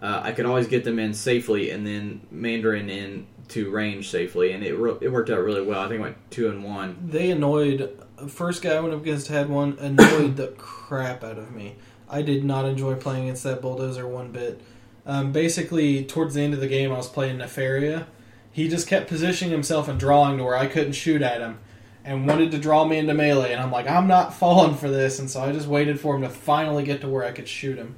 Uh, 0.01 0.21
I 0.23 0.31
could 0.31 0.47
always 0.47 0.69
get 0.69 0.85
them 0.85 1.01
in 1.01 1.13
safely, 1.13 1.71
and 1.71 1.85
then 1.85 2.21
Mandarin 2.31 2.89
in 2.89 3.27
to 3.49 3.71
range 3.71 4.11
safely, 4.11 4.53
and 4.53 4.63
it 4.63 4.75
re- 4.75 4.99
it 5.01 5.11
worked 5.11 5.31
out 5.31 5.41
really 5.41 5.63
well. 5.63 5.81
I 5.81 5.89
think 5.89 6.01
I 6.01 6.05
went 6.05 6.31
two 6.31 6.49
and 6.49 6.65
one. 6.65 7.09
They 7.11 7.31
annoyed. 7.31 7.99
First 8.29 8.63
guy 8.63 8.75
I 8.75 8.81
went 8.81 8.95
up 8.95 9.03
against 9.03 9.29
had 9.29 9.49
one 9.49 9.77
annoyed 9.81 10.37
the 10.37 10.49
crap 10.59 11.23
out 11.25 11.39
of 11.39 11.53
me. 11.53 11.77
I 12.09 12.23
did 12.23 12.45
not 12.45 12.65
enjoy 12.65 12.95
playing 12.95 13.25
against 13.25 13.45
that 13.45 13.61
bulldozer 13.63 14.07
one 14.09 14.33
bit. 14.33 14.61
Um, 15.07 15.33
basically, 15.33 16.05
towards 16.05 16.35
the 16.35 16.43
end 16.43 16.55
of 16.55 16.61
the 16.61 16.69
game, 16.69 16.93
I 16.93 16.97
was 16.97 17.09
playing 17.09 17.39
Nefaria. 17.39 18.07
He 18.53 18.69
just 18.69 18.89
kept 18.89 19.09
positioning 19.09 19.53
himself 19.53 19.89
and 19.89 19.99
drawing 19.99 20.39
to 20.39 20.45
where 20.45 20.57
I 20.57 20.67
couldn't 20.67 20.93
shoot 20.93 21.23
at 21.23 21.41
him, 21.41 21.59
and 22.05 22.27
wanted 22.27 22.51
to 22.51 22.59
draw 22.59 22.85
me 22.85 22.99
into 22.99 23.15
melee. 23.15 23.53
And 23.53 23.63
I'm 23.63 23.71
like, 23.71 23.89
I'm 23.89 24.09
not 24.09 24.35
falling 24.35 24.75
for 24.75 24.91
this, 24.91 25.19
and 25.19 25.31
so 25.31 25.43
I 25.43 25.53
just 25.53 25.69
waited 25.69 26.01
for 26.01 26.17
him 26.17 26.23
to 26.23 26.29
finally 26.29 26.83
get 26.83 27.01
to 27.03 27.09
where 27.09 27.25
I 27.25 27.33
could 27.33 27.49
shoot 27.49 27.79
him. 27.79 27.97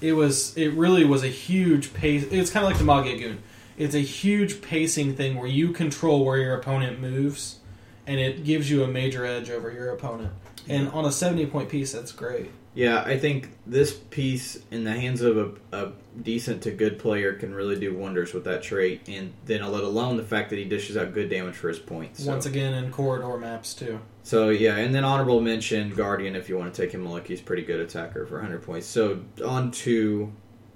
It 0.00 0.12
was, 0.12 0.56
it 0.56 0.74
really 0.74 1.04
was 1.04 1.24
a 1.24 1.28
huge 1.28 1.94
pace. 1.94 2.24
It's 2.30 2.50
kind 2.50 2.66
of 2.66 2.70
like 2.70 2.78
the 2.78 2.84
Magegoon. 2.84 3.38
It's 3.76 3.94
a 3.94 4.00
huge 4.00 4.62
pacing 4.62 5.16
thing 5.16 5.36
where 5.36 5.48
you 5.48 5.72
control 5.72 6.24
where 6.24 6.38
your 6.38 6.54
opponent 6.54 7.00
moves, 7.00 7.58
and 8.06 8.18
it 8.18 8.44
gives 8.44 8.70
you 8.70 8.82
a 8.82 8.88
major 8.88 9.24
edge 9.24 9.50
over 9.50 9.70
your 9.70 9.90
opponent. 9.90 10.32
And 10.68 10.88
on 10.88 11.04
a 11.04 11.12
70 11.12 11.46
point 11.46 11.68
piece, 11.68 11.92
that's 11.92 12.12
great. 12.12 12.50
Yeah, 12.74 13.02
I 13.06 13.18
think 13.18 13.56
this 13.66 13.94
piece 13.94 14.58
in 14.70 14.84
the 14.84 14.92
hands 14.92 15.22
of 15.22 15.38
a, 15.38 15.52
a 15.72 15.92
decent 16.20 16.62
to 16.64 16.70
good 16.70 16.98
player 16.98 17.32
can 17.32 17.54
really 17.54 17.80
do 17.80 17.96
wonders 17.96 18.34
with 18.34 18.44
that 18.44 18.62
trait, 18.62 19.08
and 19.08 19.32
then 19.46 19.62
let 19.72 19.82
alone 19.82 20.18
the 20.18 20.22
fact 20.22 20.50
that 20.50 20.58
he 20.58 20.66
dishes 20.66 20.94
out 20.94 21.14
good 21.14 21.30
damage 21.30 21.54
for 21.54 21.68
his 21.68 21.78
points. 21.78 22.24
So. 22.24 22.30
Once 22.30 22.44
again, 22.44 22.74
in 22.74 22.92
corridor 22.92 23.38
maps, 23.38 23.72
too. 23.72 24.00
So 24.24 24.50
yeah, 24.50 24.76
and 24.76 24.94
then 24.94 25.04
honorable 25.04 25.40
mention 25.40 25.94
Guardian 25.94 26.36
if 26.36 26.50
you 26.50 26.58
want 26.58 26.74
to 26.74 26.82
take 26.82 26.92
him 26.92 27.06
a 27.06 27.12
look. 27.12 27.26
He's 27.26 27.40
a 27.40 27.44
pretty 27.44 27.62
good 27.62 27.80
attacker 27.80 28.26
for 28.26 28.34
100 28.34 28.62
points. 28.62 28.86
So 28.86 29.22
on 29.42 29.70
to 29.70 30.30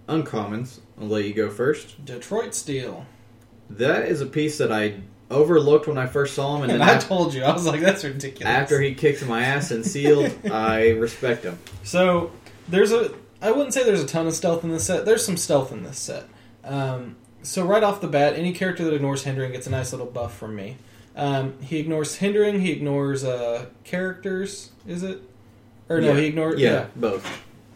uncommons. 0.09 0.81
I'll 1.01 1.07
let 1.07 1.25
you 1.25 1.33
go 1.35 1.51
first. 1.51 2.05
Detroit 2.05 2.55
Steel. 2.55 3.07
That 3.71 4.07
is 4.07 4.21
a 4.21 4.27
piece 4.27 4.59
that 4.59 4.71
I 4.73 4.95
overlooked 5.31 5.87
when 5.87 5.97
I 5.97 6.07
first 6.07 6.35
saw 6.35 6.57
him, 6.57 6.63
and 6.65 6.73
And 6.73 6.81
then 6.81 6.89
I 6.89 6.95
af- 6.95 7.07
told 7.09 7.33
you, 7.35 7.43
I 7.45 7.53
was 7.53 7.65
like, 7.67 7.81
that's 7.81 8.03
ridiculous. 8.05 8.53
after 8.53 8.81
he 8.81 8.95
kicked 8.95 9.25
my 9.27 9.43
ass 9.43 9.71
and 9.71 9.87
sealed, 9.87 10.33
I 10.53 10.91
respect 10.91 11.45
him. 11.45 11.59
So 11.85 12.33
there's 12.69 12.93
a. 12.93 13.15
I 13.43 13.51
wouldn't 13.53 13.73
say 13.73 13.85
there's 13.85 14.03
a 14.03 14.07
ton 14.07 14.27
of 14.27 14.35
stealth 14.35 14.65
in 14.65 14.71
this 14.71 14.85
set. 14.85 15.07
There's 15.07 15.25
some 15.25 15.37
stealth 15.39 15.73
in 15.73 15.83
this 15.85 15.99
set. 15.99 16.25
Um, 16.65 17.17
so 17.43 17.65
right 17.65 17.83
off 17.83 18.03
the 18.03 18.09
bat, 18.09 18.35
any 18.35 18.53
character 18.53 18.85
that 18.85 18.93
ignores 18.93 19.23
hindering 19.23 19.53
gets 19.53 19.67
a 19.67 19.71
nice 19.71 19.93
little 19.93 20.07
buff 20.07 20.37
from 20.37 20.55
me. 20.57 20.77
Um, 21.17 21.55
he 21.63 21.79
ignores 21.79 22.17
hindering. 22.17 22.61
He 22.61 22.71
ignores 22.73 23.25
uh, 23.25 23.67
characters. 23.85 24.71
Is 24.87 25.03
it? 25.03 25.23
Or 25.89 26.01
no, 26.01 26.09
Yeah. 26.13 26.21
he 26.21 26.27
ignores. 26.27 26.61
Yeah, 26.61 26.87
both. 26.97 27.27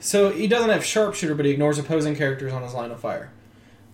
So 0.04 0.28
he 0.30 0.46
doesn't 0.46 0.68
have 0.68 0.84
sharpshooter, 0.84 1.34
but 1.34 1.46
he 1.46 1.52
ignores 1.52 1.78
opposing 1.78 2.14
characters 2.14 2.52
on 2.52 2.62
his 2.62 2.74
line 2.74 2.90
of 2.90 3.00
fire. 3.00 3.32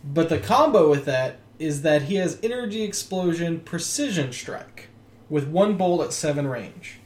But 0.03 0.29
the 0.29 0.39
combo 0.41 0.91
with 0.91 1.05
that 1.05 1.37
is 1.61 1.83
that 1.83 2.03
he 2.03 2.17
has 2.17 2.37
energy 2.43 2.83
explosion 2.83 3.61
precision 3.61 4.33
strike 4.33 4.89
with 5.29 5.47
one 5.47 5.77
bolt 5.77 6.03
at 6.03 6.13
seven 6.13 6.49
range. 6.49 6.99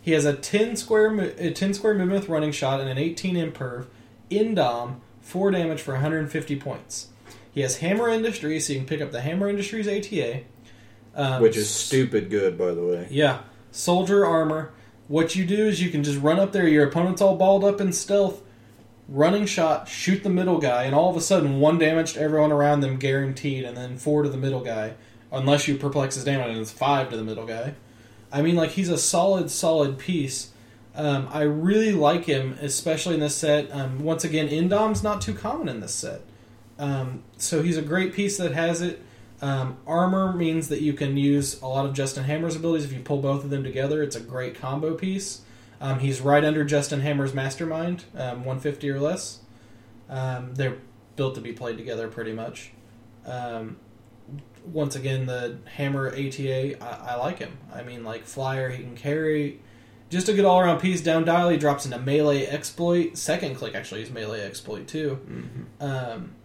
He 0.00 0.12
has 0.12 0.24
a 0.24 0.32
ten 0.32 0.74
square 0.74 1.10
mo- 1.10 1.32
a 1.36 1.50
ten 1.50 1.74
square 1.74 1.92
movement 1.92 2.20
with 2.22 2.28
running 2.30 2.50
shot 2.50 2.80
and 2.80 2.88
an 2.88 2.96
eighteen 2.96 3.36
imperv 3.36 3.88
in 4.30 4.54
dom 4.54 5.02
four 5.20 5.50
damage 5.50 5.82
for 5.82 5.92
150 5.92 6.56
points. 6.56 7.08
He 7.52 7.60
has 7.60 7.78
hammer 7.78 8.08
industry, 8.08 8.58
so 8.60 8.72
you 8.72 8.78
can 8.78 8.88
pick 8.88 9.02
up 9.02 9.12
the 9.12 9.20
hammer 9.20 9.50
industries 9.50 9.86
ATA, 9.86 10.44
um, 11.14 11.42
Which 11.42 11.58
is 11.58 11.68
stupid 11.68 12.30
good, 12.30 12.56
by 12.56 12.72
the 12.72 12.82
way. 12.82 13.06
yeah, 13.10 13.40
soldier 13.70 14.24
armor. 14.24 14.70
What 15.08 15.36
you 15.36 15.44
do 15.44 15.66
is 15.66 15.82
you 15.82 15.90
can 15.90 16.02
just 16.04 16.20
run 16.22 16.38
up 16.40 16.52
there. 16.52 16.66
Your 16.66 16.86
opponent's 16.88 17.20
all 17.20 17.36
balled 17.36 17.64
up 17.64 17.80
in 17.80 17.92
stealth, 17.92 18.40
running 19.08 19.46
shot, 19.46 19.88
shoot 19.88 20.22
the 20.22 20.30
middle 20.30 20.58
guy, 20.58 20.84
and 20.84 20.94
all 20.94 21.10
of 21.10 21.16
a 21.16 21.20
sudden 21.20 21.60
one 21.60 21.78
damage 21.78 22.14
to 22.14 22.20
everyone 22.20 22.52
around 22.52 22.80
them 22.80 22.96
guaranteed, 22.96 23.64
and 23.64 23.76
then 23.76 23.96
four 23.96 24.22
to 24.22 24.28
the 24.28 24.36
middle 24.36 24.62
guy, 24.62 24.94
unless 25.30 25.68
you 25.68 25.76
perplex 25.76 26.14
his 26.14 26.24
damage, 26.24 26.50
and 26.50 26.58
it's 26.58 26.72
five 26.72 27.10
to 27.10 27.16
the 27.16 27.24
middle 27.24 27.46
guy. 27.46 27.74
I 28.32 28.42
mean, 28.42 28.56
like 28.56 28.70
he's 28.70 28.88
a 28.88 28.98
solid, 28.98 29.50
solid 29.50 29.98
piece. 29.98 30.52
Um, 30.94 31.28
I 31.30 31.42
really 31.42 31.92
like 31.92 32.24
him, 32.24 32.58
especially 32.60 33.14
in 33.14 33.20
this 33.20 33.36
set. 33.36 33.70
Um, 33.70 34.00
once 34.00 34.24
again, 34.24 34.48
Indom's 34.48 35.02
not 35.02 35.20
too 35.20 35.34
common 35.34 35.68
in 35.68 35.80
this 35.80 35.94
set, 35.94 36.22
um, 36.78 37.22
so 37.36 37.62
he's 37.62 37.76
a 37.76 37.82
great 37.82 38.12
piece 38.12 38.38
that 38.38 38.52
has 38.52 38.82
it. 38.82 39.02
Um, 39.42 39.76
armor 39.86 40.32
means 40.32 40.68
that 40.68 40.80
you 40.80 40.94
can 40.94 41.16
use 41.16 41.60
a 41.60 41.66
lot 41.66 41.84
of 41.84 41.92
Justin 41.92 42.24
Hammer's 42.24 42.56
abilities 42.56 42.86
if 42.86 42.92
you 42.92 43.00
pull 43.00 43.20
both 43.20 43.44
of 43.44 43.50
them 43.50 43.62
together. 43.62 44.02
It's 44.02 44.16
a 44.16 44.20
great 44.20 44.54
combo 44.54 44.94
piece. 44.94 45.42
Um, 45.80 45.98
he's 45.98 46.20
right 46.20 46.44
under 46.44 46.64
Justin 46.64 47.00
Hammer's 47.00 47.34
Mastermind, 47.34 48.04
um, 48.14 48.44
150 48.44 48.90
or 48.90 49.00
less. 49.00 49.40
Um, 50.08 50.54
they're 50.54 50.78
built 51.16 51.34
to 51.34 51.40
be 51.40 51.52
played 51.52 51.76
together 51.76 52.08
pretty 52.08 52.32
much. 52.32 52.72
Um, 53.26 53.76
once 54.64 54.96
again, 54.96 55.26
the 55.26 55.58
Hammer 55.74 56.08
ATA, 56.08 56.82
I, 56.82 57.12
I 57.12 57.16
like 57.16 57.38
him. 57.38 57.58
I 57.74 57.82
mean, 57.82 58.04
like 58.04 58.24
Flyer, 58.24 58.70
he 58.70 58.82
can 58.82 58.96
carry. 58.96 59.60
Just 60.08 60.28
a 60.28 60.32
good 60.32 60.44
all 60.44 60.60
around 60.60 60.80
piece. 60.80 61.00
Down 61.00 61.24
dial, 61.24 61.48
he 61.48 61.56
drops 61.56 61.84
into 61.84 61.98
melee 61.98 62.46
exploit. 62.46 63.16
Second 63.16 63.56
click 63.56 63.74
actually 63.74 64.02
is 64.02 64.10
melee 64.10 64.40
exploit 64.40 64.86
too. 64.86 65.18
Um, 65.80 66.35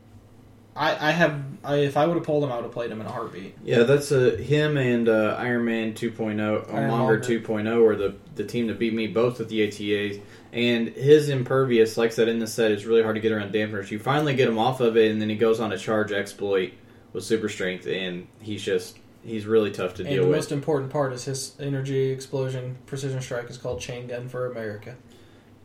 I, 0.82 1.10
I 1.10 1.12
have 1.12 1.44
I, 1.64 1.76
if 1.76 1.96
I 1.96 2.08
would 2.08 2.16
have 2.16 2.26
pulled 2.26 2.44
him, 2.44 2.52
I 2.52 2.56
would 2.56 2.64
have 2.64 2.72
played 2.72 2.90
him 2.90 3.02
in 3.02 3.06
a 3.06 3.12
heartbeat. 3.12 3.56
Yeah, 3.64 3.84
that's 3.84 4.12
a 4.12 4.36
him 4.36 4.78
and 4.78 5.08
uh, 5.08 5.36
Iron 5.38 5.64
Man 5.64 5.94
2.0, 5.94 6.74
Iron 6.74 6.90
Monger 6.90 7.20
Monger. 7.20 7.20
2.0 7.20 7.88
are 7.88 7.96
the, 7.96 8.16
the 8.34 8.44
team 8.44 8.68
to 8.68 8.74
beat 8.74 8.92
me 8.92 9.06
both 9.06 9.38
with 9.38 9.50
the 9.50 9.68
ATAs. 9.68 10.20
And 10.52 10.88
his 10.88 11.30
impervious, 11.30 11.98
like 11.98 12.10
I 12.10 12.14
said 12.16 12.30
in 12.30 12.40
the 12.40 12.48
set, 12.48 12.72
is 12.72 12.88
really 12.88 13.04
hard 13.04 13.16
to 13.16 13.22
get 13.22 13.32
around 13.32 13.54
dampeners. 13.54 13.92
You 13.92 14.00
finally 14.00 14.34
get 14.34 14.50
him 14.50 14.58
off 14.58 14.80
of 14.82 14.98
it, 14.98 15.12
and 15.12 15.22
then 15.22 15.30
he 15.30 15.36
goes 15.36 15.60
on 15.60 15.72
a 15.72 15.78
charge 15.78 16.12
exploit 16.12 16.74
with 17.14 17.24
super 17.24 17.48
strength, 17.48 17.86
and 17.86 18.28
he's 18.42 18.64
just 18.64 18.98
he's 19.24 19.46
really 19.46 19.70
tough 19.70 19.94
to 19.96 20.02
And 20.02 20.12
deal 20.12 20.26
the 20.26 20.32
most 20.32 20.52
important 20.52 20.92
part 20.92 21.14
is 21.14 21.26
his 21.26 21.56
energy 21.60 22.10
explosion 22.10 22.80
precision 22.88 23.22
strike 23.22 23.52
is 23.52 23.58
called 23.60 23.80
chain 23.80 24.08
gun 24.08 24.30
for 24.30 24.50
America. 24.50 24.96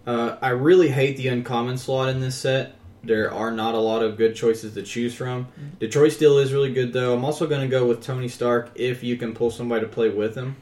Uh, 0.07 0.37
I 0.43 0.51
really 0.51 0.91
hate 0.91 1.17
the 1.17 1.29
uncommon 1.29 1.79
slot 1.79 2.11
in 2.11 2.21
this 2.21 2.37
set. 2.37 2.77
There 3.07 3.33
are 3.33 3.51
not 3.51 3.75
a 3.75 3.79
lot 3.79 4.03
of 4.03 4.17
good 4.17 4.35
choices 4.35 4.75
to 4.75 4.83
choose 4.83 5.15
from. 5.15 5.49
Detroit 5.79 6.13
Steel 6.13 6.39
is 6.39 6.53
really 6.53 6.73
good, 6.73 6.93
though. 6.93 7.15
I'm 7.15 7.25
also 7.25 7.47
going 7.47 7.63
to 7.63 7.69
go 7.69 7.87
with 7.87 8.03
Tony 8.03 8.29
Stark 8.29 8.71
if 8.75 9.03
you 9.03 9.17
can 9.17 9.35
pull 9.35 9.51
somebody 9.51 9.83
to 9.83 9.89
play 9.89 10.09
with 10.09 10.35
him. 10.35 10.57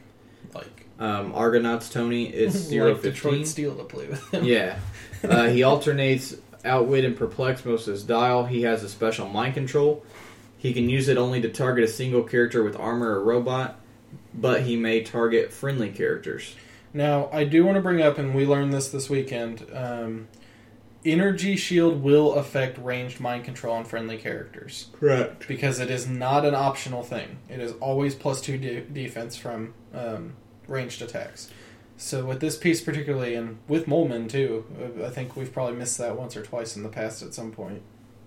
Like 0.53 0.85
Um, 0.99 1.33
Argonauts 1.35 1.89
Tony 1.89 2.25
is 2.33 2.53
zero 2.69 2.93
like 2.93 3.01
Detroit. 3.01 3.47
Steel 3.47 3.75
to 3.75 3.83
play 3.83 4.07
with 4.07 4.33
him. 4.33 4.43
Yeah, 4.45 4.77
uh, 5.23 5.47
he 5.47 5.63
alternates 5.63 6.35
outwit 6.63 7.03
and 7.05 7.15
perplex 7.17 7.63
most 7.65 7.87
of 7.87 7.93
his 7.93 8.03
dial. 8.03 8.45
He 8.45 8.61
has 8.63 8.83
a 8.83 8.89
special 8.89 9.27
mind 9.27 9.53
control. 9.55 10.03
He 10.57 10.73
can 10.73 10.89
use 10.89 11.07
it 11.09 11.17
only 11.17 11.41
to 11.41 11.49
target 11.49 11.83
a 11.83 11.87
single 11.87 12.23
character 12.23 12.63
with 12.63 12.75
armor 12.79 13.19
or 13.19 13.23
robot, 13.23 13.79
but 14.33 14.61
he 14.63 14.75
may 14.75 15.01
target 15.03 15.51
friendly 15.53 15.89
characters. 15.91 16.55
Now, 16.93 17.29
I 17.31 17.43
do 17.43 17.65
want 17.65 17.75
to 17.75 17.81
bring 17.81 18.01
up, 18.01 18.17
and 18.17 18.33
we 18.33 18.45
learned 18.47 18.73
this 18.73 18.87
this 18.89 19.09
weekend. 19.09 19.65
Um, 19.73 20.27
energy 21.05 21.55
shield 21.55 22.01
will 22.01 22.33
affect 22.33 22.77
ranged 22.77 23.19
mind 23.19 23.43
control 23.45 23.75
on 23.75 23.85
friendly 23.85 24.17
characters 24.17 24.87
Correct. 24.99 25.47
because 25.47 25.79
it 25.79 25.89
is 25.89 26.07
not 26.07 26.45
an 26.45 26.55
optional 26.55 27.03
thing. 27.03 27.37
It 27.49 27.59
is 27.59 27.73
always 27.73 28.15
plus 28.15 28.41
two 28.41 28.57
de- 28.57 28.81
defense 28.81 29.35
from 29.37 29.73
um, 29.93 30.33
ranged 30.67 31.01
attacks. 31.01 31.49
So 31.97 32.25
with 32.25 32.41
this 32.41 32.57
piece 32.57 32.81
particularly, 32.81 33.35
and 33.35 33.57
with 33.67 33.87
Mole 33.87 34.07
Man 34.07 34.27
too, 34.27 34.65
I 35.05 35.09
think 35.09 35.35
we've 35.35 35.53
probably 35.53 35.75
missed 35.77 35.97
that 35.99 36.17
once 36.17 36.35
or 36.35 36.43
twice 36.43 36.75
in 36.75 36.83
the 36.83 36.89
past 36.89 37.21
at 37.21 37.33
some 37.33 37.51
point. 37.51 37.81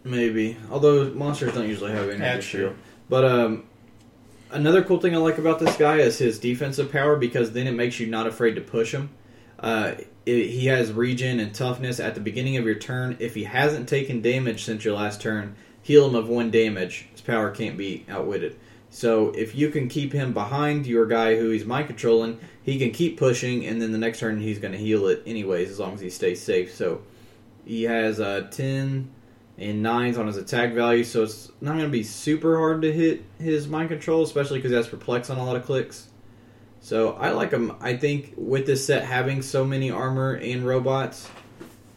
Maybe, 0.04 0.56
although 0.70 1.10
monsters 1.10 1.52
don't 1.52 1.68
usually 1.68 1.90
have 1.92 2.04
energy 2.04 2.18
That's 2.18 2.46
true. 2.46 2.60
shield. 2.60 2.76
But 3.10 3.24
um, 3.24 3.64
another 4.50 4.82
cool 4.82 5.00
thing 5.00 5.14
I 5.14 5.18
like 5.18 5.38
about 5.38 5.58
this 5.58 5.76
guy 5.76 5.96
is 5.96 6.18
his 6.18 6.38
defensive 6.38 6.90
power 6.90 7.16
because 7.16 7.52
then 7.52 7.66
it 7.66 7.72
makes 7.72 8.00
you 8.00 8.06
not 8.06 8.26
afraid 8.26 8.54
to 8.54 8.60
push 8.62 8.92
him. 8.92 9.10
Uh, 9.58 9.94
it, 10.24 10.46
he 10.46 10.66
has 10.66 10.92
regen 10.92 11.40
and 11.40 11.54
toughness 11.54 12.00
at 12.00 12.14
the 12.14 12.20
beginning 12.20 12.56
of 12.56 12.64
your 12.64 12.74
turn. 12.74 13.16
If 13.18 13.34
he 13.34 13.44
hasn't 13.44 13.88
taken 13.88 14.22
damage 14.22 14.64
since 14.64 14.84
your 14.84 14.94
last 14.94 15.20
turn, 15.20 15.56
heal 15.82 16.06
him 16.08 16.14
of 16.14 16.28
one 16.28 16.50
damage. 16.50 17.08
His 17.12 17.20
power 17.20 17.50
can't 17.50 17.76
be 17.76 18.04
outwitted. 18.08 18.58
So 18.90 19.30
if 19.30 19.54
you 19.54 19.70
can 19.70 19.88
keep 19.88 20.12
him 20.12 20.32
behind 20.32 20.86
your 20.86 21.06
guy 21.06 21.36
who 21.36 21.50
he's 21.50 21.64
mind 21.64 21.88
controlling, 21.88 22.38
he 22.62 22.78
can 22.78 22.90
keep 22.90 23.18
pushing, 23.18 23.66
and 23.66 23.82
then 23.82 23.92
the 23.92 23.98
next 23.98 24.20
turn 24.20 24.40
he's 24.40 24.58
going 24.58 24.72
to 24.72 24.78
heal 24.78 25.08
it 25.08 25.22
anyways 25.26 25.70
as 25.70 25.78
long 25.78 25.94
as 25.94 26.00
he 26.00 26.10
stays 26.10 26.42
safe. 26.42 26.74
So 26.74 27.02
he 27.66 27.82
has 27.82 28.18
uh, 28.18 28.48
ten 28.50 29.10
and 29.58 29.82
nines 29.82 30.16
on 30.16 30.26
his 30.26 30.36
attack 30.36 30.72
value, 30.72 31.04
so 31.04 31.24
it's 31.24 31.50
not 31.60 31.72
going 31.72 31.84
to 31.84 31.90
be 31.90 32.02
super 32.02 32.56
hard 32.56 32.80
to 32.82 32.92
hit 32.92 33.24
his 33.38 33.66
mind 33.66 33.88
control, 33.88 34.22
especially 34.22 34.58
because 34.58 34.70
he 34.70 34.76
has 34.76 34.88
perplex 34.88 35.30
on 35.30 35.38
a 35.38 35.44
lot 35.44 35.56
of 35.56 35.64
clicks. 35.66 36.07
So 36.80 37.12
I 37.14 37.30
like 37.30 37.50
him. 37.52 37.76
I 37.80 37.96
think 37.96 38.34
with 38.36 38.66
this 38.66 38.84
set 38.86 39.04
having 39.04 39.42
so 39.42 39.64
many 39.64 39.90
armor 39.90 40.34
and 40.34 40.64
robots, 40.66 41.28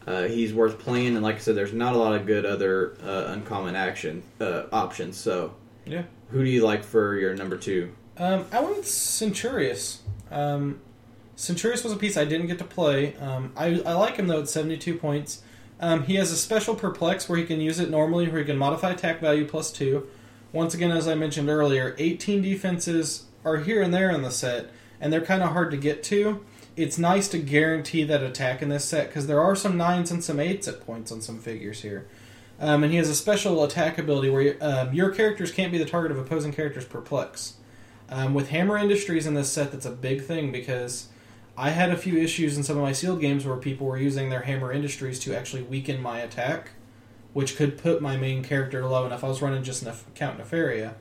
uh, 0.08 0.24
he's 0.24 0.54
worth 0.54 0.80
playing. 0.80 1.16
And 1.16 1.22
like 1.24 1.36
I 1.36 1.40
said, 1.40 1.56
there's 1.56 1.74
not 1.74 1.94
a 1.94 1.98
lot 1.98 2.14
of 2.14 2.26
good 2.26 2.46
other 2.46 2.96
uh, 3.04 3.26
uncommon 3.32 3.76
action 3.76 4.24
uh, 4.40 4.64
options. 4.72 5.18
So 5.18 5.54
Yeah. 5.86 6.04
who 6.32 6.44
do 6.44 6.50
you 6.50 6.66
like 6.66 6.84
for 6.84 7.16
your 7.16 7.36
number 7.36 7.58
two? 7.58 7.94
Um, 8.18 8.46
I 8.52 8.60
went 8.60 8.78
with 8.78 8.86
Centurius. 8.86 10.00
Um, 10.30 10.80
Centurius 11.38 11.84
was 11.84 11.94
a 11.94 11.98
piece 11.98 12.18
I 12.18 12.26
didn't 12.26 12.48
get 12.48 12.58
to 12.60 12.66
play. 12.66 13.16
Um, 13.18 13.52
I, 13.56 13.82
I 13.86 13.94
like 13.94 14.18
him 14.18 14.28
though 14.28 14.42
at 14.42 14.50
72 14.50 14.98
points. 14.98 15.42
Um, 15.80 16.04
he 16.04 16.16
has 16.16 16.32
a 16.32 16.36
special 16.36 16.76
perplex 16.76 17.28
where 17.28 17.40
he 17.40 17.46
can 17.46 17.60
use 17.60 17.80
it 17.80 17.90
normally, 17.90 18.28
where 18.28 18.40
he 18.40 18.46
can 18.46 18.58
modify 18.58 18.92
attack 18.92 19.20
value 19.20 19.48
plus 19.48 19.72
two. 19.72 20.08
Once 20.54 20.74
again, 20.76 20.92
as 20.92 21.08
I 21.08 21.16
mentioned 21.16 21.50
earlier, 21.50 21.96
18 21.98 22.42
defenses 22.42 23.24
are 23.44 23.58
here 23.58 23.82
and 23.82 23.94
there 23.94 24.10
in 24.10 24.22
the 24.22 24.32
set, 24.32 24.70
and 25.00 25.12
they're 25.12 25.22
kind 25.22 25.44
of 25.44 25.52
hard 25.52 25.72
to 25.72 25.78
get 25.78 26.04
to. 26.04 26.46
It's 26.76 26.98
nice 26.98 27.28
to 27.30 27.38
guarantee 27.38 28.04
that 28.06 28.24
attack 28.24 28.62
in 28.62 28.70
this 28.70 28.86
set 28.86 29.08
because 29.08 29.28
there 29.28 29.42
are 29.42 29.56
some 29.56 29.78
nines 29.78 30.12
and 30.12 30.24
some 30.24 30.40
eights 30.40 30.68
at 30.68 30.86
points 30.86 31.12
on 31.12 31.22
some 31.22 31.40
figures 31.40 31.82
here. 31.82 32.08
Um, 32.60 32.84
and 32.84 32.92
he 32.92 32.98
has 32.98 33.10
a 33.10 33.16
special 33.16 33.64
attack 33.64 33.98
ability 33.98 34.30
where 34.30 34.56
um, 34.62 34.94
your 34.94 35.10
characters 35.10 35.52
can't 35.52 35.72
be 35.72 35.80
the 35.80 35.86
target 35.86 36.12
of 36.12 36.20
opposing 36.20 36.54
characters' 36.54 36.86
perplex. 36.86 37.56
Um, 38.08 38.34
with 38.34 38.50
Hammer 38.50 38.78
Industries 38.78 39.26
in 39.26 39.34
this 39.34 39.52
set, 39.52 39.72
that's 39.72 39.86
a 39.86 39.92
big 39.92 40.24
thing 40.24 40.52
because 40.52 41.08
I 41.58 41.72
had 41.72 41.90
a 41.90 41.98
few 41.98 42.18
issues 42.18 42.58
in 42.58 42.64
some 42.64 42.78
of 42.78 42.84
my 42.84 42.92
sealed 42.92 43.20
games 43.20 43.46
where 43.46 43.58
people 43.58 43.88
were 43.88 43.98
using 43.98 44.30
their 44.30 44.42
Hammer 44.42 44.72
Industries 44.72 45.20
to 45.22 45.36
actually 45.36 45.64
weaken 45.64 46.02
my 46.02 46.20
attack, 46.20 46.72
which 47.34 47.56
could 47.56 47.78
put 47.78 48.02
my 48.02 48.16
main 48.16 48.44
character 48.44 48.86
low 48.86 49.06
enough. 49.06 49.24
I 49.24 49.28
was 49.28 49.42
running 49.42 49.64
just 49.64 49.84
Nef- 49.84 50.06
Count 50.14 50.38
Nefaria. 50.40 50.94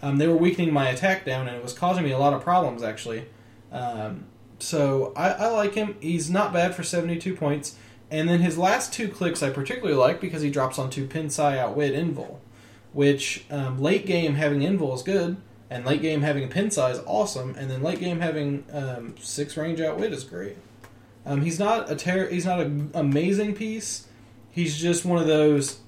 Um, 0.00 0.18
they 0.18 0.28
were 0.28 0.36
weakening 0.36 0.72
my 0.72 0.88
attack 0.88 1.24
down, 1.24 1.48
and 1.48 1.56
it 1.56 1.62
was 1.62 1.72
causing 1.72 2.04
me 2.04 2.12
a 2.12 2.18
lot 2.18 2.32
of 2.32 2.42
problems 2.42 2.82
actually. 2.82 3.26
Um, 3.72 4.26
so 4.58 5.12
I, 5.16 5.30
I 5.30 5.46
like 5.48 5.74
him. 5.74 5.96
He's 6.00 6.30
not 6.30 6.52
bad 6.52 6.74
for 6.74 6.82
72 6.82 7.34
points. 7.34 7.76
And 8.10 8.28
then 8.28 8.40
his 8.40 8.56
last 8.56 8.92
two 8.92 9.08
clicks 9.08 9.42
I 9.42 9.50
particularly 9.50 9.96
like 9.96 10.20
because 10.20 10.42
he 10.42 10.50
drops 10.50 10.78
onto 10.78 11.06
PenPsy 11.06 11.58
Outwit 11.58 11.94
Invul, 11.94 12.38
which 12.92 13.44
um, 13.50 13.78
late 13.78 14.06
game 14.06 14.34
having 14.34 14.60
Invul 14.60 14.94
is 14.94 15.02
good, 15.02 15.36
and 15.68 15.84
late 15.84 16.00
game 16.00 16.22
having 16.22 16.44
a 16.44 16.48
PenPsy 16.48 16.90
is 16.90 17.00
awesome, 17.06 17.54
and 17.56 17.70
then 17.70 17.82
late 17.82 18.00
game 18.00 18.20
having 18.20 18.64
um, 18.72 19.14
six 19.20 19.56
range 19.56 19.80
Outwit 19.80 20.12
is 20.12 20.24
great. 20.24 20.56
Um, 21.26 21.42
he's 21.42 21.58
not 21.58 21.90
a 21.90 21.96
ter- 21.96 22.30
he's 22.30 22.46
not 22.46 22.60
an 22.60 22.90
amazing 22.94 23.54
piece. 23.54 24.06
He's 24.50 24.78
just 24.78 25.04
one 25.04 25.18
of 25.18 25.26
those 25.26 25.80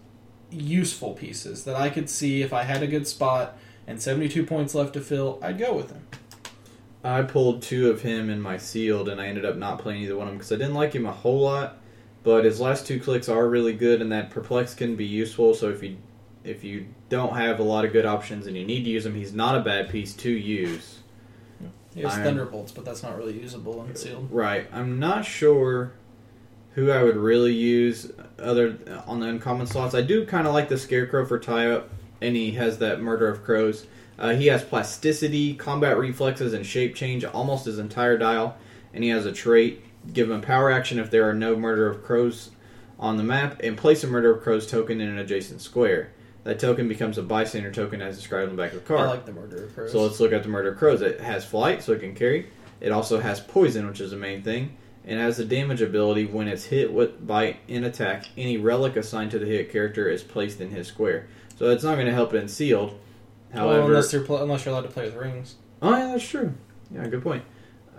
useful 0.50 1.14
pieces 1.14 1.64
that 1.64 1.76
I 1.76 1.88
could 1.88 2.11
see 2.11 2.42
if 2.42 2.52
I 2.52 2.64
had 2.64 2.82
a 2.82 2.86
good 2.86 3.06
spot 3.06 3.56
and 3.91 4.01
72 4.01 4.47
points 4.47 4.74
left 4.74 4.95
to 4.95 5.01
fill, 5.01 5.41
I'd 5.43 5.59
go 5.59 5.74
with 5.74 5.91
him. 5.91 6.07
I 7.03 7.22
pulled 7.22 7.61
two 7.61 7.91
of 7.91 8.03
him 8.03 8.30
in 8.30 8.41
my 8.41 8.57
sealed, 8.57 9.09
and 9.09 9.20
I 9.20 9.26
ended 9.26 9.45
up 9.45 9.57
not 9.57 9.80
playing 9.80 10.03
either 10.03 10.16
one 10.16 10.28
of 10.28 10.32
them 10.32 10.38
because 10.38 10.53
I 10.53 10.57
didn't 10.57 10.74
like 10.74 10.93
him 10.93 11.07
a 11.07 11.12
whole 11.12 11.41
lot. 11.41 11.78
But 12.22 12.45
his 12.45 12.61
last 12.61 12.86
two 12.86 13.01
clicks 13.01 13.28
are 13.28 13.49
really 13.49 13.72
good, 13.72 14.01
and 14.01 14.12
that 14.12 14.30
perplex 14.30 14.74
can 14.74 14.95
be 14.95 15.07
useful. 15.07 15.55
So 15.55 15.70
if 15.70 15.82
you 15.82 15.97
if 16.45 16.62
you 16.62 16.86
don't 17.09 17.34
have 17.36 17.59
a 17.59 17.62
lot 17.62 17.84
of 17.84 17.93
good 17.93 18.07
options 18.07 18.47
and 18.47 18.57
you 18.57 18.64
need 18.64 18.84
to 18.84 18.91
use 18.91 19.05
him, 19.05 19.14
he's 19.14 19.34
not 19.34 19.57
a 19.57 19.61
bad 19.61 19.88
piece 19.88 20.14
to 20.14 20.30
use. 20.30 21.01
He 21.95 22.03
has 22.03 22.14
Iron. 22.14 22.24
Thunderbolts, 22.24 22.72
but 22.72 22.84
that's 22.84 23.03
not 23.03 23.16
really 23.16 23.41
usable 23.41 23.84
in 23.84 23.97
sealed. 23.97 24.30
Right. 24.30 24.68
I'm 24.72 24.99
not 25.01 25.24
sure 25.24 25.93
who 26.74 26.91
I 26.93 27.03
would 27.03 27.16
really 27.16 27.53
use 27.53 28.12
other 28.38 28.78
on 29.07 29.20
the 29.20 29.26
uncommon 29.26 29.66
slots. 29.66 29.95
I 29.95 30.03
do 30.03 30.24
kind 30.24 30.47
of 30.47 30.55
like 30.55 30.68
the 30.68 30.78
Scarecrow 30.78 31.26
for 31.26 31.38
tie 31.38 31.70
up, 31.70 31.91
and 32.20 32.36
he 32.36 32.52
has 32.52 32.78
that 32.78 33.00
Murder 33.00 33.28
of 33.28 33.42
Crows. 33.42 33.86
Uh, 34.18 34.34
he 34.34 34.48
has 34.48 34.62
plasticity, 34.62 35.54
combat 35.54 35.96
reflexes, 35.98 36.52
and 36.52 36.66
shape 36.66 36.94
change 36.94 37.24
almost 37.24 37.64
his 37.64 37.78
entire 37.78 38.18
dial, 38.18 38.56
and 38.92 39.02
he 39.02 39.10
has 39.10 39.26
a 39.26 39.32
trait 39.32 39.82
give 40.12 40.30
him 40.30 40.40
power 40.40 40.70
action 40.70 40.98
if 40.98 41.10
there 41.10 41.28
are 41.28 41.34
no 41.34 41.56
Murder 41.56 41.88
of 41.88 42.02
Crows 42.02 42.50
on 42.98 43.16
the 43.16 43.22
map, 43.22 43.60
and 43.62 43.78
place 43.78 44.04
a 44.04 44.06
Murder 44.06 44.34
of 44.34 44.42
Crows 44.42 44.66
token 44.66 45.00
in 45.00 45.08
an 45.08 45.18
adjacent 45.18 45.62
square. 45.62 46.12
That 46.44 46.58
token 46.58 46.88
becomes 46.88 47.18
a 47.18 47.22
bystander 47.22 47.70
token 47.70 48.00
as 48.00 48.16
described 48.16 48.50
on 48.50 48.56
the 48.56 48.62
back 48.62 48.72
of 48.72 48.80
the 48.80 48.86
card. 48.86 49.00
I 49.00 49.08
like 49.08 49.26
the 49.26 49.32
Murder 49.32 49.64
of 49.64 49.74
Crows. 49.74 49.92
So 49.92 50.02
let's 50.02 50.20
look 50.20 50.32
at 50.32 50.42
the 50.42 50.48
Murder 50.48 50.72
of 50.72 50.78
Crows. 50.78 51.02
It 51.02 51.20
has 51.20 51.44
flight, 51.44 51.82
so 51.82 51.92
it 51.92 52.00
can 52.00 52.14
carry. 52.14 52.48
It 52.80 52.92
also 52.92 53.20
has 53.20 53.40
poison, 53.40 53.86
which 53.86 54.00
is 54.00 54.10
the 54.10 54.16
main 54.16 54.42
thing. 54.42 54.76
And 55.04 55.18
has 55.18 55.38
a 55.38 55.44
damage 55.46 55.80
ability 55.80 56.26
when 56.26 56.46
it's 56.46 56.64
hit 56.64 56.92
with 56.92 57.26
by 57.26 57.56
an 57.68 57.84
attack. 57.84 58.26
Any 58.36 58.58
relic 58.58 58.96
assigned 58.96 59.30
to 59.30 59.38
the 59.38 59.46
hit 59.46 59.72
character 59.72 60.08
is 60.08 60.22
placed 60.22 60.60
in 60.60 60.70
his 60.70 60.86
square. 60.86 61.28
So 61.61 61.68
it's 61.68 61.84
not 61.84 61.96
going 61.96 62.06
to 62.06 62.12
help 62.14 62.32
it 62.32 62.38
in 62.38 62.48
sealed. 62.48 62.98
well, 63.52 63.64
However, 63.68 63.88
unless 63.88 64.14
you're 64.14 64.22
pl- 64.24 64.42
unless 64.42 64.64
you're 64.64 64.72
allowed 64.72 64.84
to 64.86 64.88
play 64.88 65.04
with 65.04 65.14
rings. 65.14 65.56
oh 65.82 65.94
yeah, 65.94 66.06
that's 66.06 66.26
true. 66.26 66.54
Yeah, 66.90 67.06
good 67.06 67.22
point. 67.22 67.44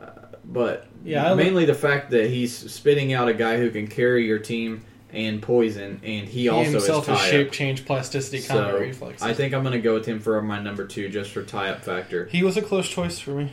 Uh, 0.01 0.07
but 0.43 0.87
Yeah, 1.05 1.35
mainly 1.35 1.65
the 1.65 1.75
fact 1.75 2.09
that 2.09 2.31
he's 2.31 2.57
spitting 2.71 3.13
out 3.13 3.27
a 3.27 3.35
guy 3.35 3.57
who 3.57 3.69
can 3.69 3.85
carry 3.85 4.25
your 4.25 4.39
team 4.39 4.81
and 5.13 5.43
poison, 5.43 6.01
and 6.03 6.27
he, 6.27 6.41
He 6.41 6.49
also 6.49 6.71
himself 6.71 7.07
is 7.07 7.19
tie 7.19 7.29
shape 7.29 7.51
change, 7.51 7.85
plasticity, 7.85 8.41
combat 8.41 8.73
So 8.73 8.79
reflexes. 8.79 9.21
I 9.21 9.35
think 9.35 9.53
I'm 9.53 9.61
going 9.61 9.73
to 9.73 9.79
go 9.79 9.93
with 9.93 10.07
him 10.07 10.19
for 10.19 10.41
my 10.41 10.59
number 10.59 10.87
two, 10.87 11.07
just 11.09 11.29
for 11.29 11.43
tie 11.43 11.69
up 11.69 11.83
factor. 11.83 12.25
he 12.31 12.41
was 12.41 12.57
a 12.57 12.63
close 12.63 12.89
choice 12.89 13.19
for 13.19 13.31
me. 13.31 13.51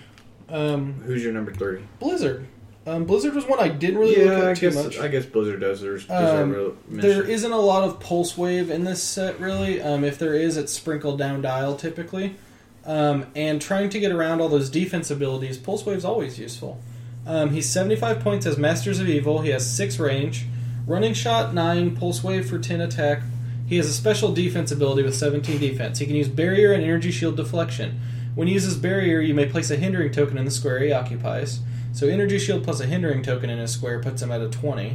Um, 0.49 0.95
Who's 1.05 1.23
your 1.23 1.35
number 1.35 1.53
three? 1.53 1.83
Blizzard. 1.99 2.47
Um, 2.87 3.05
Blizzard 3.05 3.35
was 3.35 3.45
one 3.47 3.59
I 3.61 3.69
didn't 3.69 3.99
really 3.99 4.17
look 4.25 4.39
at 4.39 4.49
I 4.49 4.55
too 4.55 4.71
guess 4.71 4.85
much. 4.85 4.99
I 4.99 5.09
guess 5.09 5.27
Blizzard 5.27 5.61
does. 5.61 5.81
There's, 5.83 6.09
Um, 6.09 6.51
There 6.89 7.23
isn't 7.23 7.53
a 7.53 7.59
lot 7.61 7.85
of 7.85 8.01
pulse 8.01 8.37
wave 8.39 8.71
in 8.71 8.85
this 8.85 9.03
set, 9.03 9.39
really. 9.39 9.81
Um, 9.83 10.05
if 10.05 10.19
there 10.19 10.33
is, 10.35 10.57
it's 10.57 10.73
sprinkled 10.73 11.19
down 11.19 11.43
dial 11.43 11.77
typically. 11.77 12.37
Um, 12.87 13.27
and 13.37 13.61
trying 13.61 13.91
to 13.91 14.01
get 14.01 14.11
around 14.11 14.41
all 14.41 14.49
those 14.49 14.71
defense 14.71 15.11
abilities, 15.11 15.59
pulse 15.59 15.85
wave's 15.85 16.05
always 16.07 16.39
useful. 16.39 16.81
Um, 17.27 17.51
he's 17.51 17.69
75 17.69 18.21
points 18.21 18.47
as 18.47 18.57
Masters 18.57 19.01
of 19.01 19.09
Evil. 19.09 19.43
He 19.43 19.51
has 19.51 19.71
six 19.71 19.99
range, 19.99 20.47
running 20.87 21.13
shot 21.13 21.53
nine, 21.53 21.95
pulse 21.95 22.25
wave 22.25 22.49
for 22.49 22.59
10 22.59 22.81
attack. 22.81 23.21
He 23.67 23.77
has 23.77 23.87
a 23.87 23.93
special 23.93 24.33
defense 24.33 24.73
ability 24.73 25.03
with 25.03 25.15
17 25.15 25.61
defense. 25.61 25.99
He 25.99 26.07
can 26.07 26.17
use 26.17 26.29
barrier 26.29 26.73
and 26.73 26.83
energy 26.83 27.11
shield 27.11 27.37
deflection. 27.37 28.01
When 28.35 28.49
he 28.49 28.55
uses 28.55 28.77
barrier, 28.79 29.21
you 29.21 29.35
may 29.35 29.45
place 29.45 29.71
a 29.71 29.77
hindering 29.77 30.11
token 30.11 30.39
in 30.39 30.47
the 30.47 30.51
square 30.51 30.79
he 30.79 30.91
occupies. 30.91 31.61
So 31.99 32.07
energy 32.07 32.39
shield 32.39 32.63
plus 32.63 32.79
a 32.79 32.87
hindering 32.87 33.25
token 33.25 33.51
in 33.51 33.59
his 33.59 33.73
square 33.73 33.99
puts 33.99 34.23
him 34.23 34.31
at 34.31 34.41
a 34.41 34.49
20, 34.49 34.91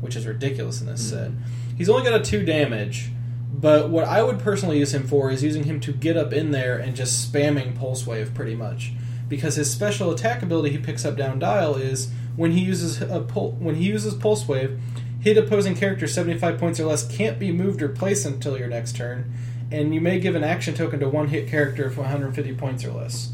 which 0.00 0.16
is 0.16 0.26
ridiculous 0.26 0.80
in 0.80 0.88
this 0.88 1.08
hmm. 1.08 1.16
set. 1.16 1.30
He's 1.76 1.88
only 1.88 2.02
got 2.02 2.20
a 2.20 2.24
2 2.24 2.44
damage, 2.44 3.12
but 3.54 3.90
what 3.90 4.02
I 4.02 4.24
would 4.24 4.40
personally 4.40 4.80
use 4.80 4.92
him 4.92 5.06
for 5.06 5.30
is 5.30 5.44
using 5.44 5.62
him 5.62 5.78
to 5.78 5.92
get 5.92 6.16
up 6.16 6.32
in 6.32 6.50
there 6.50 6.76
and 6.76 6.96
just 6.96 7.32
spamming 7.32 7.78
Pulse 7.78 8.08
Wave 8.08 8.34
pretty 8.34 8.56
much. 8.56 8.90
Because 9.28 9.54
his 9.54 9.70
special 9.70 10.10
attack 10.10 10.42
ability 10.42 10.70
he 10.70 10.78
picks 10.78 11.04
up 11.04 11.16
down 11.16 11.38
dial 11.38 11.76
is 11.76 12.10
when 12.34 12.50
he 12.50 12.64
uses 12.64 13.00
a 13.02 13.20
pul- 13.20 13.52
when 13.52 13.76
he 13.76 13.84
uses 13.84 14.14
Pulse 14.14 14.48
Wave, 14.48 14.80
hit 15.20 15.38
opposing 15.38 15.76
character 15.76 16.08
75 16.08 16.58
points 16.58 16.80
or 16.80 16.86
less 16.86 17.06
can't 17.06 17.38
be 17.38 17.52
moved 17.52 17.80
or 17.82 17.88
placed 17.88 18.26
until 18.26 18.58
your 18.58 18.66
next 18.66 18.96
turn, 18.96 19.32
and 19.70 19.94
you 19.94 20.00
may 20.00 20.18
give 20.18 20.34
an 20.34 20.42
action 20.42 20.74
token 20.74 20.98
to 20.98 21.08
one 21.08 21.28
hit 21.28 21.46
character 21.46 21.88
for 21.88 22.00
150 22.00 22.52
points 22.56 22.84
or 22.84 22.90
less. 22.90 23.30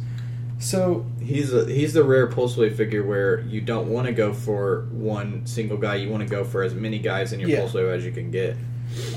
So 0.64 1.04
He's 1.20 1.52
a, 1.54 1.64
he's 1.66 1.92
the 1.94 2.04
rare 2.04 2.26
pulse 2.26 2.56
wave 2.56 2.76
figure 2.76 3.02
where 3.02 3.40
you 3.40 3.60
don't 3.62 3.88
want 3.88 4.06
to 4.06 4.12
go 4.12 4.32
for 4.34 4.86
one 4.92 5.46
single 5.46 5.78
guy. 5.78 5.94
You 5.96 6.10
want 6.10 6.22
to 6.22 6.28
go 6.28 6.44
for 6.44 6.62
as 6.62 6.74
many 6.74 6.98
guys 6.98 7.32
in 7.32 7.40
your 7.40 7.48
Yeah. 7.48 7.60
pulse 7.60 7.72
wave 7.74 7.86
as 7.88 8.04
you 8.04 8.12
can 8.12 8.30
get. 8.30 8.56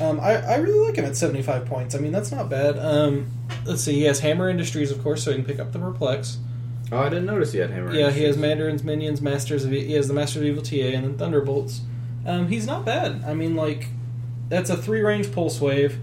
um, 0.02 0.20
I, 0.22 0.36
I 0.38 0.56
really 0.58 0.80
like 0.80 0.96
him 0.96 1.04
at 1.06 1.16
75 1.18 1.66
points. 1.66 1.96
I 1.96 2.00
mean, 2.00 2.12
that's 2.14 2.32
not 2.32 2.50
bad. 2.50 2.80
Um, 2.80 3.28
let's 3.66 3.82
see. 3.82 3.94
He 3.94 4.04
has 4.04 4.20
Hammer 4.22 4.50
Industries, 4.50 4.90
of 4.92 5.04
course, 5.04 5.24
so 5.24 5.32
he 5.32 5.36
can 5.38 5.46
pick 5.46 5.60
up 5.60 5.72
the 5.74 5.80
Perplex. 5.80 6.38
Oh, 6.94 7.00
I 7.00 7.10
didn't 7.10 7.26
notice 7.26 7.52
he 7.52 7.60
had 7.60 7.70
hammer. 7.72 7.94
Yeah, 7.94 8.12
he 8.12 8.24
has 8.24 8.38
Mandarin's 8.38 8.82
Minions, 8.84 9.22
Masters 9.22 9.66
of 9.66 9.74
E- 9.74 9.86
he 9.88 9.94
has 9.94 10.08
the 10.08 10.14
Master 10.14 10.40
of 10.40 10.46
Evil 10.46 10.64
TA, 10.64 10.76
and 10.96 11.04
then 11.04 11.18
Thunderbolts. 11.18 11.82
Um, 12.26 12.48
he's 12.48 12.66
not 12.66 12.86
bad. 12.86 13.24
I 13.26 13.34
mean, 13.34 13.56
like 13.56 13.88
that's 14.48 14.70
a 14.70 14.78
three 14.78 15.02
range 15.02 15.34
pulse 15.34 15.60
wave, 15.60 16.00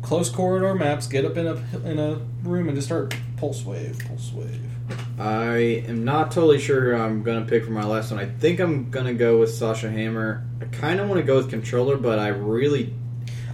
close 0.00 0.30
corridor 0.30 0.74
maps. 0.74 1.06
Get 1.06 1.26
up 1.26 1.36
in 1.36 1.46
a 1.46 1.56
in 1.84 1.98
a 1.98 2.18
room 2.44 2.68
and 2.68 2.76
just 2.76 2.88
start 2.88 3.14
pulse 3.36 3.62
wave, 3.66 3.98
pulse 4.08 4.32
wave. 4.32 4.70
I 5.18 5.84
am 5.86 6.04
not 6.04 6.30
totally 6.32 6.58
sure 6.58 6.96
who 6.96 7.02
I'm 7.02 7.22
gonna 7.22 7.44
pick 7.44 7.64
for 7.64 7.70
my 7.70 7.84
last 7.84 8.10
one. 8.10 8.20
I 8.20 8.26
think 8.26 8.60
I'm 8.60 8.90
gonna 8.90 9.14
go 9.14 9.38
with 9.38 9.50
Sasha 9.50 9.90
Hammer. 9.90 10.44
I 10.60 10.64
kind 10.66 11.00
of 11.00 11.08
want 11.08 11.20
to 11.20 11.26
go 11.26 11.36
with 11.36 11.50
controller, 11.50 11.96
but 11.96 12.18
I 12.18 12.28
really 12.28 12.94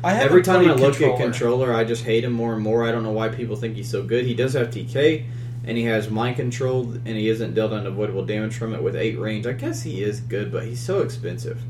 I 0.02 0.16
every 0.18 0.42
time 0.42 0.60
I 0.68 0.72
look 0.74 0.94
controller. 0.94 1.14
at 1.14 1.20
controller, 1.20 1.74
I 1.74 1.84
just 1.84 2.04
hate 2.04 2.24
him 2.24 2.32
more 2.32 2.54
and 2.54 2.62
more. 2.62 2.84
I 2.84 2.92
don't 2.92 3.02
know 3.02 3.12
why 3.12 3.28
people 3.28 3.56
think 3.56 3.76
he's 3.76 3.90
so 3.90 4.02
good. 4.02 4.24
He 4.24 4.34
does 4.34 4.52
have 4.54 4.68
TK, 4.68 5.24
and 5.64 5.76
he 5.76 5.84
has 5.84 6.08
mind 6.08 6.36
control, 6.36 6.84
and 6.84 7.08
he 7.08 7.28
isn't 7.28 7.54
dealt 7.54 7.72
unavoidable 7.72 8.24
damage 8.24 8.56
from 8.56 8.74
it 8.74 8.82
with 8.82 8.94
eight 8.94 9.18
range. 9.18 9.46
I 9.46 9.52
guess 9.52 9.82
he 9.82 10.02
is 10.02 10.20
good, 10.20 10.52
but 10.52 10.64
he's 10.64 10.80
so 10.80 11.00
expensive, 11.00 11.60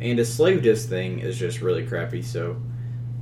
and 0.00 0.18
his 0.18 0.32
slave 0.32 0.62
disc 0.62 0.88
thing 0.88 1.20
is 1.20 1.38
just 1.38 1.62
really 1.62 1.86
crappy. 1.86 2.22
So, 2.22 2.56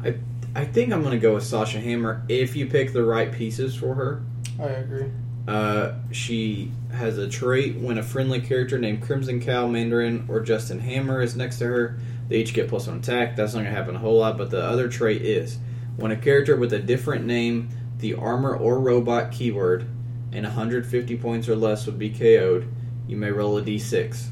I 0.05 0.17
I 0.55 0.65
think 0.65 0.93
I'm 0.93 1.03
gonna 1.03 1.19
go 1.19 1.35
with 1.35 1.45
Sasha 1.45 1.79
Hammer 1.79 2.23
if 2.29 2.57
you 2.57 2.67
pick 2.67 2.93
the 2.93 3.05
right 3.05 3.31
pieces 3.31 3.77
for 3.77 3.95
her. 3.95 4.23
I 4.59 4.65
agree. 4.65 5.07
Uh, 5.47 5.93
she 6.11 6.73
has 6.93 7.19
a 7.19 7.29
trait 7.29 7.77
when 7.77 7.99
a 7.99 8.03
friendly 8.03 8.41
character 8.41 8.79
named 8.79 9.03
Crimson 9.03 9.41
Cowl, 9.41 9.69
Mandarin, 9.69 10.27
or 10.29 10.41
Justin 10.41 10.81
Hammer 10.81 11.23
is 11.23 11.37
next 11.37 11.59
to 11.59 11.67
her. 11.67 11.99
They 12.29 12.39
each 12.39 12.53
get 12.53 12.69
plus 12.69 12.89
one 12.89 12.99
attack. 12.99 13.37
That's 13.37 13.55
not 13.55 13.61
going 13.61 13.73
to 13.73 13.79
happen 13.79 13.95
a 13.95 14.01
whole 14.01 14.19
lot, 14.19 14.37
but 14.37 14.51
the 14.51 14.63
other 14.63 14.89
trait 14.89 15.23
is 15.23 15.59
when 15.97 16.11
a 16.11 16.17
character 16.17 16.57
with 16.57 16.73
a 16.73 16.79
different 16.79 17.25
name, 17.25 17.69
the 17.99 18.15
armor 18.15 18.55
or 18.55 18.81
robot 18.81 19.33
keyword, 19.33 19.87
and 20.33 20.45
150 20.45 21.17
points 21.17 21.49
or 21.49 21.57
less 21.57 21.87
would 21.87 21.99
be 21.99 22.11
KO'd, 22.11 22.69
you 23.07 23.17
may 23.17 23.31
roll 23.31 23.57
a 23.57 23.63
d6. 23.63 24.29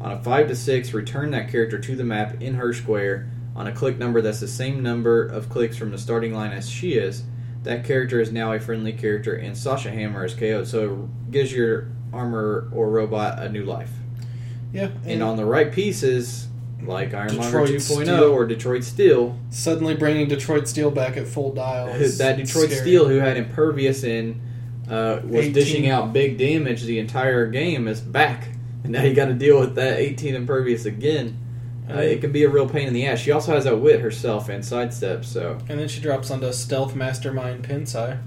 On 0.00 0.12
a 0.12 0.22
5 0.22 0.48
to 0.48 0.56
6, 0.56 0.94
return 0.94 1.30
that 1.30 1.50
character 1.50 1.78
to 1.78 1.94
the 1.94 2.04
map 2.04 2.40
in 2.42 2.54
her 2.54 2.72
square 2.72 3.30
on 3.54 3.66
a 3.66 3.72
click 3.72 3.98
number 3.98 4.22
that's 4.22 4.40
the 4.40 4.48
same 4.48 4.82
number 4.82 5.22
of 5.22 5.48
clicks 5.48 5.76
from 5.76 5.90
the 5.90 5.98
starting 5.98 6.32
line 6.32 6.52
as 6.52 6.68
she 6.68 6.94
is. 6.94 7.24
That 7.62 7.84
character 7.84 8.20
is 8.20 8.32
now 8.32 8.52
a 8.52 8.60
friendly 8.60 8.92
character, 8.92 9.34
and 9.34 9.56
Sasha 9.56 9.90
Hammer 9.90 10.24
is 10.24 10.34
KO'd, 10.34 10.66
so 10.66 11.08
it 11.26 11.30
gives 11.30 11.52
your 11.52 11.88
armor 12.12 12.70
or 12.74 12.88
robot 12.90 13.38
a 13.42 13.48
new 13.48 13.64
life. 13.64 13.90
Yeah, 14.72 14.90
And 15.04 15.22
on 15.22 15.36
the 15.36 15.44
right 15.44 15.70
pieces, 15.72 16.46
like 16.82 17.12
Iron 17.12 17.36
Monger 17.36 17.66
Detroit 17.66 17.80
2.0 17.80 18.02
Steel. 18.04 18.24
or 18.32 18.46
Detroit 18.46 18.84
Steel, 18.84 19.38
suddenly 19.50 19.94
bringing 19.94 20.28
Detroit 20.28 20.68
Steel 20.68 20.90
back 20.90 21.16
at 21.16 21.26
full 21.26 21.52
dial. 21.52 21.86
that 22.18 22.36
Detroit 22.36 22.70
scary. 22.70 22.80
Steel, 22.80 23.08
who 23.08 23.16
had 23.16 23.36
Impervious 23.36 24.04
in, 24.04 24.40
uh, 24.88 25.20
was 25.24 25.46
18. 25.46 25.52
dishing 25.52 25.88
out 25.88 26.12
big 26.12 26.38
damage 26.38 26.82
the 26.84 26.98
entire 26.98 27.46
game, 27.48 27.86
is 27.88 28.00
back. 28.00 28.48
And 28.84 28.92
now 28.92 29.02
you 29.02 29.12
got 29.14 29.26
to 29.26 29.34
deal 29.34 29.60
with 29.60 29.74
that 29.74 29.98
18 29.98 30.34
Impervious 30.34 30.84
again. 30.86 31.36
Uh, 31.94 32.00
it 32.00 32.20
can 32.20 32.32
be 32.32 32.44
a 32.44 32.48
real 32.48 32.68
pain 32.68 32.86
in 32.88 32.94
the 32.94 33.06
ass. 33.06 33.18
She 33.18 33.32
also 33.32 33.52
has 33.52 33.64
that 33.64 33.76
wit 33.76 34.00
herself 34.00 34.48
and 34.48 34.64
sidestep, 34.64 35.24
so. 35.24 35.58
And 35.68 35.78
then 35.78 35.88
she 35.88 36.00
drops 36.00 36.30
onto 36.30 36.52
Stealth 36.52 36.94
Mastermind 36.94 37.64
PenPsy. 37.64 38.18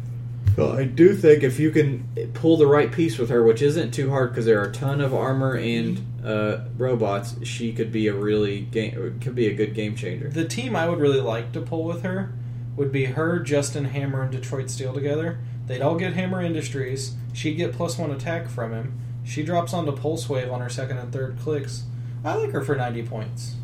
Well, 0.57 0.74
I 0.74 0.84
do 0.84 1.16
think 1.16 1.41
if 1.41 1.59
you 1.59 1.72
can 1.72 2.07
pull 2.34 2.57
the 2.57 2.68
right 2.68 2.91
piece 2.91 3.18
with 3.18 3.30
her, 3.30 3.43
which 3.43 3.61
isn't 3.61 3.91
too 3.91 4.11
hard 4.11 4.30
because 4.30 4.45
there 4.45 4.61
are 4.61 4.70
a 4.70 4.72
ton 4.72 5.01
of 5.01 5.14
armor 5.14 5.55
and 5.55 6.05
uh, 6.24 6.66
robots, 6.78 7.36
she 7.43 7.74
could 7.74 7.91
be 7.91 8.07
a 8.07 8.14
really 8.14 8.61
game, 8.61 9.20
could 9.20 9.34
be 9.34 9.47
a 9.47 9.53
good 9.55 9.74
game 9.74 9.95
changer. 9.95 10.30
The 10.30 10.45
team 10.45 10.76
I 10.76 10.88
would 10.88 10.99
really 10.99 11.22
like 11.22 11.53
to 11.53 11.61
pull 11.61 11.86
with 11.86 12.03
her 12.03 12.34
would 12.76 12.91
be 12.91 13.05
her, 13.05 13.39
Justin 13.39 13.86
Hammer, 13.86 14.22
and 14.22 14.32
Detroit 14.32 14.70
Steel 14.70 14.93
together. 14.93 15.39
They'd 15.66 15.82
all 15.82 15.95
get 15.95 16.14
Hammer 16.14 16.41
Industries. 16.41 17.16
She'd 17.34 17.55
get 17.55 17.74
plus 17.74 17.97
one 17.97 18.11
attack 18.11 18.47
from 18.47 18.74
him. 18.74 18.99
She 19.24 19.41
drops 19.41 19.74
onto 19.74 19.91
Pulse 19.91 20.30
Wave 20.30 20.51
on 20.51 20.61
her 20.61 20.70
second 20.70 20.97
and 20.97 21.11
third 21.11 21.39
clicks. 21.39 21.84
I 22.24 22.36
like 22.36 22.51
her 22.51 22.61
for 22.61 22.76
90 22.76 23.03
points. 23.03 23.55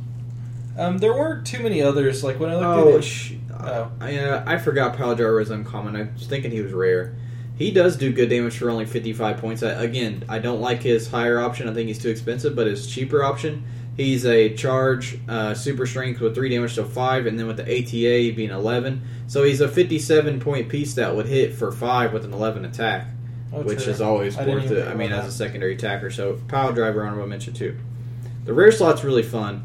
Um, 0.78 0.97
there 0.97 1.14
weren't 1.14 1.45
too 1.45 1.62
many 1.64 1.82
others. 1.82 2.24
Like 2.24 2.39
when 2.39 2.49
I 2.49 2.53
looked 2.55 2.66
Oh, 2.66 2.89
at 2.89 2.95
it, 2.95 3.01
sh- 3.03 3.34
Oh. 3.62 3.91
I, 3.99 4.18
uh, 4.18 4.43
I 4.47 4.57
forgot 4.57 4.95
Piledriver 4.95 5.38
was 5.38 5.49
uncommon. 5.49 5.95
I 5.97 6.07
was 6.14 6.26
thinking 6.28 6.49
he 6.51 6.62
was 6.62 6.72
rare. 6.72 7.16
He 7.57 7.72
does 7.72 7.97
do 7.97 8.14
good 8.14 8.30
damage 8.30 8.57
for 8.57 8.70
only 8.70 8.86
55 8.86 9.38
points. 9.38 9.64
I, 9.64 9.72
again, 9.84 10.24
I 10.30 10.39
don't 10.39 10.62
like 10.62 10.82
his 10.82 11.10
higher 11.10 11.39
option. 11.41 11.68
I 11.68 11.74
think 11.74 11.88
he's 11.89 11.99
too 12.01 12.07
expensive, 12.10 12.55
but 12.55 12.68
his 12.68 12.88
cheaper 12.88 13.22
option, 13.22 13.66
he's 13.97 14.26
a 14.26 14.53
charge, 14.55 15.20
uh, 15.28 15.53
super 15.55 15.86
strength 15.86 16.22
with 16.22 16.36
3 16.36 16.47
damage 16.47 16.76
to 16.76 16.86
5, 16.86 17.26
and 17.26 17.38
then 17.38 17.47
with 17.47 17.57
the 17.57 17.64
ATA 17.64 18.34
being 18.34 18.49
11. 18.51 19.01
So 19.28 19.43
he's 19.43 19.60
a 19.60 19.68
57 19.68 20.39
point 20.39 20.70
piece 20.70 20.93
that 20.93 21.14
would 21.14 21.26
hit 21.26 21.53
for 21.53 21.70
5 21.74 22.14
with 22.14 22.24
an 22.24 22.32
11 22.32 22.64
attack, 22.64 23.07
Oh, 23.51 23.62
which 23.64 23.84
true. 23.84 23.91
is 23.91 23.99
always 23.99 24.38
I 24.38 24.45
worth 24.47 24.72
it. 24.72 24.88
I 24.88 24.93
mean, 24.93 25.12
as 25.12 25.26
a 25.28 25.32
secondary 25.34 25.74
attacker. 25.74 26.10
So 26.12 26.39
Pile 26.47 26.72
Driver, 26.72 27.05
honorable 27.05 27.28
mention 27.28 27.53
too. 27.53 27.76
The 28.50 28.56
rare 28.56 28.72
slot's 28.72 29.04
really 29.04 29.22
fun 29.22 29.64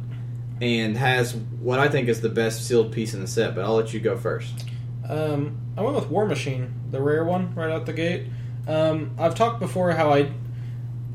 and 0.61 0.95
has 0.95 1.35
what 1.35 1.78
I 1.78 1.89
think 1.89 2.11
is 2.11 2.20
the 2.20 2.28
best 2.28 2.66
sealed 2.66 2.93
piece 2.93 3.14
in 3.14 3.22
the 3.22 3.26
set, 3.26 3.55
but 3.55 3.64
I'll 3.64 3.76
let 3.76 3.95
you 3.95 4.01
go 4.01 4.14
first. 4.14 4.66
Um, 5.09 5.57
I 5.74 5.80
went 5.80 5.97
with 5.97 6.11
War 6.11 6.26
Machine, 6.26 6.70
the 6.91 7.01
rare 7.01 7.24
one, 7.24 7.55
right 7.55 7.70
out 7.70 7.87
the 7.87 7.95
gate. 7.95 8.26
Um, 8.68 9.12
I've 9.18 9.35
talked 9.35 9.59
before 9.59 9.93
how 9.93 10.12
I, 10.12 10.30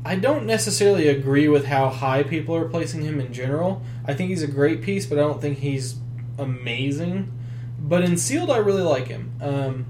I 0.04 0.16
don't 0.16 0.46
necessarily 0.46 1.06
agree 1.06 1.46
with 1.46 1.64
how 1.64 1.90
high 1.90 2.24
people 2.24 2.56
are 2.56 2.68
placing 2.68 3.02
him 3.02 3.20
in 3.20 3.32
general. 3.32 3.82
I 4.04 4.14
think 4.14 4.30
he's 4.30 4.42
a 4.42 4.48
great 4.48 4.82
piece, 4.82 5.06
but 5.06 5.18
I 5.18 5.20
don't 5.20 5.40
think 5.40 5.58
he's 5.58 5.94
amazing. 6.38 7.30
But 7.78 8.02
in 8.02 8.16
sealed, 8.16 8.50
I 8.50 8.56
really 8.56 8.82
like 8.82 9.06
him. 9.06 9.32
Um, 9.40 9.86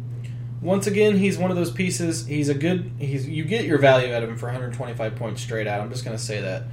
once 0.60 0.86
again, 0.86 1.16
he's 1.16 1.38
one 1.38 1.50
of 1.50 1.56
those 1.56 1.70
pieces. 1.70 2.26
He's 2.26 2.50
a 2.50 2.54
good. 2.54 2.92
He's 2.98 3.26
you 3.26 3.44
get 3.44 3.64
your 3.64 3.78
value 3.78 4.12
out 4.12 4.22
of 4.22 4.28
him 4.28 4.36
for 4.36 4.48
125 4.48 5.16
points 5.16 5.40
straight 5.40 5.66
out. 5.66 5.80
I'm 5.80 5.88
just 5.88 6.04
gonna 6.04 6.18
say 6.18 6.42
that. 6.42 6.64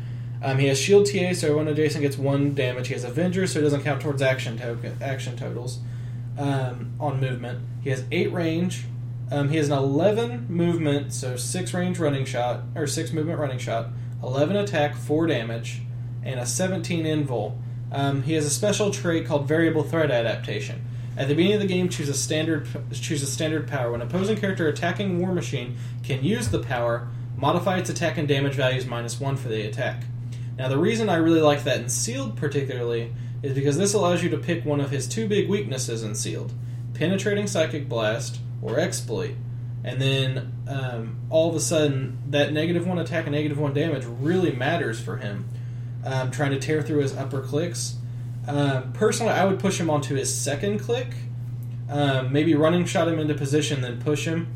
Um, 0.42 0.60
he 0.60 0.68
has 0.68 0.80
shield 0.80 1.08
TA, 1.08 1.34
so 1.34 1.58
when 1.58 1.68
adjacent 1.68 2.04
gets 2.04 2.18
one 2.18 2.54
damage. 2.54 2.88
He 2.88 2.94
has 2.94 3.04
Avenger, 3.04 3.48
so 3.48 3.60
it 3.60 3.64
doesn't 3.64 3.84
count 3.84 4.02
towards 4.02 4.22
action 4.22 4.58
token 4.58 4.98
action 5.02 5.36
totals 5.36 5.80
um, 6.38 6.94
on 7.00 7.20
movement. 7.20 7.60
He 7.82 7.90
has 7.90 8.04
eight 8.12 8.32
range. 8.32 8.86
Um, 9.32 9.50
he 9.50 9.58
has 9.58 9.68
an 9.70 9.78
11 9.78 10.48
movement, 10.50 11.12
so 11.14 11.36
six 11.36 11.74
range 11.74 12.00
running 12.00 12.24
shot 12.24 12.62
or 12.76 12.88
six 12.88 13.12
movement 13.12 13.40
running 13.40 13.58
shot, 13.58 13.90
11 14.24 14.56
attack, 14.56 14.96
four 14.96 15.28
damage, 15.28 15.82
and 16.24 16.40
a 16.40 16.46
17 16.46 17.06
invul. 17.06 17.58
Um, 17.92 18.24
he 18.24 18.34
has 18.34 18.46
a 18.46 18.50
special 18.50 18.92
trait 18.92 19.26
called 19.26 19.48
variable 19.48 19.84
threat 19.84 20.12
adaptation. 20.12 20.86
At 21.18 21.28
the 21.28 21.34
beginning 21.34 21.56
of 21.56 21.62
the 21.62 21.68
game, 21.68 21.90
choose 21.90 22.10
a 22.10 22.14
standard 22.14 22.68
choose 22.94 23.24
a 23.24 23.26
standard 23.26 23.68
power. 23.68 23.92
When 23.92 24.02
opposing 24.02 24.38
character 24.38 24.68
attacking 24.68 25.20
War 25.20 25.34
Machine 25.34 25.76
can 26.04 26.24
use 26.24 26.50
the 26.50 26.60
power, 26.60 27.08
modify 27.36 27.80
its 27.80 27.90
attack 27.90 28.18
and 28.18 28.28
damage 28.28 28.54
values 28.54 28.86
minus 28.86 29.20
one 29.20 29.36
for 29.36 29.48
the 29.48 29.64
attack. 29.64 30.04
Now, 30.58 30.68
the 30.68 30.78
reason 30.78 31.10
I 31.10 31.18
really 31.18 31.42
like 31.42 31.64
that 31.66 31.80
in 31.80 31.90
Sealed 31.90 32.36
particularly 32.36 33.14
is 33.44 33.54
because 33.54 33.78
this 33.78 33.94
allows 33.94 34.24
you 34.24 34.30
to 34.30 34.38
pick 34.38 34.66
one 34.66 34.82
of 34.82 34.90
his 34.90 35.08
two 35.08 35.28
big 35.28 35.48
weaknesses 35.50 36.04
in 36.04 36.16
Sealed 36.16 36.54
Penetrating 36.96 37.46
Psychic 37.46 37.88
Blast 37.88 38.40
or 38.62 38.80
Exploit. 38.80 39.36
And 39.84 40.02
then 40.02 40.54
um, 40.68 41.18
all 41.30 41.50
of 41.50 41.56
a 41.56 41.60
sudden, 41.60 42.18
that 42.32 42.52
negative 42.52 42.88
one 42.88 42.98
attack 42.98 43.26
and 43.26 43.36
negative 43.36 43.60
one 43.60 43.74
damage 43.74 44.06
really 44.06 44.52
matters 44.52 45.00
for 45.00 45.18
him. 45.18 45.48
Um, 46.04 46.32
trying 46.32 46.52
to 46.52 46.60
tear 46.60 46.82
through 46.82 47.02
his 47.02 47.16
upper 47.16 47.42
clicks. 47.42 47.98
Um, 48.48 48.94
personally, 48.94 49.34
I 49.34 49.46
would 49.46 49.60
push 49.60 49.80
him 49.80 49.90
onto 49.90 50.16
his 50.16 50.34
second 50.34 50.80
click. 50.80 51.14
Um, 51.90 52.32
maybe 52.32 52.56
running 52.56 52.86
shot 52.86 53.08
him 53.08 53.20
into 53.20 53.34
position, 53.34 53.82
then 53.82 54.02
push 54.02 54.26
him. 54.26 54.54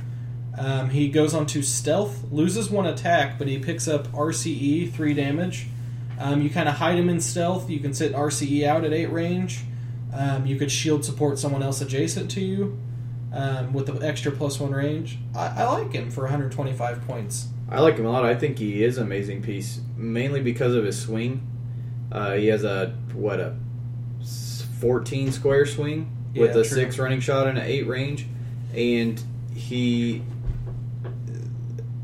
Um, 0.57 0.89
he 0.89 1.09
goes 1.09 1.33
on 1.33 1.45
to 1.47 1.61
stealth, 1.61 2.31
loses 2.31 2.69
one 2.69 2.85
attack, 2.85 3.37
but 3.37 3.47
he 3.47 3.59
picks 3.59 3.87
up 3.87 4.07
RCE, 4.09 4.91
three 4.91 5.13
damage. 5.13 5.67
Um, 6.19 6.41
you 6.41 6.49
kind 6.49 6.69
of 6.69 6.75
hide 6.75 6.97
him 6.97 7.09
in 7.09 7.19
stealth. 7.19 7.69
You 7.69 7.79
can 7.79 7.93
sit 7.93 8.13
RCE 8.13 8.63
out 8.65 8.83
at 8.83 8.93
eight 8.93 9.11
range. 9.11 9.61
Um, 10.13 10.45
you 10.45 10.55
could 10.57 10.71
shield 10.71 11.03
support 11.05 11.39
someone 11.39 11.63
else 11.63 11.81
adjacent 11.81 12.29
to 12.31 12.41
you 12.41 12.77
um, 13.33 13.71
with 13.73 13.87
the 13.87 14.05
extra 14.05 14.31
plus 14.31 14.59
one 14.59 14.71
range. 14.71 15.17
I, 15.35 15.47
I 15.47 15.63
like 15.69 15.93
him 15.93 16.11
for 16.11 16.21
125 16.21 17.07
points. 17.07 17.47
I 17.69 17.79
like 17.79 17.97
him 17.97 18.05
a 18.05 18.09
lot. 18.11 18.25
I 18.25 18.35
think 18.35 18.59
he 18.59 18.83
is 18.83 18.97
an 18.97 19.03
amazing 19.03 19.41
piece, 19.41 19.79
mainly 19.95 20.41
because 20.41 20.75
of 20.75 20.83
his 20.83 20.99
swing. 21.01 21.47
Uh, 22.11 22.33
he 22.33 22.47
has 22.47 22.63
a 22.65 22.95
what 23.13 23.39
a 23.39 23.55
14 24.79 25.31
square 25.31 25.65
swing 25.65 26.11
with 26.35 26.53
Yeah, 26.55 26.61
a 26.61 26.65
true. 26.65 26.77
six 26.77 26.99
running 26.99 27.19
shot 27.19 27.47
and 27.47 27.57
an 27.57 27.65
eight 27.65 27.87
range, 27.87 28.25
and 28.75 29.21
he 29.55 30.21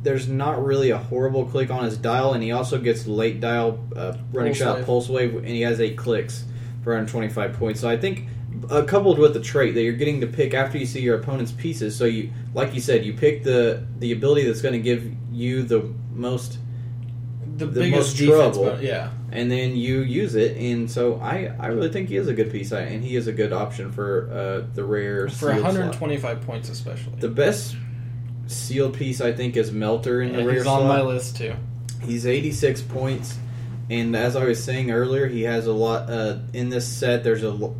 there's 0.08 0.28
not 0.30 0.64
really 0.64 0.92
a 0.92 0.98
horrible 0.98 1.46
click 1.46 1.70
on 1.70 1.84
his 1.84 1.98
dial, 1.98 2.34
and 2.34 2.42
he 2.42 2.52
also 2.54 2.78
gets 2.80 3.06
late 3.08 3.40
dial 3.42 3.78
uh, 3.96 4.16
running 4.32 4.54
Pulse 4.54 4.58
shot 4.58 4.76
wave. 4.78 4.86
pulse 4.86 5.10
wave, 5.10 5.36
and 5.36 5.48
he 5.48 5.62
has 5.62 5.82
eight 5.82 5.98
clicks 5.98 6.46
for 6.84 6.92
125 6.94 7.54
points. 7.54 7.82
So 7.82 7.90
I 7.90 7.98
think 7.98 8.28
uh, 8.70 8.84
coupled 8.84 9.20
with 9.20 9.34
the 9.34 9.42
trait 9.42 9.74
that 9.76 9.82
you're 9.84 9.94
getting 9.94 10.22
to 10.22 10.28
pick 10.28 10.54
after 10.54 10.78
you 10.78 10.86
see 10.86 11.02
your 11.02 11.18
opponent's 11.18 11.52
pieces. 11.52 11.96
So 11.98 12.06
you, 12.06 12.32
like 12.54 12.74
you 12.74 12.80
said, 12.80 13.06
you 13.06 13.14
pick 13.14 13.44
the 13.44 13.86
the 14.00 14.14
ability 14.14 14.46
that's 14.48 14.62
going 14.62 14.74
to 14.74 14.80
give 14.80 15.12
you 15.32 15.64
the 15.64 15.94
most, 16.14 16.58
The, 17.58 17.66
The 17.66 17.82
biggest 17.82 18.00
most 18.00 18.18
defense, 18.18 18.56
trouble. 18.58 18.66
but 18.72 18.84
yeah. 18.84 19.10
and 19.32 19.52
then 19.52 19.76
you 19.76 20.00
use 20.02 20.36
it. 20.36 20.56
And 20.58 20.90
so 20.90 21.16
I 21.20 21.54
I 21.60 21.68
really 21.68 21.90
think 21.92 22.08
he 22.10 22.16
is 22.16 22.28
a 22.30 22.34
good 22.34 22.52
piece, 22.52 22.72
I- 22.72 22.82
and 22.94 23.04
he 23.04 23.16
is 23.18 23.28
a 23.28 23.34
good 23.34 23.52
option 23.52 23.92
for 23.92 24.10
uh, 24.32 24.76
the 24.76 24.84
rare 24.86 25.28
For 25.28 25.52
sealed 25.52 25.60
slot. 25.60 25.74
125 25.76 26.42
points, 26.42 26.70
especially. 26.70 27.14
The 27.20 27.30
best 27.30 27.76
sealed 28.48 28.94
piece 28.96 29.22
I 29.22 29.32
think 29.34 29.56
is 29.58 29.72
Melter 29.72 30.22
in 30.22 30.32
the 30.34 30.40
Yeah, 30.40 30.46
rare 30.46 30.54
he's 30.56 30.64
slot. 30.64 30.82
on 30.82 30.88
my 30.88 31.02
list 31.02 31.38
too. 31.38 31.54
He's 32.04 32.26
86 32.26 32.82
points, 32.84 33.38
and 33.90 34.16
as 34.16 34.36
I 34.36 34.46
was 34.46 34.64
saying 34.64 34.92
earlier, 34.92 35.28
he 35.28 35.44
has 35.44 35.66
a 35.68 35.74
lot 35.74 36.10
uh, 36.10 36.38
in 36.54 36.70
this 36.70 36.88
set. 36.88 37.24
There's 37.24 37.44
a 37.44 37.48
l- 37.48 37.76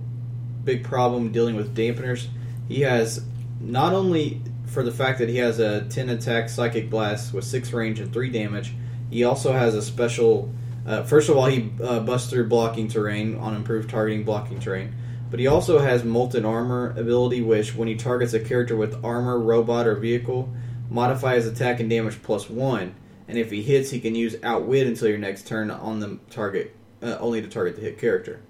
big 0.64 0.84
problem 0.84 1.32
dealing 1.32 1.56
with 1.56 1.76
dampeners. 1.76 2.28
He 2.68 2.82
has 2.82 3.24
not 3.62 3.94
only 3.94 4.42
for 4.66 4.84
the 4.84 4.92
fact 4.92 5.20
that 5.20 5.30
he 5.30 5.38
has 5.38 5.60
a 5.60 5.82
10 5.86 6.10
attack 6.10 6.50
psychic 6.50 6.90
blast 6.90 7.34
with 7.34 7.46
6 7.46 7.72
range 7.74 8.00
and 8.00 8.12
3 8.12 8.30
damage, 8.30 8.74
he 9.10 9.24
also 9.24 9.54
has 9.54 9.76
a 9.76 9.82
special. 9.82 10.54
Uh, 10.86 11.04
first 11.04 11.30
of 11.30 11.38
all, 11.38 11.46
he 11.46 11.72
uh, 11.84 12.00
busts 12.02 12.30
through 12.30 12.48
blocking 12.48 12.88
terrain 12.88 13.36
on 13.36 13.56
improved 13.56 13.90
targeting 13.90 14.24
blocking 14.26 14.60
terrain. 14.60 14.94
But 15.30 15.40
he 15.40 15.48
also 15.48 15.80
has 15.80 16.04
Molten 16.04 16.46
Armor 16.46 16.94
ability, 16.98 17.42
which, 17.42 17.76
when 17.76 17.88
he 17.88 17.96
targets 17.96 18.34
a 18.34 18.40
character 18.40 18.76
with 18.76 19.04
armor, 19.04 19.40
robot, 19.40 19.86
or 19.86 19.96
vehicle, 19.96 20.54
modifies 20.90 21.46
attack 21.46 21.80
and 21.80 21.90
damage 21.90 22.22
plus 22.24 22.50
one. 22.50 22.96
And 23.28 23.38
if 23.38 23.52
he 23.52 23.62
hits, 23.62 23.90
he 23.90 24.00
can 24.00 24.16
use 24.16 24.38
Outwit 24.42 24.88
until 24.88 25.10
your 25.10 25.18
next 25.18 25.46
turn 25.48 25.70
on 25.70 26.00
the 26.00 26.20
target, 26.30 26.76
uh, 27.02 27.18
only 27.20 27.42
to 27.42 27.48
target 27.48 27.76
the 27.76 27.82
hit 27.82 28.00
character. 28.00 28.42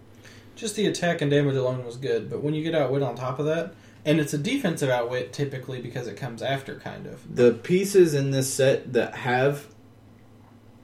Just 0.56 0.76
the 0.76 0.86
attack 0.86 1.22
and 1.22 1.32
damage 1.32 1.56
alone 1.56 1.86
was 1.86 1.98
good, 1.98 2.30
but 2.30 2.44
when 2.44 2.54
you 2.54 2.64
get 2.64 2.76
outwit 2.76 3.02
on 3.02 3.16
top 3.16 3.40
of 3.40 3.46
that, 3.46 3.74
and 4.06 4.20
it's 4.20 4.34
a 4.34 4.38
defensive 4.38 4.90
outwit 4.90 5.34
typically 5.34 5.82
because 5.82 6.08
it 6.08 6.16
comes 6.16 6.42
after, 6.42 6.80
kind 6.80 7.08
of. 7.08 7.36
The 7.36 7.54
pieces 7.54 8.14
in 8.14 8.32
this 8.32 8.52
set 8.54 8.94
that 8.94 9.16
have 9.16 9.68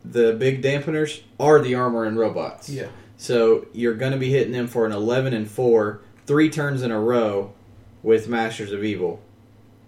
the 0.03 0.34
big 0.34 0.61
dampeners 0.61 1.22
are 1.40 1.60
the 1.60 1.76
armor 1.76 2.03
and 2.03 2.18
robots. 2.18 2.70
Yeah. 2.70 2.90
So 3.24 3.68
you're 3.72 3.94
going 3.94 4.12
to 4.12 4.18
be 4.18 4.30
hitting 4.30 4.52
them 4.52 4.68
for 4.68 4.86
an 4.86 4.91
11 4.91 5.34
and 5.34 5.50
4, 5.50 6.02
three 6.26 6.50
turns 6.50 6.82
in 6.82 6.91
a 6.91 7.00
row 7.00 7.54
with 8.02 8.28
Masters 8.28 8.74
of 8.74 8.84
Evil. 8.84 9.22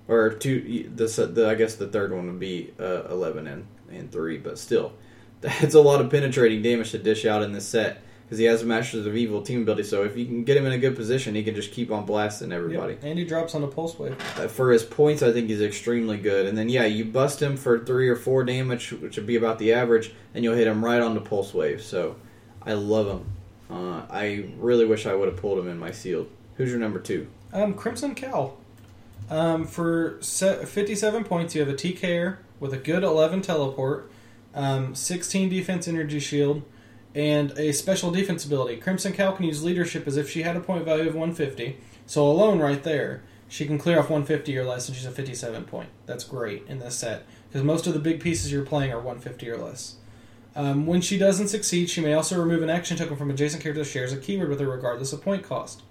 Or 0.07 0.30
two, 0.30 0.90
the, 0.95 1.06
the 1.06 1.49
I 1.49 1.56
guess 1.56 1.76
the 1.76 1.88
third 1.88 2.14
one 2.14 2.28
would 2.28 2.40
be 2.40 2.74
uh, 2.80 3.10
11 3.10 3.45
and, 3.45 3.68
and 3.91 4.10
3, 4.10 4.38
but 4.38 4.57
still. 4.57 4.94
That's 5.41 5.74
a 5.74 5.82
lot 5.82 5.99
of 5.99 6.10
penetrating 6.10 6.62
damage 6.62 6.91
to 6.91 6.98
dish 6.98 7.26
out 7.26 7.44
in 7.44 7.52
this 7.52 7.68
set 7.68 8.02
because 8.24 8.38
he 8.38 8.45
has 8.45 8.62
a 8.62 8.66
Masters 8.66 9.06
of 9.06 9.18
Evil 9.18 9.41
team 9.41 9.64
ability. 9.64 9.84
So 9.84 10.06
if 10.06 10.16
you 10.16 10.26
can 10.26 10.45
get 10.45 10.56
him 10.56 10.66
in 10.66 10.72
a 10.72 10.78
good 10.78 10.95
position, 10.95 11.36
he 11.36 11.44
can 11.44 11.56
just 11.56 11.74
keep 11.74 11.91
on 11.91 12.06
blasting 12.06 12.53
everybody. 12.53 12.94
Yep. 12.94 13.03
And 13.03 13.20
he 13.20 13.26
drops 13.26 13.53
on 13.53 13.60
the 13.60 13.68
pulse 13.68 13.99
wave. 13.99 14.16
Uh, 14.40 14.48
for 14.48 14.72
his 14.72 14.84
points, 14.84 15.22
I 15.22 15.34
think 15.34 15.49
he's 15.49 15.60
extremely 15.60 16.16
good. 16.16 16.45
And 16.45 16.57
then, 16.57 16.70
yeah, 16.70 16.86
you 16.86 17.03
bust 17.03 17.41
him 17.41 17.57
for 17.57 17.80
three 17.80 18.07
or 18.07 18.16
four 18.16 18.45
damage, 18.45 18.94
which 18.94 19.18
would 19.18 19.28
be 19.28 19.36
about 19.36 19.60
the 19.60 19.74
average, 19.74 20.14
and 20.34 20.41
you'll 20.45 20.56
hit 20.56 20.68
him 20.68 20.86
right 20.86 21.02
on 21.02 21.16
the 21.16 21.22
pulse 21.22 21.53
wave. 21.53 21.84
So, 21.84 22.16
I 22.66 22.74
love 22.74 23.08
him. 23.08 23.26
Uh, 23.70 24.04
I 24.10 24.46
really 24.58 24.86
wish 24.86 25.06
I 25.06 25.16
would 25.16 25.28
have 25.28 25.38
pulled 25.38 25.60
him 25.60 25.68
in 25.68 25.78
my 25.78 25.92
sealed. 25.92 26.30
Who's 26.58 26.70
your 26.70 26.80
number 26.80 27.00
two? 27.00 27.28
Um, 27.54 27.74
Crimson 27.74 28.16
Cowl. 28.16 28.58
Um, 29.30 29.66
for 29.66 30.18
se- 30.22 30.66
57 30.66 31.24
points, 31.24 31.56
you 31.56 31.62
have 31.62 31.70
a 31.70 31.74
TKer 31.74 32.38
with 32.60 32.74
a 32.74 32.78
good 32.78 33.04
11 33.04 33.42
teleport, 33.42 34.12
um, 34.54 34.94
16 34.94 35.50
defense 35.50 35.88
energy 35.88 36.20
shield, 36.20 36.62
and 37.16 37.58
a 37.58 37.72
special 37.72 38.12
defense 38.12 38.46
ability. 38.46 38.78
Crimson 38.78 39.14
Cowl 39.14 39.34
can 39.34 39.46
use 39.46 39.64
leadership 39.64 40.06
as 40.08 40.18
if 40.18 40.30
she 40.30 40.44
had 40.44 40.56
a 40.56 40.60
point 40.60 40.86
value 40.86 41.08
of 41.08 41.16
150. 41.16 41.78
So 42.06 42.26
alone, 42.28 42.60
right 42.60 42.84
there, 42.84 43.24
she 43.48 43.66
can 43.66 43.78
clear 43.78 43.98
off 43.98 44.10
150 44.10 44.58
or 44.58 44.66
less, 44.66 44.88
and 44.88 44.96
she's 44.96 45.06
a 45.06 45.12
57 45.12 45.64
point. 45.66 45.90
That's 46.06 46.24
great 46.24 46.64
in 46.68 46.80
this 46.80 46.96
set 46.96 47.24
because 47.48 47.64
most 47.64 47.88
of 47.88 47.94
the 47.94 48.00
big 48.00 48.20
pieces 48.20 48.52
you're 48.52 48.66
playing 48.66 48.92
are 48.92 48.98
150 49.00 49.50
or 49.50 49.58
less. 49.58 49.96
Um, 50.56 50.86
when 50.86 51.02
she 51.02 51.18
doesn't 51.18 51.49
succeed, 51.49 51.90
she 51.90 51.99
may 52.02 52.14
also 52.14 52.40
remove 52.40 52.64
an 52.64 52.69
action 52.69 52.95
token 52.98 53.18
from 53.18 53.30
adjacent 53.30 53.61
character 53.61 53.84
that 53.84 53.90
shares 53.90 54.14
a 54.14 54.18
keyword 54.18 54.49
with 54.49 54.60
her, 54.61 54.69
regardless 54.69 55.11
of 55.11 55.22
point 55.22 55.44
cost. 55.44 55.82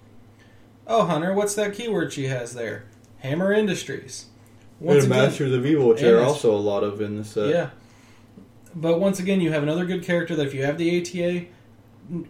Oh, 0.87 1.05
Hunter, 1.05 1.33
what's 1.33 1.53
that 1.55 1.73
keyword 1.73 2.13
she 2.13 2.25
has 2.27 2.53
there? 2.53 2.85
Hammer 3.19 3.51
Industries. 3.53 4.25
Once 4.79 5.03
and 5.03 5.09
Masters 5.09 5.53
of 5.53 5.65
Evil, 5.65 5.89
which 5.89 6.01
there 6.01 6.17
are 6.19 6.23
also 6.23 6.53
a 6.53 6.57
lot 6.57 6.83
of 6.83 6.99
in 6.99 7.17
this 7.17 7.31
set. 7.31 7.49
yeah. 7.49 7.69
But 8.75 8.99
once 8.99 9.19
again, 9.19 9.39
you 9.39 9.51
have 9.51 9.63
another 9.63 9.85
good 9.85 10.03
character 10.03 10.35
that 10.35 10.47
if 10.47 10.53
you 10.53 10.65
have 10.65 10.77
the 10.77 10.99
ATA, 10.99 11.45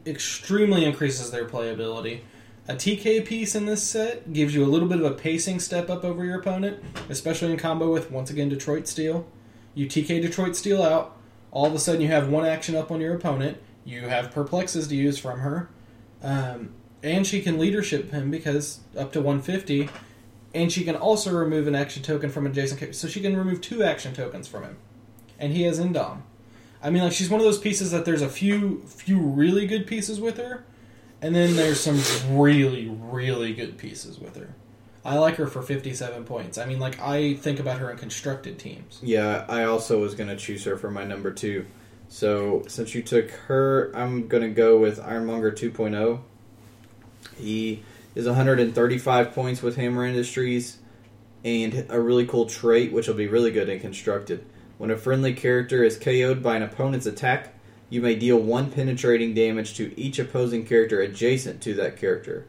extremely 0.05 0.85
increases 0.85 1.31
their 1.31 1.45
playability. 1.45 2.19
A 2.67 2.73
TK 2.75 3.25
piece 3.25 3.55
in 3.55 3.65
this 3.65 3.83
set 3.83 4.31
gives 4.31 4.53
you 4.53 4.63
a 4.63 4.67
little 4.67 4.87
bit 4.87 4.99
of 4.99 5.05
a 5.05 5.11
pacing 5.15 5.59
step 5.59 5.89
up 5.89 6.03
over 6.03 6.23
your 6.23 6.39
opponent, 6.39 6.83
especially 7.09 7.51
in 7.51 7.57
combo 7.57 7.91
with, 7.91 8.11
once 8.11 8.29
again, 8.29 8.49
Detroit 8.49 8.87
Steel. 8.87 9.25
You 9.73 9.87
TK 9.87 10.21
Detroit 10.21 10.55
Steel 10.55 10.81
out, 10.81 11.17
all 11.55 11.65
of 11.65 11.73
a 11.73 11.79
sudden 11.79 12.01
you 12.01 12.09
have 12.09 12.27
one 12.27 12.45
action 12.45 12.75
up 12.75 12.91
on 12.91 12.99
your 12.99 13.15
opponent. 13.15 13.57
You 13.85 14.01
have 14.09 14.31
perplexes 14.31 14.89
to 14.89 14.95
use 14.95 15.17
from 15.17 15.39
her. 15.39 15.69
Um, 16.21 16.73
and 17.01 17.25
she 17.25 17.41
can 17.41 17.57
leadership 17.57 18.11
him 18.11 18.29
because 18.29 18.81
up 18.97 19.13
to 19.13 19.21
150. 19.21 19.89
And 20.53 20.69
she 20.69 20.83
can 20.83 20.97
also 20.97 21.33
remove 21.33 21.65
an 21.67 21.73
action 21.73 22.03
token 22.03 22.29
from 22.29 22.45
adjacent. 22.45 22.93
So 22.93 23.07
she 23.07 23.21
can 23.21 23.37
remove 23.37 23.61
two 23.61 23.83
action 23.83 24.13
tokens 24.13 24.49
from 24.49 24.63
him. 24.63 24.77
And 25.39 25.53
he 25.53 25.63
has 25.63 25.79
Indom. 25.79 26.23
I 26.83 26.89
mean, 26.89 27.03
like 27.03 27.13
she's 27.13 27.29
one 27.29 27.39
of 27.39 27.45
those 27.45 27.57
pieces 27.57 27.91
that 27.91 28.05
there's 28.05 28.21
a 28.21 28.29
few 28.29 28.83
few 28.85 29.19
really 29.19 29.65
good 29.65 29.87
pieces 29.87 30.19
with 30.21 30.37
her, 30.37 30.63
and 31.19 31.33
then 31.33 31.55
there's 31.55 31.79
some 31.79 31.99
really 32.37 32.87
really 32.87 33.53
good 33.53 33.79
pieces 33.79 34.19
with 34.19 34.35
her. 34.35 34.53
I 35.05 35.19
like 35.19 35.35
her 35.35 35.45
for 35.45 35.61
57 35.61 36.25
points. 36.25 36.57
I 36.57 36.65
mean, 36.65 36.79
like 36.79 36.99
I 36.99 37.35
think 37.35 37.59
about 37.59 37.77
her 37.77 37.91
in 37.91 37.97
constructed 37.97 38.57
teams. 38.57 38.99
Yeah, 39.03 39.45
I 39.47 39.65
also 39.65 40.01
was 40.01 40.15
going 40.15 40.29
to 40.29 40.35
choose 40.35 40.63
her 40.63 40.77
for 40.77 40.89
my 40.89 41.03
number 41.03 41.31
two. 41.31 41.67
So 42.07 42.63
since 42.67 42.95
you 42.95 43.03
took 43.03 43.29
her, 43.31 43.91
I'm 43.95 44.27
going 44.27 44.43
to 44.43 44.49
go 44.49 44.79
with 44.79 44.99
Iron 44.99 45.27
Monger 45.27 45.51
2.0. 45.51 46.21
He 47.37 47.83
is 48.15 48.25
135 48.25 49.33
points 49.33 49.61
with 49.61 49.75
Hammer 49.75 50.05
Industries 50.05 50.79
and 51.43 51.85
a 51.89 51.99
really 51.99 52.25
cool 52.25 52.47
trait, 52.47 52.91
which 52.91 53.07
will 53.07 53.15
be 53.15 53.27
really 53.27 53.51
good 53.51 53.69
in 53.69 53.79
constructed. 53.79 54.43
When 54.79 54.89
a 54.89 54.97
friendly 54.97 55.33
character 55.33 55.83
is 55.83 55.97
KO'd 55.97 56.41
by 56.41 56.55
an 56.55 56.63
opponent's 56.63 57.05
attack, 57.05 57.53
you 57.89 58.01
may 58.01 58.15
deal 58.15 58.37
one 58.37 58.71
penetrating 58.71 59.35
damage 59.35 59.75
to 59.75 59.97
each 59.99 60.17
opposing 60.17 60.65
character 60.65 60.99
adjacent 60.99 61.61
to 61.61 61.75
that 61.75 61.97
character. 61.97 62.47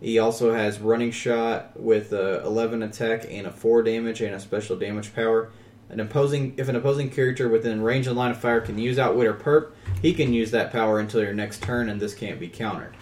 He 0.00 0.18
also 0.18 0.52
has 0.52 0.78
running 0.78 1.10
shot 1.10 1.78
with 1.78 2.12
a 2.12 2.44
11 2.44 2.82
attack 2.82 3.26
and 3.28 3.46
a 3.46 3.50
4 3.50 3.82
damage 3.82 4.20
and 4.20 4.34
a 4.34 4.40
special 4.40 4.76
damage 4.76 5.14
power. 5.14 5.50
An 5.88 6.00
opposing 6.00 6.54
if 6.56 6.68
an 6.68 6.76
opposing 6.76 7.10
character 7.10 7.48
within 7.48 7.80
range 7.80 8.06
and 8.06 8.16
line 8.16 8.32
of 8.32 8.40
fire 8.40 8.60
can 8.60 8.78
use 8.78 8.98
outwit 8.98 9.26
or 9.26 9.34
perp, 9.34 9.70
he 10.02 10.12
can 10.12 10.32
use 10.32 10.50
that 10.50 10.72
power 10.72 10.98
until 10.98 11.22
your 11.22 11.32
next 11.32 11.62
turn, 11.62 11.88
and 11.88 12.00
this 12.00 12.14
can't 12.14 12.40
be 12.40 12.48
countered. 12.48 12.96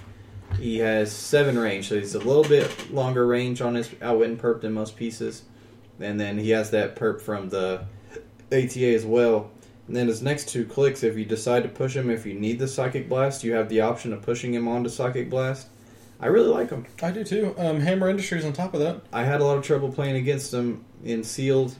He 0.58 0.78
has 0.78 1.10
seven 1.10 1.58
range, 1.58 1.88
so 1.88 1.98
he's 1.98 2.14
a 2.14 2.18
little 2.18 2.44
bit 2.44 2.92
longer 2.92 3.26
range 3.26 3.60
on 3.60 3.74
his 3.74 3.90
outwit 4.02 4.30
and 4.30 4.38
perp 4.38 4.60
than 4.60 4.72
most 4.72 4.96
pieces. 4.96 5.42
And 5.98 6.20
then 6.20 6.38
he 6.38 6.50
has 6.50 6.70
that 6.70 6.94
perp 6.94 7.20
from 7.20 7.48
the 7.48 7.86
ATA 8.52 8.94
as 8.94 9.04
well. 9.04 9.50
And 9.86 9.96
then 9.96 10.06
his 10.06 10.22
next 10.22 10.48
two 10.48 10.64
clicks, 10.64 11.02
if 11.02 11.16
you 11.16 11.24
decide 11.24 11.62
to 11.62 11.68
push 11.68 11.96
him, 11.96 12.10
if 12.10 12.24
you 12.24 12.34
need 12.34 12.58
the 12.58 12.68
Psychic 12.68 13.08
Blast, 13.08 13.44
you 13.44 13.54
have 13.54 13.68
the 13.68 13.80
option 13.80 14.12
of 14.12 14.22
pushing 14.22 14.54
him 14.54 14.68
onto 14.68 14.88
Psychic 14.88 15.28
Blast. 15.28 15.68
I 16.24 16.28
really 16.28 16.48
like 16.48 16.70
him. 16.70 16.86
I 17.02 17.10
do 17.10 17.22
too. 17.22 17.54
Um, 17.58 17.80
Hammer 17.80 18.08
Industries 18.08 18.46
on 18.46 18.54
top 18.54 18.72
of 18.72 18.80
that. 18.80 19.02
I 19.12 19.24
had 19.24 19.42
a 19.42 19.44
lot 19.44 19.58
of 19.58 19.62
trouble 19.64 19.92
playing 19.92 20.16
against 20.16 20.54
him 20.54 20.84
in 21.04 21.22
sealed, 21.22 21.74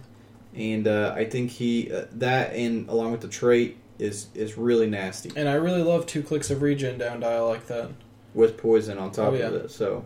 and 0.55 0.87
uh, 0.87 1.15
I 1.17 1.25
think 1.25 1.51
he 1.51 1.91
uh, 1.91 2.05
that 2.13 2.53
and 2.53 2.87
along 2.91 3.13
with 3.13 3.23
the 3.23 3.29
trait 3.29 3.79
is 3.99 4.27
is 4.35 4.59
really 4.59 4.87
nasty 4.87 5.31
And 5.37 5.49
I 5.49 5.55
really 5.55 5.83
love 5.83 6.05
two 6.05 6.23
clicks 6.23 6.51
of 6.51 6.61
regen 6.63 6.99
down 6.99 7.21
dial 7.21 7.49
like 7.49 7.67
that. 7.69 7.91
with 8.35 8.59
poison 8.59 8.99
on 8.99 9.13
top 9.13 9.33
Oh, 9.33 9.35
yeah. 9.35 9.47
of 9.47 9.55
it. 9.55 9.71
So, 9.71 10.05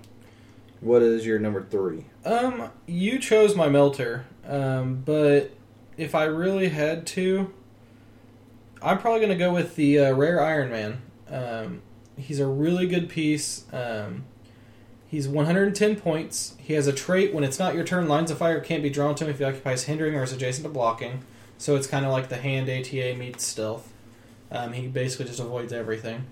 what 0.80 1.02
is 1.02 1.26
your 1.26 1.38
number 1.40 1.62
three? 1.64 2.04
Um, 2.24 2.70
you 2.86 3.18
chose 3.18 3.56
my 3.56 3.68
melter, 3.68 4.24
um, 4.46 5.02
but 5.04 5.50
if 5.96 6.14
I 6.14 6.24
really 6.24 6.68
had 6.68 7.06
to, 7.08 7.52
I'm 8.80 8.98
probably 8.98 9.18
going 9.20 9.32
to 9.32 9.44
go 9.44 9.52
with 9.52 9.74
the 9.74 9.98
uh, 9.98 10.12
rare 10.14 10.40
Iron 10.44 10.70
Man. 10.70 11.02
Um, 11.28 11.82
he's 12.18 12.40
a 12.40 12.46
really 12.46 12.86
good 12.86 13.08
piece. 13.08 13.64
Um, 13.72 14.24
he's 15.06 15.28
110 15.28 15.96
points. 15.96 16.54
He 16.58 16.74
has 16.74 16.86
a 16.86 16.92
trait 16.92 17.32
when 17.32 17.44
it's 17.44 17.58
not 17.58 17.74
your 17.74 17.84
turn. 17.84 18.08
Lines 18.08 18.30
of 18.30 18.38
fire 18.38 18.60
can't 18.60 18.82
be 18.82 18.90
drawn 18.90 19.14
to 19.16 19.24
him 19.24 19.30
if 19.30 19.38
he 19.38 19.44
occupies 19.44 19.84
hindering 19.84 20.14
or 20.14 20.22
is 20.22 20.32
adjacent 20.32 20.64
to 20.64 20.70
blocking. 20.70 21.24
So 21.56 21.76
it's 21.76 21.86
kind 21.86 22.04
of 22.04 22.12
like 22.12 22.28
the 22.28 22.36
hand 22.36 22.68
ATA 22.68 23.16
meets 23.16 23.44
stealth. 23.44 23.92
Um, 24.50 24.72
he 24.72 24.86
basically 24.86 25.26
just 25.26 25.40
avoids 25.40 25.72
everything. 25.72 26.26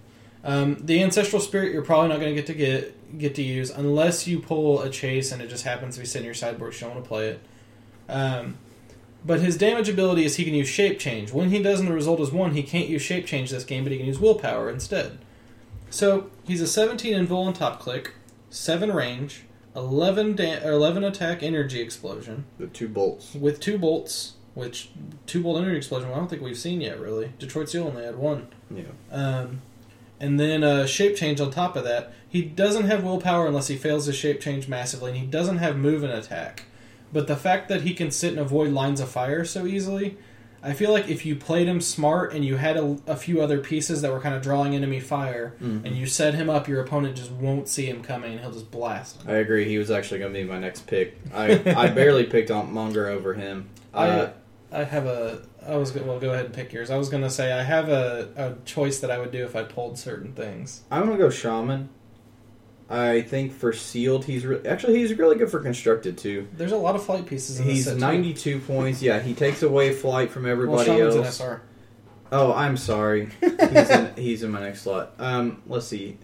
Um, 0.45 0.77
the 0.81 1.03
ancestral 1.03 1.43
spirit 1.43 1.73
you're 1.73 1.83
probably 1.83 2.09
not 2.09 2.21
going 2.21 2.35
to 2.35 2.41
get 2.41 2.47
to 2.47 2.55
get 2.55 3.19
get 3.19 3.35
to 3.35 3.43
use 3.43 3.71
unless 3.71 4.29
you 4.29 4.39
pull 4.39 4.81
a 4.81 4.91
chase 4.91 5.33
and 5.33 5.43
it 5.43 5.49
just 5.49 5.65
happens 5.65 5.95
to 5.95 6.01
be 6.01 6.07
sitting 6.07 6.23
in 6.23 6.27
your 6.27 6.35
sideboard. 6.35 6.75
You 6.75 6.81
don't 6.81 6.91
want 6.91 7.05
to 7.05 7.09
play 7.09 7.29
it. 7.31 7.41
Um, 8.09 8.59
but 9.25 9.41
his 9.41 9.57
damage 9.57 9.89
ability 9.89 10.25
is 10.25 10.37
he 10.37 10.45
can 10.45 10.55
use 10.55 10.69
shape 10.69 11.01
change. 11.01 11.33
When 11.33 11.51
he 11.51 11.61
does 11.61 11.81
and 11.81 11.89
the 11.89 11.93
result 11.93 12.21
is 12.21 12.31
one, 12.31 12.55
he 12.55 12.63
can't 12.63 12.89
use 12.89 13.03
shape 13.03 13.27
change 13.27 13.51
this 13.51 13.65
game, 13.65 13.83
but 13.83 13.91
he 13.91 13.99
can 13.99 14.07
use 14.07 14.21
willpower 14.21 14.71
instead. 14.71 15.19
So 15.91 16.31
he's 16.45 16.61
a 16.61 16.67
17 16.67 17.15
invul 17.15 17.47
on 17.47 17.53
top 17.53 17.81
click. 17.81 18.13
seven 18.51 18.93
range, 18.93 19.43
eleven 19.75 20.35
da- 20.35 20.61
eleven 20.63 21.05
attack 21.05 21.43
energy 21.43 21.81
explosion 21.81 22.45
The 22.59 22.67
two 22.69 22.89
bolts. 22.89 23.35
with 23.35 23.61
two 23.61 23.79
bolts. 23.79 24.35
Which 24.55 24.89
two 25.27 25.43
bolt 25.43 25.59
energy 25.61 25.77
explosion? 25.77 26.09
Well, 26.09 26.17
I 26.17 26.21
don't 26.21 26.29
think 26.29 26.41
we've 26.41 26.57
seen 26.57 26.81
yet. 26.81 26.99
Really, 26.99 27.33
Detroit 27.39 27.69
Steel 27.69 27.89
only 27.89 28.05
had 28.05 28.17
one. 28.17 28.49
Yeah. 28.71 28.85
Um, 29.11 29.61
and 30.19 30.41
then 30.41 30.65
uh, 30.65 30.87
shape 30.87 31.15
change 31.15 31.43
on 31.43 31.51
top 31.51 31.77
of 31.77 31.85
that. 31.85 32.15
He 32.27 32.41
doesn't 32.41 32.87
have 32.87 33.05
willpower 33.05 33.47
unless 33.47 33.69
he 33.69 33.77
fails 33.77 34.07
his 34.07 34.17
shape 34.17 34.41
change 34.41 34.67
massively, 34.67 35.11
and 35.11 35.21
he 35.21 35.27
doesn't 35.27 35.59
have 35.59 35.77
move 35.77 36.03
and 36.03 36.11
attack. 36.13 36.65
But 37.13 37.27
the 37.27 37.37
fact 37.37 37.69
that 37.69 37.83
he 37.83 37.93
can 37.93 38.11
sit 38.11 38.31
and 38.31 38.39
avoid 38.41 38.71
lines 38.73 38.99
of 38.99 39.11
fire 39.11 39.45
so 39.45 39.67
easily, 39.67 40.17
I 40.63 40.73
feel 40.73 40.91
like 40.91 41.09
if 41.09 41.25
you 41.25 41.37
played 41.37 41.69
him 41.69 41.81
smart 41.81 42.33
and 42.33 42.45
you 42.45 42.57
had 42.57 42.77
a, 42.77 42.99
a 43.07 43.17
few 43.17 43.41
other 43.41 43.59
pieces 43.59 44.03
that 44.03 44.11
were 44.13 44.21
kind 44.21 44.35
of 44.35 44.43
drawing 44.43 44.75
enemy 44.75 45.01
fire, 45.01 45.55
Mhm. 45.63 45.85
and 45.85 45.97
you 45.97 46.07
set 46.07 46.35
him 46.35 46.51
up, 46.51 46.67
your 46.69 46.81
opponent 46.81 47.17
just 47.17 47.31
won't 47.31 47.69
see 47.69 47.87
him 47.87 48.03
coming, 48.03 48.33
and 48.33 48.41
he'll 48.41 48.51
just 48.53 48.71
blast 48.71 49.23
him. 49.23 49.31
I 49.31 49.35
agree. 49.39 49.65
He 49.69 49.79
was 49.79 49.91
actually 49.91 50.19
going 50.21 50.33
to 50.33 50.39
be 50.41 50.45
my 50.45 50.59
next 50.59 50.87
pick. 50.87 51.19
I, 51.33 51.61
I 51.77 51.89
barely 51.89 52.25
picked 52.35 52.51
on 52.51 52.73
Monger 52.73 53.09
over 53.09 53.35
him. 53.35 53.69
Uh, 53.95 54.29
I 54.73 54.85
have 54.85 55.07
a. 55.07 55.43
I 55.67 55.77
was 55.77 55.93
well. 55.95 56.19
Go 56.21 56.31
ahead 56.33 56.47
and 56.47 56.55
pick 56.55 56.73
yours. 56.73 56.91
I 56.91 56.97
was 56.97 57.09
gonna 57.09 57.31
say 57.31 57.53
I 57.53 57.63
have 57.63 57.89
a, 57.89 58.29
a 58.37 58.65
choice 58.65 58.99
that 59.01 59.11
I 59.11 59.19
would 59.19 59.31
do 59.33 59.45
if 59.45 59.57
I 59.57 59.63
pulled 59.63 59.99
certain 59.99 60.33
things. 60.33 60.83
I'm 60.91 61.07
going 61.07 61.17
to 61.17 61.23
go 61.23 61.31
Shaman. 61.31 61.89
I 62.89 63.21
think 63.23 63.53
for 63.53 63.73
sealed, 63.73 64.25
he's 64.25 64.47
re- 64.47 64.61
actually 64.65 64.99
he's 64.99 65.13
really 65.19 65.37
good 65.37 65.51
for 65.51 65.59
constructed 65.61 66.17
too. 66.17 66.47
There's 66.57 66.71
a 66.73 66.77
lot 66.77 66.95
of 66.95 67.05
flight 67.05 67.27
pieces 67.27 67.59
in 67.59 67.67
this 67.67 67.77
He's 67.77 67.85
set. 67.87 67.95
too. 67.95 68.01
92 68.01 68.61
points. 68.61 69.03
Yeah, 69.03 69.19
he 69.21 69.35
takes 69.35 69.63
away 69.63 69.93
flight 69.93 70.31
from 70.31 70.45
Well, 70.45 70.53
everybody 70.53 70.85
Shaman's 70.87 71.15
an 71.17 71.25
else. 71.25 71.37
SR. 71.39 71.63
Oh, 72.33 72.53
I'm 72.53 72.77
sorry. 72.77 73.31
He's 73.41 73.91
in, 73.91 74.13
he's 74.17 74.43
in 74.45 74.51
my 74.53 74.61
next 74.61 74.83
slot. 74.83 75.15
Um, 75.19 75.63
let's 75.67 75.87
see. 75.87 76.19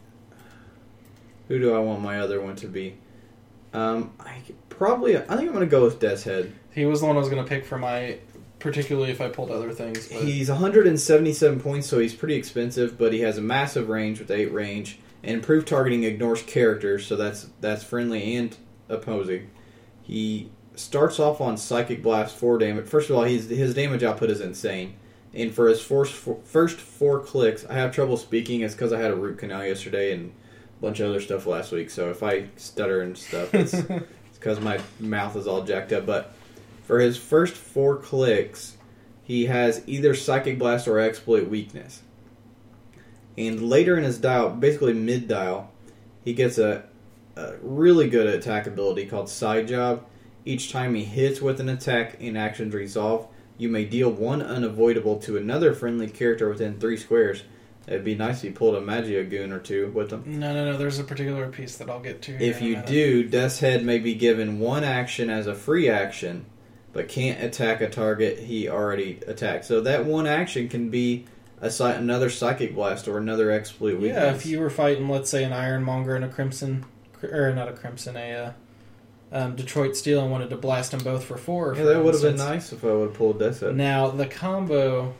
Who 1.48 1.58
do 1.58 1.74
I 1.74 1.78
want 1.80 2.00
my 2.00 2.20
other 2.20 2.40
one 2.40 2.56
to 2.56 2.66
be? 2.68 2.96
Um, 3.72 4.12
I 4.20 4.36
could 4.46 4.56
probably. 4.68 5.16
I 5.16 5.20
think 5.20 5.40
I'm 5.40 5.46
going 5.48 5.60
to 5.60 5.66
go 5.66 5.84
with 5.84 5.98
Death's 6.00 6.22
Head. 6.24 6.52
He 6.72 6.84
was 6.86 7.00
the 7.00 7.06
one 7.06 7.16
I 7.16 7.18
was 7.20 7.28
going 7.28 7.42
to 7.42 7.48
pick 7.48 7.64
for 7.64 7.78
my, 7.78 8.18
particularly 8.58 9.10
if 9.10 9.20
I 9.20 9.28
pulled 9.28 9.50
other 9.50 9.72
things. 9.72 10.08
But 10.08 10.22
He's 10.22 10.48
177 10.48 11.60
points, 11.60 11.86
so 11.88 11.98
he's 11.98 12.14
pretty 12.14 12.34
expensive, 12.34 12.96
but 12.98 13.12
he 13.12 13.20
has 13.20 13.38
a 13.38 13.42
massive 13.42 13.88
range 13.88 14.18
with 14.20 14.30
eight 14.30 14.52
range, 14.52 14.98
and 15.22 15.36
improved 15.36 15.68
targeting 15.68 16.04
ignores 16.04 16.42
characters, 16.42 17.06
so 17.06 17.16
that's 17.16 17.48
that's 17.60 17.84
friendly 17.84 18.36
and 18.36 18.56
opposing. 18.88 19.50
He 20.02 20.50
starts 20.74 21.20
off 21.20 21.40
on 21.40 21.56
Psychic 21.56 22.02
Blast 22.02 22.36
four 22.36 22.58
damage. 22.58 22.86
First 22.86 23.10
of 23.10 23.16
all, 23.16 23.24
he's, 23.24 23.48
his 23.48 23.74
damage 23.74 24.02
output 24.02 24.30
is 24.30 24.40
insane, 24.40 24.94
and 25.34 25.52
for 25.52 25.68
his 25.68 25.80
first 25.80 26.12
four, 26.12 26.40
first 26.44 26.78
four 26.78 27.20
clicks, 27.20 27.64
I 27.66 27.74
have 27.74 27.94
trouble 27.94 28.16
speaking. 28.16 28.62
It's 28.62 28.74
because 28.74 28.92
I 28.92 29.00
had 29.00 29.10
a 29.10 29.16
root 29.16 29.38
canal 29.38 29.64
yesterday 29.64 30.12
and 30.12 30.32
a 30.78 30.82
bunch 30.82 31.00
of 31.00 31.10
other 31.10 31.20
stuff 31.20 31.46
last 31.46 31.72
week. 31.72 31.90
So 31.90 32.10
if 32.10 32.22
I 32.22 32.48
stutter 32.56 33.00
and 33.02 33.16
stuff, 33.16 33.54
it's 33.54 33.80
because 34.34 34.60
my 34.60 34.80
mouth 34.98 35.36
is 35.36 35.46
all 35.46 35.62
jacked 35.62 35.92
up. 35.92 36.04
But 36.04 36.34
for 36.84 36.98
his 36.98 37.16
first 37.16 37.54
four 37.54 37.96
clicks, 37.96 38.76
he 39.22 39.46
has 39.46 39.82
either 39.86 40.14
Psychic 40.14 40.58
Blast 40.58 40.88
or 40.88 40.98
Exploit 40.98 41.48
weakness. 41.48 42.02
And 43.36 43.62
later 43.62 43.96
in 43.96 44.04
his 44.04 44.18
dial, 44.18 44.50
basically 44.50 44.92
mid 44.92 45.28
dial, 45.28 45.70
he 46.24 46.34
gets 46.34 46.58
a, 46.58 46.84
a 47.36 47.54
really 47.62 48.08
good 48.08 48.26
attack 48.26 48.66
ability 48.66 49.06
called 49.06 49.28
Side 49.28 49.68
Job. 49.68 50.04
Each 50.44 50.72
time 50.72 50.94
he 50.94 51.04
hits 51.04 51.40
with 51.40 51.60
an 51.60 51.68
attack 51.68 52.16
and 52.20 52.36
actions 52.36 52.74
resolve, 52.74 53.28
you 53.58 53.68
may 53.68 53.84
deal 53.84 54.10
one 54.10 54.42
unavoidable 54.42 55.18
to 55.20 55.36
another 55.36 55.72
friendly 55.72 56.08
character 56.08 56.48
within 56.48 56.78
three 56.78 56.96
squares. 56.96 57.44
It'd 57.86 58.04
be 58.04 58.14
nice 58.14 58.38
if 58.38 58.44
you 58.44 58.52
pulled 58.52 58.76
a 58.76 58.80
Maggia 58.80 59.28
Goon 59.28 59.52
or 59.52 59.58
two 59.58 59.90
with 59.90 60.10
them. 60.10 60.22
no, 60.26 60.54
no, 60.54 60.70
no. 60.70 60.78
There's 60.78 60.98
a 60.98 61.04
particular 61.04 61.48
piece 61.48 61.76
that 61.78 61.90
I'll 61.90 62.00
get 62.00 62.22
to. 62.22 62.40
If 62.40 62.62
you 62.62 62.76
do, 62.76 63.24
Death's 63.24 63.58
Head 63.58 63.84
may 63.84 63.98
be 63.98 64.14
given 64.14 64.60
one 64.60 64.84
action 64.84 65.30
as 65.30 65.48
a 65.48 65.54
free 65.54 65.88
action, 65.88 66.46
but 66.92 67.08
can't 67.08 67.42
attack 67.42 67.80
a 67.80 67.88
target 67.88 68.38
he 68.38 68.68
already 68.68 69.18
attacked. 69.26 69.64
So 69.64 69.80
that 69.80 70.04
one 70.04 70.28
action 70.28 70.68
can 70.68 70.90
be 70.90 71.24
a 71.62 71.84
another 71.84 72.28
Psychic 72.28 72.74
Blast 72.74 73.08
or 73.08 73.18
another 73.18 73.50
Exploit 73.50 73.98
weakness. 73.98 74.22
yeah, 74.22 74.34
if 74.34 74.46
you 74.46 74.60
were 74.60 74.70
fighting, 74.70 75.08
let's 75.08 75.30
say, 75.30 75.44
an 75.44 75.52
Iron 75.52 75.84
Monger 75.84 76.16
and 76.16 76.24
a 76.24 76.28
Crimson, 76.28 76.84
or 77.22 77.52
not 77.52 77.68
a 77.68 77.72
Crimson, 77.72 78.16
a 78.16 78.32
uh, 78.32 78.52
um, 79.32 79.56
Detroit 79.56 79.96
Steel, 79.96 80.20
and 80.22 80.30
wanted 80.30 80.50
to 80.50 80.56
blast 80.56 80.90
them 80.90 81.00
both 81.00 81.24
for 81.24 81.36
four. 81.36 81.74
yeah, 81.76 81.84
that 81.84 82.02
would 82.02 82.14
have 82.14 82.22
been 82.22 82.36
nice 82.36 82.72
if 82.72 82.84
I 82.84 82.92
would 82.92 83.08
have 83.08 83.14
pulled 83.14 83.38
Death's 83.38 83.60
Head. 83.60 83.76
Now 83.76 84.08
the 84.10 84.26
combo, 84.26 85.14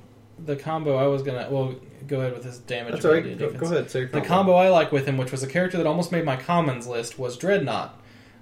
the 0.44 0.56
combo 0.56 0.96
I 0.96 1.06
was 1.06 1.22
gonna 1.22 1.48
well 1.50 1.74
go 2.06 2.20
ahead 2.20 2.34
with 2.34 2.44
his 2.44 2.58
damage. 2.58 2.94
That's 2.94 3.04
right. 3.04 3.38
Go, 3.38 3.50
go 3.52 3.66
ahead. 3.66 3.90
Say 3.90 4.00
your 4.00 4.08
The 4.08 4.20
combo 4.20 4.54
I 4.54 4.68
like 4.68 4.92
with 4.92 5.06
him, 5.06 5.16
which 5.16 5.30
was 5.30 5.42
a 5.42 5.46
character 5.46 5.76
that 5.78 5.86
almost 5.86 6.12
made 6.12 6.24
my 6.24 6.36
commons 6.36 6.86
list, 6.86 7.18
was 7.18 7.36
Dreadnought. 7.36 7.98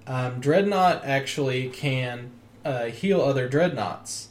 Um, 0.07 0.39
Dreadnought 0.39 1.05
actually 1.05 1.69
can 1.69 2.31
uh, 2.65 2.85
heal 2.85 3.21
other 3.21 3.47
Dreadnoughts. 3.47 4.29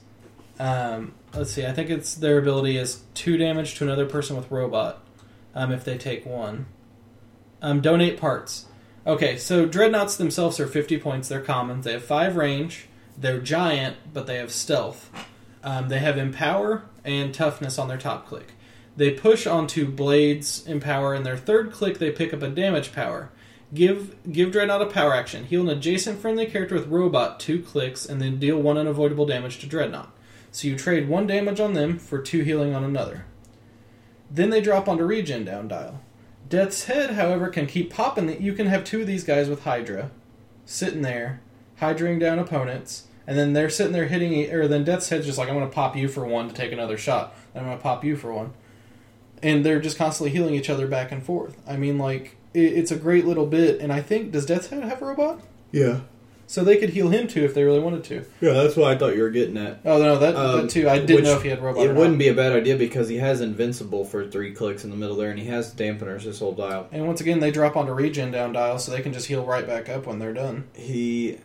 Um, 0.59 1.15
let's 1.35 1.53
see, 1.53 1.67
I 1.67 1.73
think 1.73 1.91
it's 1.91 2.15
their 2.15 2.39
ability 2.39 2.77
is 2.77 3.03
two 3.15 3.37
damage 3.37 3.75
to 3.77 3.85
another 3.85 4.07
person 4.07 4.37
with 4.37 4.51
robot 4.51 5.05
um, 5.55 5.73
if 5.73 5.85
they 5.85 5.99
take 5.99 6.27
one. 6.27 6.67
Um, 7.63 7.81
donate 7.81 8.19
parts. 8.19 8.67
Okay, 9.07 9.37
so 9.37 9.67
Dreadnoughts 9.67 10.17
themselves 10.17 10.61
are 10.61 10.67
50 10.67 10.99
points. 10.99 11.29
They're 11.29 11.41
commons. 11.41 11.85
They 11.85 11.93
have 11.93 12.05
5 12.05 12.37
range. 12.37 12.87
They're 13.17 13.41
giant, 13.41 13.97
but 14.13 14.27
they 14.27 14.37
have 14.37 14.53
stealth. 14.53 15.11
Um, 15.63 15.89
they 15.89 15.99
have 15.99 16.17
Empower 16.17 16.85
and 17.05 17.35
Toughness 17.35 17.79
on 17.79 17.89
their 17.89 17.99
top 17.99 18.27
click. 18.27 18.53
They 18.97 19.11
push 19.11 19.47
onto 19.47 19.91
Blades 19.91 20.67
Empower, 20.67 21.15
and 21.15 21.25
their 21.25 21.37
third 21.37 21.73
click 21.73 21.99
they 21.99 22.11
pick 22.11 22.35
up 22.35 22.43
a 22.43 22.49
damage 22.49 22.93
power. 22.93 23.31
Give 23.73 24.17
give 24.31 24.53
Dreadnought 24.53 24.83
a 24.83 24.87
power 24.87 25.15
action. 25.15 25.45
Heal 25.45 25.63
an 25.63 25.77
adjacent 25.77 26.21
friendly 26.21 26.47
character 26.47 26.75
with 26.75 26.89
Robot 26.89 27.39
two 27.39 27.63
clicks, 27.63 28.05
and 28.05 28.21
then 28.21 28.39
deal 28.39 28.61
one 28.61 28.77
unavoidable 28.77 29.27
damage 29.27 29.59
to 29.61 29.67
Dreadnought. 29.67 30.13
So 30.53 30.69
you 30.69 30.77
trade 30.77 31.09
one 31.09 31.27
damage 31.27 31.61
on 31.61 31.75
them 31.75 31.99
for 31.99 32.21
two 32.21 32.43
healing 32.43 32.75
on 32.75 32.85
another. 32.85 33.25
Then 34.31 34.51
they 34.51 34.61
drop 34.61 34.89
onto 34.89 35.05
regen 35.05 35.45
down 35.45 35.69
dial. 35.69 36.01
Death's 36.49 36.85
Head, 36.85 37.11
however, 37.11 37.49
can 37.49 37.67
keep 37.67 37.93
popping. 37.93 38.27
The, 38.27 38.41
you 38.41 38.53
can 38.53 38.67
have 38.67 38.85
two 38.85 39.01
of 39.03 39.07
these 39.07 39.25
guys 39.25 39.49
with 39.49 39.63
Hydra 39.63 40.11
sitting 40.65 41.03
there, 41.03 41.41
hydraing 41.81 42.19
down 42.19 42.39
opponents, 42.39 43.07
and 43.27 43.39
then 43.39 43.53
they're 43.53 43.71
sitting 43.71 43.93
there 43.93 44.07
hitting. 44.07 44.53
Or 44.53 44.67
then 44.67 44.85
Death's 44.85 45.09
Head's 45.09 45.27
just 45.27 45.39
like, 45.39 45.49
I'm 45.49 45.55
going 45.55 45.69
to 45.69 45.75
pop 45.75 45.97
you 45.97 46.09
for 46.09 46.27
one 46.27 46.49
to 46.49 46.55
take 46.55 46.73
another 46.73 46.99
shot. 46.99 47.35
Then 47.53 47.63
I'm 47.63 47.69
going 47.69 47.79
to 47.79 47.83
pop 47.83 48.05
you 48.05 48.17
for 48.17 48.33
one, 48.33 48.53
and 49.43 49.65
they're 49.65 49.81
just 49.81 49.99
constantly 49.99 50.31
healing 50.31 50.55
each 50.55 50.71
other 50.71 50.89
back 50.89 51.13
and 51.13 51.23
forth. 51.23 51.57
I 51.69 51.77
mean, 51.77 51.99
like 51.99 52.37
it, 52.53 52.73
it's 52.73 52.91
a 52.91 52.97
great 52.97 53.27
little 53.27 53.47
bit. 53.47 53.81
And 53.81 53.93
I 53.93 54.01
think 54.01 54.33
does 54.33 54.47
Death's 54.47 54.69
Head 54.69 54.83
have 54.83 55.01
a 55.03 55.07
robot? 55.07 55.41
Yeah. 55.71 56.01
So 56.51 56.65
they 56.65 56.79
could 56.79 56.91
heal 56.91 57.11
him 57.11 57.29
too 57.29 57.45
if 57.45 57.55
they 57.55 57.63
really 57.63 57.79
wanted 57.79 58.03
to. 58.03 58.25
Yeah, 58.41 58.55
that's 58.55 58.75
what 58.75 58.91
I 58.91 58.99
thought 58.99 59.15
you 59.15 59.23
were 59.23 59.31
getting 59.31 59.57
at. 59.57 59.83
Oh 59.85 60.03
no, 60.03 60.19
that, 60.19 60.35
Um, 60.35 60.63
that 60.63 60.71
too. 60.71 60.89
I 60.89 60.99
didn't 60.99 61.23
know 61.23 61.37
if 61.37 61.45
he 61.45 61.49
had 61.49 61.63
robot. 61.63 61.87
It 61.87 61.95
wouldn't 61.95 62.19
be 62.19 62.27
a 62.27 62.35
bad 62.35 62.51
idea 62.53 62.77
because 62.77 63.09
he 63.09 63.19
has 63.19 63.41
Invincible 63.41 64.05
for 64.05 64.27
three 64.27 64.53
clicks 64.53 64.83
in 64.83 64.91
the 64.91 64.97
middle 64.97 65.15
there, 65.15 65.31
and 65.31 65.39
he 65.39 65.47
has 65.47 65.73
dampeners 65.73 66.25
this 66.25 66.41
whole 66.41 66.51
dial. 66.51 66.89
And 66.91 67.07
once 67.07 67.21
again, 67.21 67.39
they 67.39 67.53
drop 67.53 67.77
onto 67.77 67.93
regen 67.93 68.33
down 68.33 68.53
dial, 68.53 68.81
so 68.81 68.91
they 68.91 69.01
can 69.01 69.13
just 69.13 69.29
heal 69.29 69.47
right 69.47 69.65
back 69.65 69.89
up 69.89 70.09
when 70.09 70.19
they're 70.19 70.35
done. 70.35 70.65
He 70.75 71.39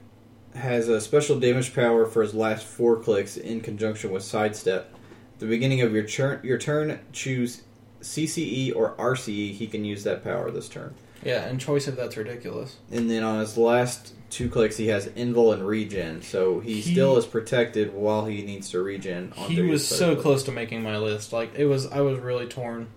has 0.55 0.89
a 0.89 0.99
special 0.99 1.39
damage 1.39 1.75
power 1.75 2.07
for 2.07 2.23
his 2.23 2.33
last 2.33 2.65
four 2.65 2.97
clicks 2.97 3.37
in 3.37 3.61
conjunction 3.61 4.09
with 4.09 4.23
sidestep. 4.23 4.91
At 5.35 5.39
the 5.39 5.45
beginning 5.45 5.81
of 5.81 5.93
your 5.93 6.05
turn, 6.05 6.39
your 6.41 6.57
turn, 6.57 6.99
choose 7.13 7.61
CCE 8.01 8.75
or 8.75 8.95
RCE. 8.95 9.51
He 9.53 9.67
can 9.67 9.85
use 9.85 10.03
that 10.03 10.23
power 10.23 10.49
this 10.49 10.67
turn. 10.67 10.95
Yeah, 11.23 11.45
and 11.45 11.61
choice 11.61 11.87
if 11.87 11.95
that's 11.95 12.17
ridiculous. 12.17 12.77
And 12.91 13.07
then 13.07 13.21
on 13.21 13.39
his 13.39 13.55
last 13.55 14.14
two 14.29 14.49
clicks, 14.49 14.77
he 14.77 14.87
has 14.87 15.07
Invul 15.09 15.53
and 15.53 15.65
Regen, 15.67 16.21
so 16.21 16.59
he, 16.59 16.81
He- 16.81 16.93
still 16.93 17.17
is 17.17 17.25
protected 17.25 17.93
while 17.93 18.25
he 18.25 18.41
needs 18.43 18.69
to 18.71 18.81
regen. 18.81 19.31
He 19.31 19.61
was 19.61 19.87
so 19.87 20.15
close 20.15 20.43
to 20.43 20.51
making 20.51 20.83
my 20.83 20.97
list. 20.97 21.31
Like 21.33 21.55
it 21.55 21.65
was, 21.65 21.87
I 21.87 22.01
was 22.01 22.19
really 22.19 22.47
torn. 22.47 22.87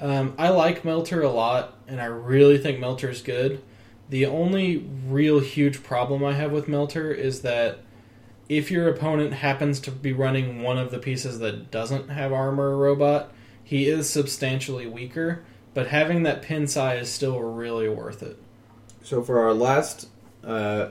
Um, 0.00 0.34
I 0.38 0.48
like 0.48 0.84
Melter 0.84 1.22
a 1.22 1.30
lot, 1.30 1.78
and 1.86 2.00
I 2.00 2.06
really 2.06 2.58
think 2.58 2.78
Melter 2.80 3.08
is 3.10 3.22
good. 3.22 3.62
The 4.10 4.26
only 4.26 4.78
real 5.06 5.40
huge 5.40 5.82
problem 5.82 6.24
I 6.24 6.32
have 6.34 6.52
with 6.52 6.68
Melter 6.68 7.10
is 7.12 7.42
that 7.42 7.78
if 8.48 8.70
your 8.70 8.88
opponent 8.88 9.32
happens 9.34 9.80
to 9.80 9.90
be 9.90 10.12
running 10.12 10.62
one 10.62 10.76
of 10.78 10.90
the 10.90 10.98
pieces 10.98 11.38
that 11.38 11.70
doesn't 11.70 12.10
have 12.10 12.32
armor 12.32 12.70
or 12.70 12.76
robot, 12.76 13.32
he 13.62 13.88
is 13.88 14.10
substantially 14.10 14.86
weaker. 14.86 15.44
But 15.72 15.88
having 15.88 16.22
that 16.24 16.42
PenPsy 16.42 17.00
is 17.00 17.10
still 17.10 17.40
really 17.40 17.88
worth 17.88 18.22
it. 18.22 18.38
So 19.02 19.22
for 19.22 19.40
our 19.40 19.54
last, 19.54 20.08
uh, 20.46 20.90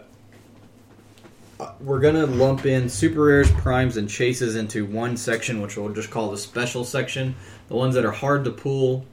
we're 1.80 2.00
gonna 2.00 2.26
lump 2.26 2.66
in 2.66 2.90
super 2.90 3.22
rares, 3.22 3.52
primes, 3.52 3.98
and 3.98 4.10
chases 4.10 4.56
into 4.56 4.86
one 4.86 5.18
section, 5.18 5.62
which 5.62 5.78
we'll 5.78 5.94
just 5.94 6.10
call 6.10 6.32
the 6.32 6.38
special 6.38 6.84
section. 6.84 7.36
The 7.68 7.76
ones 7.76 7.96
that 7.96 8.06
are 8.06 8.12
hard 8.12 8.44
to 8.46 8.52
pull, 8.52 9.06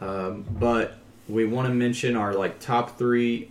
um, 0.00 0.44
but 0.48 0.98
we 1.28 1.44
want 1.44 1.68
to 1.68 1.74
mention 1.74 2.16
our 2.16 2.34
like 2.34 2.60
top 2.60 2.98
three. 2.98 3.50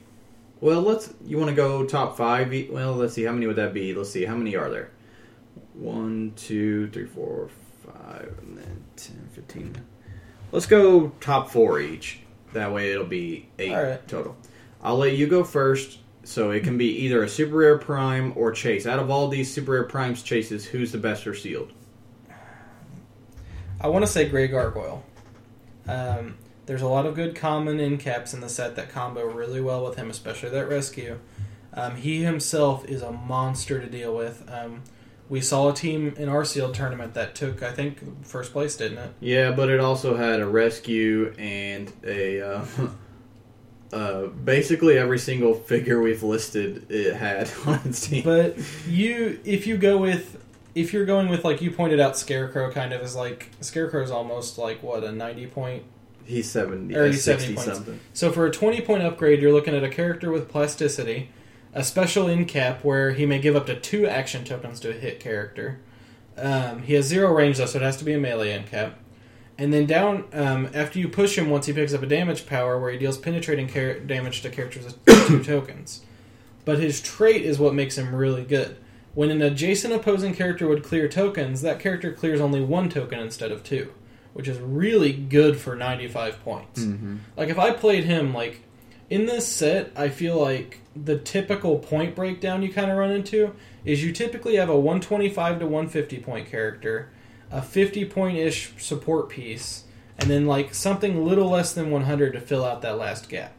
Well, 0.62 0.82
let's. 0.82 1.14
You 1.26 1.38
want 1.38 1.50
to 1.50 1.56
go 1.56 1.86
top 1.86 2.18
five? 2.18 2.54
Well, 2.70 2.94
let's 2.94 3.14
see. 3.14 3.24
How 3.24 3.34
many 3.34 3.48
would 3.48 3.58
that 3.58 3.74
be? 3.74 3.94
Let's 3.94 4.12
see. 4.12 4.26
How 4.26 4.36
many 4.36 4.56
are 4.56 4.70
there? 4.70 4.92
One, 5.74 6.34
two, 6.36 6.88
three, 6.90 7.06
four, 7.06 7.50
five, 7.86 8.38
and 8.42 8.58
then 8.58 8.84
10, 8.96 9.30
15. 9.34 9.76
Let's 10.52 10.68
go 10.68 11.10
top 11.20 11.50
four 11.50 11.80
each. 11.80 12.20
That 12.54 12.72
way 12.72 12.92
it'll 12.92 13.06
be 13.06 13.50
eight 13.58 13.74
right. 13.74 14.08
total. 14.08 14.36
I'll 14.84 14.98
let 14.98 15.16
you 15.16 15.28
go 15.28 15.44
first. 15.44 15.98
So 16.24 16.52
it 16.52 16.64
can 16.64 16.78
be 16.78 16.88
either 17.00 17.24
a 17.24 17.30
super 17.30 17.58
rare 17.58 17.78
prime 17.78 18.34
or 18.36 18.52
chase. 18.52 18.86
Out 18.86 19.00
of 19.00 19.10
all 19.10 19.28
these 19.28 19.54
super 19.54 19.74
rare 19.74 19.84
primes 19.84 20.24
chases, 20.24 20.66
who's 20.66 20.92
the 20.92 20.98
best 20.98 21.24
for 21.24 21.34
sealed? 21.34 21.74
I 23.82 23.88
want 23.88 24.06
to 24.06 24.12
say 24.12 24.30
Grey 24.30 24.48
Gargoyle. 24.48 25.04
Um, 25.88 26.38
there's 26.66 26.82
a 26.82 26.88
lot 26.88 27.06
of 27.06 27.16
good 27.16 27.36
common 27.36 27.82
in 27.82 27.98
caps 27.98 28.34
in 28.34 28.40
the 28.40 28.48
set 28.48 28.78
that 28.78 28.90
combo 28.90 29.26
really 29.26 29.60
well 29.60 29.84
with 29.84 29.98
him, 29.98 30.10
especially 30.10 30.50
that 30.50 30.70
rescue. 30.70 31.20
Um, 31.74 31.98
he 31.98 32.24
himself 32.24 32.86
is 32.88 33.02
a 33.02 33.12
monster 33.12 33.82
to 33.82 33.88
deal 33.88 34.16
with. 34.16 34.50
Um, 34.50 34.84
we 35.28 35.42
saw 35.42 35.72
a 35.72 35.74
team 35.74 36.14
in 36.18 36.30
our 36.30 36.46
sealed 36.46 36.76
tournament 36.76 37.14
that 37.16 37.36
took, 37.36 37.64
I 37.64 37.72
think, 37.72 38.26
first 38.26 38.54
place, 38.54 38.78
didn't 38.78 39.00
it? 39.00 39.14
Yeah, 39.20 39.52
but 39.52 39.70
it 39.70 39.80
also 39.80 40.16
had 40.16 40.40
a 40.40 40.46
rescue 40.46 41.34
and 41.38 41.92
a. 42.06 42.42
Uh, 42.42 42.66
uh, 43.94 44.28
basically, 44.28 44.98
every 44.98 45.20
single 45.20 45.54
figure 45.54 46.02
we've 46.02 46.24
listed 46.24 46.90
it 46.92 47.16
had 47.16 47.50
on 47.66 47.80
its 47.86 48.08
team. 48.08 48.24
But 48.24 48.58
you, 48.88 49.40
if 49.46 49.68
you 49.68 49.78
go 49.78 49.98
with, 49.98 50.44
if 50.76 50.94
you're 50.94 51.06
going 51.06 51.30
with 51.30 51.44
like 51.44 51.62
you 51.62 51.72
pointed 51.72 52.00
out, 52.00 52.18
Scarecrow 52.18 52.72
kind 52.72 52.92
of 52.94 53.02
is 53.02 53.16
like 53.16 53.50
Scarecrow's 53.62 54.12
almost 54.12 54.58
like 54.58 54.82
what 54.82 55.04
a 55.04 55.12
ninety 55.12 55.48
point 55.48 55.84
He's 56.26 56.50
70, 56.50 56.96
Or 56.96 57.08
he's 57.08 57.22
70 57.24 57.48
60 57.48 57.56
points. 57.56 57.78
something. 57.78 58.00
So 58.14 58.32
for 58.32 58.46
a 58.46 58.52
20 58.52 58.80
point 58.82 59.04
upgrade, 59.04 59.42
you're 59.42 59.52
looking 59.52 59.76
at 59.76 59.84
a 59.84 59.90
character 59.90 60.32
with 60.32 60.48
plasticity, 60.50 61.30
a 61.74 61.84
special 61.84 62.30
in 62.30 62.46
cap 62.46 62.84
where 62.84 63.12
he 63.12 63.26
may 63.26 63.40
give 63.40 63.56
up 63.58 63.66
to 63.66 63.78
two 63.78 64.08
action 64.08 64.46
tokens 64.46 64.80
to 64.82 64.90
a 64.92 64.94
hit 64.94 65.20
character. 65.20 65.80
Um, 66.38 66.84
he 66.84 66.94
has 66.94 67.06
zero 67.08 67.34
range 67.34 67.58
though, 67.58 67.66
so 67.66 67.78
it 67.78 67.82
has 67.84 67.98
to 67.98 68.06
be 68.06 68.14
a 68.14 68.20
melee 68.20 68.54
in 68.54 68.64
cap. 68.64 68.98
And 69.58 69.72
then 69.72 69.86
down 69.86 70.26
um, 70.34 70.70
after 70.74 71.00
you 71.00 71.08
push 71.08 71.38
him, 71.38 71.50
once 71.50 71.68
he 71.68 71.74
picks 71.74 71.94
up 71.94 72.02
a 72.02 72.08
damage 72.08 72.48
power 72.48 72.80
where 72.80 72.92
he 72.92 72.98
deals 72.98 73.18
penetrating 73.18 73.68
damage 74.08 74.42
to 74.42 74.50
characters 74.50 74.86
with 74.86 75.06
two 75.28 75.44
tokens. 75.44 76.04
But 76.66 76.80
his 76.80 77.02
trait 77.02 77.44
is 77.44 77.60
what 77.60 77.74
makes 77.74 77.98
him 77.98 78.16
really 78.16 78.44
good. 78.44 78.78
When 79.14 79.30
an 79.30 79.42
adjacent 79.42 79.94
opposing 79.94 80.34
character 80.34 80.68
would 80.68 80.84
clear 80.84 81.08
tokens, 81.08 81.62
that 81.62 81.80
character 81.80 82.12
clears 82.12 82.42
only 82.42 82.62
one 82.62 82.90
token 82.90 83.20
instead 83.20 83.52
of 83.52 83.64
two, 83.64 83.94
which 84.34 84.48
is 84.48 84.58
really 84.58 85.14
good 85.14 85.58
for 85.58 85.76
95 85.76 86.44
points. 86.44 86.82
Mm-hmm. 86.82 87.18
Like 87.38 87.50
if 87.50 87.60
I 87.60 87.72
played 87.72 88.06
him, 88.06 88.34
like 88.34 88.62
in 89.10 89.28
this 89.28 89.48
set, 89.48 89.92
I 89.96 90.10
feel 90.10 90.40
like 90.42 90.80
the 90.96 91.20
typical 91.20 91.78
point 91.78 92.16
breakdown 92.16 92.64
you 92.64 92.74
kind 92.74 92.90
of 92.90 92.98
run 92.98 93.12
into 93.12 93.54
is 93.86 94.04
you 94.04 94.12
typically 94.12 94.56
have 94.56 94.70
a 94.70 94.76
125 94.76 95.60
to 95.60 95.66
150 95.66 96.20
point 96.20 96.50
character, 96.50 97.12
a 97.54 97.62
50 97.62 98.06
point 98.06 98.38
ish 98.38 98.74
support 98.80 99.30
piece, 99.30 99.84
and 100.18 100.30
then 100.30 100.48
like 100.48 100.74
something 100.74 101.24
little 101.24 101.50
less 101.50 101.72
than 101.72 101.92
100 101.92 102.34
to 102.34 102.42
fill 102.42 102.66
out 102.66 102.82
that 102.82 102.98
last 102.98 103.30
gap. 103.30 103.54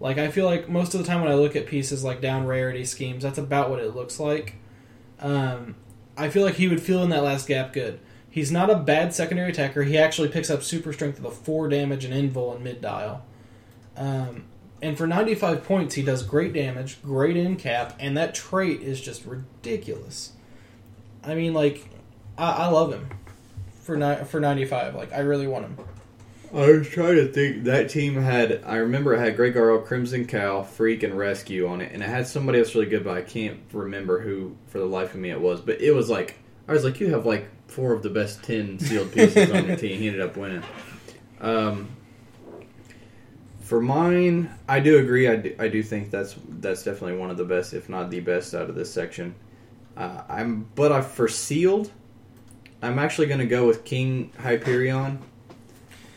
Like 0.00 0.16
I 0.16 0.28
feel 0.28 0.46
like 0.46 0.68
most 0.70 0.94
of 0.94 1.00
the 1.00 1.06
time 1.06 1.20
when 1.20 1.30
I 1.30 1.34
look 1.34 1.54
at 1.54 1.66
pieces 1.66 2.02
like 2.02 2.22
down 2.22 2.46
rarity 2.46 2.84
schemes, 2.84 3.22
that's 3.22 3.38
about 3.38 3.68
what 3.68 3.78
it 3.78 3.94
looks 3.94 4.18
like. 4.18 4.54
Um, 5.20 5.76
I 6.16 6.30
feel 6.30 6.44
like 6.44 6.54
he 6.54 6.66
would 6.66 6.80
fill 6.80 7.04
in 7.04 7.10
that 7.10 7.22
last 7.22 7.46
gap 7.46 7.74
good. 7.74 8.00
He's 8.30 8.50
not 8.50 8.70
a 8.70 8.76
bad 8.76 9.14
secondary 9.14 9.50
attacker. 9.50 9.82
He 9.82 9.98
actually 9.98 10.28
picks 10.28 10.50
up 10.50 10.62
super 10.62 10.92
strength 10.92 11.20
with 11.20 11.32
a 11.32 11.34
four 11.34 11.68
damage 11.68 12.04
and 12.06 12.14
invul 12.14 12.54
and 12.54 12.64
mid 12.64 12.80
dial. 12.80 13.24
Um, 13.96 14.44
and 14.80 14.96
for 14.96 15.06
95 15.06 15.64
points, 15.64 15.94
he 15.94 16.02
does 16.02 16.22
great 16.22 16.52
damage, 16.52 17.02
great 17.02 17.36
in 17.36 17.56
cap, 17.56 17.96
and 17.98 18.16
that 18.16 18.34
trait 18.34 18.82
is 18.82 19.00
just 19.00 19.24
ridiculous. 19.24 20.32
I 21.24 21.34
mean, 21.34 21.54
like, 21.54 21.88
I, 22.36 22.50
I 22.50 22.66
love 22.68 22.92
him 22.92 23.08
for 23.86 23.96
ni- 23.96 24.24
for 24.24 24.40
95. 24.40 24.94
Like, 24.96 25.12
I 25.12 25.20
really 25.20 25.46
want 25.46 25.66
him. 25.66 25.78
I 26.52 26.70
was 26.70 26.88
trying 26.88 27.16
to 27.16 27.28
think. 27.28 27.64
That 27.64 27.88
team 27.88 28.16
had. 28.16 28.62
I 28.64 28.76
remember 28.76 29.14
it 29.14 29.18
had 29.18 29.36
Grey 29.36 29.50
Gargoyle, 29.50 29.84
Crimson 29.84 30.26
Cowl, 30.26 30.62
Freak, 30.62 31.02
and 31.02 31.16
Rescue 31.16 31.66
on 31.66 31.80
it, 31.80 31.92
and 31.92 32.02
it 32.02 32.08
had 32.08 32.26
somebody 32.26 32.58
else 32.58 32.74
really 32.74 32.86
good, 32.86 33.04
but 33.04 33.16
I 33.16 33.22
can't 33.22 33.60
remember 33.72 34.20
who 34.20 34.56
for 34.66 34.78
the 34.78 34.86
life 34.86 35.14
of 35.14 35.20
me 35.20 35.30
it 35.30 35.40
was. 35.40 35.60
But 35.60 35.80
it 35.80 35.92
was 35.92 36.08
like 36.08 36.36
I 36.68 36.72
was 36.72 36.84
like, 36.84 37.00
you 37.00 37.12
have 37.12 37.26
like 37.26 37.48
four 37.68 37.92
of 37.92 38.02
the 38.02 38.10
best 38.10 38.42
ten 38.42 38.78
sealed 38.78 39.12
pieces 39.12 39.50
on 39.50 39.66
your 39.66 39.76
team. 39.78 39.98
He 39.98 40.06
ended 40.08 40.22
up 40.22 40.36
winning. 40.36 40.62
Um, 41.40 41.88
for 43.60 43.80
mine, 43.80 44.48
I 44.68 44.78
do 44.78 44.98
agree. 44.98 45.28
I 45.28 45.36
do, 45.36 45.56
I 45.58 45.68
do 45.68 45.82
think 45.82 46.10
that's 46.10 46.36
that's 46.48 46.84
definitely 46.84 47.18
one 47.18 47.30
of 47.30 47.36
the 47.36 47.44
best, 47.44 47.74
if 47.74 47.88
not 47.88 48.10
the 48.10 48.20
best, 48.20 48.54
out 48.54 48.68
of 48.70 48.76
this 48.76 48.92
section. 48.92 49.34
Uh, 49.96 50.22
I'm, 50.28 50.68
but 50.76 50.92
I 50.92 51.00
for 51.00 51.26
sealed, 51.26 51.90
I'm 52.86 52.98
actually 52.98 53.26
going 53.26 53.40
to 53.40 53.46
go 53.46 53.66
with 53.66 53.84
King 53.84 54.32
Hyperion. 54.40 55.18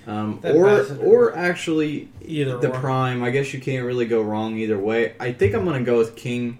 Um, 0.07 0.39
That 0.41 0.55
or 0.55 0.65
bastard. 0.65 0.99
or 1.01 1.35
actually 1.35 2.09
Either 2.25 2.57
the 2.57 2.69
or. 2.71 2.79
prime. 2.79 3.21
I 3.23 3.29
guess 3.29 3.53
you 3.53 3.59
can't 3.59 3.85
really 3.85 4.05
go 4.07 4.21
wrong 4.23 4.57
either 4.57 4.77
way. 4.79 5.13
I 5.19 5.31
think 5.33 5.53
I'm 5.53 5.65
gonna 5.65 5.83
go 5.83 5.99
with 5.99 6.15
King. 6.15 6.57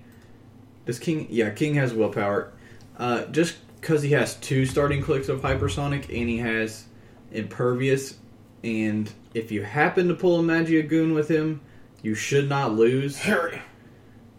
Does 0.86 1.00
King? 1.00 1.26
Yeah, 1.32 1.50
King 1.50 1.74
has 1.76 1.92
willpower. 1.94 2.52
Uh, 2.98 3.26
just 3.26 3.56
because 3.82 4.04
he 4.04 4.12
has 4.12 4.36
two 4.36 4.66
starting 4.68 5.02
clicks 5.02 5.30
of 5.30 5.42
hypersonic 5.42 6.04
and 6.10 6.30
he 6.30 6.38
has 6.38 6.86
impervious, 7.32 8.16
and 8.64 9.12
if 9.34 9.52
you 9.52 9.64
happen 9.64 10.08
to 10.10 10.14
pull 10.14 10.40
a 10.40 10.44
Maggia 10.44 10.88
Goon 10.88 11.14
with 11.16 11.28
him, 11.30 11.62
you 12.04 12.14
should 12.14 12.50
not 12.50 12.74
lose. 12.76 13.18
Harry. 13.20 13.62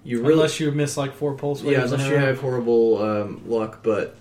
You 0.05 0.21
really, 0.21 0.35
Unless 0.35 0.61
you 0.61 0.71
miss 0.71 0.97
like 0.97 1.15
four 1.15 1.35
pulse 1.35 1.63
waves. 1.63 1.73
yeah, 1.73 1.79
in 1.79 1.85
unless 1.95 2.07
a 2.07 2.09
you 2.11 2.15
row. 2.17 2.27
have 2.27 2.41
horrible 2.41 3.03
um, 3.03 3.43
luck, 3.49 3.81
but. 3.83 4.17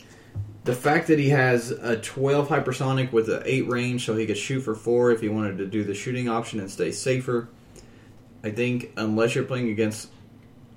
The 0.65 0.75
fact 0.75 1.07
that 1.07 1.19
he 1.19 1.29
has 1.29 1.71
a 1.71 1.97
12 1.97 2.49
hypersonic 2.49 3.11
with 3.11 3.29
an 3.29 3.41
8 3.45 3.67
range, 3.69 4.05
so 4.05 4.15
he 4.15 4.25
could 4.25 4.37
shoot 4.37 4.61
for 4.61 4.75
4 4.75 5.11
if 5.11 5.21
he 5.21 5.29
wanted 5.29 5.57
to 5.59 5.65
do 5.65 5.83
the 5.83 5.93
shooting 5.93 6.27
option 6.29 6.59
and 6.59 6.69
stay 6.69 6.91
safer. 6.91 7.49
I 8.43 8.51
think, 8.51 8.91
unless 8.97 9.35
you're 9.35 9.43
playing 9.45 9.69
against. 9.69 10.09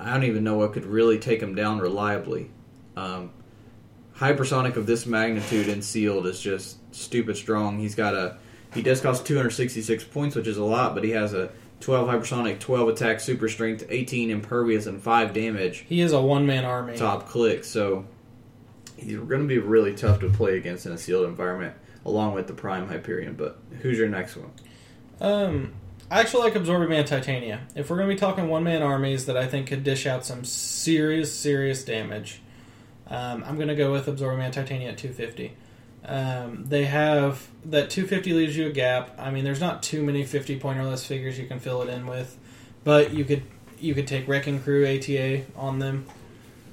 I 0.01 0.13
don't 0.15 0.25
even 0.25 0.43
know 0.43 0.57
what 0.57 0.73
could 0.73 0.85
really 0.85 1.19
take 1.19 1.41
him 1.41 1.55
down 1.55 1.79
reliably. 1.79 2.51
Um, 2.97 3.31
hypersonic 4.17 4.77
of 4.77 4.87
this 4.87 5.07
magnitude 5.07 5.69
and 5.69 5.85
sealed 5.85 6.27
is 6.27 6.41
just 6.41 6.79
stupid 6.95 7.37
strong. 7.37 7.79
He's 7.79 7.95
got 7.95 8.15
a. 8.15 8.39
He 8.75 8.83
does 8.83 9.01
cost 9.01 9.27
266 9.27 10.05
points, 10.05 10.35
which 10.35 10.47
is 10.47 10.57
a 10.57 10.65
lot, 10.65 10.95
but 10.95 11.05
he 11.05 11.11
has 11.11 11.35
a 11.35 11.51
12 11.81 12.09
hypersonic, 12.09 12.59
12 12.59 12.89
attack, 12.89 13.21
super 13.21 13.49
strength, 13.49 13.85
18 13.89 14.31
impervious, 14.31 14.87
and 14.87 15.01
5 15.03 15.33
damage 15.35 15.85
He 15.89 16.01
is 16.01 16.13
a 16.13 16.21
one 16.23 16.47
man 16.47 16.65
army. 16.65 16.97
top 16.97 17.29
click. 17.29 17.65
So 17.65 18.07
he's 19.03 19.19
going 19.19 19.43
to 19.43 19.49
be 19.49 19.59
really 19.59 19.95
tough 19.95 20.21
to 20.21 20.31
play 20.31 20.57
against 20.57 20.87
in 20.87 20.93
a 20.93 20.99
sealed 20.99 21.27
environment, 21.27 21.75
along 22.05 22.35
with 22.35 22.47
the 22.47 22.55
Prime 22.55 22.89
Hyperion. 22.89 23.35
But 23.35 23.59
who's 23.81 23.99
your 23.99 24.09
next 24.09 24.37
one? 24.37 24.51
Um, 25.21 25.73
I 26.11 26.21
actually 26.21 26.45
like 26.45 26.55
Absorbing 26.55 26.89
Man 26.89 27.05
Titania. 27.05 27.61
If 27.75 27.89
we're 27.89 27.97
going 27.97 28.09
to 28.09 28.15
be 28.15 28.19
talking 28.19 28.49
one 28.49 28.65
man 28.65 28.83
armies 28.83 29.27
that 29.27 29.37
I 29.37 29.47
think 29.47 29.69
could 29.69 29.85
dish 29.85 30.07
out 30.07 30.25
some 30.25 30.45
serious, 30.45 31.35
serious 31.35 31.85
damage, 31.85 32.43
um, 33.09 33.45
I'm 33.47 33.57
going 33.57 33.69
to 33.69 33.75
go 33.75 33.93
with 33.93 34.09
Absorbing 34.09 34.39
Man 34.39 34.53
Titania 34.53 34.91
at 34.91 34.99
250. 34.99 35.57
Um, 36.05 36.65
they 36.67 36.85
have 36.85 37.49
that 37.67 37.91
250 37.91 38.33
leaves 38.33 38.57
you 38.57 38.67
a 38.67 38.71
gap. 38.71 39.15
I 39.19 39.31
mean, 39.31 39.45
there's 39.45 39.61
not 39.61 39.83
too 39.83 40.03
many 40.03 40.25
50 40.25 40.59
point 40.59 40.79
or 40.79 40.85
less 40.85 41.05
figures 41.07 41.39
you 41.39 41.47
can 41.47 41.61
fill 41.61 41.83
it 41.83 41.89
in 41.89 42.07
with, 42.07 42.37
but 42.85 43.13
you 43.13 43.25
could 43.25 43.43
you 43.79 43.95
could 43.95 44.07
take 44.07 44.29
Wrecking 44.29 44.61
Crew 44.61 44.87
ATA 44.87 45.45
on 45.57 45.79
them. 45.79 46.07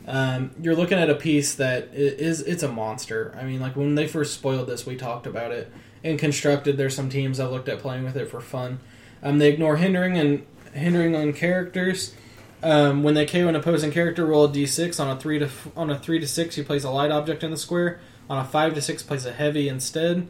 Um, 0.10 0.50
you're 0.60 0.76
looking 0.76 0.98
at 0.98 1.08
a 1.12 1.14
piece 1.14 1.54
that 1.56 1.90
is 1.94 2.42
it's 2.42 2.64
a 2.64 2.68
monster. 2.68 3.38
I 3.40 3.44
mean, 3.44 3.60
like 3.60 3.76
when 3.76 3.94
they 3.94 4.08
first 4.08 4.34
spoiled 4.34 4.68
this, 4.68 4.84
we 4.84 4.96
talked 4.96 5.28
about 5.28 5.52
it. 5.52 5.72
And 6.04 6.18
constructed, 6.18 6.78
there's 6.78 6.96
some 6.96 7.10
teams 7.10 7.40
I've 7.40 7.52
looked 7.52 7.70
at 7.70 7.78
playing 7.78 8.06
with 8.06 8.18
it 8.18 8.28
for 8.28 8.42
fun. 8.42 8.80
Um, 9.22 9.38
they 9.38 9.50
ignore 9.50 9.78
hindering 9.78 10.18
and 10.18 10.46
hindering 10.74 11.16
on 11.16 11.34
characters. 11.34 12.16
Um, 12.64 13.04
when 13.04 13.14
they 13.14 13.28
KO 13.28 13.48
an 13.48 13.56
opposing 13.56 13.92
character, 13.92 14.26
roll 14.26 14.46
a 14.46 14.50
d6 14.50 15.00
on 15.00 15.16
a 15.16 15.20
three 15.20 15.38
to 15.38 15.50
on 15.76 15.92
a 15.92 16.00
three 16.00 16.20
to 16.20 16.28
six. 16.28 16.58
You 16.58 16.64
place 16.64 16.84
a 16.84 16.90
light 16.90 17.12
object 17.12 17.44
in 17.44 17.52
the 17.52 17.58
square. 17.58 18.00
On 18.32 18.40
a 18.40 18.46
five 18.46 18.74
to 18.74 18.82
six, 18.82 19.04
place 19.04 19.26
a 19.26 19.32
heavy 19.32 19.70
instead. 19.70 20.28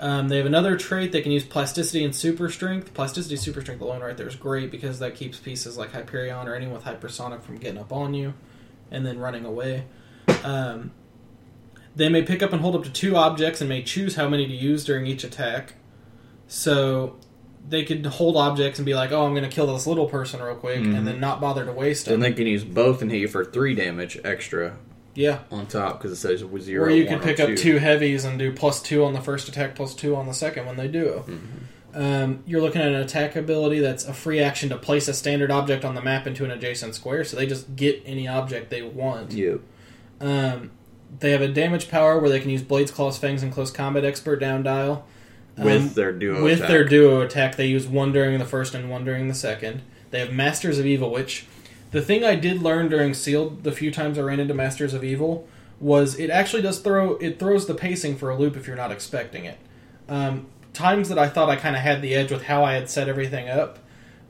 Um, 0.00 0.28
they 0.28 0.38
have 0.38 0.46
another 0.46 0.74
trait. 0.76 1.12
They 1.12 1.20
can 1.20 1.32
use 1.32 1.44
plasticity 1.44 2.02
and 2.02 2.16
super 2.16 2.48
strength. 2.48 2.94
Plasticity, 2.94 3.36
super 3.36 3.60
strength 3.60 3.82
alone, 3.82 4.00
right 4.00 4.16
there 4.16 4.26
is 4.26 4.36
great 4.36 4.70
because 4.70 5.00
that 5.00 5.14
keeps 5.14 5.36
pieces 5.38 5.76
like 5.76 5.92
Hyperion 5.92 6.48
or 6.48 6.54
anyone 6.54 6.74
with 6.74 6.84
hypersonic 6.84 7.42
from 7.42 7.58
getting 7.58 7.78
up 7.78 7.92
on 7.92 8.14
you 8.14 8.32
and 8.92 9.04
then 9.04 9.18
running 9.18 9.44
away. 9.44 9.84
Um, 10.44 10.92
they 11.96 12.08
may 12.08 12.22
pick 12.22 12.42
up 12.42 12.52
and 12.52 12.60
hold 12.62 12.76
up 12.76 12.84
to 12.84 12.90
two 12.90 13.16
objects 13.16 13.60
and 13.60 13.68
may 13.68 13.82
choose 13.82 14.14
how 14.16 14.28
many 14.28 14.46
to 14.46 14.54
use 14.54 14.84
during 14.84 15.06
each 15.06 15.24
attack. 15.24 15.74
So 16.46 17.16
they 17.68 17.84
could 17.84 18.04
hold 18.06 18.36
objects 18.36 18.78
and 18.78 18.86
be 18.86 18.94
like, 18.94 19.12
"Oh, 19.12 19.24
I'm 19.24 19.32
going 19.34 19.48
to 19.48 19.54
kill 19.54 19.72
this 19.72 19.86
little 19.86 20.06
person 20.06 20.42
real 20.42 20.54
quick," 20.56 20.80
Mhm. 20.80 20.96
and 20.96 21.06
then 21.06 21.20
not 21.20 21.40
bother 21.40 21.64
to 21.64 21.72
waste 21.72 22.06
Then 22.06 22.14
And 22.14 22.22
they 22.22 22.32
can 22.32 22.46
use 22.46 22.64
both 22.64 23.02
and 23.02 23.10
hit 23.10 23.18
you 23.20 23.28
for 23.28 23.44
3 23.44 23.74
damage 23.74 24.18
extra 24.24 24.76
yeah, 25.14 25.40
on 25.50 25.66
top 25.66 25.98
because 25.98 26.10
it 26.12 26.16
says 26.16 26.42
with 26.44 26.62
0 26.62 26.84
or 26.84 26.90
you 26.90 27.06
could 27.06 27.22
pick 27.22 27.38
up 27.38 27.54
two 27.56 27.78
heavies 27.78 28.24
and 28.24 28.38
do 28.38 28.50
plus 28.52 28.80
two 28.82 29.04
on 29.04 29.12
the 29.12 29.20
first 29.20 29.48
attack, 29.48 29.74
plus 29.74 29.94
two 29.94 30.16
on 30.16 30.26
the 30.26 30.34
second 30.34 30.66
when 30.66 30.76
they 30.76 30.88
do. 30.88 31.22
Um, 31.94 32.42
you're 32.46 32.60
looking 32.62 32.80
at 32.80 32.88
an 32.88 32.94
attack 32.94 33.36
ability 33.36 33.80
that's 33.80 34.06
a 34.06 34.14
free 34.14 34.40
action 34.40 34.68
to 34.70 34.78
place 34.78 35.08
a 35.08 35.14
standard 35.14 35.50
object 35.50 35.84
on 35.84 35.94
the 35.94 36.00
map 36.00 36.26
into 36.26 36.44
an 36.44 36.50
adjacent 36.50 36.94
square, 36.94 37.22
so 37.24 37.36
they 37.36 37.46
just 37.46 37.76
get 37.76 38.02
any 38.06 38.26
object 38.26 38.70
they 38.70 38.80
want. 38.82 39.32
Yep. 39.32 39.60
Um, 40.20 40.70
they 41.20 41.32
have 41.32 41.42
a 41.42 41.48
damage 41.48 41.90
power 41.90 42.18
where 42.18 42.30
they 42.30 42.40
can 42.40 42.48
use 42.50 42.62
Blades, 42.62 42.90
Claws, 42.90 43.18
Fangs, 43.18 43.42
and 43.42 43.52
Close 43.52 43.70
Combat 43.70 44.04
Expert 44.04 44.36
down 44.36 44.62
dial. 44.62 45.04
with 45.58 45.82
Um, 45.82 45.88
their 45.94 46.12
duo 46.12 46.42
with 46.42 46.58
attack. 46.60 46.68
their 46.68 46.84
duo 46.84 47.20
attack. 47.20 47.56
They 47.56 47.66
use 47.66 47.86
one 47.86 48.10
during 48.12 48.38
the 48.38 48.46
first 48.46 48.74
and 48.74 48.88
one 48.88 49.04
during 49.04 49.28
the 49.28 49.34
second. 49.34 49.82
They 50.10 50.20
have 50.20 50.32
Masters 50.32 50.78
of 50.78 50.86
Evil, 50.86 51.10
which 51.10 51.44
the 51.90 52.00
thing 52.00 52.24
I 52.24 52.36
did 52.36 52.62
learn 52.62 52.88
during 52.88 53.12
Sealed, 53.12 53.62
the 53.64 53.72
few 53.72 53.90
times 53.90 54.18
I 54.18 54.22
ran 54.22 54.40
into 54.40 54.54
Masters 54.54 54.94
of 54.94 55.04
Evil, 55.04 55.46
was 55.78 56.18
it 56.18 56.30
actually 56.30 56.62
does 56.62 56.78
throw 56.78 57.16
it 57.16 57.38
throws 57.38 57.66
the 57.66 57.74
pacing 57.74 58.16
for 58.16 58.30
a 58.30 58.36
loop 58.38 58.56
if 58.56 58.66
you're 58.66 58.76
not 58.76 58.90
expecting 58.92 59.44
it. 59.44 59.58
Um, 60.08 60.46
times 60.72 61.08
that 61.08 61.18
I 61.18 61.28
thought 61.28 61.48
I 61.48 61.56
kind 61.56 61.76
of 61.76 61.82
had 61.82 62.02
the 62.02 62.14
edge 62.14 62.30
with 62.30 62.44
how 62.44 62.64
I 62.64 62.74
had 62.74 62.88
set 62.88 63.08
everything 63.08 63.48
up, 63.48 63.78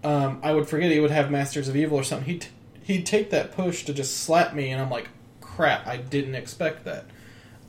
um, 0.04 0.40
I 0.42 0.52
would 0.52 0.68
forget 0.68 0.90
he 0.90 1.00
would 1.00 1.10
have 1.10 1.30
Masters 1.30 1.68
of 1.68 1.76
Evil 1.76 1.98
or 1.98 2.02
something. 2.02 2.26
He'd 2.26 2.46
he'd 2.82 3.06
take 3.06 3.30
that 3.30 3.52
push 3.52 3.84
to 3.84 3.94
just 3.94 4.18
slap 4.18 4.54
me, 4.54 4.70
and 4.70 4.80
I'm 4.82 4.90
like, 4.90 5.08
crap, 5.40 5.86
I 5.86 5.96
didn't 5.96 6.34
expect 6.34 6.84
that. 6.84 7.04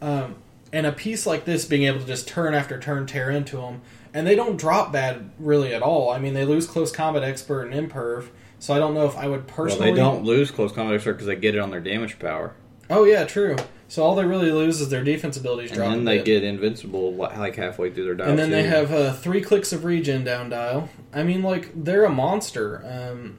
Um, 0.02 0.36
and 0.72 0.88
a 0.88 0.92
piece 0.92 1.26
like 1.28 1.46
this 1.46 1.66
being 1.66 1.84
able 1.84 2.00
to 2.00 2.06
just 2.06 2.28
turn 2.28 2.56
after 2.56 2.80
turn 2.80 3.06
tear 3.06 3.30
into 3.30 3.58
them, 3.58 3.82
and 4.14 4.26
they 4.26 4.36
don't 4.36 4.58
drop 4.58 4.92
bad 4.92 5.30
really 5.38 5.74
at 5.74 5.82
all. 5.84 6.10
I 6.10 6.18
mean, 6.20 6.34
they 6.34 6.46
lose 6.46 6.66
close 6.66 6.92
combat 6.92 7.24
expert 7.24 7.64
and 7.66 7.90
imperv, 7.92 8.30
so 8.60 8.74
I 8.74 8.80
don't 8.80 8.96
know 8.96 9.06
if 9.06 9.16
I 9.16 9.28
would 9.28 9.48
personally. 9.48 9.92
well, 9.92 9.96
they 9.96 10.02
don't 10.02 10.24
lose 10.26 10.50
close 10.50 10.72
combat 10.72 10.96
expert 10.96 11.14
because 11.14 11.28
they 11.28 11.36
get 11.36 11.54
it 11.54 11.60
on 11.60 11.70
their 11.70 11.80
damage 11.82 12.18
power, 12.18 12.54
Oh 12.90 13.04
yeah, 13.04 13.24
true. 13.26 13.56
So 13.94 14.04
all 14.04 14.16
they 14.16 14.26
really 14.26 14.52
lose 14.52 14.82
is 14.82 14.90
their 14.90 15.04
defense 15.04 15.38
abilities 15.38 15.72
and 15.72 15.80
then 15.80 16.04
they 16.04 16.24
get 16.24 16.44
invincible 16.44 17.14
like 17.14 17.56
halfway 17.56 17.94
through 17.94 18.06
their 18.06 18.16
dial. 18.16 18.30
and 18.32 18.40
then 18.40 18.50
they 18.50 18.64
have 18.64 18.92
uh, 18.92 19.14
three 19.14 19.40
clicks 19.40 19.72
of 19.72 19.86
regen 19.86 20.24
down 20.24 20.50
dial. 20.50 20.90
I 21.14 21.22
mean, 21.22 21.44
like 21.44 21.70
they're 21.76 22.04
a 22.04 22.10
monster. 22.10 22.84
Um, 22.84 23.38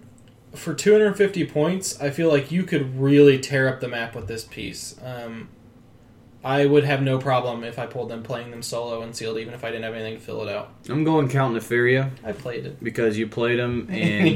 for 0.53 0.73
250 0.73 1.45
points, 1.47 2.01
I 2.01 2.11
feel 2.11 2.29
like 2.29 2.53
you 2.53 2.63
could 2.63 3.01
really 3.01 3.41
tear 3.41 3.69
up 3.69 3.81
the 3.81 3.89
map 3.89 4.15
with 4.15 4.29
this 4.29 4.45
piece. 4.45 4.95
Um, 5.03 5.49
I 6.45 6.67
would 6.67 6.85
have 6.85 7.03
no 7.03 7.19
problem 7.19 7.65
if 7.65 7.77
I 7.77 7.87
pulled 7.87 8.09
them 8.09 8.23
playing 8.23 8.53
them 8.53 8.63
solo 8.63 9.03
and 9.03 9.17
sealed, 9.17 9.39
even 9.39 9.55
if 9.55 9.65
I 9.65 9.73
didn't 9.73 9.83
have 9.83 9.95
anything 9.95 10.21
to 10.21 10.25
fill 10.25 10.47
it 10.47 10.55
out. 10.55 10.73
I'm 10.89 11.03
going 11.03 11.29
Count 11.29 11.57
Nefaria 11.57 12.13
I 12.23 12.31
played 12.31 12.65
it. 12.65 12.81
because 12.81 13.19
you 13.19 13.27
played 13.27 13.59
him, 13.59 13.89
and 13.91 14.29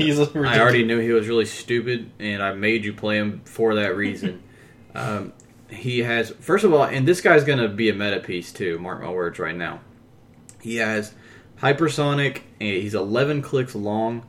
I 0.44 0.58
already 0.58 0.82
knew 0.82 0.98
he 0.98 1.12
was 1.12 1.28
really 1.28 1.46
stupid, 1.46 2.10
and 2.18 2.42
I 2.42 2.54
made 2.54 2.84
you 2.84 2.92
play 2.92 3.18
him 3.18 3.42
for 3.44 3.76
that 3.76 3.94
reason. 3.94 4.42
um, 4.96 5.32
he 5.70 6.00
has, 6.00 6.30
first 6.40 6.64
of 6.64 6.72
all, 6.72 6.84
and 6.84 7.06
this 7.06 7.20
guy's 7.20 7.44
going 7.44 7.58
to 7.58 7.68
be 7.68 7.88
a 7.88 7.94
meta 7.94 8.20
piece 8.20 8.52
too. 8.52 8.78
Mark 8.78 9.02
my 9.02 9.10
words 9.10 9.38
right 9.38 9.56
now. 9.56 9.80
He 10.60 10.76
has 10.76 11.14
hypersonic, 11.60 12.42
and 12.60 12.68
he's 12.68 12.94
11 12.94 13.42
clicks 13.42 13.74
long. 13.74 14.26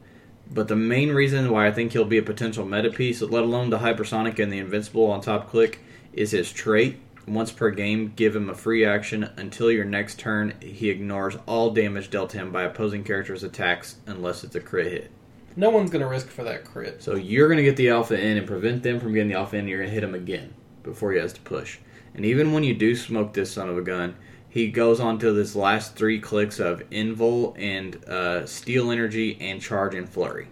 But 0.51 0.67
the 0.67 0.75
main 0.75 1.11
reason 1.11 1.51
why 1.51 1.67
I 1.67 1.71
think 1.71 1.91
he'll 1.91 2.05
be 2.05 2.17
a 2.17 2.23
potential 2.23 2.65
meta 2.65 2.89
piece, 2.89 3.21
let 3.21 3.43
alone 3.43 3.69
the 3.69 3.77
hypersonic 3.77 4.39
and 4.39 4.51
the 4.51 4.57
invincible 4.57 5.05
on 5.05 5.21
top 5.21 5.49
click, 5.49 5.79
is 6.11 6.31
his 6.31 6.51
trait. 6.51 6.99
Once 7.27 7.51
per 7.51 7.69
game, 7.69 8.11
give 8.15 8.35
him 8.35 8.49
a 8.49 8.55
free 8.55 8.83
action 8.83 9.29
until 9.37 9.69
your 9.69 9.85
next 9.85 10.17
turn. 10.17 10.55
He 10.59 10.89
ignores 10.89 11.37
all 11.45 11.69
damage 11.69 12.09
dealt 12.09 12.31
to 12.31 12.39
him 12.39 12.51
by 12.51 12.63
opposing 12.63 13.03
characters' 13.03 13.43
attacks 13.43 13.97
unless 14.07 14.43
it's 14.43 14.55
a 14.55 14.59
crit 14.59 14.91
hit. 14.91 15.11
No 15.55 15.69
one's 15.69 15.91
going 15.91 16.01
to 16.01 16.07
risk 16.07 16.27
for 16.27 16.43
that 16.45 16.65
crit. 16.65 17.03
So 17.03 17.15
you're 17.15 17.47
going 17.47 17.57
to 17.57 17.63
get 17.63 17.75
the 17.75 17.89
alpha 17.89 18.19
in 18.19 18.37
and 18.37 18.47
prevent 18.47 18.81
them 18.81 18.99
from 18.99 19.13
getting 19.13 19.29
the 19.29 19.37
alpha 19.37 19.57
in. 19.57 19.67
You're 19.67 19.79
going 19.79 19.89
to 19.89 19.93
hit 19.93 20.03
him 20.03 20.15
again 20.15 20.53
before 20.89 21.11
he 21.11 21.19
has 21.19 21.33
to 21.33 21.41
push. 21.41 21.79
And 22.13 22.25
even 22.25 22.53
when 22.53 22.63
you 22.63 22.73
do 22.73 22.95
smoke 22.95 23.33
this 23.33 23.51
son 23.51 23.69
of 23.69 23.77
a 23.77 23.81
gun, 23.81 24.15
he 24.49 24.71
goes 24.71 24.99
on 24.99 25.19
to 25.19 25.31
this 25.31 25.55
last 25.55 25.95
three 25.95 26.19
clicks 26.19 26.59
of 26.59 26.87
invul 26.89 27.53
and 27.57 28.03
uh, 28.05 28.45
steel 28.45 28.91
energy 28.91 29.37
and 29.39 29.61
charge 29.61 29.93
and 29.93 30.09
flurry. 30.09 30.47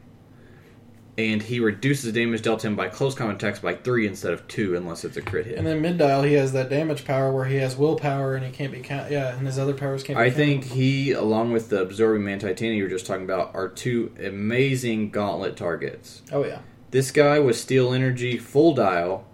And 1.17 1.41
he 1.41 1.59
reduces 1.59 2.13
damage 2.13 2.43
dealt 2.43 2.59
to 2.59 2.67
him 2.67 2.75
by 2.75 2.89
close 2.89 3.15
combat 3.15 3.37
attacks 3.37 3.57
by 3.57 3.73
three 3.73 4.05
instead 4.05 4.33
of 4.33 4.47
two, 4.47 4.75
unless 4.75 5.03
it's 5.03 5.17
a 5.17 5.21
crit 5.23 5.47
hit. 5.47 5.57
And 5.57 5.65
then 5.65 5.81
mid 5.81 5.97
dial, 5.97 6.21
he 6.21 6.33
has 6.33 6.51
that 6.53 6.69
damage 6.69 7.05
power 7.05 7.33
where 7.33 7.45
he 7.45 7.55
has 7.55 7.75
willpower 7.75 8.35
and 8.35 8.45
he 8.45 8.51
can't 8.51 8.71
be 8.71 8.81
count. 8.81 9.09
Yeah, 9.09 9.35
and 9.35 9.47
his 9.47 9.57
other 9.57 9.73
powers 9.73 10.03
can't. 10.03 10.19
be 10.19 10.23
I 10.23 10.29
think 10.29 10.65
he, 10.65 11.13
along 11.13 11.53
with 11.53 11.69
the 11.69 11.81
absorbing 11.81 12.23
man 12.23 12.37
Titania 12.37 12.77
you 12.77 12.83
were 12.83 12.89
just 12.89 13.07
talking 13.07 13.23
about, 13.23 13.55
are 13.55 13.67
two 13.67 14.13
amazing 14.23 15.09
gauntlet 15.09 15.57
targets. 15.57 16.21
Oh 16.31 16.45
yeah. 16.45 16.59
This 16.91 17.09
guy 17.09 17.39
with 17.39 17.57
steel 17.57 17.93
energy, 17.93 18.37
full 18.37 18.75
dial, 18.75 19.26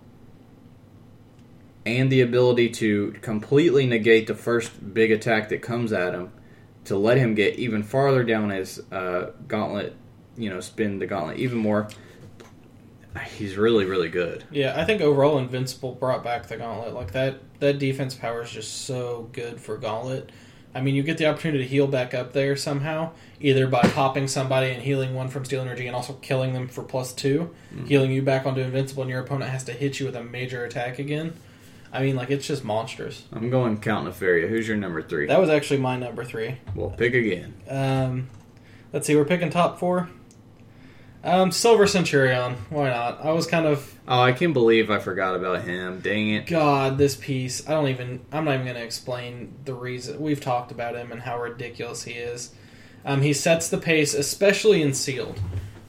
and 1.85 2.11
the 2.11 2.21
ability 2.21 2.69
to 2.69 3.11
completely 3.21 3.85
negate 3.85 4.27
the 4.27 4.35
first 4.35 4.93
big 4.93 5.11
attack 5.11 5.49
that 5.49 5.61
comes 5.61 5.91
at 5.91 6.13
him, 6.13 6.31
to 6.85 6.97
let 6.97 7.17
him 7.17 7.35
get 7.35 7.55
even 7.59 7.83
farther 7.83 8.23
down 8.23 8.49
his 8.49 8.79
uh, 8.91 9.31
gauntlet, 9.47 9.95
you 10.37 10.49
know, 10.49 10.59
spin 10.59 10.99
the 10.99 11.07
gauntlet 11.07 11.37
even 11.37 11.57
more. 11.57 11.87
He's 13.37 13.57
really, 13.57 13.85
really 13.85 14.09
good. 14.09 14.43
Yeah, 14.51 14.73
I 14.75 14.85
think 14.85 15.01
overall 15.01 15.37
Invincible 15.37 15.93
brought 15.93 16.23
back 16.23 16.47
the 16.47 16.57
Gauntlet. 16.57 16.95
Like 16.95 17.11
that 17.11 17.59
that 17.59 17.77
defense 17.77 18.15
power 18.15 18.41
is 18.41 18.49
just 18.49 18.85
so 18.85 19.29
good 19.33 19.61
for 19.61 19.77
Gauntlet. 19.77 20.31
I 20.75 20.81
mean, 20.81 20.95
you 20.95 21.03
get 21.03 21.19
the 21.19 21.27
opportunity 21.27 21.63
to 21.63 21.69
heal 21.69 21.85
back 21.85 22.15
up 22.15 22.33
there 22.33 22.55
somehow, 22.55 23.11
either 23.39 23.67
by 23.67 23.81
popping 23.81 24.27
somebody 24.27 24.71
and 24.71 24.81
healing 24.81 25.13
one 25.13 25.27
from 25.27 25.45
Steel 25.45 25.61
Energy 25.61 25.85
and 25.85 25.95
also 25.95 26.13
killing 26.13 26.53
them 26.53 26.67
for 26.67 26.81
plus 26.81 27.13
2 27.13 27.53
healing 27.85 28.11
you 28.11 28.23
back 28.23 28.47
onto 28.47 28.61
Invincible, 28.61 29.03
and 29.03 29.11
your 29.11 29.21
opponent 29.21 29.51
has 29.51 29.63
to 29.65 29.73
hit 29.73 29.99
you 29.99 30.07
with 30.07 30.15
a 30.15 30.23
major 30.23 30.65
attack 30.65 30.97
again. 30.97 31.33
I 31.93 32.01
mean, 32.01 32.15
like 32.15 32.31
it's 32.31 32.47
just 32.47 32.63
monstrous. 32.63 33.23
I'm 33.31 33.49
going 33.49 33.79
Count 33.79 34.07
Nefaria. 34.07 34.49
Who's 34.49 34.67
your 34.67 34.77
number 34.77 35.01
three? 35.01 35.27
That 35.27 35.39
was 35.39 35.49
actually 35.49 35.79
my 35.79 35.95
number 35.97 36.25
three. 36.25 36.57
well, 36.75 36.89
pick 36.89 37.13
again. 37.13 37.53
Um, 37.69 38.29
let's 38.91 39.07
see, 39.07 39.15
we're 39.15 39.25
picking 39.25 39.49
top 39.51 39.79
four. 39.79 40.09
Um, 41.23 41.51
Silver 41.51 41.87
Centurion. 41.87 42.55
Why 42.69 42.89
not? 42.89 43.23
I 43.23 43.31
was 43.31 43.47
kind 43.47 43.65
of 43.65 43.97
Oh, 44.05 44.19
I 44.19 44.33
can't 44.33 44.53
believe 44.53 44.91
I 44.91 44.99
forgot 44.99 45.35
about 45.35 45.63
him. 45.63 46.01
Dang 46.01 46.31
it. 46.31 46.47
God, 46.47 46.97
this 46.97 47.15
piece. 47.15 47.67
I 47.67 47.71
don't 47.71 47.87
even. 47.87 48.25
I'm 48.33 48.43
not 48.43 48.55
even 48.55 48.65
going 48.65 48.75
to 48.75 48.83
explain 48.83 49.53
the 49.63 49.73
reason. 49.73 50.19
We've 50.19 50.41
talked 50.41 50.71
about 50.71 50.95
him 50.95 51.11
and 51.11 51.21
how 51.21 51.39
ridiculous 51.41 52.03
he 52.03 52.13
is. 52.13 52.53
Um, 53.05 53.21
he 53.21 53.31
sets 53.31 53.69
the 53.69 53.77
pace, 53.77 54.13
especially 54.13 54.81
in 54.81 54.93
sealed. 54.93 55.39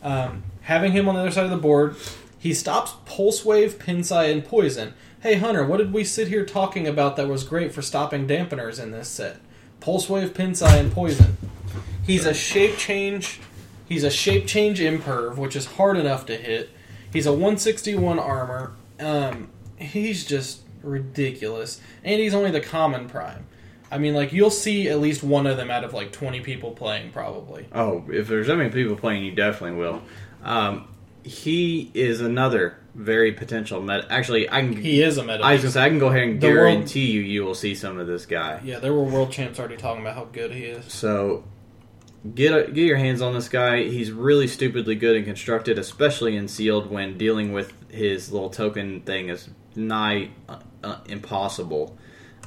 Um, 0.02 0.44
having 0.62 0.92
him 0.92 1.08
on 1.08 1.16
the 1.16 1.22
other 1.22 1.30
side 1.32 1.44
of 1.44 1.50
the 1.50 1.56
board, 1.56 1.96
he 2.38 2.54
stops 2.54 2.94
pulse 3.04 3.44
wave, 3.44 3.78
PenPsy, 3.78 4.30
and 4.30 4.44
poison. 4.44 4.94
Hey 5.24 5.36
Hunter, 5.36 5.64
what 5.64 5.78
did 5.78 5.94
we 5.94 6.04
sit 6.04 6.28
here 6.28 6.44
talking 6.44 6.86
about 6.86 7.16
that 7.16 7.28
was 7.28 7.44
great 7.44 7.72
for 7.72 7.80
stopping 7.80 8.28
dampeners 8.28 8.78
in 8.78 8.90
this 8.90 9.08
set? 9.08 9.38
Pulse 9.80 10.06
wave, 10.06 10.34
PenPsy, 10.34 10.78
and 10.78 10.92
poison. 10.92 11.38
He's 12.06 12.26
a 12.26 12.34
shape 12.34 12.76
change. 12.76 13.40
He's 13.88 14.04
a 14.04 14.10
shape 14.10 14.46
change 14.46 14.80
imperv, 14.80 15.38
which 15.38 15.56
is 15.56 15.64
hard 15.64 15.96
enough 15.96 16.26
to 16.26 16.36
hit. 16.36 16.68
He's 17.10 17.24
a 17.24 17.32
161 17.32 18.18
armor. 18.18 18.74
Um, 19.00 19.48
he's 19.78 20.26
just 20.26 20.60
ridiculous, 20.82 21.80
and 22.02 22.20
he's 22.20 22.34
only 22.34 22.50
the 22.50 22.60
common 22.60 23.08
prime. 23.08 23.46
I 23.90 23.96
mean, 23.96 24.12
like 24.12 24.30
you'll 24.30 24.50
see 24.50 24.90
at 24.90 25.00
least 25.00 25.22
one 25.22 25.46
of 25.46 25.56
them 25.56 25.70
out 25.70 25.84
of 25.84 25.94
like 25.94 26.12
20 26.12 26.40
people 26.40 26.72
playing, 26.72 27.12
probably. 27.12 27.66
Oh, 27.72 28.04
if 28.10 28.28
there's 28.28 28.48
that 28.48 28.58
many 28.58 28.68
people 28.68 28.94
playing, 28.94 29.24
you 29.24 29.32
definitely 29.32 29.78
will. 29.78 30.02
Um, 30.42 30.93
he 31.24 31.90
is 31.94 32.20
another 32.20 32.76
very 32.94 33.32
potential 33.32 33.80
meta. 33.80 34.06
Actually, 34.10 34.48
I 34.50 34.60
can. 34.60 34.76
He 34.76 35.02
is 35.02 35.18
a 35.18 35.22
meta. 35.24 35.42
I 35.42 35.54
was 35.54 35.62
gonna 35.62 35.72
say 35.72 35.82
I 35.82 35.88
can 35.88 35.98
go 35.98 36.08
ahead 36.08 36.22
and 36.28 36.40
The 36.40 36.46
world- 36.48 36.72
guarantee 36.74 37.10
you 37.10 37.20
you 37.22 37.44
will 37.44 37.54
see 37.54 37.74
some 37.74 37.98
of 37.98 38.06
this 38.06 38.26
guy. 38.26 38.60
yeah, 38.64 38.78
there 38.78 38.92
were 38.92 39.02
world 39.04 39.32
champs 39.32 39.58
already 39.58 39.76
talking 39.76 40.02
about 40.02 40.14
how 40.14 40.24
good 40.26 40.52
he 40.52 40.64
is. 40.64 40.84
So 40.92 41.44
get 42.34 42.52
a, 42.52 42.70
get 42.70 42.84
your 42.84 42.98
hands 42.98 43.20
on 43.22 43.34
this 43.34 43.48
guy. 43.48 43.84
He's 43.84 44.12
really 44.12 44.46
stupidly 44.46 44.94
good 44.94 45.16
and 45.16 45.24
constructed, 45.24 45.78
especially 45.78 46.36
in 46.36 46.46
sealed 46.46 46.90
when 46.90 47.18
dealing 47.18 47.52
with 47.52 47.72
his 47.90 48.30
little 48.32 48.50
token 48.50 49.00
thing 49.00 49.28
is 49.28 49.48
nigh 49.74 50.30
uh, 50.48 50.58
uh, 50.84 50.98
impossible. 51.08 51.96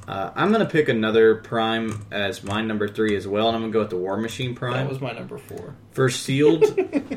Uh, 0.07 0.31
I'm 0.35 0.53
gonna 0.53 0.65
pick 0.65 0.87
another 0.87 1.35
prime 1.35 2.05
as 2.11 2.41
my 2.41 2.61
number 2.61 2.87
three 2.87 3.15
as 3.17 3.27
well, 3.27 3.47
and 3.47 3.55
I'm 3.57 3.63
gonna 3.63 3.73
go 3.73 3.79
with 3.79 3.89
the 3.89 3.97
War 3.97 4.15
Machine 4.15 4.55
Prime. 4.55 4.73
That 4.73 4.89
was 4.89 5.01
my 5.01 5.11
number 5.11 5.37
four. 5.37 5.75
For 5.91 6.09
sealed, 6.09 6.63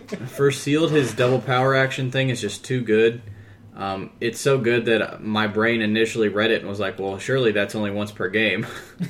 for 0.26 0.50
sealed, 0.50 0.90
his 0.90 1.14
double 1.14 1.40
power 1.40 1.76
action 1.76 2.10
thing 2.10 2.30
is 2.30 2.40
just 2.40 2.64
too 2.64 2.80
good. 2.80 3.22
Um, 3.76 4.10
it's 4.20 4.40
so 4.40 4.58
good 4.58 4.86
that 4.86 5.22
my 5.22 5.46
brain 5.46 5.82
initially 5.82 6.28
read 6.28 6.50
it 6.50 6.60
and 6.60 6.68
was 6.68 6.80
like, 6.80 6.98
"Well, 6.98 7.18
surely 7.18 7.52
that's 7.52 7.76
only 7.76 7.92
once 7.92 8.10
per 8.10 8.28
game." 8.28 8.66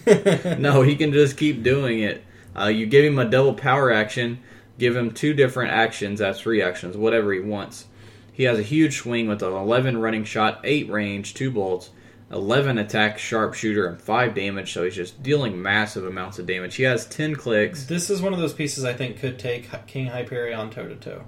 no, 0.58 0.82
he 0.82 0.94
can 0.94 1.12
just 1.12 1.38
keep 1.38 1.62
doing 1.62 2.00
it. 2.00 2.22
Uh, 2.54 2.66
you 2.66 2.84
give 2.84 3.04
him 3.04 3.18
a 3.18 3.24
double 3.24 3.54
power 3.54 3.90
action, 3.90 4.40
give 4.78 4.94
him 4.94 5.12
two 5.12 5.32
different 5.32 5.72
actions, 5.72 6.18
that's 6.18 6.40
three 6.40 6.60
actions, 6.60 6.96
whatever 6.98 7.32
he 7.32 7.40
wants. 7.40 7.86
He 8.32 8.44
has 8.44 8.58
a 8.58 8.62
huge 8.62 8.98
swing 8.98 9.28
with 9.28 9.42
an 9.42 9.52
11 9.52 9.98
running 9.98 10.24
shot, 10.24 10.60
8 10.64 10.90
range, 10.90 11.34
2 11.34 11.50
bolts, 11.50 11.90
11 12.30 12.78
attack, 12.78 13.18
sharpshooter, 13.18 13.86
and 13.86 14.00
5 14.00 14.34
damage, 14.34 14.72
so 14.72 14.84
he's 14.84 14.94
just 14.94 15.22
dealing 15.22 15.60
massive 15.60 16.04
amounts 16.06 16.38
of 16.38 16.46
damage. 16.46 16.76
He 16.76 16.84
has 16.84 17.06
10 17.06 17.34
clicks. 17.34 17.86
This 17.86 18.08
is 18.10 18.22
one 18.22 18.32
of 18.32 18.38
those 18.38 18.52
pieces 18.52 18.84
I 18.84 18.92
think 18.92 19.18
could 19.18 19.38
take 19.38 19.68
King 19.86 20.06
Hyperion 20.06 20.70
toe 20.70 20.86
to 20.88 20.94
toe. 20.96 21.24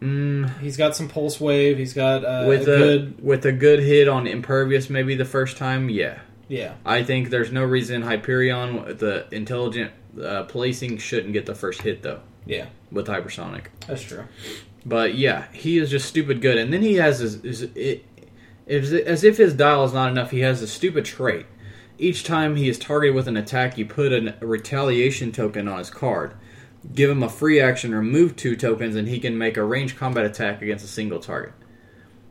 Mm, 0.00 0.58
He's 0.60 0.76
got 0.76 0.94
some 0.96 1.08
pulse 1.08 1.40
wave. 1.40 1.78
He's 1.78 1.94
got 1.94 2.24
uh, 2.24 2.46
with 2.46 2.68
a 2.68 2.74
a 2.74 2.78
good. 2.78 3.24
with 3.24 3.46
a 3.46 3.52
good 3.52 3.80
hit 3.80 4.08
on 4.08 4.26
impervious 4.26 4.90
maybe 4.90 5.14
the 5.14 5.24
first 5.24 5.56
time 5.56 5.88
yeah 5.88 6.18
Yeah, 6.48 6.74
i 6.84 7.02
think 7.02 7.30
there's 7.30 7.50
no 7.52 7.64
reason 7.64 8.02
hyperion 8.02 8.98
the 8.98 9.26
intelligent 9.30 9.92
uh, 10.22 10.42
placing 10.44 10.98
shouldn't 10.98 11.32
get 11.32 11.46
the 11.46 11.54
first 11.54 11.80
hit 11.82 12.02
though 12.02 12.20
yeah, 12.44 12.66
with 12.92 13.06
hypersonic 13.06 13.66
that's 13.86 14.02
true. 14.02 14.24
but 14.84 15.14
yeah 15.14 15.46
he 15.52 15.78
is 15.78 15.90
just 15.90 16.06
stupid 16.06 16.42
good 16.42 16.58
and 16.58 16.70
then 16.72 16.82
he 16.82 16.94
has 16.96 17.20
his, 17.20 17.40
his 17.42 17.62
it, 17.74 18.04
as 18.66 19.24
if 19.24 19.36
his 19.36 19.54
dial 19.54 19.84
is 19.84 19.92
not 19.92 20.10
enough 20.10 20.30
he 20.30 20.40
has 20.40 20.62
a 20.62 20.66
stupid 20.66 21.04
trait 21.04 21.46
Each 21.98 22.24
time 22.24 22.56
he 22.56 22.68
is 22.68 22.78
targeted 22.78 23.14
with 23.14 23.28
an 23.28 23.36
attack, 23.36 23.78
you 23.78 23.86
put 23.86 24.12
a 24.12 24.34
retaliation 24.40 25.32
token 25.32 25.68
on 25.68 25.78
his 25.78 25.90
card. 25.90 26.34
Give 26.94 27.08
him 27.08 27.22
a 27.22 27.28
free 27.28 27.60
action, 27.60 27.94
remove 27.94 28.36
two 28.36 28.56
tokens, 28.56 28.96
and 28.96 29.08
he 29.08 29.20
can 29.20 29.38
make 29.38 29.56
a 29.56 29.62
ranged 29.62 29.96
combat 29.96 30.26
attack 30.26 30.60
against 30.60 30.84
a 30.84 30.88
single 30.88 31.20
target. 31.20 31.52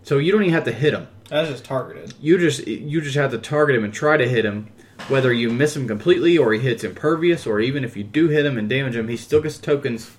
So 0.03 0.17
you 0.17 0.31
don't 0.31 0.43
even 0.43 0.53
have 0.53 0.65
to 0.65 0.71
hit 0.71 0.93
him. 0.93 1.07
That's 1.29 1.49
just 1.49 1.63
targeted. 1.63 2.13
You 2.19 2.37
just 2.37 2.67
you 2.67 3.01
just 3.01 3.15
have 3.15 3.31
to 3.31 3.37
target 3.37 3.75
him 3.75 3.83
and 3.83 3.93
try 3.93 4.17
to 4.17 4.27
hit 4.27 4.45
him. 4.45 4.67
Whether 5.07 5.33
you 5.33 5.49
miss 5.49 5.75
him 5.75 5.87
completely 5.87 6.37
or 6.37 6.53
he 6.53 6.59
hits 6.59 6.83
impervious, 6.83 7.47
or 7.47 7.59
even 7.59 7.83
if 7.83 7.97
you 7.97 8.03
do 8.03 8.27
hit 8.27 8.45
him 8.45 8.57
and 8.57 8.69
damage 8.69 8.95
him, 8.95 9.07
he 9.07 9.17
still 9.17 9.41
gets 9.41 9.57
tokens. 9.57 10.11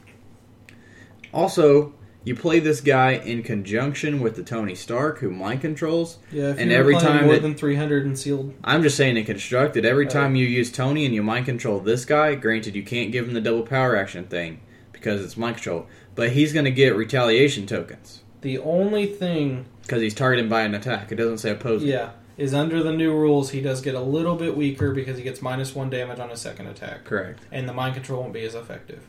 Also, 1.33 1.95
you 2.25 2.35
play 2.35 2.59
this 2.59 2.81
guy 2.81 3.13
in 3.13 3.43
conjunction 3.43 4.21
with 4.21 4.35
the 4.37 4.43
Tony 4.43 4.75
Stark, 4.75 5.19
who 5.19 5.31
mind 5.31 5.61
controls. 5.61 6.19
Yeah, 6.33 6.51
if 6.51 6.59
And 6.59 6.73
every 6.73 6.95
time 6.95 7.25
more 7.25 7.35
that- 7.35 7.43
than 7.43 7.55
300 7.55 8.05
in 8.07 8.17
sealed, 8.17 8.55
I'm 8.65 8.83
just 8.83 8.97
saying 8.97 9.17
in 9.17 9.25
constructed, 9.25 9.85
every 9.85 10.05
Right. 10.07 10.13
time 10.13 10.35
you 10.35 10.47
use 10.47 10.73
Tony 10.73 11.05
and 11.05 11.15
you 11.15 11.23
mind 11.23 11.45
control 11.47 11.81
this 11.81 12.05
guy, 12.05 12.35
granted 12.35 12.75
you 12.75 12.83
can't 12.83 13.13
give 13.13 13.29
him 13.29 13.35
the 13.35 13.41
double 13.41 13.63
power 13.63 13.95
action 13.97 14.25
thing 14.25 14.61
because 14.93 15.23
it's 15.23 15.37
mind 15.37 15.57
control, 15.57 15.87
but 16.15 16.31
he's 16.31 16.53
going 16.53 16.65
to 16.65 16.71
get 16.71 16.97
retaliation 16.97 17.67
tokens 17.67 18.21
the 18.41 18.59
only 18.59 19.07
thing, 19.07 19.65
because 19.83 20.03
he's 20.03 20.13
targeted 20.13 20.51
by 20.51 20.61
an 20.63 20.75
attack. 20.75 21.11
It 21.11 21.15
doesn't 21.15 21.39
say 21.39 21.51
opposing. 21.51 21.89
yeah, 21.89 22.11
is 22.37 22.53
under 22.53 22.83
the 22.83 22.93
new 22.93 23.11
rules, 23.15 23.51
he 23.51 23.63
does 23.63 23.81
get 23.81 23.95
a 23.95 24.01
little 24.01 24.35
bit 24.37 24.55
weaker 24.55 24.93
because 24.93 25.17
he 25.17 25.25
gets 25.25 25.41
minus 25.41 25.75
one 25.75 25.89
damage 25.89 26.19
on 26.19 26.29
his 26.29 26.41
second 26.41 26.67
attack, 26.67 27.05
Correct. 27.05 27.41
and 27.51 27.67
the 27.67 27.73
mind 27.73 27.95
control 27.95 28.21
won't 28.21 28.35
be 28.35 28.45
as 28.45 28.55
effective. 28.55 29.01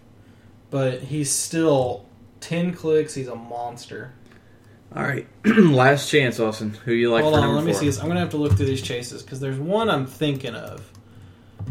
But 0.72 1.02
he's 1.04 1.30
still 1.32 2.06
10 2.46 2.74
clicks. 2.74 3.14
He's 3.16 3.28
a 3.28 3.36
monster. 3.36 4.14
All 4.96 5.04
right, 5.04 5.28
last 5.46 6.10
chance, 6.10 6.40
Austin. 6.40 6.72
Who 6.86 6.94
you 6.94 7.12
like 7.12 7.24
Hold 7.24 7.36
on, 7.36 7.56
let 7.56 7.66
me 7.66 7.74
four? 7.74 7.82
see 7.82 7.86
this. 7.88 8.00
I'm 8.00 8.08
gonna 8.08 8.20
have 8.20 8.30
to 8.30 8.38
look 8.38 8.54
through 8.54 8.68
these 8.68 8.82
chases 8.82 9.24
because 9.24 9.40
there's 9.40 9.58
one 9.58 9.90
I'm 9.90 10.06
thinking 10.06 10.56
of. 10.56 10.90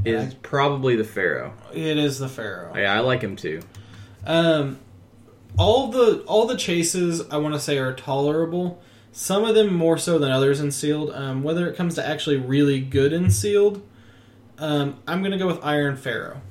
Is 0.05 0.35
probably 0.35 0.97
the 0.97 1.05
Pharaoh. 1.05 1.55
It 1.73 1.97
is 1.97 2.19
the 2.19 2.29
Pharaoh. 2.29 2.77
Yeah, 2.77 2.93
I 2.93 2.99
like 3.01 3.23
him 3.23 3.37
too. 3.37 3.61
Um, 4.27 4.79
all 5.57 5.89
the 5.89 6.23
all 6.27 6.47
the 6.47 6.57
chases 6.57 7.23
I 7.31 7.39
want 7.39 7.55
to 7.55 7.61
say 7.61 7.79
are 7.79 7.95
tolerable. 7.95 8.83
Some 9.13 9.45
of 9.45 9.55
them 9.55 9.73
more 9.73 9.97
so 9.97 10.19
than 10.19 10.31
others 10.33 10.61
in 10.61 10.73
sealed. 10.73 11.11
Um, 11.15 11.45
whether 11.45 11.69
it 11.69 11.77
comes 11.77 11.95
to 11.95 12.07
actually 12.07 12.37
really 12.37 12.81
good 12.81 13.13
in 13.13 13.31
sealed, 13.31 13.87
um, 14.59 14.99
I'm 15.07 15.21
going 15.21 15.31
to 15.31 15.39
go 15.39 15.47
with 15.47 15.65
Iron 15.65 15.97
Pharaoh. 15.97 16.43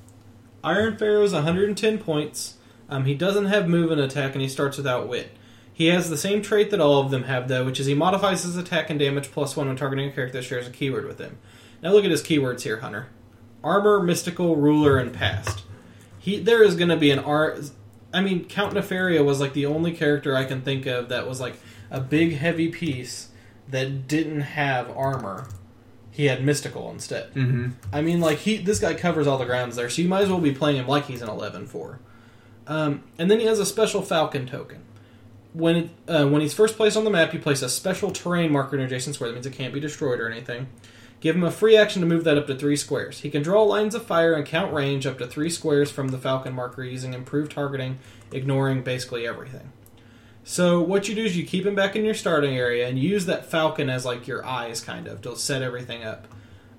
Iron 0.63 0.97
Pharaoh 0.97 1.23
is 1.23 1.33
110 1.33 1.97
points. 1.97 2.55
Um, 2.93 3.05
he 3.05 3.15
doesn't 3.15 3.45
have 3.45 3.67
move 3.67 3.89
and 3.89 3.99
attack, 3.99 4.33
and 4.33 4.41
he 4.43 4.47
starts 4.47 4.77
without 4.77 5.07
wit. 5.07 5.31
He 5.73 5.87
has 5.87 6.11
the 6.11 6.17
same 6.17 6.43
trait 6.43 6.69
that 6.69 6.79
all 6.79 7.01
of 7.01 7.09
them 7.09 7.23
have, 7.23 7.47
though, 7.47 7.65
which 7.65 7.79
is 7.79 7.87
he 7.87 7.95
modifies 7.95 8.43
his 8.43 8.55
attack 8.55 8.91
and 8.91 8.99
damage 8.99 9.31
plus 9.31 9.57
one 9.57 9.65
when 9.67 9.75
targeting 9.75 10.09
a 10.09 10.11
character 10.11 10.37
that 10.37 10.45
shares 10.45 10.67
a 10.67 10.69
keyword 10.69 11.07
with 11.07 11.17
him. 11.17 11.39
Now 11.81 11.91
look 11.91 12.05
at 12.05 12.11
his 12.11 12.21
keywords 12.21 12.61
here, 12.61 12.81
Hunter: 12.81 13.07
armor, 13.63 13.99
mystical, 13.99 14.57
ruler, 14.57 14.99
and 14.99 15.11
past. 15.11 15.63
He 16.19 16.37
there 16.39 16.61
is 16.61 16.75
going 16.75 16.89
to 16.89 16.95
be 16.95 17.09
an 17.09 17.17
art. 17.17 17.71
I 18.13 18.21
mean, 18.21 18.45
Count 18.45 18.75
Nefaria 18.75 19.25
was 19.25 19.41
like 19.41 19.53
the 19.53 19.65
only 19.65 19.91
character 19.91 20.35
I 20.35 20.45
can 20.45 20.61
think 20.61 20.85
of 20.85 21.09
that 21.09 21.27
was 21.27 21.41
like 21.41 21.55
a 21.89 21.99
big 21.99 22.35
heavy 22.35 22.69
piece 22.69 23.29
that 23.69 24.07
didn't 24.07 24.41
have 24.41 24.95
armor. 24.95 25.47
He 26.11 26.25
had 26.25 26.45
mystical 26.45 26.91
instead. 26.91 27.33
Mm-hmm. 27.33 27.69
I 27.91 28.01
mean, 28.03 28.19
like 28.21 28.37
he 28.37 28.57
this 28.57 28.79
guy 28.79 28.93
covers 28.93 29.25
all 29.25 29.39
the 29.39 29.45
grounds 29.45 29.77
there, 29.77 29.89
so 29.89 30.03
you 30.03 30.07
might 30.07 30.21
as 30.21 30.29
well 30.29 30.39
be 30.39 30.51
playing 30.51 30.77
him 30.77 30.87
like 30.87 31.05
he's 31.05 31.23
an 31.23 31.29
11-4. 31.29 31.97
Um, 32.67 33.03
and 33.17 33.29
then 33.29 33.39
he 33.39 33.45
has 33.45 33.59
a 33.59 33.65
special 33.65 34.01
Falcon 34.01 34.45
token. 34.45 34.83
When 35.53 35.75
it, 35.75 35.89
uh, 36.07 36.27
when 36.27 36.41
he's 36.41 36.53
first 36.53 36.77
placed 36.77 36.97
on 36.97 37.03
the 37.03 37.11
map, 37.11 37.33
you 37.33 37.39
place 37.39 37.61
a 37.61 37.69
special 37.69 38.11
terrain 38.11 38.51
marker 38.51 38.75
in 38.75 38.81
adjacent 38.81 39.15
square. 39.15 39.29
That 39.29 39.35
means 39.35 39.45
it 39.45 39.53
can't 39.53 39.73
be 39.73 39.79
destroyed 39.79 40.19
or 40.19 40.29
anything. 40.29 40.67
Give 41.19 41.35
him 41.35 41.43
a 41.43 41.51
free 41.51 41.77
action 41.77 42.01
to 42.01 42.07
move 42.07 42.23
that 42.25 42.37
up 42.37 42.47
to 42.47 42.55
three 42.55 42.75
squares. 42.75 43.19
He 43.19 43.29
can 43.29 43.43
draw 43.43 43.63
lines 43.63 43.95
of 43.95 44.05
fire 44.05 44.33
and 44.33 44.45
count 44.45 44.73
range 44.73 45.05
up 45.05 45.19
to 45.19 45.27
three 45.27 45.49
squares 45.49 45.89
from 45.89 46.09
the 46.09 46.17
Falcon 46.17 46.53
marker 46.53 46.83
using 46.83 47.13
improved 47.13 47.51
targeting, 47.51 47.99
ignoring 48.31 48.83
basically 48.83 49.25
everything. 49.25 49.71
So 50.43 50.81
what 50.81 51.07
you 51.07 51.15
do 51.15 51.23
is 51.23 51.37
you 51.37 51.45
keep 51.45 51.65
him 51.65 51.75
back 51.75 51.95
in 51.95 52.03
your 52.03 52.13
starting 52.13 52.57
area 52.57 52.87
and 52.87 52.99
use 52.99 53.25
that 53.27 53.45
Falcon 53.45 53.89
as 53.89 54.05
like 54.05 54.27
your 54.27 54.45
eyes, 54.45 54.81
kind 54.81 55.07
of, 55.07 55.21
to 55.21 55.37
set 55.37 55.61
everything 55.61 56.03
up. 56.03 56.27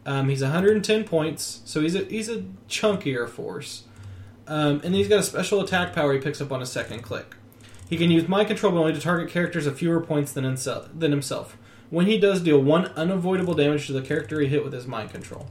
Um, 0.04 0.28
he's 0.28 0.42
110 0.42 1.04
points, 1.04 1.62
so 1.64 1.80
he's 1.80 1.94
a 1.94 2.04
he's 2.04 2.28
a 2.28 2.44
chunkier 2.68 3.26
force, 3.26 3.83
um, 4.46 4.80
and 4.84 4.94
he's 4.94 5.08
got 5.08 5.20
a 5.20 5.22
special 5.22 5.60
attack 5.60 5.94
power 5.94 6.12
he 6.12 6.18
picks 6.18 6.40
up 6.40 6.52
on 6.52 6.62
a 6.62 6.66
second 6.66 7.02
click. 7.02 7.34
He 7.88 7.96
can 7.96 8.10
use 8.10 8.28
mind 8.28 8.48
control 8.48 8.72
but 8.72 8.78
only 8.78 8.92
to 8.92 9.00
target 9.00 9.30
characters 9.30 9.66
of 9.66 9.78
fewer 9.78 10.00
points 10.00 10.32
than 10.32 10.44
himself. 10.44 10.88
Than 10.96 11.10
himself. 11.10 11.56
When 11.90 12.06
he 12.06 12.18
does, 12.18 12.40
deal 12.40 12.60
one 12.60 12.86
unavoidable 12.96 13.54
damage 13.54 13.86
to 13.86 13.92
the 13.92 14.02
character 14.02 14.40
he 14.40 14.48
hit 14.48 14.64
with 14.64 14.72
his 14.72 14.86
mind 14.86 15.10
control. 15.10 15.46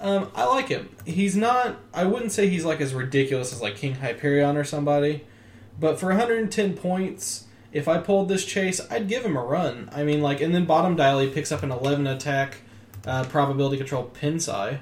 Um, 0.00 0.30
I 0.34 0.44
like 0.44 0.68
him. 0.68 0.94
He's 1.04 1.36
not. 1.36 1.76
I 1.92 2.04
wouldn't 2.04 2.32
say 2.32 2.48
he's 2.48 2.64
like 2.64 2.80
as 2.80 2.94
ridiculous 2.94 3.52
as 3.52 3.60
like 3.60 3.76
King 3.76 3.96
Hyperion 3.96 4.56
or 4.56 4.64
somebody, 4.64 5.24
but 5.78 5.98
for 5.98 6.06
110 6.06 6.74
points, 6.76 7.46
if 7.72 7.88
I 7.88 7.98
pulled 7.98 8.28
this 8.28 8.44
chase, 8.44 8.80
I'd 8.90 9.08
give 9.08 9.24
him 9.24 9.36
a 9.36 9.42
run. 9.42 9.90
I 9.92 10.04
mean, 10.04 10.22
like, 10.22 10.40
and 10.40 10.54
then 10.54 10.64
bottom 10.64 10.96
dial 10.96 11.18
he 11.18 11.28
picks 11.28 11.52
up 11.52 11.62
an 11.62 11.72
11 11.72 12.06
attack, 12.06 12.58
uh, 13.06 13.24
probability 13.24 13.76
control 13.76 14.10
PenPsy. 14.14 14.78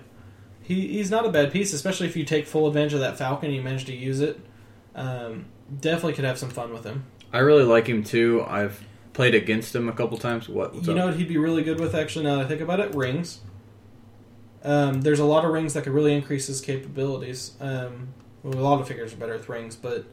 He 0.66 0.88
he's 0.88 1.10
not 1.10 1.24
a 1.24 1.30
bad 1.30 1.52
piece, 1.52 1.72
especially 1.72 2.08
if 2.08 2.16
you 2.16 2.24
take 2.24 2.46
full 2.46 2.66
advantage 2.66 2.94
of 2.94 3.00
that 3.00 3.16
Falcon 3.16 3.46
and 3.46 3.56
you 3.56 3.62
manage 3.62 3.84
to 3.84 3.94
use 3.94 4.20
it. 4.20 4.40
Um, 4.96 5.46
definitely 5.80 6.14
could 6.14 6.24
have 6.24 6.38
some 6.38 6.50
fun 6.50 6.72
with 6.72 6.84
him. 6.84 7.04
I 7.32 7.38
really 7.38 7.62
like 7.62 7.86
him 7.86 8.02
too. 8.02 8.44
I've 8.48 8.84
played 9.12 9.34
against 9.34 9.74
him 9.74 9.88
a 9.88 9.92
couple 9.92 10.18
times. 10.18 10.48
What? 10.48 10.74
You 10.74 10.80
up? 10.80 10.96
know 10.96 11.06
what 11.06 11.14
he'd 11.14 11.28
be 11.28 11.38
really 11.38 11.62
good 11.62 11.78
with 11.78 11.94
actually 11.94 12.24
now 12.24 12.36
that 12.36 12.46
I 12.46 12.48
think 12.48 12.60
about 12.60 12.80
it? 12.80 12.94
Rings. 12.94 13.40
Um, 14.64 15.02
there's 15.02 15.20
a 15.20 15.24
lot 15.24 15.44
of 15.44 15.52
rings 15.52 15.74
that 15.74 15.84
could 15.84 15.92
really 15.92 16.12
increase 16.12 16.48
his 16.48 16.60
capabilities. 16.60 17.52
Um, 17.60 18.08
well, 18.42 18.58
a 18.58 18.60
lot 18.60 18.80
of 18.80 18.88
figures 18.88 19.12
are 19.12 19.16
better 19.16 19.34
with 19.34 19.48
rings, 19.48 19.76
but 19.76 20.04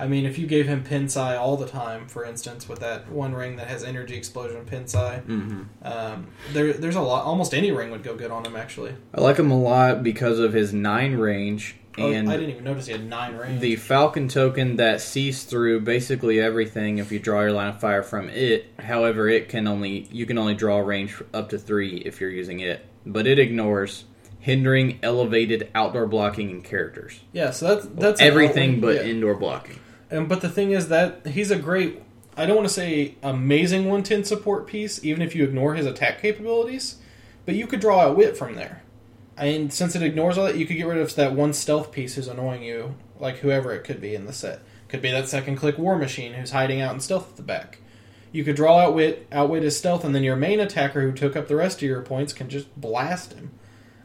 I 0.00 0.06
mean, 0.08 0.24
if 0.24 0.38
you 0.38 0.46
gave 0.46 0.66
him 0.66 0.82
PenPsy 0.84 1.38
all 1.38 1.56
the 1.56 1.66
time, 1.66 2.08
for 2.08 2.24
instance, 2.24 2.68
with 2.68 2.80
that 2.80 3.10
one 3.10 3.34
ring 3.34 3.56
that 3.56 3.68
has 3.68 3.84
energy 3.84 4.16
explosion 4.16 4.64
PenPsy, 4.64 5.22
hmm 5.24 5.62
um, 5.82 6.28
there, 6.52 6.72
there's 6.72 6.96
a 6.96 7.00
lot. 7.00 7.24
Almost 7.24 7.54
any 7.54 7.70
ring 7.72 7.90
would 7.90 8.02
go 8.02 8.14
good 8.16 8.30
on 8.30 8.44
him, 8.46 8.56
actually. 8.56 8.94
I 9.14 9.20
like 9.20 9.36
him 9.38 9.50
a 9.50 9.58
lot 9.58 10.02
because 10.02 10.38
of 10.38 10.52
his 10.52 10.72
nine 10.72 11.14
range 11.16 11.76
Oh, 11.98 12.06
I 12.08 12.22
didn't 12.22 12.50
even 12.50 12.64
notice 12.64 12.86
he 12.86 12.92
had 12.92 13.04
nine 13.06 13.36
rings. 13.36 13.60
the 13.60 13.74
Falcon 13.76 14.28
token 14.28 14.76
that 14.76 15.00
sees 15.00 15.42
through 15.42 15.80
basically 15.80 16.40
everything 16.40 16.98
if 16.98 17.10
you 17.12 17.18
draw 17.18 17.40
your 17.42 17.52
line 17.52 17.68
of 17.68 17.80
fire 17.80 18.02
from 18.04 18.30
it. 18.30 18.66
However, 18.78 19.28
it 19.28 19.48
can 19.48 19.66
only 19.66 20.08
you 20.12 20.24
can 20.24 20.38
only 20.38 20.54
draw 20.54 20.78
range 20.78 21.20
up 21.34 21.48
to 21.50 21.58
three 21.58 21.96
if 21.98 22.20
you're 22.20 22.30
using 22.30 22.60
it, 22.60 22.86
but 23.04 23.26
it 23.26 23.38
ignores 23.40 24.04
hindering, 24.38 24.98
elevated, 25.02 25.68
outdoor 25.74 26.06
blocking, 26.06 26.50
and 26.50 26.64
characters. 26.64 27.20
yeah, 27.32 27.50
so 27.50 27.74
that's 27.74 27.86
that's 27.94 28.20
Everything 28.20 28.76
outward- 28.76 28.80
but 28.98 29.04
yeah. 29.04 29.10
indoor 29.10 29.34
blocking. 29.34 29.78
And 30.10 30.28
but 30.28 30.40
the 30.40 30.48
thing 30.48 30.72
is 30.72 30.88
that 30.88 31.26
he's 31.26 31.50
a 31.50 31.58
great. 31.58 32.02
I 32.36 32.46
don't 32.46 32.56
want 32.56 32.68
to 32.68 32.74
say 32.74 33.16
amazing 33.22 33.82
110 33.82 34.24
support 34.24 34.66
piece, 34.66 35.04
even 35.04 35.22
if 35.22 35.34
you 35.34 35.44
ignore 35.44 35.74
his 35.74 35.86
attack 35.86 36.20
capabilities. 36.22 36.96
But 37.46 37.54
you 37.54 37.66
could 37.66 37.80
draw 37.80 38.00
out 38.00 38.16
wit 38.16 38.36
from 38.36 38.54
there, 38.54 38.82
and 39.36 39.72
since 39.72 39.96
it 39.96 40.02
ignores 40.02 40.36
all 40.36 40.44
that, 40.44 40.56
you 40.56 40.66
could 40.66 40.76
get 40.76 40.86
rid 40.86 40.98
of 40.98 41.14
that 41.16 41.32
one 41.32 41.52
stealth 41.52 41.90
piece 41.90 42.14
who's 42.14 42.28
annoying 42.28 42.62
you, 42.62 42.94
like 43.18 43.38
whoever 43.38 43.72
it 43.72 43.84
could 43.84 44.00
be 44.00 44.14
in 44.14 44.26
the 44.26 44.32
set. 44.32 44.60
Could 44.88 45.02
be 45.02 45.10
that 45.10 45.28
second 45.28 45.56
click 45.56 45.78
war 45.78 45.96
machine 45.96 46.34
who's 46.34 46.50
hiding 46.50 46.80
out 46.80 46.94
in 46.94 47.00
stealth 47.00 47.30
at 47.30 47.36
the 47.36 47.42
back. 47.42 47.78
You 48.32 48.44
could 48.44 48.56
draw 48.56 48.80
outwit, 48.80 49.26
outwit 49.32 49.62
his 49.62 49.76
stealth, 49.76 50.04
and 50.04 50.14
then 50.14 50.22
your 50.22 50.36
main 50.36 50.60
attacker 50.60 51.02
who 51.02 51.12
took 51.12 51.36
up 51.36 51.48
the 51.48 51.56
rest 51.56 51.78
of 51.78 51.88
your 51.88 52.02
points 52.02 52.32
can 52.32 52.48
just 52.48 52.74
blast 52.80 53.32
him. 53.32 53.50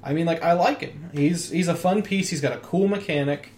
I 0.04 0.14
mean, 0.14 0.26
like 0.26 0.44
I 0.44 0.54
like 0.54 0.82
him. 0.82 1.10
He's 1.14 1.50
he's 1.50 1.68
a 1.68 1.76
fun 1.76 2.04
piece. 2.04 2.30
He's 2.30 2.42
got 2.42 2.54
a 2.54 2.60
cool 2.60 2.88
mechanic. 2.88 3.52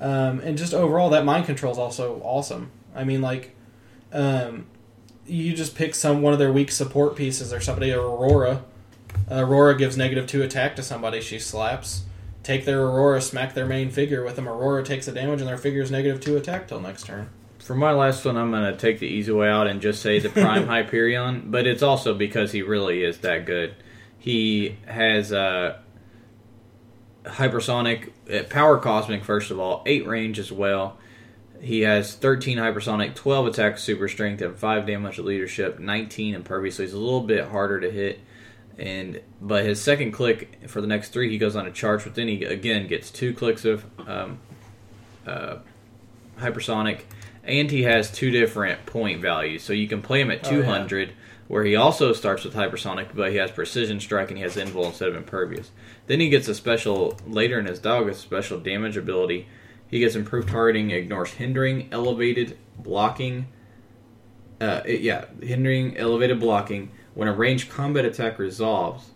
Um, 0.00 0.40
and 0.40 0.56
just 0.56 0.72
overall, 0.72 1.10
that 1.10 1.24
mind 1.24 1.46
control 1.46 1.72
is 1.72 1.78
also 1.78 2.20
awesome. 2.24 2.70
I 2.94 3.04
mean, 3.04 3.20
like, 3.20 3.54
um, 4.12 4.66
you 5.26 5.52
just 5.52 5.76
pick 5.76 5.94
some 5.94 6.22
one 6.22 6.32
of 6.32 6.38
their 6.38 6.52
weak 6.52 6.72
support 6.72 7.16
pieces 7.16 7.52
or 7.52 7.60
somebody, 7.60 7.92
Aurora. 7.92 8.64
Aurora 9.30 9.76
gives 9.76 9.96
negative 9.96 10.26
two 10.26 10.42
attack 10.42 10.74
to 10.76 10.82
somebody 10.82 11.20
she 11.20 11.38
slaps. 11.38 12.04
Take 12.42 12.64
their 12.64 12.82
Aurora, 12.82 13.20
smack 13.20 13.54
their 13.54 13.66
main 13.66 13.90
figure 13.90 14.24
with 14.24 14.36
them. 14.36 14.48
Aurora 14.48 14.82
takes 14.82 15.06
the 15.06 15.12
damage, 15.12 15.40
and 15.40 15.48
their 15.48 15.58
figure's 15.58 15.90
negative 15.90 16.20
two 16.20 16.36
attack 16.36 16.66
till 16.66 16.80
next 16.80 17.06
turn. 17.06 17.28
For 17.58 17.74
my 17.74 17.92
last 17.92 18.24
one, 18.24 18.36
I'm 18.36 18.50
going 18.50 18.72
to 18.72 18.76
take 18.76 18.98
the 18.98 19.06
easy 19.06 19.30
way 19.30 19.48
out 19.48 19.66
and 19.66 19.80
just 19.80 20.00
say 20.00 20.18
the 20.18 20.30
Prime 20.30 20.66
Hyperion, 20.68 21.50
but 21.50 21.66
it's 21.66 21.82
also 21.82 22.14
because 22.14 22.52
he 22.52 22.62
really 22.62 23.04
is 23.04 23.18
that 23.18 23.44
good. 23.44 23.74
He 24.18 24.76
has 24.86 25.32
uh, 25.32 25.78
hypersonic, 27.24 28.10
uh, 28.32 28.44
power 28.44 28.78
cosmic, 28.78 29.24
first 29.24 29.50
of 29.50 29.58
all, 29.58 29.82
8 29.86 30.06
range 30.06 30.38
as 30.38 30.50
well. 30.50 30.96
He 31.60 31.82
has 31.82 32.14
13 32.14 32.56
hypersonic, 32.58 33.14
12 33.14 33.46
attack, 33.48 33.78
super 33.78 34.08
strength, 34.08 34.40
and 34.40 34.56
5 34.56 34.86
damage 34.86 35.18
leadership, 35.18 35.78
19 35.78 36.34
impervious, 36.34 36.76
so 36.76 36.82
he's 36.82 36.94
a 36.94 36.98
little 36.98 37.20
bit 37.20 37.46
harder 37.48 37.80
to 37.80 37.90
hit. 37.90 38.20
And 38.78 39.20
but 39.42 39.64
his 39.64 39.78
second 39.78 40.12
click 40.12 40.58
for 40.68 40.80
the 40.80 40.86
next 40.86 41.10
three, 41.10 41.28
he 41.28 41.36
goes 41.36 41.54
on 41.54 41.66
a 41.66 41.70
charge, 41.70 42.04
but 42.04 42.14
then 42.14 42.28
he 42.28 42.44
again 42.44 42.86
gets 42.86 43.10
two 43.10 43.34
clicks 43.34 43.66
of 43.66 43.84
um, 44.08 44.38
uh, 45.26 45.56
hypersonic, 46.38 47.02
and 47.44 47.70
he 47.70 47.82
has 47.82 48.10
two 48.10 48.30
different 48.30 48.86
point 48.86 49.20
values. 49.20 49.62
So 49.62 49.74
you 49.74 49.86
can 49.86 50.00
play 50.00 50.22
him 50.22 50.30
at 50.30 50.46
Oh, 50.46 50.48
yeah. 50.60 50.66
200 51.50 51.54
where 51.54 51.64
he 51.64 51.74
also 51.74 52.12
starts 52.12 52.44
with 52.44 52.54
hypersonic, 52.54 53.08
but 53.12 53.32
he 53.32 53.36
has 53.38 53.50
precision 53.50 53.98
strike 53.98 54.28
and 54.28 54.38
he 54.38 54.44
has 54.44 54.54
invul 54.54 54.86
instead 54.86 55.08
of 55.08 55.16
impervious. 55.16 55.72
Then 56.06 56.20
he 56.20 56.28
gets 56.28 56.46
a 56.46 56.54
special 56.54 57.18
later 57.26 57.58
in 57.58 57.66
his 57.66 57.80
dog 57.80 58.08
a 58.08 58.14
special 58.14 58.60
damage 58.60 58.96
ability. 58.96 59.48
He 59.88 59.98
gets 59.98 60.14
improved 60.14 60.48
targeting, 60.48 60.92
ignores 60.92 61.32
hindering, 61.32 61.88
elevated 61.90 62.56
blocking. 62.78 63.48
Uh, 64.60 64.82
yeah, 64.86 65.24
hindering, 65.42 65.96
elevated 65.96 66.38
blocking. 66.38 66.92
When 67.14 67.26
a 67.26 67.32
ranged 67.32 67.68
combat 67.68 68.04
attack 68.04 68.38
resolves, 68.38 69.10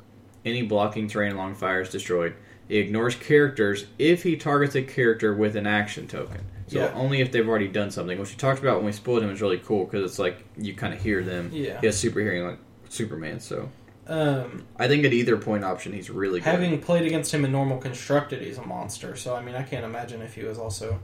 any 0.44 0.62
blocking 0.62 1.06
terrain 1.06 1.34
along 1.34 1.54
fire 1.54 1.82
is 1.82 1.90
destroyed. 1.90 2.34
He 2.66 2.78
ignores 2.78 3.14
characters 3.14 3.86
if 3.96 4.24
he 4.24 4.36
targets 4.36 4.74
a 4.74 4.82
character 4.82 5.32
with 5.32 5.54
an 5.54 5.68
action 5.68 6.08
token. 6.08 6.40
So 6.66 6.78
Yeah. 6.80 6.92
only 6.94 7.20
if 7.20 7.30
they've 7.32 7.46
already 7.48 7.68
done 7.68 7.90
something, 7.90 8.18
which 8.18 8.30
we 8.30 8.36
talked 8.36 8.60
about 8.60 8.76
when 8.76 8.86
we 8.86 8.92
spoiled 8.92 9.22
him 9.22 9.30
is 9.30 9.42
really 9.42 9.58
cool 9.58 9.84
because 9.84 10.08
it's 10.10 10.18
like 10.18 10.44
you 10.56 10.74
kind 10.74 10.94
of 10.94 11.02
hear 11.02 11.22
them. 11.22 11.50
Yeah. 11.52 11.80
He 11.80 11.86
has 11.86 11.96
super 11.96 12.20
hearing 12.20 12.44
like 12.46 12.58
Superman. 12.88 13.40
So 13.40 13.68
Um, 14.06 14.64
I 14.78 14.86
think 14.88 15.04
at 15.04 15.12
either 15.12 15.36
point 15.36 15.64
option, 15.64 15.92
he's 15.92 16.10
really 16.10 16.40
good. 16.40 16.46
having 16.46 16.78
played 16.80 17.06
against 17.06 17.32
him 17.32 17.44
in 17.44 17.52
normal 17.52 17.78
constructed, 17.78 18.42
he's 18.42 18.58
a 18.58 18.66
monster. 18.66 19.16
So 19.16 19.34
I 19.34 19.42
mean, 19.42 19.54
I 19.54 19.62
can't 19.62 19.84
imagine 19.84 20.20
if 20.22 20.34
he 20.34 20.44
was 20.44 20.58
also 20.58 21.00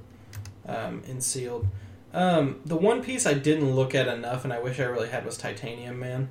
um, 0.67 1.03
in 1.09 1.21
sealed. 1.21 1.67
Um, 2.13 2.61
the 2.67 2.77
one 2.77 3.03
piece 3.03 3.25
I 3.27 3.35
didn't 3.35 3.75
look 3.75 3.95
at 3.95 4.09
enough, 4.09 4.45
and 4.45 4.53
I 4.53 4.59
wish 4.61 4.81
I 4.81 4.85
really 4.85 5.09
had, 5.09 5.25
was 5.25 5.37
Titanium 5.39 5.99
Man. 5.99 6.29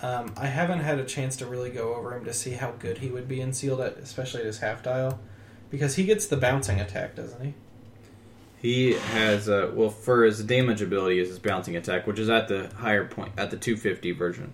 Um, 0.00 0.32
I 0.36 0.46
haven't 0.46 0.80
had 0.80 0.98
a 1.00 1.04
chance 1.04 1.34
to 1.38 1.46
really 1.46 1.70
go 1.70 1.94
over 1.94 2.16
him 2.16 2.24
to 2.26 2.32
see 2.32 2.52
how 2.52 2.72
good 2.78 2.98
he 2.98 3.08
would 3.08 3.26
be 3.26 3.40
in 3.40 3.52
sealed, 3.52 3.80
at, 3.80 3.96
especially 3.96 4.40
at 4.40 4.46
his 4.46 4.58
half 4.58 4.82
dial, 4.82 5.18
because 5.70 5.96
he 5.96 6.04
gets 6.04 6.26
the 6.26 6.36
bouncing 6.36 6.78
attack, 6.80 7.16
doesn't 7.16 7.42
he? 7.44 7.54
He 8.60 8.94
has 8.94 9.48
uh, 9.48 9.70
well 9.72 9.88
for 9.88 10.24
his 10.24 10.42
damage 10.42 10.82
ability 10.82 11.20
is 11.20 11.28
his 11.28 11.38
bouncing 11.38 11.76
attack, 11.76 12.06
which 12.06 12.18
is 12.18 12.28
at 12.28 12.48
the 12.48 12.70
higher 12.76 13.04
point 13.04 13.32
at 13.36 13.50
the 13.50 13.56
250 13.56 14.12
version. 14.12 14.52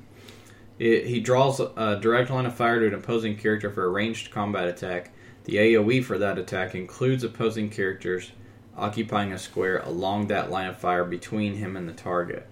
It, 0.78 1.06
he 1.06 1.20
draws 1.20 1.60
a 1.60 1.98
direct 2.00 2.30
line 2.30 2.46
of 2.46 2.54
fire 2.54 2.80
to 2.80 2.86
an 2.88 2.94
opposing 2.94 3.36
character 3.36 3.70
for 3.70 3.84
a 3.84 3.88
ranged 3.88 4.30
combat 4.30 4.66
attack. 4.66 5.12
The 5.44 5.56
AOE 5.56 6.04
for 6.04 6.18
that 6.18 6.38
attack 6.38 6.74
includes 6.74 7.22
opposing 7.22 7.70
characters 7.70 8.32
occupying 8.76 9.32
a 9.32 9.38
square 9.38 9.78
along 9.78 10.26
that 10.28 10.50
line 10.50 10.66
of 10.66 10.76
fire 10.76 11.04
between 11.04 11.54
him 11.54 11.76
and 11.76 11.88
the 11.88 11.92
target. 11.92 12.48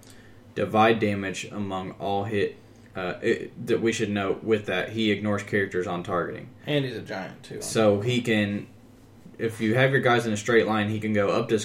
Divide 0.55 0.99
damage 0.99 1.45
among 1.51 1.91
all 1.91 2.23
hit. 2.23 2.57
Uh, 2.95 3.15
it, 3.23 3.65
that 3.65 3.81
we 3.81 3.91
should 3.91 4.11
note 4.11 4.43
with 4.43 4.67
that 4.67 4.89
he 4.89 5.09
ignores 5.09 5.41
characters 5.41 5.87
on 5.87 6.03
targeting. 6.03 6.47
And 6.67 6.85
he's 6.85 6.95
a 6.95 7.01
giant 7.01 7.41
too. 7.41 7.59
So 7.59 8.01
he 8.01 8.21
can, 8.21 8.67
if 9.37 9.59
you 9.61 9.75
have 9.75 9.91
your 9.91 10.01
guys 10.01 10.25
in 10.25 10.33
a 10.33 10.37
straight 10.37 10.67
line, 10.67 10.89
he 10.89 10.99
can 10.99 11.13
go 11.13 11.29
up 11.29 11.49
to 11.49 11.55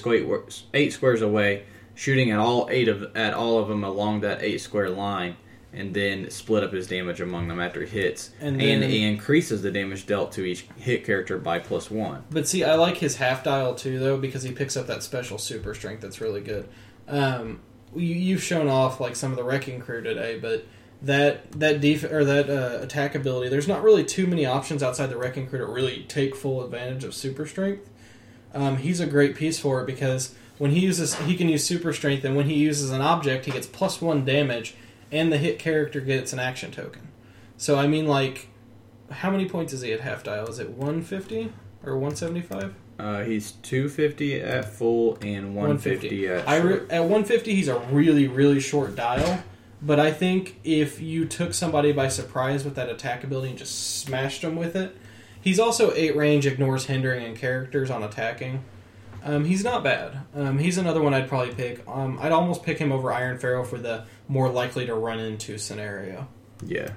eight 0.75 0.93
squares 0.93 1.23
away, 1.23 1.65
shooting 1.95 2.31
at 2.31 2.39
all 2.39 2.69
eight 2.71 2.89
of 2.89 3.17
at 3.17 3.35
all 3.35 3.59
of 3.59 3.69
them 3.69 3.85
along 3.85 4.21
that 4.21 4.43
eight 4.43 4.61
square 4.61 4.91
line, 4.91 5.37
and 5.73 5.93
then 5.95 6.31
split 6.31 6.65
up 6.65 6.73
his 6.73 6.87
damage 6.87 7.21
among 7.21 7.49
them 7.49 7.61
after 7.61 7.83
he 7.85 7.87
hits. 8.01 8.31
And 8.41 8.61
And, 8.61 8.83
then- 8.83 8.91
he 8.91 9.05
increases 9.05 9.63
the 9.63 9.71
damage 9.71 10.07
dealt 10.07 10.33
to 10.33 10.45
each 10.45 10.67
hit 10.79 11.05
character 11.05 11.39
by 11.39 11.59
plus 11.59 11.91
one. 11.91 12.25
But 12.31 12.49
see, 12.49 12.65
I 12.65 12.75
like 12.75 12.97
his 12.99 13.17
half 13.17 13.45
dial 13.45 13.75
too, 13.75 13.99
though, 13.99 14.17
because 14.17 14.43
he 14.43 14.53
picks 14.53 14.77
up 14.77 14.87
that 14.87 15.03
special 15.03 15.39
super 15.39 15.75
strength 15.75 16.01
that's 16.01 16.21
really 16.21 16.41
good. 16.41 16.69
Um, 17.07 17.61
you, 17.95 18.15
you've 18.15 18.43
shown 18.43 18.69
off 18.69 19.01
like 19.01 19.17
some 19.17 19.31
of 19.31 19.37
the 19.37 19.45
wrecking 19.45 19.81
crew 19.81 20.03
today, 20.03 20.39
but 20.39 20.65
that 21.03 21.53
that 21.53 21.81
def- 21.81 22.11
or 22.11 22.25
that 22.25 22.51
uh, 22.51 22.83
attack 22.83 23.15
ability, 23.15 23.49
there's 23.49 23.69
not 23.69 23.83
really 23.83 24.05
too 24.05 24.27
many 24.27 24.45
options 24.45 24.83
outside 24.83 25.07
the 25.07 25.17
wrecking 25.17 25.47
crew 25.47 25.59
to 25.59 25.67
really 25.67 26.05
take 26.09 26.35
full 26.35 26.65
advantage 26.65 27.05
of 27.05 27.15
super 27.15 27.47
strength. 27.47 27.89
Um, 28.55 28.79
he's 28.79 29.01
a 29.01 29.07
great 29.07 29.37
piece 29.37 29.59
for 29.59 29.81
it 29.83 29.87
because 29.87 30.35
when 30.59 30.73
he 30.73 30.81
uses, 30.81 31.15
he 31.21 31.37
can 31.37 31.49
use 31.49 31.65
super 31.65 31.93
strength, 31.93 32.25
and 32.25 32.37
when 32.37 32.47
he 32.47 32.55
uses 32.55 32.91
an 32.91 33.01
object, 33.01 33.45
he 33.45 33.53
gets 33.53 33.67
plus 33.67 34.01
one 34.01 34.25
damage, 34.25 34.75
and 35.13 35.33
the 35.33 35.39
hit 35.39 35.59
character 35.59 36.01
gets 36.01 36.33
an 36.33 36.39
action 36.39 36.73
token. 36.73 37.09
So 37.57 37.79
I 37.79 37.87
mean, 37.87 38.07
like, 38.07 38.49
how 39.11 39.31
many 39.31 39.49
points 39.49 39.73
is 39.73 39.83
he 39.83 39.93
at 39.93 40.01
half 40.01 40.25
dial? 40.25 40.49
Is 40.49 40.59
it 40.59 40.71
150 40.71 41.53
or 41.85 41.95
175? 41.95 42.75
Uh, 42.99 43.23
he's 43.23 43.53
two 43.53 43.89
fifty 43.89 44.41
at 44.41 44.65
full 44.65 45.17
and 45.23 45.55
one 45.55 45.79
fifty 45.79 46.27
at. 46.27 46.49
I 46.49 46.57
re- 46.57 46.81
at 46.91 47.03
150, 47.03 47.55
he's 47.55 47.69
a 47.69 47.79
really, 47.79 48.27
really 48.27 48.59
short 48.59 48.97
dial. 48.97 49.45
But 49.81 50.01
I 50.01 50.11
think 50.11 50.59
if 50.65 51.01
you 51.01 51.25
took 51.25 51.55
somebody 51.55 51.93
by 51.93 52.09
surprise 52.09 52.65
with 52.65 52.75
that 52.75 52.89
attack 52.89 53.23
ability 53.23 53.51
and 53.51 53.59
just 53.59 54.01
smashed 54.01 54.43
them 54.43 54.57
with 54.57 54.75
it, 54.75 54.97
he's 55.41 55.61
also 55.61 55.93
eight 55.95 56.17
range, 56.17 56.47
ignores 56.47 56.87
hindering 56.87 57.25
and 57.25 57.37
characters 57.37 57.91
on 57.91 58.03
attacking. 58.03 58.65
Um, 59.25 59.45
he's 59.45 59.65
not 59.65 59.85
bad. 59.85 60.21
Um, 60.35 60.59
he's 60.59 60.79
another 60.79 61.03
one 61.03 61.15
I'd 61.15 61.29
probably 61.29 61.55
pick. 61.55 61.87
Um, 61.89 62.19
I'd 62.21 62.33
almost 62.33 62.63
pick 62.63 62.79
him 62.79 62.93
over 62.93 63.13
Iron 63.13 63.39
Pharaoh 63.39 63.65
for 63.65 63.79
the 63.79 64.05
more 64.27 64.49
likely 64.49 64.87
to 64.87 64.95
run 64.95 65.21
into 65.21 65.59
scenario. 65.59 66.29
Yeah. 66.65 66.93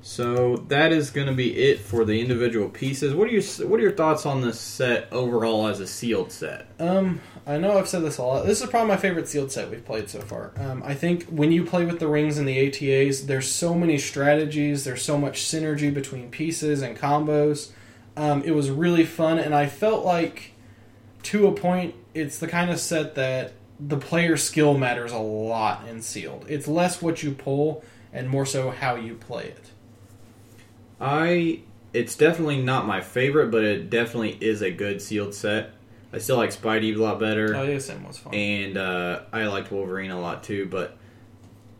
So 0.00 0.56
that 0.68 0.92
is 0.92 1.10
going 1.10 1.26
to 1.26 1.32
be 1.32 1.56
it 1.56 1.80
for 1.80 2.04
the 2.04 2.20
individual 2.20 2.68
pieces. 2.68 3.14
What 3.14 3.28
are 3.28 3.32
your 3.32 3.42
What 3.68 3.80
are 3.80 3.82
your 3.82 3.92
thoughts 3.92 4.26
on 4.26 4.40
this 4.40 4.58
set 4.60 5.12
overall 5.12 5.66
as 5.66 5.80
a 5.80 5.86
sealed 5.86 6.32
set? 6.32 6.68
Um, 6.78 7.20
I 7.46 7.58
know 7.58 7.78
I've 7.78 7.88
said 7.88 8.02
this 8.02 8.18
a 8.18 8.22
lot. 8.22 8.46
This 8.46 8.60
is 8.62 8.68
probably 8.68 8.88
my 8.88 8.96
favorite 8.96 9.28
sealed 9.28 9.50
set 9.50 9.70
we've 9.70 9.84
played 9.84 10.08
so 10.08 10.20
far. 10.20 10.52
Um, 10.56 10.82
I 10.84 10.94
think 10.94 11.24
when 11.24 11.50
you 11.50 11.64
play 11.64 11.84
with 11.84 11.98
the 11.98 12.06
rings 12.06 12.38
and 12.38 12.46
the 12.46 12.68
ATAs, 12.68 13.26
there's 13.26 13.50
so 13.50 13.74
many 13.74 13.98
strategies. 13.98 14.84
There's 14.84 15.02
so 15.02 15.18
much 15.18 15.42
synergy 15.42 15.92
between 15.92 16.30
pieces 16.30 16.82
and 16.82 16.96
combos. 16.96 17.70
Um, 18.16 18.42
it 18.42 18.50
was 18.50 18.70
really 18.70 19.04
fun, 19.04 19.38
and 19.38 19.54
I 19.54 19.66
felt 19.66 20.04
like, 20.04 20.52
to 21.24 21.46
a 21.46 21.52
point, 21.52 21.94
it's 22.14 22.38
the 22.38 22.48
kind 22.48 22.70
of 22.70 22.80
set 22.80 23.14
that 23.14 23.52
the 23.78 23.96
player 23.96 24.36
skill 24.36 24.76
matters 24.76 25.12
a 25.12 25.18
lot 25.18 25.86
in 25.86 26.02
sealed. 26.02 26.44
It's 26.48 26.66
less 26.66 27.00
what 27.00 27.22
you 27.22 27.30
pull 27.32 27.84
and 28.12 28.28
more 28.28 28.44
so 28.44 28.70
how 28.70 28.96
you 28.96 29.14
play 29.14 29.44
it. 29.44 29.70
I 31.00 31.60
it's 31.94 32.16
definitely 32.16 32.60
not 32.62 32.86
my 32.86 33.00
favorite, 33.00 33.50
but 33.50 33.64
it 33.64 33.88
definitely 33.90 34.36
is 34.40 34.62
a 34.62 34.70
good 34.70 35.00
sealed 35.00 35.34
set. 35.34 35.70
I 36.12 36.18
still 36.18 36.36
like 36.36 36.50
Spidey 36.50 36.94
a 36.96 36.98
lot 37.02 37.18
better, 37.20 37.54
Oh, 37.54 37.62
yeah, 37.62 37.78
Sim 37.78 38.06
was 38.06 38.16
fun. 38.18 38.34
and 38.34 38.76
uh, 38.78 39.20
I 39.32 39.46
liked 39.46 39.70
Wolverine 39.70 40.10
a 40.10 40.20
lot 40.20 40.42
too. 40.42 40.66
But 40.66 40.96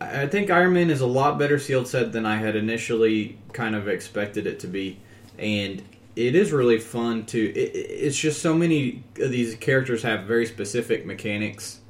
I 0.01 0.27
think 0.27 0.51
Iron 0.51 0.74
Man 0.74 0.90
is 0.90 1.01
a 1.01 1.07
lot 1.07 1.39
better 1.39 1.59
sealed 1.59 1.89
set 1.89 2.12
than 2.12 2.24
I 2.27 2.36
had 2.36 2.55
initially 2.57 3.39
kind 3.53 3.74
of 3.74 3.89
expected 3.89 4.47
it 4.47 4.61
to 4.61 4.66
be, 4.66 4.99
and 5.39 5.82
it 6.16 6.35
is 6.35 6.53
really 6.53 6.78
fun 6.78 7.24
to. 7.27 7.39
It- 7.40 7.74
it's 7.74 8.19
just 8.19 8.40
so 8.43 8.55
many 8.55 9.03
of 9.20 9.31
these 9.31 9.55
characters 9.57 10.03
have 10.03 10.24
very 10.24 10.47
specific 10.47 11.05
mechanics 11.07 11.81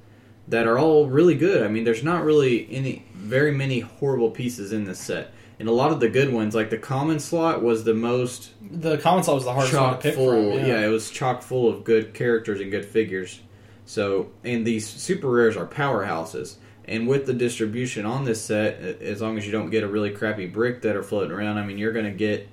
that 0.49 0.67
are 0.67 0.79
all 0.79 1.07
really 1.07 1.35
good. 1.35 1.63
I 1.63 1.69
mean, 1.69 1.85
there's 1.85 2.03
not 2.05 2.25
really 2.25 2.67
any 2.71 3.05
very 3.15 3.53
many 3.53 3.81
horrible 3.81 4.31
pieces 4.31 4.73
in 4.73 4.85
this 4.85 4.99
set. 4.99 5.33
And 5.59 5.69
a 5.69 5.73
lot 5.73 5.91
of 5.91 5.99
the 5.99 6.09
good 6.09 6.33
ones, 6.33 6.55
like 6.55 6.71
the 6.71 6.79
common 6.79 7.19
slot, 7.19 7.63
was 7.63 7.85
the 7.85 7.95
most 7.95 8.53
the 8.61 8.99
common 8.99 9.25
slot 9.25 9.35
was 9.35 9.45
the 9.45 9.53
hardest 9.53 9.75
one 9.75 9.95
to 9.95 10.01
pick 10.01 10.15
full. 10.15 10.31
from. 10.31 10.67
yeah. 10.67 10.87
it 10.87 10.89
was 10.89 11.11
chock 11.11 11.43
full 11.43 11.69
of 11.69 11.85
good 11.85 12.15
characters 12.15 12.61
and 12.61 12.71
good 12.71 12.85
figures. 12.85 13.41
So, 13.85 14.31
and 14.45 14.67
these 14.67 14.87
super 14.87 15.31
rares 15.31 15.57
are 15.57 15.67
powerhouses. 15.67 16.57
And 16.85 17.09
with 17.09 17.27
the 17.27 17.35
distribution 17.35 18.07
on 18.07 18.25
this 18.25 18.41
set, 18.41 18.81
as 18.81 19.21
long 19.21 19.37
as 19.37 19.45
you 19.45 19.53
don't 19.53 19.71
get 19.71 19.83
a 19.83 19.89
really 19.89 20.11
crappy 20.11 20.47
brick 20.47 20.83
that 20.83 20.95
are 20.95 21.03
floating 21.03 21.33
around, 21.33 21.59
I 21.59 21.65
mean, 21.65 21.77
you're 21.77 21.93
going 21.93 22.07
to 22.07 22.11
get 22.11 22.49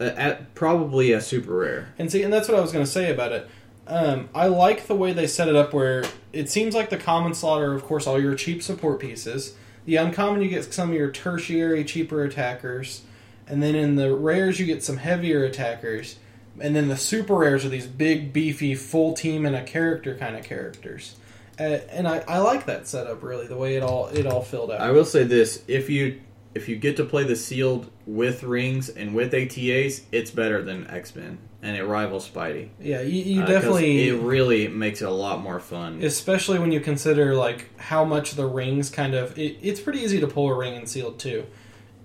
a, 0.00 0.18
at 0.18 0.54
probably 0.54 1.12
a 1.12 1.20
super 1.20 1.56
rare. 1.56 1.94
And 1.98 2.10
see, 2.10 2.22
and 2.22 2.32
that's 2.32 2.48
what 2.48 2.56
I 2.56 2.60
was 2.60 2.72
going 2.72 2.84
to 2.84 2.90
say 2.90 3.12
about 3.12 3.32
it. 3.32 3.48
Um, 3.86 4.28
I 4.34 4.48
like 4.48 4.86
the 4.86 4.96
way 4.96 5.12
they 5.12 5.26
set 5.26 5.48
it 5.48 5.54
up, 5.54 5.72
where 5.72 6.04
it 6.32 6.50
seems 6.50 6.74
like 6.74 6.90
the 6.90 6.96
common 6.96 7.34
slot 7.34 7.62
are, 7.62 7.74
of 7.74 7.84
course, 7.84 8.06
all 8.06 8.20
your 8.20 8.34
cheap 8.34 8.62
support 8.62 8.98
pieces. 8.98 9.56
The 9.86 9.96
uncommon, 9.96 10.42
you 10.42 10.48
get 10.48 10.72
some 10.72 10.90
of 10.90 10.96
your 10.96 11.10
tertiary, 11.10 11.84
cheaper 11.84 12.22
attackers, 12.24 13.02
and 13.46 13.62
then 13.62 13.74
in 13.74 13.96
the 13.96 14.14
rares, 14.14 14.60
you 14.60 14.66
get 14.66 14.82
some 14.82 14.98
heavier 14.98 15.44
attackers, 15.44 16.18
and 16.60 16.74
then 16.74 16.88
the 16.88 16.96
super 16.96 17.34
rares 17.34 17.64
are 17.64 17.68
these 17.68 17.86
big, 17.86 18.32
beefy, 18.32 18.74
full 18.74 19.14
team 19.14 19.46
and 19.46 19.54
a 19.54 19.62
character 19.62 20.16
kind 20.16 20.36
of 20.36 20.44
characters. 20.44 21.16
Uh, 21.58 21.78
and 21.90 22.06
I, 22.06 22.18
I 22.28 22.38
like 22.38 22.66
that 22.66 22.86
setup 22.86 23.22
really, 23.22 23.46
the 23.46 23.56
way 23.56 23.76
it 23.76 23.82
all 23.82 24.08
it 24.08 24.26
all 24.26 24.42
filled 24.42 24.70
out. 24.70 24.80
I 24.80 24.90
will 24.90 25.04
say 25.06 25.24
this: 25.24 25.62
if 25.66 25.88
you 25.88 26.20
if 26.54 26.68
you 26.68 26.76
get 26.76 26.96
to 26.96 27.04
play 27.04 27.24
the 27.24 27.36
sealed 27.36 27.90
with 28.06 28.42
rings 28.42 28.88
and 28.88 29.14
with 29.14 29.32
ATAs, 29.32 30.02
it's 30.12 30.30
better 30.30 30.62
than 30.62 30.86
X 30.88 31.14
Men, 31.14 31.38
and 31.66 31.76
it 31.76 31.84
rivals 31.84 32.28
Spidey. 32.28 32.68
yeah, 32.80 33.00
you, 33.00 33.22
you 33.22 33.42
Uh, 33.42 33.46
definitely 33.46 34.08
it 34.08 34.20
really 34.20 34.68
makes 34.68 35.02
it 35.02 35.08
a 35.08 35.10
lot 35.10 35.40
more 35.42 35.58
fun. 35.58 36.02
especially 36.02 36.58
when 36.58 36.70
you 36.72 36.80
consider 36.80 37.34
like 37.34 37.60
how 37.78 38.04
much 38.04 38.32
the 38.40 38.46
rings 38.46 38.88
kind 38.90 39.14
of 39.14 39.36
it, 39.38 39.56
it's 39.60 39.80
pretty 39.80 39.98
easy 40.00 40.20
to 40.20 40.26
pull 40.26 40.48
a 40.48 40.56
ring 40.56 40.74
in 40.74 40.86
sealed 40.86 41.18
too 41.18 41.44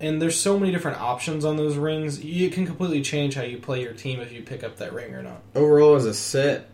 and 0.00 0.20
there's 0.20 0.38
so 0.38 0.58
many 0.58 0.72
different 0.72 1.00
options 1.00 1.44
on 1.44 1.56
those 1.56 1.76
rings 1.76 2.24
You 2.24 2.50
can 2.50 2.66
completely 2.66 3.02
change 3.02 3.34
how 3.36 3.42
you 3.42 3.58
play 3.58 3.80
your 3.82 3.92
team 3.92 4.18
if 4.20 4.32
you 4.32 4.42
pick 4.42 4.64
up 4.64 4.76
that 4.78 4.92
ring 4.92 5.14
or 5.14 5.22
not 5.22 5.42
Overall, 5.54 5.94
as 5.94 6.06
a 6.06 6.14
set, 6.14 6.68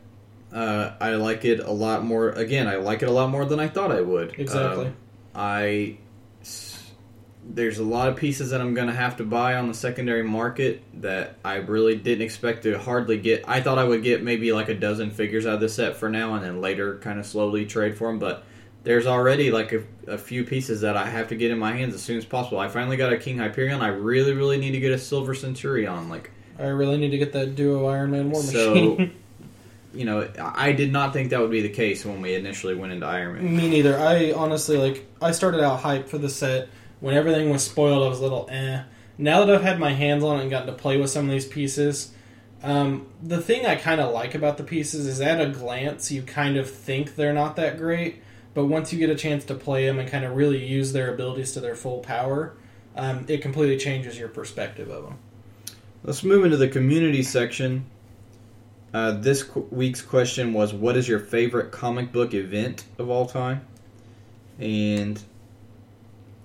uh, 0.53 0.93
I 0.99 1.11
like 1.17 1.45
it 1.45 1.61
a 1.61 1.71
lot 1.71 2.03
more. 2.05 2.31
Again, 2.31 2.67
I 2.69 2.77
like 2.77 3.03
it 3.03 3.09
a 3.09 3.13
lot 3.13 3.29
more 3.29 3.45
than 3.45 3.61
I 3.61 3.69
thought 3.69 3.93
I 3.93 4.01
would. 4.01 4.35
Exactly. 4.39 4.87
Um, 4.87 4.97
I 5.35 5.99
there's 7.51 7.79
a 7.79 7.85
lot 7.85 8.09
of 8.09 8.17
pieces 8.17 8.51
that 8.51 8.61
I'm 8.61 8.75
going 8.75 8.89
to 8.89 8.95
have 8.95 9.17
to 9.17 9.25
buy 9.25 9.55
on 9.55 9.69
the 9.69 9.75
secondary 9.75 10.23
market 10.23 10.83
that 11.01 11.37
I 11.45 11.57
really 11.57 11.97
didn't 11.97 12.23
expect 12.23 12.65
to 12.65 12.79
hardly 12.79 13.19
get. 13.19 13.45
I 13.49 13.63
thought 13.63 13.79
I 13.79 13.85
would 13.85 14.03
get 14.03 14.23
maybe 14.23 14.53
like 14.53 14.69
a 14.69 14.75
dozen 14.75 15.11
figures 15.11 15.47
out 15.47 15.55
of 15.55 15.61
the 15.61 15.69
set 15.69 15.97
for 15.97 16.11
now, 16.11 16.35
and 16.35 16.45
then 16.45 16.61
later 16.61 16.99
kind 16.99 17.19
of 17.19 17.25
slowly 17.27 17.65
trade 17.65 17.97
for 17.97 18.09
them. 18.09 18.19
But 18.19 18.45
there's 18.85 19.07
already 19.07 19.51
like 19.51 19.73
a, 19.73 19.83
a 20.07 20.19
few 20.19 20.45
pieces 20.45 20.83
that 20.83 20.97
I 20.97 21.07
have 21.07 21.29
to 21.29 21.37
get 21.37 21.51
in 21.51 21.59
my 21.59 21.73
hands 21.73 21.95
as 21.95 22.03
soon 22.03 22.19
as 22.19 22.25
possible. 22.27 22.59
I 22.59 22.69
finally 22.69 22.97
got 22.99 23.13
a 23.13 23.17
King 23.17 23.39
Hyperion. 23.39 23.81
I 23.81 23.89
really, 23.89 24.35
really 24.35 24.59
need 24.59 24.73
to 24.73 24.81
get 24.81 24.93
a 24.93 24.99
Silver 24.99 25.35
Centurion. 25.35 26.11
Like, 26.11 26.31
I 26.59 26.67
really 26.67 26.99
need 26.99 27.11
to 27.11 27.19
get 27.19 27.33
that 27.33 27.55
duo 27.55 27.87
Iron 27.87 28.11
Man 28.11 28.31
War 28.31 28.43
Machine. 28.43 28.97
So- 28.99 29.09
you 29.99 30.05
know, 30.05 30.29
I 30.39 30.73
did 30.73 30.93
not 30.93 31.15
think 31.15 31.31
that 31.31 31.41
would 31.41 31.51
be 31.51 31.63
the 31.63 31.71
case 31.71 32.05
when 32.05 32.21
we 32.21 32.35
initially 32.35 32.75
went 32.75 32.93
into 32.93 33.07
Iron 33.07 33.37
Man. 33.37 33.57
Me 33.57 33.71
neither. 33.71 33.99
I 33.99 34.33
honestly 34.33 34.77
like. 34.77 35.07
I 35.23 35.31
started 35.33 35.63
out 35.63 35.81
hyped 35.81 36.09
for 36.09 36.19
the 36.19 36.29
set 36.29 36.69
when 37.01 37.15
everything 37.15 37.51
was 37.51 37.65
spoiled. 37.65 38.03
I 38.05 38.09
was 38.09 38.19
a 38.19 38.23
little 38.23 38.49
eh. 38.51 38.83
Now 39.17 39.45
that 39.45 39.55
I've 39.55 39.63
had 39.63 39.81
my 39.81 39.93
hands 39.93 40.23
on 40.23 40.39
it 40.39 40.43
and 40.43 40.51
gotten 40.51 40.69
to 40.69 40.73
play 40.73 40.97
with 40.97 41.11
some 41.11 41.25
of 41.25 41.31
these 41.31 41.47
pieces, 41.47 42.13
um, 42.63 43.07
the 43.23 43.41
thing 43.41 43.67
I 43.67 43.77
kind 43.77 44.01
of 44.01 44.13
like 44.13 44.35
about 44.35 44.57
the 44.57 44.65
pieces 44.65 45.07
is 45.07 45.21
at 45.21 45.41
a 45.41 45.49
glance 45.49 46.11
you 46.11 46.23
kind 46.23 46.57
of 46.57 46.71
think 46.71 47.15
they're 47.17 47.33
not 47.33 47.57
that 47.57 47.79
great, 47.79 48.23
but 48.55 48.67
once 48.67 48.93
you 48.93 48.99
get 48.99 49.11
a 49.11 49.17
chance 49.17 49.45
to 49.47 49.55
play 49.55 49.87
them 49.87 49.99
and 49.99 50.09
kind 50.09 50.25
of 50.25 50.37
really 50.37 50.65
use 50.65 50.93
their 50.93 51.13
abilities 51.13 51.53
to 51.53 51.61
their 51.61 51.77
full 51.77 51.99
power, 51.99 52.55
um, 52.97 53.25
it 53.29 53.43
completely 53.43 53.77
changes 53.77 54.19
your 54.19 54.29
perspective 54.29 54.89
of 54.89 55.05
them. 55.05 55.19
Let's 56.03 56.25
move 56.25 56.45
into 56.45 56.57
the 56.57 56.69
community 56.69 57.23
section. 57.23 57.87
Uh, 58.93 59.13
this 59.13 59.43
qu- 59.43 59.69
week's 59.71 60.03
question 60.03 60.53
was, 60.53 60.73
"What 60.73 60.97
is 60.97 61.07
your 61.07 61.19
favorite 61.21 61.71
comic 61.71 62.13
book 62.13 62.35
event 62.35 62.85
of 62.99 63.11
all 63.11 63.27
time?" 63.27 63.61
And 64.59 65.21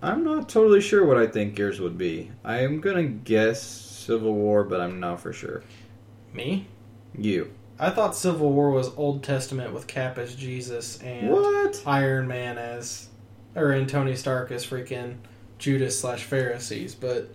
I'm 0.04 0.24
not 0.26 0.50
totally 0.50 0.82
sure 0.82 1.06
what 1.06 1.18
I 1.18 1.28
think 1.28 1.58
yours 1.58 1.80
would 1.80 1.98
be. 1.98 2.30
I 2.44 2.60
am 2.60 2.82
gonna 2.82 3.04
guess 3.04 3.62
Civil 3.64 4.34
War, 4.34 4.64
but 4.66 4.82
I'm 4.82 5.00
not 5.00 5.22
for 5.22 5.32
sure. 5.32 5.64
Me? 6.34 6.68
You? 7.18 7.52
I 7.80 7.90
thought 7.90 8.16
Civil 8.16 8.52
War 8.52 8.70
was 8.72 8.96
Old 8.98 9.24
Testament 9.24 9.74
with 9.74 9.88
Cap 9.88 10.18
as 10.18 10.36
Jesus 10.36 11.02
and 11.02 11.30
What? 11.30 11.82
Iron 11.86 12.28
Man 12.28 12.58
as, 12.58 13.08
or 13.56 13.72
and 13.72 13.88
Tony 13.88 14.16
Stark 14.16 14.52
as 14.52 14.66
freaking 14.66 15.16
Judas 15.58 16.00
slash 16.00 16.24
Pharisees. 16.24 16.96
But 16.96 17.30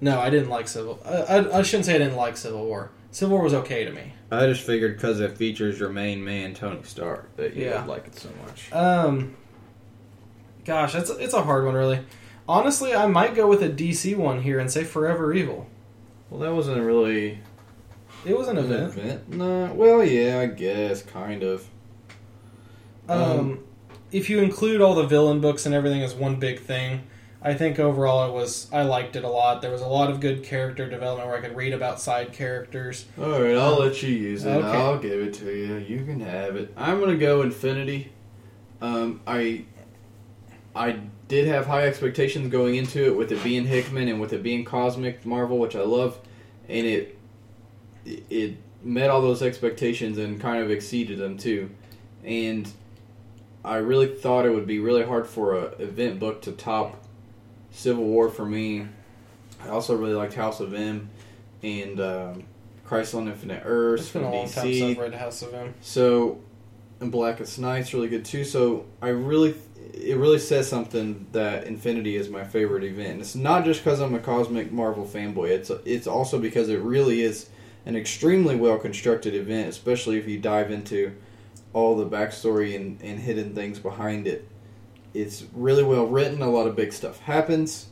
no, 0.00 0.18
I 0.20 0.30
didn't 0.30 0.48
like 0.48 0.68
Civil. 0.68 1.00
I, 1.04 1.10
I, 1.38 1.58
I 1.58 1.62
shouldn't 1.62 1.84
say 1.84 1.96
I 1.96 1.98
didn't 1.98 2.16
like 2.16 2.36
Civil 2.38 2.64
War. 2.64 2.90
Civil 3.10 3.36
War 3.36 3.44
was 3.44 3.54
okay 3.54 3.84
to 3.84 3.92
me. 3.92 4.12
I 4.30 4.46
just 4.46 4.62
figured 4.62 4.96
because 4.96 5.20
it 5.20 5.36
features 5.36 5.78
your 5.78 5.90
main 5.90 6.24
man, 6.24 6.54
Tony 6.54 6.82
Stark, 6.82 7.36
that 7.36 7.54
you 7.54 7.66
Yeah. 7.66 7.80
would 7.82 7.88
like 7.88 8.06
it 8.06 8.16
so 8.16 8.30
much. 8.44 8.72
Um, 8.72 9.36
gosh, 10.64 10.94
it's 10.94 11.10
it's 11.10 11.34
a 11.34 11.42
hard 11.42 11.64
one, 11.64 11.74
really. 11.74 12.00
Honestly, 12.48 12.94
I 12.94 13.06
might 13.06 13.34
go 13.34 13.46
with 13.48 13.62
a 13.62 13.70
DC 13.70 14.16
one 14.16 14.42
here 14.42 14.58
and 14.58 14.70
say 14.70 14.84
Forever 14.84 15.32
Evil. 15.32 15.66
Well, 16.30 16.40
that 16.40 16.52
wasn't 16.54 16.82
really 16.82 17.38
It 18.26 18.36
was 18.36 18.48
an 18.48 18.58
event. 18.58 18.96
event. 18.98 19.28
No, 19.34 19.72
well, 19.74 20.04
yeah, 20.04 20.40
I 20.40 20.46
guess 20.46 21.02
kind 21.02 21.42
of. 21.42 21.68
Um, 23.08 23.64
if 24.12 24.30
you 24.30 24.40
include 24.40 24.80
all 24.80 24.94
the 24.94 25.06
villain 25.06 25.40
books 25.40 25.66
and 25.66 25.74
everything 25.74 26.02
as 26.02 26.14
one 26.14 26.36
big 26.36 26.60
thing, 26.60 27.02
I 27.42 27.52
think 27.54 27.78
overall 27.78 28.28
it 28.28 28.32
was 28.32 28.68
I 28.72 28.82
liked 28.82 29.16
it 29.16 29.24
a 29.24 29.28
lot. 29.28 29.60
There 29.60 29.70
was 29.70 29.82
a 29.82 29.86
lot 29.86 30.10
of 30.10 30.20
good 30.20 30.42
character 30.42 30.88
development 30.88 31.28
where 31.28 31.36
I 31.38 31.40
could 31.42 31.54
read 31.56 31.72
about 31.74 32.00
side 32.00 32.32
characters. 32.32 33.04
All 33.18 33.42
right, 33.42 33.56
I'll 33.56 33.78
let 33.78 34.02
you 34.02 34.08
use 34.10 34.44
it. 34.44 34.50
Okay. 34.50 34.66
I'll 34.68 34.98
give 34.98 35.20
it 35.20 35.34
to 35.34 35.46
you. 35.54 35.76
You 35.76 36.04
can 36.04 36.20
have 36.20 36.56
it. 36.56 36.72
I'm 36.76 37.00
gonna 37.00 37.16
go 37.18 37.42
Infinity. 37.42 38.10
Um, 38.80 39.20
I 39.26 39.64
I 40.74 40.98
did 41.28 41.46
have 41.46 41.66
high 41.66 41.86
expectations 41.86 42.50
going 42.50 42.74
into 42.74 43.04
it 43.06 43.16
with 43.16 43.30
it 43.32 43.42
being 43.42 43.64
Hickman 43.66 44.08
and 44.08 44.20
with 44.20 44.32
it 44.32 44.42
being 44.42 44.64
Cosmic 44.64 45.24
Marvel, 45.24 45.58
which 45.58 45.76
I 45.76 45.82
love, 45.82 46.18
and 46.68 46.86
it 46.86 47.18
it 48.04 48.56
met 48.82 49.10
all 49.10 49.22
those 49.22 49.42
expectations 49.42 50.18
and 50.18 50.40
kind 50.40 50.62
of 50.62 50.70
exceeded 50.70 51.18
them 51.18 51.38
too. 51.38 51.70
And 52.24 52.70
I 53.64 53.76
really 53.76 54.08
thought 54.08 54.44
it 54.44 54.50
would 54.50 54.66
be 54.66 54.78
really 54.78 55.04
hard 55.04 55.26
for 55.26 55.56
a 55.56 55.64
event 55.76 56.20
book 56.20 56.42
to 56.42 56.52
top 56.52 57.02
Civil 57.70 58.04
War 58.04 58.28
for 58.28 58.44
me. 58.44 58.86
I 59.64 59.68
also 59.68 59.96
really 59.96 60.14
liked 60.14 60.34
House 60.34 60.60
of 60.60 60.74
M 60.74 61.08
and 61.62 62.00
um, 62.00 62.44
Crisis 62.84 63.14
on 63.14 63.28
Infinite 63.28 63.62
Earths 63.64 64.04
It's 64.04 64.10
from 64.12 64.22
been 64.22 64.30
a 64.30 64.34
long 64.34 64.48
time 64.48 64.64
since 64.64 64.76
DC. 64.76 64.90
I've 64.90 64.98
read 64.98 65.14
House 65.14 65.42
of 65.42 65.54
M. 65.54 65.74
So, 65.80 66.40
and 67.00 67.10
Blackest 67.10 67.58
Night's 67.58 67.94
really 67.94 68.08
good 68.08 68.24
too. 68.24 68.44
So 68.44 68.84
I 69.00 69.08
really, 69.08 69.54
it 69.92 70.16
really 70.16 70.38
says 70.38 70.68
something 70.68 71.26
that 71.32 71.66
Infinity 71.66 72.16
is 72.16 72.28
my 72.28 72.44
favorite 72.44 72.84
event. 72.84 73.20
It's 73.20 73.34
not 73.34 73.64
just 73.64 73.84
because 73.84 74.00
I'm 74.00 74.14
a 74.14 74.18
cosmic 74.18 74.72
Marvel 74.72 75.04
fanboy. 75.04 75.50
It's 75.50 75.70
it's 75.84 76.06
also 76.06 76.38
because 76.38 76.68
it 76.68 76.80
really 76.80 77.22
is 77.22 77.48
an 77.86 77.96
extremely 77.96 78.56
well 78.56 78.78
constructed 78.78 79.34
event, 79.34 79.68
especially 79.68 80.18
if 80.18 80.26
you 80.26 80.38
dive 80.38 80.70
into 80.70 81.14
all 81.72 81.96
the 81.96 82.06
backstory 82.06 82.76
and, 82.76 83.00
and 83.02 83.18
hidden 83.18 83.54
things 83.54 83.78
behind 83.78 84.26
it. 84.26 84.48
It's 85.12 85.44
really 85.52 85.82
well 85.82 86.06
written. 86.06 86.42
A 86.42 86.50
lot 86.50 86.66
of 86.66 86.76
big 86.76 86.92
stuff 86.92 87.20
happens. 87.20 87.88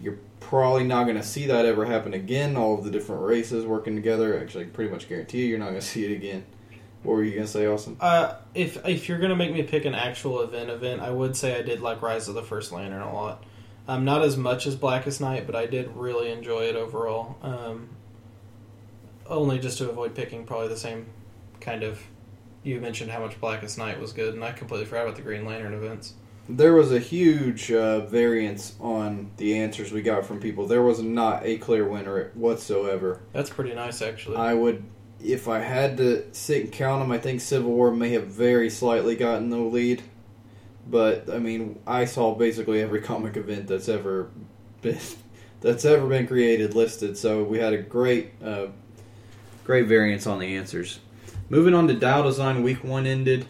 You're 0.00 0.18
probably 0.40 0.84
not 0.84 1.04
going 1.04 1.16
to 1.16 1.22
see 1.22 1.46
that 1.46 1.64
ever 1.64 1.84
happen 1.84 2.14
again. 2.14 2.56
All 2.56 2.74
of 2.74 2.84
the 2.84 2.90
different 2.90 3.22
races 3.22 3.64
working 3.64 3.96
together. 3.96 4.38
Actually, 4.40 4.64
I 4.64 4.68
pretty 4.68 4.90
much 4.90 5.08
guarantee 5.08 5.42
you, 5.42 5.46
you're 5.46 5.58
not 5.58 5.70
going 5.70 5.80
to 5.80 5.86
see 5.86 6.04
it 6.04 6.14
again. 6.14 6.44
What 7.02 7.14
were 7.14 7.24
you 7.24 7.32
going 7.32 7.46
to 7.46 7.50
say, 7.50 7.66
Austin? 7.66 7.96
Uh, 7.98 8.34
if 8.54 8.86
if 8.86 9.08
you're 9.08 9.18
gonna 9.18 9.36
make 9.36 9.52
me 9.52 9.62
pick 9.62 9.84
an 9.84 9.94
actual 9.94 10.42
event 10.42 10.68
event, 10.70 11.00
I 11.00 11.10
would 11.10 11.34
say 11.34 11.58
I 11.58 11.62
did 11.62 11.80
like 11.80 12.02
Rise 12.02 12.28
of 12.28 12.34
the 12.34 12.42
First 12.42 12.72
Lantern 12.72 13.00
a 13.00 13.12
lot. 13.12 13.44
Um, 13.88 14.04
not 14.04 14.22
as 14.22 14.36
much 14.36 14.66
as 14.66 14.76
Blackest 14.76 15.20
Night, 15.20 15.46
but 15.46 15.56
I 15.56 15.66
did 15.66 15.96
really 15.96 16.30
enjoy 16.30 16.64
it 16.64 16.76
overall. 16.76 17.36
Um, 17.42 17.88
only 19.26 19.58
just 19.58 19.78
to 19.78 19.88
avoid 19.88 20.14
picking 20.14 20.44
probably 20.44 20.68
the 20.68 20.76
same 20.76 21.06
kind 21.60 21.82
of. 21.82 22.00
You 22.62 22.78
mentioned 22.80 23.10
how 23.10 23.20
much 23.20 23.40
Blackest 23.40 23.78
Night 23.78 23.98
was 23.98 24.12
good, 24.12 24.34
and 24.34 24.44
I 24.44 24.52
completely 24.52 24.84
forgot 24.84 25.04
about 25.04 25.16
the 25.16 25.22
Green 25.22 25.46
Lantern 25.46 25.72
events. 25.72 26.12
There 26.48 26.74
was 26.74 26.92
a 26.92 26.98
huge 26.98 27.72
uh, 27.72 28.00
variance 28.00 28.74
on 28.80 29.30
the 29.36 29.56
answers 29.58 29.92
we 29.92 30.02
got 30.02 30.26
from 30.26 30.40
people. 30.40 30.66
There 30.66 30.82
was 30.82 31.00
not 31.00 31.46
a 31.46 31.56
clear 31.58 31.88
winner 31.88 32.32
whatsoever. 32.34 33.20
That's 33.32 33.48
pretty 33.48 33.72
nice, 33.72 34.02
actually. 34.02 34.36
I 34.36 34.52
would, 34.52 34.82
if 35.22 35.48
I 35.48 35.60
had 35.60 35.96
to 35.98 36.24
sit 36.32 36.64
and 36.64 36.72
count 36.72 37.02
them, 37.02 37.12
I 37.12 37.18
think 37.18 37.40
Civil 37.40 37.72
War 37.72 37.90
may 37.90 38.10
have 38.10 38.26
very 38.26 38.70
slightly 38.70 39.16
gotten 39.16 39.50
the 39.50 39.58
lead. 39.58 40.02
But 40.88 41.30
I 41.30 41.38
mean, 41.38 41.78
I 41.86 42.04
saw 42.04 42.34
basically 42.34 42.80
every 42.80 43.00
comic 43.02 43.36
event 43.36 43.66
that's 43.66 43.88
ever 43.88 44.30
been 44.82 44.98
that's 45.60 45.84
ever 45.84 46.06
been 46.06 46.26
created 46.26 46.74
listed. 46.74 47.16
So 47.16 47.44
we 47.44 47.58
had 47.58 47.72
a 47.72 47.78
great, 47.78 48.32
uh, 48.42 48.66
great 49.64 49.86
variance 49.86 50.26
on 50.26 50.38
the 50.38 50.56
answers. 50.56 51.00
Moving 51.48 51.74
on 51.74 51.88
to 51.88 51.94
dial 51.94 52.22
design, 52.22 52.62
week 52.62 52.84
one 52.84 53.06
ended, 53.06 53.46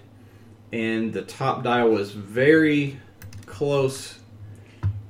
and 0.73 1.13
the 1.13 1.23
top 1.23 1.63
dial 1.63 1.91
was 1.91 2.13
very 2.13 2.99
close. 3.47 4.19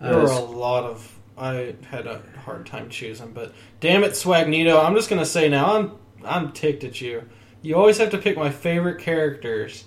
there 0.00 0.16
were 0.18 0.24
a 0.24 0.38
lot 0.38 0.84
of. 0.84 1.16
I 1.38 1.74
had 1.88 2.06
a 2.06 2.20
hard 2.44 2.66
time 2.66 2.90
choosing, 2.90 3.32
but 3.32 3.54
damn 3.80 4.04
it, 4.04 4.12
Swagnito! 4.12 4.84
I'm 4.84 4.94
just 4.94 5.08
gonna 5.08 5.24
say 5.24 5.48
now 5.48 5.76
I'm 5.76 5.92
I'm 6.24 6.52
ticked 6.52 6.84
at 6.84 7.00
you. 7.00 7.24
You 7.62 7.76
always 7.76 7.98
have 7.98 8.10
to 8.10 8.18
pick 8.18 8.36
my 8.36 8.50
favorite 8.50 9.00
characters. 9.00 9.84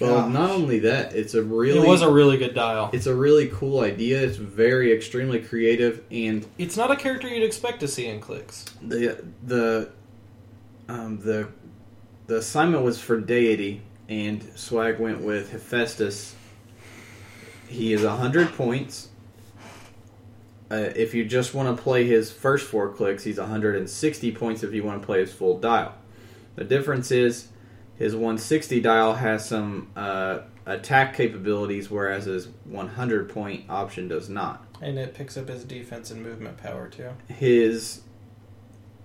well, 0.00 0.22
Gosh. 0.22 0.32
not 0.32 0.50
only 0.50 0.78
that, 0.80 1.14
it's 1.14 1.34
a 1.34 1.42
really 1.42 1.78
It 1.80 1.86
was 1.86 2.02
a 2.02 2.10
really 2.10 2.38
good 2.38 2.54
dial. 2.54 2.90
It's 2.92 3.06
a 3.06 3.14
really 3.14 3.48
cool 3.48 3.80
idea. 3.80 4.22
It's 4.22 4.36
very 4.36 4.92
extremely 4.92 5.40
creative, 5.40 6.02
and 6.10 6.46
It's 6.58 6.76
not 6.76 6.90
a 6.90 6.96
character 6.96 7.28
you'd 7.28 7.42
expect 7.44 7.80
to 7.80 7.88
see 7.88 8.06
in 8.06 8.20
clicks. 8.20 8.64
the 8.80 9.22
the 9.46 9.90
um, 10.88 11.18
the 11.20 11.48
the 12.26 12.38
assignment 12.38 12.82
was 12.84 13.00
for 13.00 13.20
deity, 13.20 13.82
and 14.08 14.42
Swag 14.56 14.98
went 14.98 15.20
with 15.20 15.50
Hephaestus. 15.52 16.34
He 17.68 17.92
is 17.92 18.04
hundred 18.04 18.48
points. 18.54 19.08
Uh, 20.72 20.90
if 20.96 21.12
you 21.12 21.22
just 21.22 21.52
want 21.52 21.76
to 21.76 21.82
play 21.82 22.06
his 22.06 22.32
first 22.32 22.66
four 22.66 22.88
clicks, 22.88 23.24
he's 23.24 23.38
160 23.38 24.32
points 24.32 24.62
if 24.62 24.72
you 24.72 24.82
want 24.82 25.02
to 25.02 25.04
play 25.04 25.20
his 25.20 25.30
full 25.30 25.58
dial. 25.58 25.94
The 26.54 26.64
difference 26.64 27.10
is 27.10 27.48
his 27.96 28.14
160 28.14 28.80
dial 28.80 29.14
has 29.14 29.46
some 29.46 29.90
uh, 29.94 30.40
attack 30.64 31.14
capabilities, 31.14 31.90
whereas 31.90 32.24
his 32.24 32.48
100 32.64 33.28
point 33.28 33.68
option 33.68 34.08
does 34.08 34.30
not. 34.30 34.64
And 34.80 34.98
it 34.98 35.12
picks 35.12 35.36
up 35.36 35.48
his 35.48 35.62
defense 35.62 36.10
and 36.10 36.22
movement 36.22 36.56
power 36.56 36.88
too. 36.88 37.10
his 37.28 38.00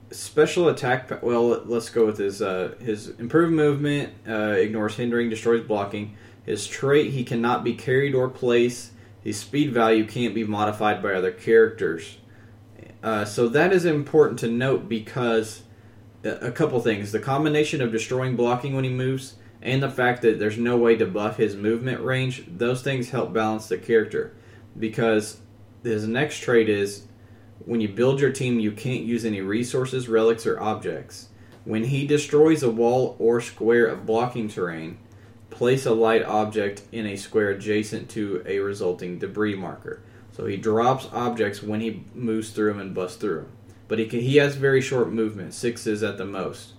special 0.10 0.70
attack 0.70 1.22
well 1.22 1.50
let's 1.66 1.90
go 1.90 2.06
with 2.06 2.18
his 2.18 2.42
uh, 2.42 2.74
his 2.80 3.10
improved 3.20 3.52
movement 3.52 4.14
uh, 4.26 4.52
ignores 4.52 4.96
hindering 4.96 5.30
destroys 5.30 5.62
blocking 5.68 6.16
his 6.46 6.66
trait 6.66 7.12
he 7.12 7.26
cannot 7.26 7.62
be 7.62 7.74
carried 7.74 8.16
or 8.16 8.30
placed 8.30 8.92
his 9.28 9.38
speed 9.38 9.74
value 9.74 10.08
can't 10.08 10.34
be 10.34 10.46
modified 10.46 11.04
by 11.04 11.12
other 11.14 11.32
characters. 11.32 12.16
Uh, 13.04 13.26
so 13.26 13.50
that 13.50 13.74
is 13.74 13.84
important 13.84 14.40
to 14.40 14.48
note 14.48 14.88
because 14.88 15.64
a 16.24 16.48
a 16.48 16.52
couple 16.54 16.80
things. 16.80 17.12
The 17.12 17.20
combination 17.20 17.82
of 17.82 17.92
destroying 17.92 18.38
blocking 18.38 18.74
when 18.74 18.86
he 18.86 18.90
moves 18.90 19.36
and 19.62 19.84
the 19.84 19.90
fact 19.90 20.22
that 20.22 20.40
there's 20.40 20.58
no 20.58 20.78
way 20.78 20.96
to 20.96 21.06
buff 21.06 21.36
his 21.36 21.58
movement 21.58 22.00
range 22.00 22.46
those 22.48 22.82
things 22.82 23.10
help 23.10 23.34
balance 23.34 23.68
the 23.68 23.78
character. 23.78 24.34
Because 24.80 25.42
his 25.84 26.08
next 26.08 26.40
trait 26.40 26.70
is 26.70 27.08
when 27.66 27.82
you 27.82 27.90
build 27.90 28.22
your 28.22 28.32
team, 28.32 28.62
you 28.62 28.72
can't 28.72 29.04
use 29.04 29.26
any 29.26 29.42
resources, 29.42 30.08
relics, 30.08 30.46
or 30.46 30.58
objects. 30.58 31.28
When 31.66 31.84
he 31.84 32.08
destroys 32.08 32.64
a 32.64 32.72
wall 32.72 33.18
or 33.20 33.42
square 33.42 33.88
of 33.88 34.06
blocking 34.06 34.48
terrain, 34.48 35.00
place 35.50 35.86
a 35.86 35.92
light 35.92 36.24
object 36.24 36.84
in 36.92 37.06
a 37.06 37.16
square 37.16 37.50
adjacent 37.50 38.10
to 38.10 38.44
a 38.46 38.60
resulting 38.60 39.20
debris 39.20 39.56
marker. 39.56 40.02
So 40.32 40.46
he 40.46 40.58
drops 40.58 41.08
objects 41.12 41.64
when 41.64 41.82
he 41.82 42.04
moves 42.14 42.52
through 42.52 42.74
them 42.74 42.80
and 42.80 42.94
busts 42.94 43.18
through 43.18 43.38
them. 43.38 43.52
But 43.88 44.00
he 44.00 44.06
can, 44.06 44.20
he 44.20 44.38
has 44.38 44.56
very 44.56 44.82
short 44.82 45.12
movement, 45.12 45.54
sixes 45.54 46.04
at 46.04 46.18
the 46.18 46.26
most. 46.26 46.74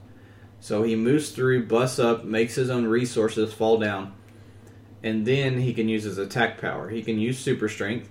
So 0.61 0.83
he 0.83 0.97
moves 0.97 1.31
through, 1.31 1.67
busts 1.67 1.99
up, 1.99 2.25
makes 2.25 2.55
his 2.57 2.71
own 2.71 2.87
resources 2.87 3.53
fall 3.53 3.79
down, 3.79 4.13
and 5.03 5.27
then 5.27 5.61
he 5.61 5.73
can 5.73 5.89
use 5.89 6.05
his 6.05 6.19
attack 6.19 6.61
power. 6.61 6.89
He 6.89 7.03
can 7.03 7.19
use 7.19 7.39
super 7.39 7.69
strength. 7.69 8.11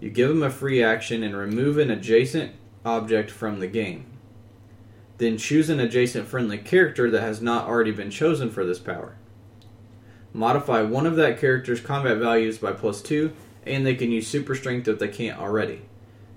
You 0.00 0.10
give 0.10 0.30
him 0.30 0.42
a 0.42 0.50
free 0.50 0.82
action 0.82 1.22
and 1.22 1.36
remove 1.36 1.78
an 1.78 1.90
adjacent 1.90 2.52
object 2.84 3.30
from 3.30 3.60
the 3.60 3.66
game. 3.66 4.06
Then 5.18 5.38
choose 5.38 5.70
an 5.70 5.80
adjacent 5.80 6.28
friendly 6.28 6.58
character 6.58 7.10
that 7.10 7.22
has 7.22 7.40
not 7.40 7.66
already 7.66 7.90
been 7.90 8.10
chosen 8.10 8.50
for 8.50 8.64
this 8.64 8.78
power. 8.78 9.16
Modify 10.36 10.82
one 10.82 11.06
of 11.06 11.16
that 11.16 11.40
character's 11.40 11.80
combat 11.80 12.18
values 12.18 12.58
by 12.58 12.72
plus 12.72 13.00
two, 13.00 13.32
and 13.64 13.86
they 13.86 13.94
can 13.94 14.10
use 14.10 14.28
super 14.28 14.54
strength 14.54 14.86
if 14.86 14.98
they 14.98 15.08
can't 15.08 15.38
already. 15.38 15.80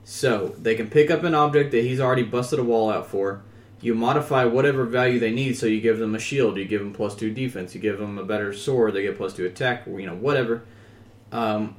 So, 0.06 0.56
they 0.58 0.76
can 0.76 0.90
pick 0.90 1.12
up 1.12 1.24
an 1.24 1.36
object 1.36 1.72
that 1.72 1.84
he's 1.84 2.00
already 2.00 2.24
busted 2.24 2.60
a 2.60 2.64
wall 2.64 2.90
out 2.90 3.08
for. 3.08 3.42
You 3.82 3.94
modify 3.96 4.46
whatever 4.46 4.86
value 4.86 5.20
they 5.20 5.32
need, 5.32 5.58
so 5.58 5.66
you 5.66 5.82
give 5.82 6.00
them 6.00 6.16
a 6.16 6.20
shield, 6.20 6.56
you 6.56 6.64
give 6.64 6.80
them 6.80 6.94
plus 6.94 7.14
two 7.14 7.34
defense, 7.34 7.76
you 7.76 7.82
give 7.82 8.00
them 8.00 8.18
a 8.18 8.24
better 8.24 8.54
sword, 8.54 8.94
they 8.94 9.02
get 9.02 9.18
plus 9.18 9.34
two 9.34 9.46
attack, 9.46 9.86
you 9.86 10.06
know, 10.06 10.16
whatever. 10.16 10.64
Um, 11.34 11.76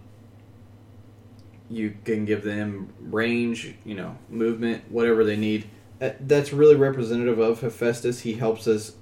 you 1.70 1.96
can 2.04 2.26
give 2.26 2.44
them 2.44 2.92
range, 3.00 3.76
you 3.82 3.94
know, 3.94 4.18
movement, 4.28 4.90
whatever 4.90 5.24
they 5.24 5.36
need. 5.36 5.64
That's 5.98 6.52
really 6.52 6.76
representative 6.76 7.38
of 7.38 7.62
Hephaestus. 7.62 8.20
He 8.20 8.34
helps 8.34 8.66
us, 8.66 8.92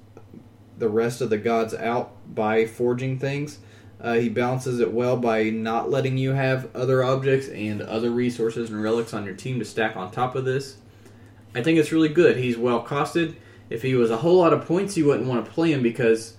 the 0.78 0.88
rest 0.88 1.20
of 1.20 1.30
the 1.30 1.38
gods, 1.38 1.74
out 1.74 2.12
by 2.34 2.66
forging 2.66 3.18
things. 3.18 3.58
Uh, 4.00 4.14
he 4.14 4.28
balances 4.28 4.78
it 4.78 4.92
well 4.92 5.16
by 5.16 5.50
not 5.50 5.90
letting 5.90 6.16
you 6.16 6.32
have 6.32 6.74
other 6.74 7.02
objects 7.02 7.48
and 7.48 7.82
other 7.82 8.10
resources 8.10 8.70
and 8.70 8.80
relics 8.80 9.12
on 9.12 9.24
your 9.24 9.34
team 9.34 9.58
to 9.58 9.64
stack 9.64 9.96
on 9.96 10.10
top 10.10 10.36
of 10.36 10.44
this. 10.44 10.76
I 11.54 11.62
think 11.62 11.78
it's 11.78 11.90
really 11.90 12.08
good. 12.08 12.36
He's 12.36 12.56
well 12.56 12.84
costed. 12.84 13.34
If 13.70 13.82
he 13.82 13.94
was 13.94 14.10
a 14.10 14.18
whole 14.18 14.36
lot 14.38 14.52
of 14.52 14.66
points, 14.66 14.96
you 14.96 15.06
wouldn't 15.06 15.28
want 15.28 15.44
to 15.44 15.50
play 15.50 15.72
him 15.72 15.82
because, 15.82 16.36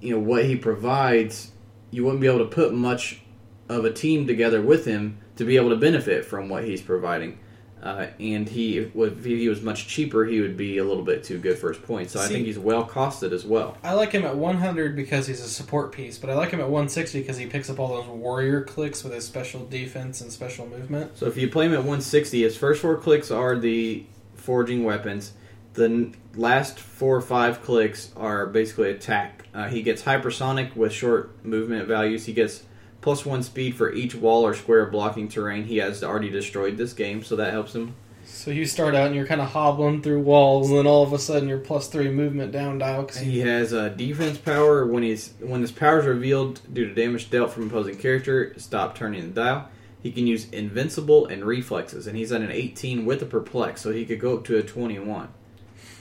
you 0.00 0.14
know, 0.14 0.20
what 0.20 0.46
he 0.46 0.56
provides, 0.56 1.52
you 1.90 2.04
wouldn't 2.04 2.20
be 2.20 2.26
able 2.26 2.38
to 2.38 2.46
put 2.46 2.72
much 2.72 3.20
of 3.68 3.84
a 3.84 3.92
team 3.92 4.26
together 4.26 4.62
with 4.62 4.86
him 4.86 5.18
to 5.36 5.44
be 5.44 5.56
able 5.56 5.70
to 5.70 5.76
benefit 5.76 6.24
from 6.24 6.48
what 6.48 6.64
he's 6.64 6.80
providing. 6.80 7.38
Uh, 7.82 8.06
and 8.18 8.48
he, 8.48 8.78
if 8.78 9.24
he 9.24 9.48
was 9.48 9.60
much 9.60 9.86
cheaper, 9.86 10.24
he 10.24 10.40
would 10.40 10.56
be 10.56 10.78
a 10.78 10.84
little 10.84 11.04
bit 11.04 11.22
too 11.22 11.38
good 11.38 11.58
for 11.58 11.68
his 11.68 11.78
points. 11.78 12.14
So 12.14 12.20
I 12.20 12.26
See- 12.26 12.34
think 12.34 12.46
he's 12.46 12.58
well 12.58 12.86
costed 12.88 13.32
as 13.32 13.44
well. 13.44 13.76
I 13.84 13.92
like 13.92 14.12
him 14.12 14.24
at 14.24 14.36
100 14.36 14.96
because 14.96 15.26
he's 15.26 15.40
a 15.40 15.48
support 15.48 15.92
piece, 15.92 16.16
but 16.18 16.30
I 16.30 16.34
like 16.34 16.50
him 16.50 16.60
at 16.60 16.68
160 16.68 17.20
because 17.20 17.36
he 17.36 17.46
picks 17.46 17.68
up 17.68 17.78
all 17.78 17.88
those 17.88 18.06
warrior 18.06 18.62
clicks 18.62 19.04
with 19.04 19.12
his 19.12 19.24
special 19.26 19.64
defense 19.66 20.20
and 20.20 20.32
special 20.32 20.66
movement. 20.66 21.16
So 21.18 21.26
if 21.26 21.36
you 21.36 21.48
play 21.48 21.66
him 21.66 21.72
at 21.74 21.80
160, 21.80 22.42
his 22.42 22.56
first 22.56 22.80
four 22.80 22.96
clicks 22.96 23.30
are 23.30 23.56
the 23.56 24.04
forging 24.34 24.82
weapons. 24.84 25.32
The 25.74 26.12
last 26.34 26.78
four 26.80 27.16
or 27.16 27.20
five 27.20 27.62
clicks 27.62 28.10
are 28.16 28.46
basically 28.46 28.90
attack. 28.90 29.46
Uh, 29.52 29.68
he 29.68 29.82
gets 29.82 30.02
hypersonic 30.02 30.74
with 30.74 30.92
short 30.92 31.44
movement 31.44 31.86
values. 31.86 32.24
He 32.24 32.32
gets 32.32 32.64
plus 33.06 33.24
one 33.24 33.40
speed 33.40 33.76
for 33.76 33.92
each 33.92 34.16
wall 34.16 34.44
or 34.44 34.52
square 34.52 34.80
of 34.80 34.90
blocking 34.90 35.28
terrain 35.28 35.62
he 35.62 35.76
has 35.76 36.02
already 36.02 36.28
destroyed 36.28 36.76
this 36.76 36.92
game, 36.92 37.22
so 37.22 37.36
that 37.36 37.52
helps 37.52 37.72
him. 37.72 37.94
So 38.24 38.50
you 38.50 38.66
start 38.66 38.96
out 38.96 39.06
and 39.06 39.14
you're 39.14 39.28
kind 39.28 39.40
of 39.40 39.50
hobbling 39.50 40.02
through 40.02 40.22
walls, 40.22 40.70
and 40.70 40.76
then 40.76 40.88
all 40.88 41.04
of 41.04 41.12
a 41.12 41.18
sudden 41.20 41.48
you're 41.48 41.58
plus 41.58 41.86
three 41.86 42.10
movement 42.10 42.50
down 42.50 42.78
dial. 42.78 43.06
He 43.06 43.38
has 43.42 43.72
a 43.72 43.90
defense 43.90 44.38
power 44.38 44.84
when 44.84 45.04
he's 45.04 45.34
when 45.38 45.60
his 45.60 45.70
power 45.70 46.00
is 46.00 46.06
revealed 46.06 46.60
due 46.74 46.88
to 46.88 46.94
damage 46.94 47.30
dealt 47.30 47.52
from 47.52 47.68
opposing 47.68 47.96
character. 47.96 48.52
Stop 48.56 48.96
turning 48.96 49.32
the 49.32 49.40
dial. 49.40 49.68
He 50.02 50.10
can 50.10 50.26
use 50.26 50.50
invincible 50.50 51.26
and 51.26 51.44
reflexes, 51.44 52.08
and 52.08 52.16
he's 52.16 52.32
at 52.32 52.40
an 52.40 52.50
18 52.50 53.06
with 53.06 53.22
a 53.22 53.26
perplex, 53.26 53.82
so 53.82 53.92
he 53.92 54.04
could 54.04 54.18
go 54.18 54.38
up 54.38 54.44
to 54.46 54.58
a 54.58 54.64
21 54.64 55.28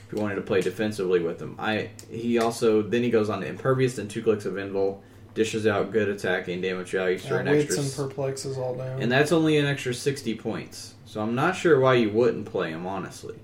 if 0.07 0.11
you 0.11 0.19
wanted 0.19 0.36
to 0.36 0.41
play 0.41 0.61
defensively 0.61 1.19
with 1.19 1.40
him. 1.40 1.56
I 1.60 1.91
he 2.10 2.40
also 2.40 2.82
then 2.82 3.03
he 3.03 3.11
goes 3.11 3.30
on 3.30 3.41
to 3.41 3.48
impervious 3.48 3.99
and 3.99 4.10
two 4.10 4.23
clicks 4.23 4.45
of 4.45 4.53
invul, 4.53 5.02
dishes 5.36 5.68
out 5.68 5.91
good 5.91 6.10
attack 6.10 6.48
and 6.48 6.62
damage 6.64 6.90
values 6.91 7.24
for 7.26 7.38
an 7.38 7.48
extra, 7.48 7.84
and 7.84 7.94
perplexes 7.94 8.57
all 8.57 8.74
down. 8.74 9.02
and 9.02 9.12
that's 9.12 9.32
only 9.32 9.57
an 9.57 9.66
extra 9.66 9.94
60 9.94 10.34
points. 10.36 10.95
So 11.06 11.22
I'm 11.22 11.36
not 11.36 11.56
sure 11.56 11.80
why 11.80 11.94
you 11.95 12.10
wouldn't 12.10 12.45
play 12.45 12.72
him 12.72 12.88
honestly. 12.88 13.36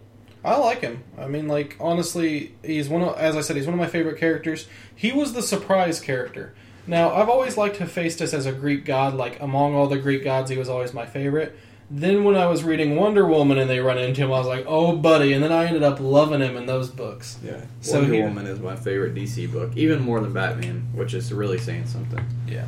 I 0.44 0.58
like 0.58 0.82
him. 0.82 1.04
I 1.20 1.28
mean, 1.28 1.48
like 1.48 1.78
honestly, 1.80 2.56
he's 2.64 2.90
one 2.90 3.04
of, 3.04 3.16
as 3.18 3.36
I 3.36 3.42
said, 3.42 3.56
he's 3.58 3.68
one 3.68 3.76
of 3.76 3.80
my 3.80 3.88
favorite 3.88 4.18
characters. 4.18 4.68
He 4.96 5.12
was 5.12 5.34
the 5.34 5.44
surprise 5.44 6.00
character. 6.00 6.54
Now, 6.88 7.14
I've 7.14 7.30
always 7.30 7.58
liked 7.58 7.78
Hephaestus 7.78 8.34
as 8.34 8.48
a 8.48 8.52
Greek 8.52 8.86
god. 8.86 9.14
Like 9.14 9.40
among 9.40 9.76
all 9.76 9.88
the 9.88 10.00
Greek 10.00 10.24
gods, 10.24 10.50
he 10.50 10.58
was 10.58 10.68
always 10.68 10.94
my 10.94 11.06
favorite. 11.06 11.56
Then 11.94 12.24
when 12.24 12.36
I 12.36 12.46
was 12.46 12.64
reading 12.64 12.96
Wonder 12.96 13.26
Woman 13.26 13.58
and 13.58 13.70
they 13.70 13.80
run 13.82 13.98
into 13.98 14.22
him, 14.22 14.28
I 14.28 14.38
was 14.40 14.48
like, 14.48 14.64
"Oh, 14.68 14.96
buddy!" 14.96 15.34
And 15.34 15.44
then 15.44 15.52
I 15.52 15.66
ended 15.66 15.84
up 15.84 16.00
loving 16.00 16.40
him 16.40 16.56
in 16.56 16.66
those 16.66 16.90
books. 16.90 17.38
Yeah, 17.44 17.58
So 17.82 18.00
Wonder 18.00 18.16
he- 18.16 18.22
Woman 18.22 18.48
is 18.48 18.60
my 18.62 18.76
favorite 18.78 19.14
DC 19.14 19.52
book, 19.52 19.72
even 19.76 20.02
more 20.02 20.22
than 20.22 20.32
Batman, 20.32 20.88
which 20.94 21.14
is 21.14 21.34
really 21.34 21.58
saying 21.58 21.88
something. 21.88 22.24
Yeah. 22.48 22.64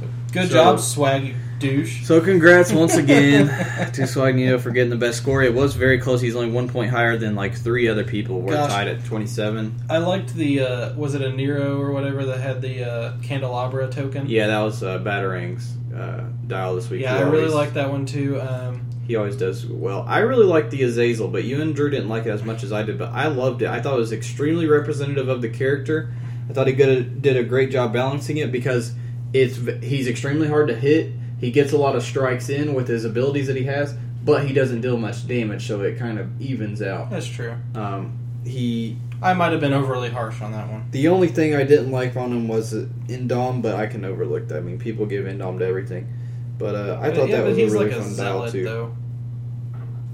So, 0.00 0.06
good 0.32 0.48
So- 0.48 0.54
job, 0.54 0.80
swag, 0.80 1.24
you 1.24 1.34
douche. 1.58 2.04
So 2.04 2.20
congrats 2.20 2.70
once 2.74 2.94
again 2.98 3.46
to 3.92 4.02
Swagnito 4.02 4.60
for 4.60 4.70
getting 4.70 4.90
the 4.90 4.96
best 4.96 5.16
score. 5.16 5.42
It 5.42 5.54
was 5.54 5.74
very 5.74 5.98
close. 5.98 6.20
He's 6.20 6.36
only 6.36 6.50
one 6.50 6.68
point 6.68 6.90
higher 6.90 7.16
than 7.16 7.34
like 7.34 7.54
three 7.54 7.88
other 7.88 8.04
people. 8.04 8.42
We're 8.42 8.52
Gosh. 8.52 8.70
tied 8.70 8.88
at 8.88 9.02
twenty-seven. 9.06 9.74
I 9.88 9.96
liked 9.96 10.34
the 10.34 10.60
uh, 10.60 10.94
was 10.94 11.14
it 11.14 11.22
a 11.22 11.30
Nero 11.32 11.80
or 11.80 11.90
whatever 11.92 12.26
that 12.26 12.40
had 12.40 12.60
the 12.60 12.84
uh, 12.84 13.12
candelabra 13.22 13.88
token. 13.88 14.26
Yeah, 14.28 14.48
that 14.48 14.60
was 14.60 14.82
uh, 14.82 14.98
Batarang's 14.98 15.72
uh, 15.96 16.24
dial 16.46 16.74
this 16.76 16.90
week. 16.90 17.02
Yeah, 17.02 17.16
He 17.18 17.24
I 17.24 17.28
really 17.28 17.48
like 17.48 17.74
that 17.74 17.90
one 17.90 18.06
too. 18.06 18.40
Um, 18.40 18.82
He 19.06 19.16
always 19.16 19.36
does 19.36 19.64
well. 19.66 20.04
I 20.06 20.18
really 20.18 20.44
like 20.46 20.70
the 20.70 20.82
Azazel, 20.82 21.28
but 21.28 21.44
you 21.44 21.60
and 21.62 21.74
Drew 21.74 21.90
didn't 21.90 22.08
like 22.08 22.26
it 22.26 22.30
as 22.30 22.42
much 22.42 22.62
as 22.64 22.72
I 22.72 22.82
did. 22.82 22.98
But 22.98 23.12
I 23.12 23.28
loved 23.28 23.62
it. 23.62 23.68
I 23.68 23.80
thought 23.80 23.94
it 23.94 24.00
was 24.00 24.12
extremely 24.12 24.66
representative 24.66 25.28
of 25.28 25.42
the 25.42 25.48
character. 25.48 26.12
I 26.48 26.52
thought 26.52 26.66
he 26.66 26.72
good, 26.74 27.22
did 27.22 27.36
a 27.36 27.42
great 27.44 27.70
job 27.70 27.92
balancing 27.92 28.36
it 28.36 28.52
because 28.52 28.94
it's 29.32 29.56
he's 29.84 30.06
extremely 30.08 30.48
hard 30.48 30.68
to 30.68 30.74
hit. 30.76 31.12
He 31.40 31.50
gets 31.50 31.72
a 31.72 31.78
lot 31.78 31.96
of 31.96 32.02
strikes 32.02 32.48
in 32.48 32.74
with 32.74 32.88
his 32.88 33.04
abilities 33.04 33.46
that 33.48 33.56
he 33.56 33.64
has, 33.64 33.94
but 34.24 34.46
he 34.46 34.54
doesn't 34.54 34.80
deal 34.80 34.96
much 34.96 35.26
damage, 35.28 35.66
so 35.66 35.82
it 35.82 35.98
kind 35.98 36.18
of 36.18 36.40
evens 36.40 36.80
out. 36.82 37.10
that's 37.10 37.26
true. 37.26 37.54
Um, 37.74 38.18
he 38.44 38.96
I 39.22 39.32
might 39.34 39.52
have 39.52 39.60
been 39.60 39.72
overly 39.72 40.10
harsh 40.10 40.40
on 40.42 40.52
that 40.52 40.70
one. 40.70 40.88
the 40.90 41.08
only 41.08 41.28
thing 41.28 41.54
I 41.54 41.64
didn't 41.64 41.90
like 41.90 42.16
on 42.16 42.32
him 42.32 42.48
was 42.48 42.74
Indom, 42.74 43.62
but 43.62 43.74
I 43.74 43.86
can 43.86 44.04
overlook 44.04 44.48
that. 44.48 44.58
I 44.58 44.60
mean, 44.60 44.78
people 44.78 45.06
give 45.06 45.24
Indom 45.24 45.58
to 45.58 45.64
everything, 45.64 46.12
but 46.58 46.74
uh, 46.74 46.98
I 47.00 47.10
thought 47.14 47.28
yeah, 47.28 47.36
that 47.36 47.46
was 47.46 47.58
a 47.58 47.64
really 47.66 47.90
like 47.90 47.92
fun 47.92 48.16
dial 48.16 48.48
zealot 48.48 48.52
too. 48.52 48.64
though. 48.64 48.96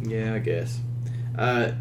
Yeah, 0.02 0.34
I 0.34 0.38
guess. 0.38 0.80
Uh, 1.36 1.72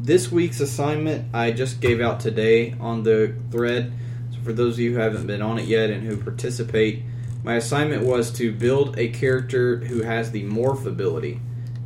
this 0.00 0.32
week's 0.32 0.60
assignment 0.60 1.32
I 1.34 1.52
just 1.52 1.80
gave 1.80 2.00
out 2.00 2.18
today 2.20 2.74
on 2.80 3.04
the 3.04 3.34
thread. 3.50 3.92
So 4.32 4.38
for 4.42 4.52
those 4.52 4.74
of 4.74 4.80
you 4.80 4.94
who 4.94 4.98
haven't 4.98 5.26
been 5.26 5.42
on 5.42 5.58
it 5.58 5.66
yet 5.66 5.90
and 5.90 6.02
who 6.04 6.16
participate, 6.16 7.04
my 7.44 7.54
assignment 7.54 8.04
was 8.04 8.32
to 8.32 8.52
build 8.52 8.98
a 8.98 9.08
character 9.08 9.78
who 9.78 10.02
has 10.02 10.30
the 10.30 10.44
morph 10.44 10.86
ability, 10.86 11.40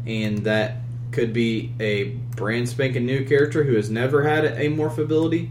and 0.06 0.38
that 0.44 0.78
could 1.16 1.32
be 1.32 1.72
a 1.80 2.04
brand 2.36 2.68
spanking 2.68 3.06
new 3.06 3.24
character 3.24 3.64
who 3.64 3.74
has 3.74 3.90
never 3.90 4.22
had 4.22 4.44
a 4.44 4.68
morph 4.68 4.98
ability. 4.98 5.50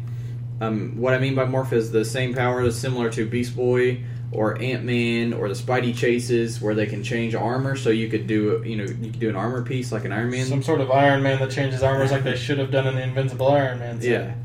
Um, 0.62 0.96
what 0.96 1.16
I 1.16 1.18
mean 1.18 1.34
by 1.34 1.46
morph 1.46 1.74
is 1.74 1.92
the 1.92 2.06
same 2.06 2.36
power 2.36 2.64
that's 2.64 2.78
similar 2.78 3.10
to 3.10 3.26
Beast 3.26 3.56
Boy 3.56 4.04
or 4.32 4.62
Ant 4.62 4.84
Man 4.84 5.34
or 5.34 5.50
the 5.50 5.56
Spidey 5.56 5.98
chases, 5.98 6.62
where 6.62 6.76
they 6.76 6.86
can 6.86 7.04
change 7.04 7.34
armor. 7.34 7.76
So 7.76 7.90
you 7.90 8.08
could 8.10 8.28
do, 8.28 8.62
you 8.64 8.78
know, 8.78 8.84
you 8.84 9.10
could 9.10 9.20
do 9.20 9.28
an 9.28 9.36
armor 9.36 9.64
piece 9.64 9.92
like 9.92 10.06
an 10.06 10.12
Iron 10.12 10.30
Man. 10.30 10.46
Some 10.46 10.62
sort 10.62 10.82
of 10.82 10.92
Iron 10.92 11.24
Man 11.24 11.40
that 11.40 11.50
changes 11.50 11.82
armors 11.82 12.12
like 12.12 12.24
they 12.24 12.36
should 12.36 12.60
have 12.60 12.70
done 12.70 12.86
in 12.86 12.96
the 12.96 13.04
Invincible 13.04 13.48
Iron 13.48 13.80
Man. 13.80 14.00
Yeah. 14.02 14.36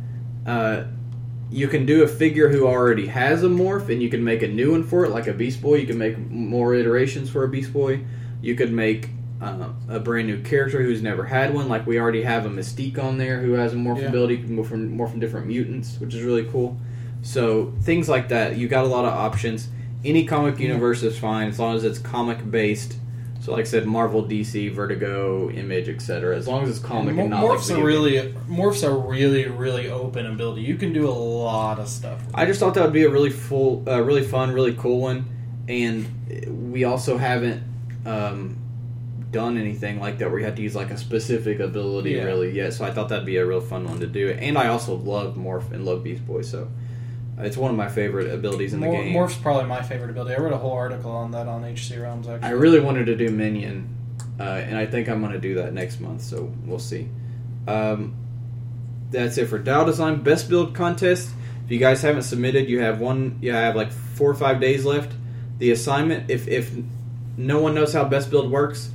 Uh, 0.46 0.84
you 1.50 1.68
can 1.68 1.84
do 1.84 2.02
a 2.02 2.08
figure 2.08 2.48
who 2.48 2.66
already 2.66 3.08
has 3.08 3.44
a 3.44 3.48
morph, 3.48 3.90
and 3.90 4.02
you 4.02 4.08
can 4.08 4.24
make 4.24 4.42
a 4.42 4.48
new 4.48 4.72
one 4.72 4.84
for 4.84 5.04
it, 5.04 5.10
like 5.10 5.26
a 5.26 5.34
Beast 5.34 5.60
Boy. 5.60 5.76
You 5.76 5.86
can 5.86 5.98
make 5.98 6.16
more 6.16 6.74
iterations 6.74 7.28
for 7.28 7.44
a 7.44 7.48
Beast 7.48 7.74
Boy. 7.74 8.04
You 8.40 8.54
could 8.54 8.72
make 8.72 9.10
uh, 9.40 9.68
a 9.88 9.98
brand 10.00 10.26
new 10.28 10.40
character 10.42 10.82
who's 10.82 11.02
never 11.02 11.24
had 11.24 11.54
one, 11.54 11.68
like 11.68 11.86
we 11.86 11.98
already 11.98 12.22
have 12.22 12.44
a 12.46 12.50
Mystique 12.50 12.98
on 13.02 13.16
there 13.18 13.40
who 13.40 13.52
has 13.52 13.72
a 13.72 13.76
morph 13.76 14.00
Yeah. 14.00 14.08
ability, 14.08 14.38
can 14.38 14.56
morph 14.56 14.66
from, 14.66 14.96
morph 14.96 15.10
from 15.10 15.20
different 15.20 15.46
mutants, 15.46 15.98
which 15.98 16.14
is 16.14 16.22
really 16.22 16.44
cool. 16.44 16.76
So 17.22 17.72
things 17.82 18.08
like 18.08 18.28
that, 18.28 18.56
you 18.56 18.68
got 18.68 18.84
a 18.84 18.88
lot 18.88 19.04
of 19.04 19.12
options. 19.12 19.68
Any 20.04 20.24
comic 20.24 20.58
Yeah. 20.58 20.68
universe 20.68 21.02
is 21.02 21.18
fine 21.18 21.48
as 21.48 21.58
long 21.58 21.76
as 21.76 21.84
it's 21.84 21.98
comic 21.98 22.50
based. 22.50 22.96
So, 23.40 23.52
like 23.52 23.62
I 23.62 23.64
said, 23.64 23.86
Marvel, 23.86 24.22
DC, 24.22 24.68
Vertigo, 24.68 25.48
Image, 25.50 25.88
etc. 25.88 26.36
As 26.36 26.46
long 26.46 26.62
as 26.64 26.68
it's 26.68 26.78
comic 26.78 27.16
and 27.16 27.30
not 27.30 27.42
morphs 27.42 27.68
video 27.68 27.76
are 27.76 27.78
game. 27.78 27.86
really 27.86 28.34
morphs 28.50 28.86
are 28.86 28.94
really 28.94 29.46
really 29.48 29.88
open 29.88 30.26
ability. 30.26 30.60
You 30.60 30.74
can 30.76 30.92
do 30.92 31.08
a 31.08 31.10
lot 31.10 31.78
of 31.78 31.88
stuff. 31.88 32.18
with 32.26 32.34
I 32.36 32.44
just 32.44 32.60
thought 32.60 32.74
that 32.74 32.84
would 32.84 32.92
be 32.92 33.04
a 33.04 33.08
really 33.08 33.30
full, 33.30 33.82
uh, 33.88 34.02
really 34.02 34.22
fun, 34.24 34.52
really 34.52 34.74
cool 34.74 35.00
one, 35.00 35.24
and 35.68 36.04
we 36.70 36.84
also 36.84 37.16
haven't 37.16 37.62
um, 38.04 38.56
done 39.30 39.56
anything 39.56 40.00
like 40.00 40.18
that 40.18 40.30
where 40.30 40.40
you 40.40 40.44
have 40.46 40.56
to 40.56 40.62
use 40.62 40.74
like 40.74 40.90
a 40.90 40.96
specific 40.98 41.60
ability 41.60 42.12
Yeah. 42.12 42.24
really 42.24 42.50
yet. 42.50 42.72
So 42.72 42.84
I 42.84 42.90
thought 42.90 43.08
that'd 43.10 43.24
be 43.26 43.36
a 43.36 43.46
real 43.46 43.60
fun 43.60 43.84
one 43.86 44.00
to 44.00 44.06
do, 44.06 44.30
and 44.30 44.58
I 44.58 44.68
also 44.68 44.94
love 44.96 45.36
Morph 45.36 45.70
and 45.72 45.84
love 45.84 46.02
Beast 46.04 46.26
Boy. 46.26 46.42
So 46.42 46.68
It's 47.38 47.56
one 47.56 47.70
of 47.70 47.76
my 47.76 47.88
favorite 47.88 48.30
abilities 48.34 48.74
in 48.74 48.80
the 48.80 48.86
Mor- 48.86 49.02
game. 49.02 49.12
Morph's 49.14 49.36
probably 49.36 49.64
my 49.66 49.80
favorite 49.80 50.10
ability. 50.10 50.34
I 50.34 50.38
wrote 50.40 50.52
a 50.52 50.58
whole 50.58 50.72
article 50.72 51.10
on 51.10 51.30
that 51.30 51.46
on 51.48 51.64
HC 51.64 51.96
Realms. 51.98 52.28
Actually, 52.28 52.46
I 52.48 52.50
really 52.52 52.80
wanted 52.80 53.06
to 53.06 53.16
do 53.16 53.30
minion, 53.30 53.88
uh, 54.38 54.42
and 54.42 54.76
I 54.76 54.84
think 54.84 55.08
I'm 55.08 55.20
going 55.20 55.32
to 55.32 55.38
do 55.40 55.54
that 55.54 55.72
next 55.72 56.00
month. 56.00 56.20
So 56.20 56.52
we'll 56.66 56.78
see. 56.78 57.08
Um, 57.66 58.14
that's 59.10 59.38
it 59.38 59.46
for 59.46 59.58
Dial 59.58 59.86
Design 59.86 60.22
Best 60.22 60.50
Build 60.50 60.74
Contest. 60.74 61.30
If 61.64 61.70
you 61.70 61.78
guys 61.78 62.02
haven't 62.02 62.22
submitted, 62.24 62.68
you 62.68 62.80
have 62.80 63.00
one. 63.00 63.38
You 63.40 63.52
have 63.52 63.74
like 63.74 63.90
four 63.92 64.30
or 64.30 64.34
five 64.34 64.60
days 64.60 64.84
left. 64.84 65.12
The 65.58 65.70
assignment, 65.70 66.30
if 66.30 66.46
if 66.46 66.74
no 67.38 67.60
one 67.62 67.74
knows 67.74 67.92
how 67.94 68.04
Best 68.04 68.30
Build 68.30 68.50
works, 68.50 68.90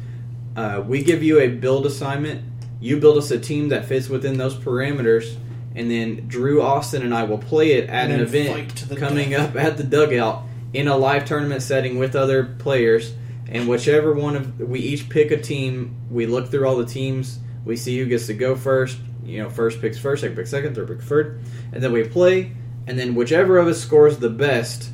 uh, 0.56 0.84
we 0.86 1.04
give 1.04 1.24
you 1.24 1.40
a 1.40 1.48
build 1.48 1.86
assignment. 1.86 2.44
You 2.80 3.00
build 3.00 3.18
us 3.18 3.32
a 3.32 3.40
team 3.40 3.70
that 3.70 3.86
fits 3.86 4.10
within 4.10 4.38
those 4.38 4.56
parameters, 4.56 5.36
and 5.76 5.90
then 5.90 6.28
Drew 6.28 6.62
Austin 6.62 7.02
and 7.02 7.14
I 7.14 7.24
will 7.24 7.38
play 7.38 7.74
it 7.74 7.90
at 7.90 8.12
an 8.12 8.20
event 8.20 8.50
fight 8.50 8.76
to 8.78 8.88
the 8.88 8.96
coming 8.96 9.32
death. 9.32 9.50
up 9.50 9.56
at 9.56 9.78
the 9.78 9.84
dugout 9.84 10.44
in 10.74 10.88
a 10.88 10.96
live 10.96 11.26
tournament 11.26 11.62
setting 11.62 11.98
with 11.98 12.16
other 12.16 12.44
players. 12.44 13.14
And 13.48 13.68
whichever 13.68 14.14
one 14.14 14.36
of 14.36 14.60
we 14.60 14.80
each 14.80 15.10
pick 15.10 15.32
a 15.32 15.40
team, 15.40 15.96
we 16.10 16.26
look 16.26 16.50
through 16.50 16.68
all 16.68 16.78
the 16.78 16.86
teams, 16.86 17.40
we 17.64 17.76
see 17.76 17.98
who 17.98 18.06
gets 18.06 18.28
to 18.28 18.34
go 18.34 18.56
first. 18.56 18.98
You 19.24 19.44
know, 19.44 19.50
first 19.50 19.82
picks 19.82 19.98
first, 19.98 20.22
second 20.22 20.36
picks 20.36 20.52
second, 20.52 20.76
third 20.76 20.88
picks 20.88 21.06
third, 21.06 21.42
and 21.74 21.82
then 21.82 21.92
we 21.92 22.04
play. 22.04 22.52
And 22.88 22.98
then 22.98 23.16
whichever 23.16 23.58
of 23.58 23.68
us 23.68 23.80
scores 23.82 24.18
the 24.18 24.30
best, 24.30 24.92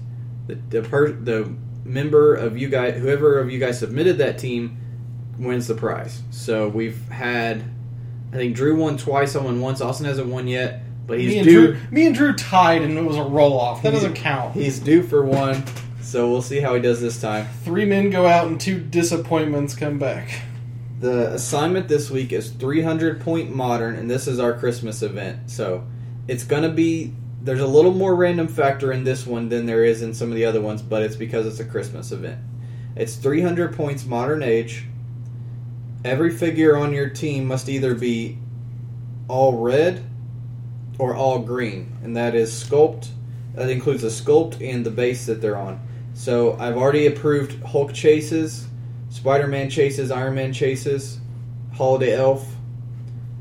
the 0.47 0.55
the, 0.69 0.81
per, 0.81 1.11
the 1.11 1.53
member 1.83 2.35
of 2.35 2.57
you 2.57 2.69
guys, 2.69 2.97
whoever 2.97 3.39
of 3.39 3.51
you 3.51 3.59
guys 3.59 3.79
submitted 3.79 4.17
that 4.19 4.38
team, 4.38 4.77
wins 5.41 5.68
the 5.68 5.76
prize. 5.76 6.22
So 6.30 6.69
we've 6.69 7.07
had, 7.09 7.63
I 8.31 8.35
think 8.35 8.55
Drew 8.55 8.76
won 8.76 8.97
twice. 8.97 9.35
I 9.35 9.41
won 9.41 9.59
once. 9.59 9.81
Austin 9.81 10.05
hasn't 10.05 10.27
won 10.27 10.47
yet, 10.47 10.84
but 11.07 11.19
he's 11.19 11.30
me 11.30 11.39
and 11.39 11.47
due. 11.47 11.68
Drew, 11.68 11.81
me 11.89 12.05
and 12.05 12.15
Drew 12.15 12.34
tied, 12.34 12.84
and 12.84 12.97
it 12.97 13.03
was 13.03 13.18
a 13.18 13.23
roll 13.23 13.59
off. 13.59 13.84
That 13.84 13.91
doesn't 13.91 14.13
count. 14.13 14.53
He's 14.53 14.80
due 14.80 15.03
for 15.03 15.26
one. 15.26 15.63
So 16.01 16.30
we'll 16.30 16.41
see 16.41 16.59
how 16.59 16.76
he 16.76 16.81
does 16.81 16.99
this 16.99 17.19
time. 17.22 17.47
Three 17.63 17.85
men 17.85 18.09
go 18.09 18.27
out, 18.27 18.47
and 18.47 18.59
two 18.59 18.80
disappointments 18.80 19.76
come 19.76 19.99
back. 19.99 20.41
The 20.99 21.34
assignment 21.34 21.88
this 21.88 22.11
week 22.11 22.31
is 22.31 22.51
300 22.51 23.22
point 23.22 23.55
modern, 23.55 23.95
and 23.95 24.09
this 24.09 24.27
is 24.27 24.39
our 24.39 24.53
Christmas 24.53 25.01
event. 25.01 25.49
So 25.49 25.88
it's 26.27 26.43
going 26.43 26.63
to 26.63 26.69
be. 26.69 27.13
There's 27.43 27.61
a 27.61 27.68
little 27.68 27.93
more 27.93 28.15
random 28.15 28.47
factor 28.47 28.91
in 28.91 29.03
this 29.03 29.26
one 29.26 29.49
than 29.49 29.65
there 29.65 29.84
is 29.84 30.03
in 30.03 30.13
some 30.13 30.30
of 30.30 30.35
the 30.35 30.45
other 30.45 30.61
ones, 30.61 30.84
but 30.84 31.01
it's 31.01 31.15
because 31.15 31.47
it's 31.47 31.59
a 31.59 31.65
Christmas 31.65 32.11
event. 32.11 32.39
It's 32.95 33.15
300 33.15 33.76
points 33.76 34.05
modern 34.05 34.43
age. 34.43 34.85
Every 36.03 36.32
figure 36.32 36.76
on 36.78 36.94
your 36.94 37.10
team 37.10 37.45
must 37.45 37.69
either 37.69 37.94
be 37.94 38.38
all 39.28 39.57
red 39.57 40.03
or 40.98 41.15
all 41.15 41.40
green, 41.40 41.95
and 42.03 42.18
that 42.18 42.36
is 42.36 42.52
sculpt. 42.52 43.10
That 43.53 43.69
includes 43.69 44.02
the 44.02 44.07
sculpt 44.07 44.68
and 44.68 44.86
the 44.86 44.91
base 44.91 45.26
that 45.28 45.41
they're 45.41 45.57
on. 45.57 45.80
So 46.14 46.57
I've 46.60 46.78
already 46.78 47.07
approved 47.07 47.61
Hulk 47.64 47.94
chases, 47.94 48.68
Spider 49.10 49.48
Man 49.48 49.69
chases, 49.69 50.10
Iron 50.11 50.36
Man 50.36 50.53
chases, 50.53 51.19
Holiday 51.73 52.15
Elf, 52.15 52.48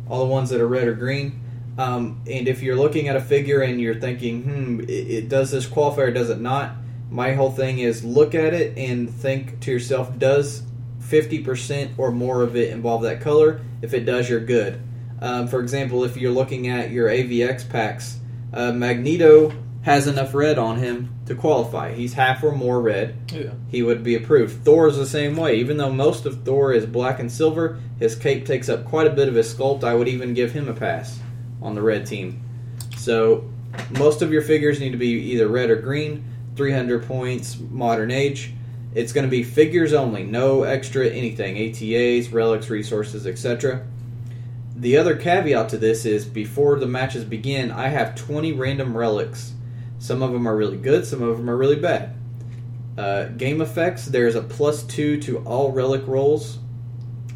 all 0.09 0.21
the 0.21 0.31
ones 0.31 0.51
that 0.51 0.61
are 0.61 0.69
red 0.69 0.87
or 0.87 0.95
green. 0.95 1.41
Um, 1.79 2.21
and 2.27 2.47
if 2.47 2.63
you're 2.63 2.77
looking 2.77 3.09
at 3.09 3.17
a 3.17 3.21
figure 3.21 3.63
and 3.63 3.81
you're 3.81 3.95
thinking, 3.95 4.43
hmm, 4.43 4.81
it, 4.81 4.91
it 4.91 5.29
does 5.29 5.51
this 5.51 5.67
qualify 5.67 6.03
or 6.03 6.11
does 6.11 6.29
it 6.29 6.41
not? 6.41 6.73
My 7.11 7.33
whole 7.33 7.51
thing 7.51 7.79
is 7.79 8.05
look 8.05 8.35
at 8.35 8.53
it 8.53 8.77
and 8.77 9.09
think 9.09 9.61
to 9.61 9.71
yourself, 9.71 10.19
does 10.19 10.63
50% 11.11 11.91
or 11.99 12.11
more 12.11 12.43
of 12.43 12.57
it 12.57 12.71
involve 12.71 13.03
that 13.03 13.21
color? 13.21 13.61
If 13.83 13.95
it 13.95 14.05
does, 14.05 14.29
you're 14.29 14.41
good. 14.41 14.81
Um, 15.21 15.49
for 15.49 15.61
example, 15.61 16.05
if 16.05 16.17
you're 16.17 16.31
looking 16.33 16.69
at 16.69 16.91
your 16.91 17.09
AVX 17.09 17.69
packs, 17.69 18.19
uh, 18.53 18.73
Magneto 18.73 19.53
has 19.83 20.07
enough 20.07 20.35
red 20.35 20.59
on 20.59 20.77
him 20.79 21.09
to 21.27 21.35
qualify. 21.35 21.93
He's 21.95 22.13
half 22.13 22.43
or 22.43 22.53
more 22.53 22.81
red 22.83 23.15
Yeah. 23.33 23.53
he 23.69 23.83
would 23.83 24.03
be 24.03 24.15
approved. 24.15 24.63
Thor 24.65 24.89
is 24.89 24.97
the 24.97 25.07
same 25.07 25.37
way. 25.37 25.57
Even 25.57 25.79
though 25.79 25.91
most 25.93 26.27
of 26.27 26.43
Thor 26.45 26.73
is 26.73 26.85
black 26.87 27.19
and 27.19 27.31
silver, 27.33 27.79
his 27.99 28.15
cape 28.15 28.45
takes 28.47 28.69
up 28.69 28.85
quite 28.85 29.07
a 29.07 29.11
bit 29.11 29.29
of 29.29 29.35
his 29.35 29.53
sculpt. 29.53 29.85
I 29.85 29.95
would 29.95 30.09
even 30.09 30.35
give 30.35 30.53
him 30.53 30.69
a 30.69 30.75
pass 30.75 31.19
on 31.63 31.75
the 31.75 31.83
red 31.83 32.05
team. 32.07 32.43
So 32.97 33.45
most 33.99 34.21
of 34.23 34.33
your 34.33 34.43
figures 34.43 34.81
need 34.81 34.93
to 34.93 34.99
be 34.99 35.09
either 35.33 35.49
red 35.49 35.71
or 35.71 35.77
green. 35.77 36.25
300 36.57 37.05
points, 37.07 37.59
modern 37.71 38.11
age. 38.11 38.53
It's 38.95 39.13
going 39.13 39.25
to 39.25 39.31
be 39.31 39.45
figures 39.45 39.93
only, 39.93 40.25
no 40.25 40.65
extra 40.65 41.07
anything, 41.07 41.57
ATAs, 41.57 42.33
relics, 42.33 42.69
resources, 42.69 43.27
etc. 43.27 43.87
The 44.75 44.97
other 44.97 45.15
caveat 45.15 45.69
to 45.69 45.79
this 45.79 46.05
is 46.05 46.25
before 46.25 46.79
the 46.79 46.87
matches 46.87 47.25
begin, 47.25 47.71
I 47.71 47.89
have 47.89 48.15
20 48.15 48.53
random 48.53 48.97
relics. 48.97 49.53
Some 49.99 50.23
of 50.23 50.33
them 50.33 50.49
are 50.49 50.57
really 50.57 50.79
good, 50.79 51.07
some 51.07 51.23
of 51.23 51.37
them 51.37 51.49
are 51.49 51.57
really 51.57 51.77
bad. 51.77 52.17
Uh, 52.99 53.27
game 53.27 53.61
effects, 53.61 54.07
there's 54.07 54.35
a 54.35 54.43
plus 54.43 54.83
two 54.83 55.21
to 55.21 55.39
all 55.45 55.71
relic 55.71 56.07
rolls. 56.07 56.59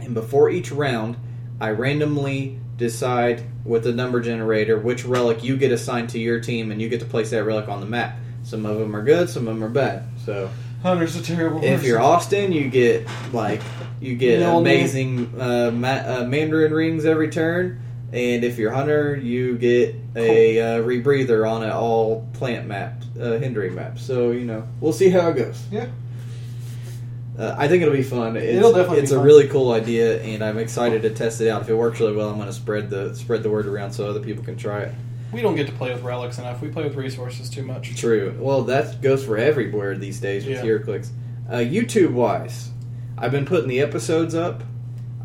And 0.01 0.13
before 0.13 0.51
each 0.51 0.73
round, 0.73 1.17
I 1.61 1.71
randomly 1.71 2.59
decide 2.77 3.45
with 3.65 3.85
the 3.85 3.93
number 3.93 4.21
generator 4.21 4.79
which 4.79 5.05
relic 5.05 5.45
you 5.45 5.57
get 5.57 5.71
assigned 5.71 6.11
to 6.11 6.19
your 6.19 6.41
team, 6.41 6.71
and 6.71 6.83
you 6.83 6.89
get 6.89 7.01
to 7.01 7.07
place 7.07 7.31
that 7.31 7.45
relic 7.45 7.69
on 7.69 7.81
the 7.81 7.87
map. 7.87 8.17
Some 8.43 8.67
of 8.67 8.79
them 8.79 8.97
are 8.97 9.03
good, 9.03 9.31
some 9.31 9.47
of 9.47 9.55
them 9.55 9.65
are 9.65 9.71
bad. 9.71 10.05
So 10.25 10.51
Hunter's 10.85 11.17
a 11.17 11.23
terrible. 11.23 11.65
if 11.65 11.77
person. 11.77 11.87
you're 11.89 12.01
Austin, 12.01 12.53
you 12.53 12.69
get 12.69 13.09
like 13.33 13.61
you 14.01 14.15
get 14.17 14.41
Mjolnir. 14.41 14.61
amazing 14.61 15.41
uh, 15.41 15.71
ma- 15.73 15.89
uh, 15.89 16.25
Mandarin 16.29 16.73
rings 16.73 17.05
every 17.07 17.31
turn, 17.31 17.81
and 18.13 18.45
if 18.45 18.59
you're 18.59 18.71
Hunter, 18.71 19.17
you 19.17 19.57
get 19.59 19.97
a 20.15 20.61
uh, 20.61 20.83
rebreather 20.83 21.51
on 21.51 21.63
an 21.63 21.71
all 21.71 22.29
plant 22.35 22.67
map, 22.69 23.03
uh, 23.19 23.39
hindering 23.39 23.75
map. 23.75 23.99
So 23.99 24.31
you 24.31 24.45
know 24.45 24.69
we'll 24.81 24.93
see 24.93 25.09
how 25.09 25.31
it 25.31 25.35
goes. 25.37 25.61
Yeah. 25.73 25.87
Uh, 27.37 27.53
I 27.59 27.67
think 27.67 27.83
it'll 27.83 27.93
be 27.95 28.05
fun. 28.05 28.37
It's, 28.37 28.45
It'll 28.59 28.73
definitely 28.73 28.99
it's 29.01 29.11
be 29.11 29.17
a 29.17 29.19
fun. 29.19 29.27
really 29.27 29.49
cool 29.49 29.73
idea, 29.73 30.23
and 30.23 30.45
I'm 30.45 30.57
excited 30.59 31.03
to 31.03 31.11
test 31.11 31.41
it 31.41 31.49
out. 31.49 31.63
If 31.63 31.69
it 31.69 31.75
works 31.75 31.99
really 31.99 32.15
well, 32.15 32.29
I'm 32.29 32.37
going 32.37 32.47
to 32.47 32.53
spread 32.53 32.91
the 32.91 33.13
spread 33.17 33.43
the 33.43 33.51
word 33.51 33.67
around 33.67 33.91
so 33.91 34.09
other 34.09 34.21
people 34.21 34.45
can 34.45 34.57
try 34.57 34.83
it. 34.83 34.95
We 35.35 35.43
don't 35.43 35.57
get 35.57 35.67
to 35.67 35.73
play 35.73 35.93
with 35.93 36.03
relics 36.03 36.39
enough. 36.39 36.63
We 36.63 36.69
play 36.69 36.85
with 36.85 36.95
resources 36.95 37.51
too 37.51 37.65
much. 37.65 37.97
True. 37.97 38.37
Well, 38.39 38.63
that 38.63 39.03
goes 39.03 39.25
for 39.25 39.37
everywhere 39.37 39.97
these 39.99 40.21
days 40.21 40.47
with 40.47 40.57
Yeah. 40.57 40.63
HeroClix. 40.63 41.09
Uh, 41.51 41.57
YouTube 41.57 42.13
wise, 42.13 42.71
I've 43.19 43.33
been 43.33 43.45
putting 43.45 43.69
the 43.69 43.81
episodes 43.81 44.35
up. 44.35 44.63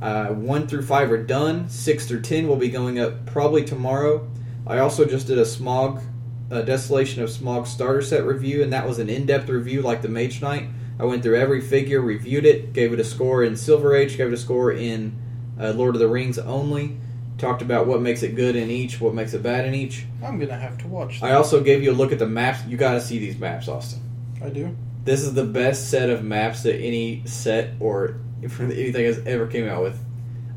Uh, 0.01 0.27
one 0.27 0.67
through 0.67 0.81
five 0.81 1.11
are 1.11 1.23
done. 1.23 1.69
Six 1.69 2.07
through 2.07 2.21
ten 2.21 2.47
will 2.47 2.55
be 2.55 2.69
going 2.69 2.99
up 2.99 3.25
probably 3.27 3.63
tomorrow. 3.63 4.27
I 4.65 4.79
also 4.79 5.05
just 5.05 5.27
did 5.27 5.37
a 5.37 5.43
Smaug, 5.43 6.01
a 6.49 6.63
Desolation 6.63 7.21
of 7.21 7.29
Smaug 7.29 7.67
starter 7.67 8.01
set 8.01 8.25
review, 8.25 8.63
and 8.63 8.73
that 8.73 8.87
was 8.87 8.97
an 8.99 9.09
in-depth 9.09 9.47
review 9.47 9.81
like 9.81 10.01
the 10.01 10.09
Mage 10.09 10.41
Knight. 10.41 10.69
I 10.99 11.05
went 11.05 11.23
through 11.23 11.37
every 11.37 11.61
figure, 11.61 12.01
reviewed 12.01 12.45
it, 12.45 12.73
gave 12.73 12.91
it 12.93 12.99
a 12.99 13.03
score 13.03 13.43
in 13.43 13.55
Silver 13.55 13.95
Age, 13.95 14.17
gave 14.17 14.27
it 14.27 14.33
a 14.33 14.37
score 14.37 14.71
in 14.71 15.15
uh, 15.59 15.71
Lord 15.71 15.95
of 15.95 15.99
the 15.99 16.07
Rings 16.09 16.37
only. 16.39 16.97
Talked 17.39 17.61
about 17.61 17.87
what 17.87 18.01
makes 18.01 18.21
it 18.21 18.35
good 18.35 18.57
in 18.57 18.69
each, 18.69 18.99
what 18.99 19.13
makes 19.13 19.33
it 19.33 19.41
bad 19.41 19.65
in 19.65 19.73
each. 19.73 20.05
I'm 20.21 20.37
gonna 20.37 20.57
have 20.57 20.77
to 20.79 20.87
watch. 20.87 21.23
I 21.23 21.35
also 21.35 21.63
gave 21.63 21.81
you 21.81 21.91
a 21.91 21.93
look 21.93 22.11
at 22.11 22.19
the 22.19 22.27
maps. 22.27 22.65
You 22.67 22.75
got 22.75 22.93
to 22.93 23.01
see 23.01 23.17
these 23.17 23.39
maps, 23.39 23.69
Austin. 23.69 24.01
I 24.43 24.49
do. 24.49 24.75
This 25.05 25.21
is 25.21 25.33
the 25.33 25.45
best 25.45 25.89
set 25.89 26.09
of 26.09 26.21
maps 26.21 26.63
that 26.63 26.75
any 26.75 27.23
set 27.25 27.75
or 27.79 28.19
anything 28.43 29.05
has 29.05 29.19
ever 29.25 29.47
came 29.47 29.69
out 29.69 29.83
with. 29.83 29.97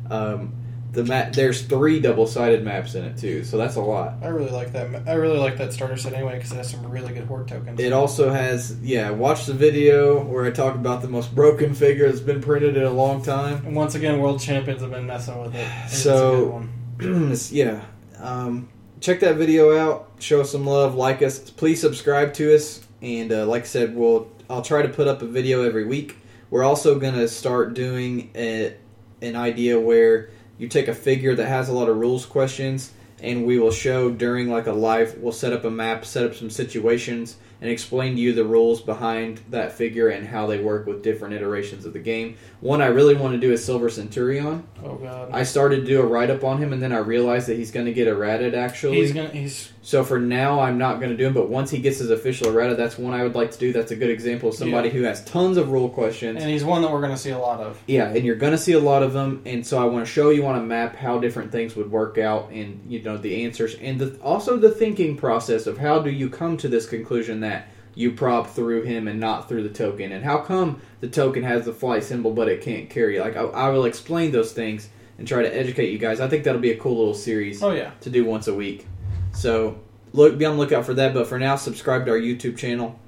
Um, 0.09 0.53
the 0.93 1.03
map 1.03 1.33
there's 1.33 1.63
three 1.63 1.99
double 1.99 2.27
sided 2.27 2.63
maps 2.63 2.93
in 2.95 3.03
it 3.03 3.17
too, 3.17 3.43
so 3.43 3.57
that's 3.57 3.75
a 3.75 3.81
lot. 3.81 4.15
I 4.21 4.27
really 4.27 4.51
like 4.51 4.71
that. 4.73 5.07
I 5.07 5.13
really 5.13 5.39
like 5.39 5.57
that 5.57 5.73
starter 5.73 5.97
set 5.97 6.13
anyway 6.13 6.35
because 6.37 6.51
it 6.51 6.55
has 6.57 6.69
some 6.69 6.89
really 6.89 7.13
good 7.13 7.25
horde 7.25 7.47
tokens. 7.47 7.79
It 7.79 7.91
also 7.91 8.29
has 8.29 8.77
yeah. 8.81 9.09
Watch 9.09 9.45
the 9.47 9.53
video 9.53 10.23
where 10.23 10.45
I 10.45 10.51
talk 10.51 10.75
about 10.75 11.01
the 11.01 11.07
most 11.07 11.33
broken 11.33 11.73
figure 11.73 12.07
that's 12.07 12.21
been 12.21 12.41
printed 12.41 12.77
in 12.77 12.83
a 12.83 12.91
long 12.91 13.23
time. 13.23 13.65
and 13.65 13.75
once 13.75 13.95
again, 13.95 14.19
world 14.19 14.39
champions 14.39 14.81
have 14.81 14.91
been 14.91 15.07
messing 15.07 15.41
with 15.41 15.55
it. 15.55 15.67
So- 15.89 15.89
it's 15.89 16.05
a 16.05 16.37
good 16.37 16.51
one. 16.51 17.35
Yeah. 17.51 17.83
Um, 18.19 18.69
check 19.01 19.19
that 19.21 19.35
video 19.35 19.75
out. 19.77 20.11
Show 20.19 20.43
some 20.43 20.65
love. 20.65 20.95
Like 20.95 21.21
us. 21.21 21.39
Please 21.49 21.81
subscribe 21.81 22.33
to 22.35 22.55
us. 22.55 22.85
And 23.01 23.31
uh, 23.31 23.45
like 23.47 23.63
I 23.63 23.65
said, 23.65 23.95
we'll 23.95 24.31
I'll 24.49 24.61
try 24.61 24.83
to 24.83 24.89
put 24.89 25.07
up 25.07 25.21
a 25.21 25.25
video 25.25 25.63
every 25.63 25.85
week. 25.85 26.17
We're 26.49 26.63
also 26.63 26.99
gonna 26.99 27.27
start 27.27 27.73
doing 27.73 28.29
a, 28.35 28.75
an 29.21 29.35
idea 29.35 29.79
where 29.79 30.29
you 30.57 30.67
take 30.67 30.87
a 30.87 30.95
figure 30.95 31.35
that 31.35 31.47
has 31.47 31.69
a 31.69 31.73
lot 31.73 31.89
of 31.89 31.97
rules 31.97 32.25
questions, 32.25 32.91
and 33.21 33.45
we 33.45 33.57
will 33.57 33.71
show 33.71 34.09
during 34.11 34.49
like 34.49 34.67
a 34.67 34.73
live. 34.73 35.17
We'll 35.17 35.31
set 35.31 35.53
up 35.53 35.63
a 35.63 35.71
map, 35.71 36.05
set 36.05 36.25
up 36.25 36.35
some 36.35 36.49
situations, 36.49 37.37
and 37.61 37.69
explain 37.71 38.15
to 38.15 38.21
you 38.21 38.33
the 38.33 38.43
rules 38.43 38.81
behind 38.81 39.39
that 39.49 39.71
figure 39.71 40.09
and 40.09 40.27
how 40.27 40.47
they 40.47 40.59
work 40.59 40.85
with 40.85 41.01
different 41.01 41.33
iterations 41.33 41.85
of 41.85 41.93
the 41.93 41.99
game. 41.99 42.35
One 42.59 42.81
I 42.81 42.87
really 42.87 43.15
want 43.15 43.33
to 43.33 43.39
do 43.39 43.53
is 43.53 43.63
Silver 43.63 43.89
Centurion. 43.89 44.63
Oh 44.83 44.95
god. 44.95 45.29
I 45.31 45.43
started 45.43 45.81
to 45.81 45.85
do 45.85 46.01
a 46.01 46.05
write 46.05 46.29
up 46.29 46.43
on 46.43 46.57
him, 46.57 46.73
and 46.73 46.81
then 46.81 46.91
I 46.91 46.97
realized 46.97 47.47
that 47.47 47.55
he's 47.57 47.71
going 47.71 47.85
to 47.85 47.93
get 47.93 48.07
errated 48.07 48.53
actually. 48.55 48.97
he's 48.97 49.13
gonna. 49.13 49.29
He's 49.29 49.71
So 49.81 50.03
for 50.03 50.19
now, 50.19 50.59
I'm 50.59 50.77
not 50.77 50.99
going 50.99 51.11
to 51.11 51.17
do 51.17 51.25
him. 51.27 51.33
But 51.33 51.49
once 51.49 51.69
he 51.71 51.79
gets 51.79 51.99
his 51.99 52.09
official 52.09 52.49
errata, 52.49 52.75
that's 52.75 52.97
one 52.97 53.13
I 53.13 53.23
would 53.23 53.35
like 53.35 53.51
to 53.51 53.57
do. 53.59 53.71
That's 53.73 53.91
a 53.91 53.95
good 53.95 54.09
example 54.09 54.49
of 54.49 54.55
somebody 54.55 54.89
Yeah. 54.89 54.93
who 54.95 55.03
has 55.03 55.23
tons 55.25 55.57
of 55.57 55.71
rule 55.71 55.89
questions. 55.89 56.41
and 56.41 56.51
he's 56.51 56.63
one 56.63 56.81
that 56.81 56.91
we're 56.91 57.01
gonna 57.01 57.17
see 57.17 57.31
a 57.31 57.37
lot 57.39 57.59
of. 57.59 57.81
yeah, 57.87 58.07
and 58.09 58.25
you're 58.25 58.35
going 58.35 58.51
to 58.53 58.57
see 58.57 58.73
a 58.73 58.79
lot 58.79 59.03
of 59.03 59.13
them. 59.13 59.41
And 59.45 59.65
so 59.65 59.81
I 59.81 59.85
want 59.85 60.05
to 60.05 60.11
show 60.11 60.29
you 60.29 60.45
on 60.45 60.57
a 60.57 60.63
map 60.63 60.95
how 60.95 61.19
different 61.19 61.51
things 61.51 61.75
would 61.75 61.91
work 61.91 62.17
out, 62.17 62.49
and 62.51 62.81
you 62.87 63.01
know 63.01 63.17
the 63.17 63.43
answers, 63.45 63.75
and 63.75 63.99
the, 63.99 64.17
also 64.21 64.57
the 64.57 64.71
thinking 64.71 65.17
process 65.17 65.67
of 65.67 65.77
how 65.77 65.99
do 65.99 66.09
you 66.11 66.29
come 66.29 66.57
to 66.57 66.67
this 66.67 66.85
conclusion 66.85 67.39
that 67.41 67.67
you 67.95 68.11
prop 68.11 68.47
through 68.49 68.83
him 68.83 69.07
and 69.07 69.19
not 69.19 69.47
through 69.47 69.63
the 69.63 69.69
token, 69.69 70.11
and 70.11 70.23
how 70.23 70.39
come 70.39 70.81
the 70.99 71.07
token 71.07 71.43
has 71.43 71.65
the 71.65 71.73
flight 71.73 72.03
symbol 72.03 72.31
but 72.33 72.47
it 72.49 72.61
can't 72.61 72.89
carry. 72.89 73.19
Like 73.19 73.35
I, 73.35 73.41
I 73.43 73.69
will 73.69 73.85
explain 73.85 74.31
those 74.31 74.51
things 74.53 74.89
and 75.17 75.27
try 75.27 75.43
to 75.43 75.55
educate 75.55 75.91
you 75.91 75.97
guys. 75.99 76.19
I 76.19 76.27
think 76.27 76.43
that'll 76.43 76.59
be 76.61 76.71
a 76.71 76.77
cool 76.77 76.97
little 76.97 77.13
series 77.13 77.61
Oh 77.61 77.71
yeah. 77.71 77.91
to 78.01 78.09
do 78.09 78.25
once 78.25 78.47
a 78.47 78.53
week. 78.53 78.87
So 79.31 79.79
look, 80.11 80.37
be 80.37 80.45
on 80.45 80.55
the 80.57 80.59
lookout 80.63 80.85
for 80.85 80.93
that. 80.95 81.13
But 81.13 81.27
for 81.27 81.37
now, 81.39 81.55
subscribe 81.55 82.05
to 82.05 82.11
our 82.11 82.17
YouTube 82.19 82.57
channel, 82.57 82.99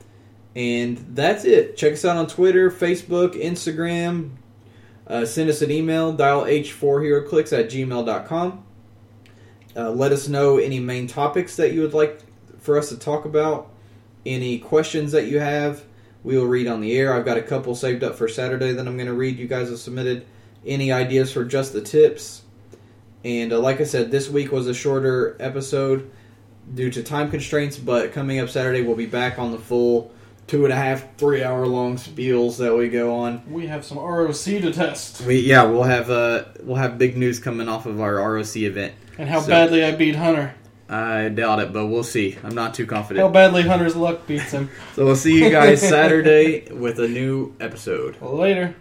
and 0.55 0.97
that's 1.15 1.45
it. 1.45 1.77
Check 1.77 1.93
us 1.93 2.05
out 2.05 2.17
on 2.17 2.27
Twitter, 2.27 2.69
Facebook, 2.69 3.33
Instagram. 3.41 4.31
Uh, 5.07 5.25
send 5.25 5.49
us 5.49 5.61
an 5.61 5.69
email, 5.71 6.13
dial 6.13 6.43
h4heroclicks 6.43 7.57
at 7.57 7.69
gmail.com. 7.69 8.63
Uh, 9.75 9.91
let 9.91 10.11
us 10.11 10.27
know 10.27 10.57
any 10.57 10.79
main 10.79 11.05
topics 11.07 11.55
that 11.57 11.73
you 11.73 11.81
would 11.81 11.93
like 11.93 12.21
for 12.59 12.77
us 12.77 12.89
to 12.89 12.97
talk 12.97 13.25
about, 13.25 13.69
any 14.25 14.59
questions 14.59 15.11
that 15.11 15.27
you 15.27 15.39
have. 15.39 15.83
We 16.23 16.37
will 16.37 16.47
read 16.47 16.67
on 16.67 16.81
the 16.81 16.97
air. 16.97 17.13
I've 17.13 17.25
got 17.25 17.37
a 17.37 17.41
couple 17.41 17.75
saved 17.75 18.03
up 18.03 18.15
for 18.15 18.27
Saturday 18.27 18.71
that 18.73 18.87
I'm 18.87 18.97
going 18.97 19.07
to 19.07 19.13
read. 19.13 19.37
You 19.37 19.47
guys 19.47 19.69
have 19.69 19.77
submitted 19.79 20.25
any 20.65 20.91
ideas 20.91 21.31
for 21.31 21.45
just 21.45 21.73
the 21.73 21.81
tips. 21.81 22.41
And 23.23 23.53
uh, 23.53 23.59
like 23.59 23.79
I 23.79 23.83
said, 23.83 24.09
this 24.11 24.29
week 24.29 24.51
was 24.51 24.67
a 24.67 24.73
shorter 24.73 25.35
episode 25.39 26.09
due 26.73 26.89
to 26.91 27.03
time 27.03 27.29
constraints, 27.29 27.77
but 27.77 28.11
coming 28.11 28.39
up 28.39 28.49
Saturday, 28.49 28.81
we'll 28.81 28.95
be 28.95 29.05
back 29.05 29.37
on 29.37 29.51
the 29.51 29.59
full 29.59 30.11
two 30.47 30.63
and 30.63 30.71
a 30.73 30.75
half, 30.75 31.05
three 31.17 31.43
hour 31.43 31.65
long 31.67 31.95
spiels 31.97 32.57
that 32.57 32.75
we 32.75 32.87
go 32.89 33.15
on. 33.15 33.41
We 33.51 33.67
have 33.67 33.83
some 33.85 33.97
ROC 33.99 34.33
to 34.35 34.71
test. 34.71 35.21
We 35.21 35.39
yeah, 35.39 35.63
we'll 35.63 35.83
have 35.83 36.09
uh 36.11 36.45
we'll 36.61 36.75
have 36.77 36.97
big 36.99 37.17
news 37.17 37.39
coming 37.39 37.67
off 37.67 37.85
of 37.87 37.99
our 37.99 38.15
ROC 38.15 38.57
event. 38.57 38.93
And 39.17 39.27
how 39.29 39.41
So- 39.41 39.47
badly 39.47 39.83
I 39.83 39.95
beat 39.95 40.15
Hunter. 40.15 40.53
I 40.87 41.29
doubt 41.29 41.59
it, 41.59 41.73
but 41.73 41.87
we'll 41.87 42.03
see. 42.03 42.37
I'm 42.43 42.53
not 42.53 42.73
too 42.75 42.85
confident. 42.85 43.25
How 43.25 43.31
badly 43.31 43.63
Hunter's 43.63 43.95
luck 43.95 44.27
beats 44.27 44.51
him. 44.51 44.69
So 44.93 45.05
we'll 45.05 45.15
see 45.15 45.43
you 45.43 45.49
guys 45.49 45.81
Saturday 45.81 46.71
with 46.71 46.99
a 46.99 47.07
new 47.07 47.55
episode. 47.59 48.21
Later. 48.21 48.75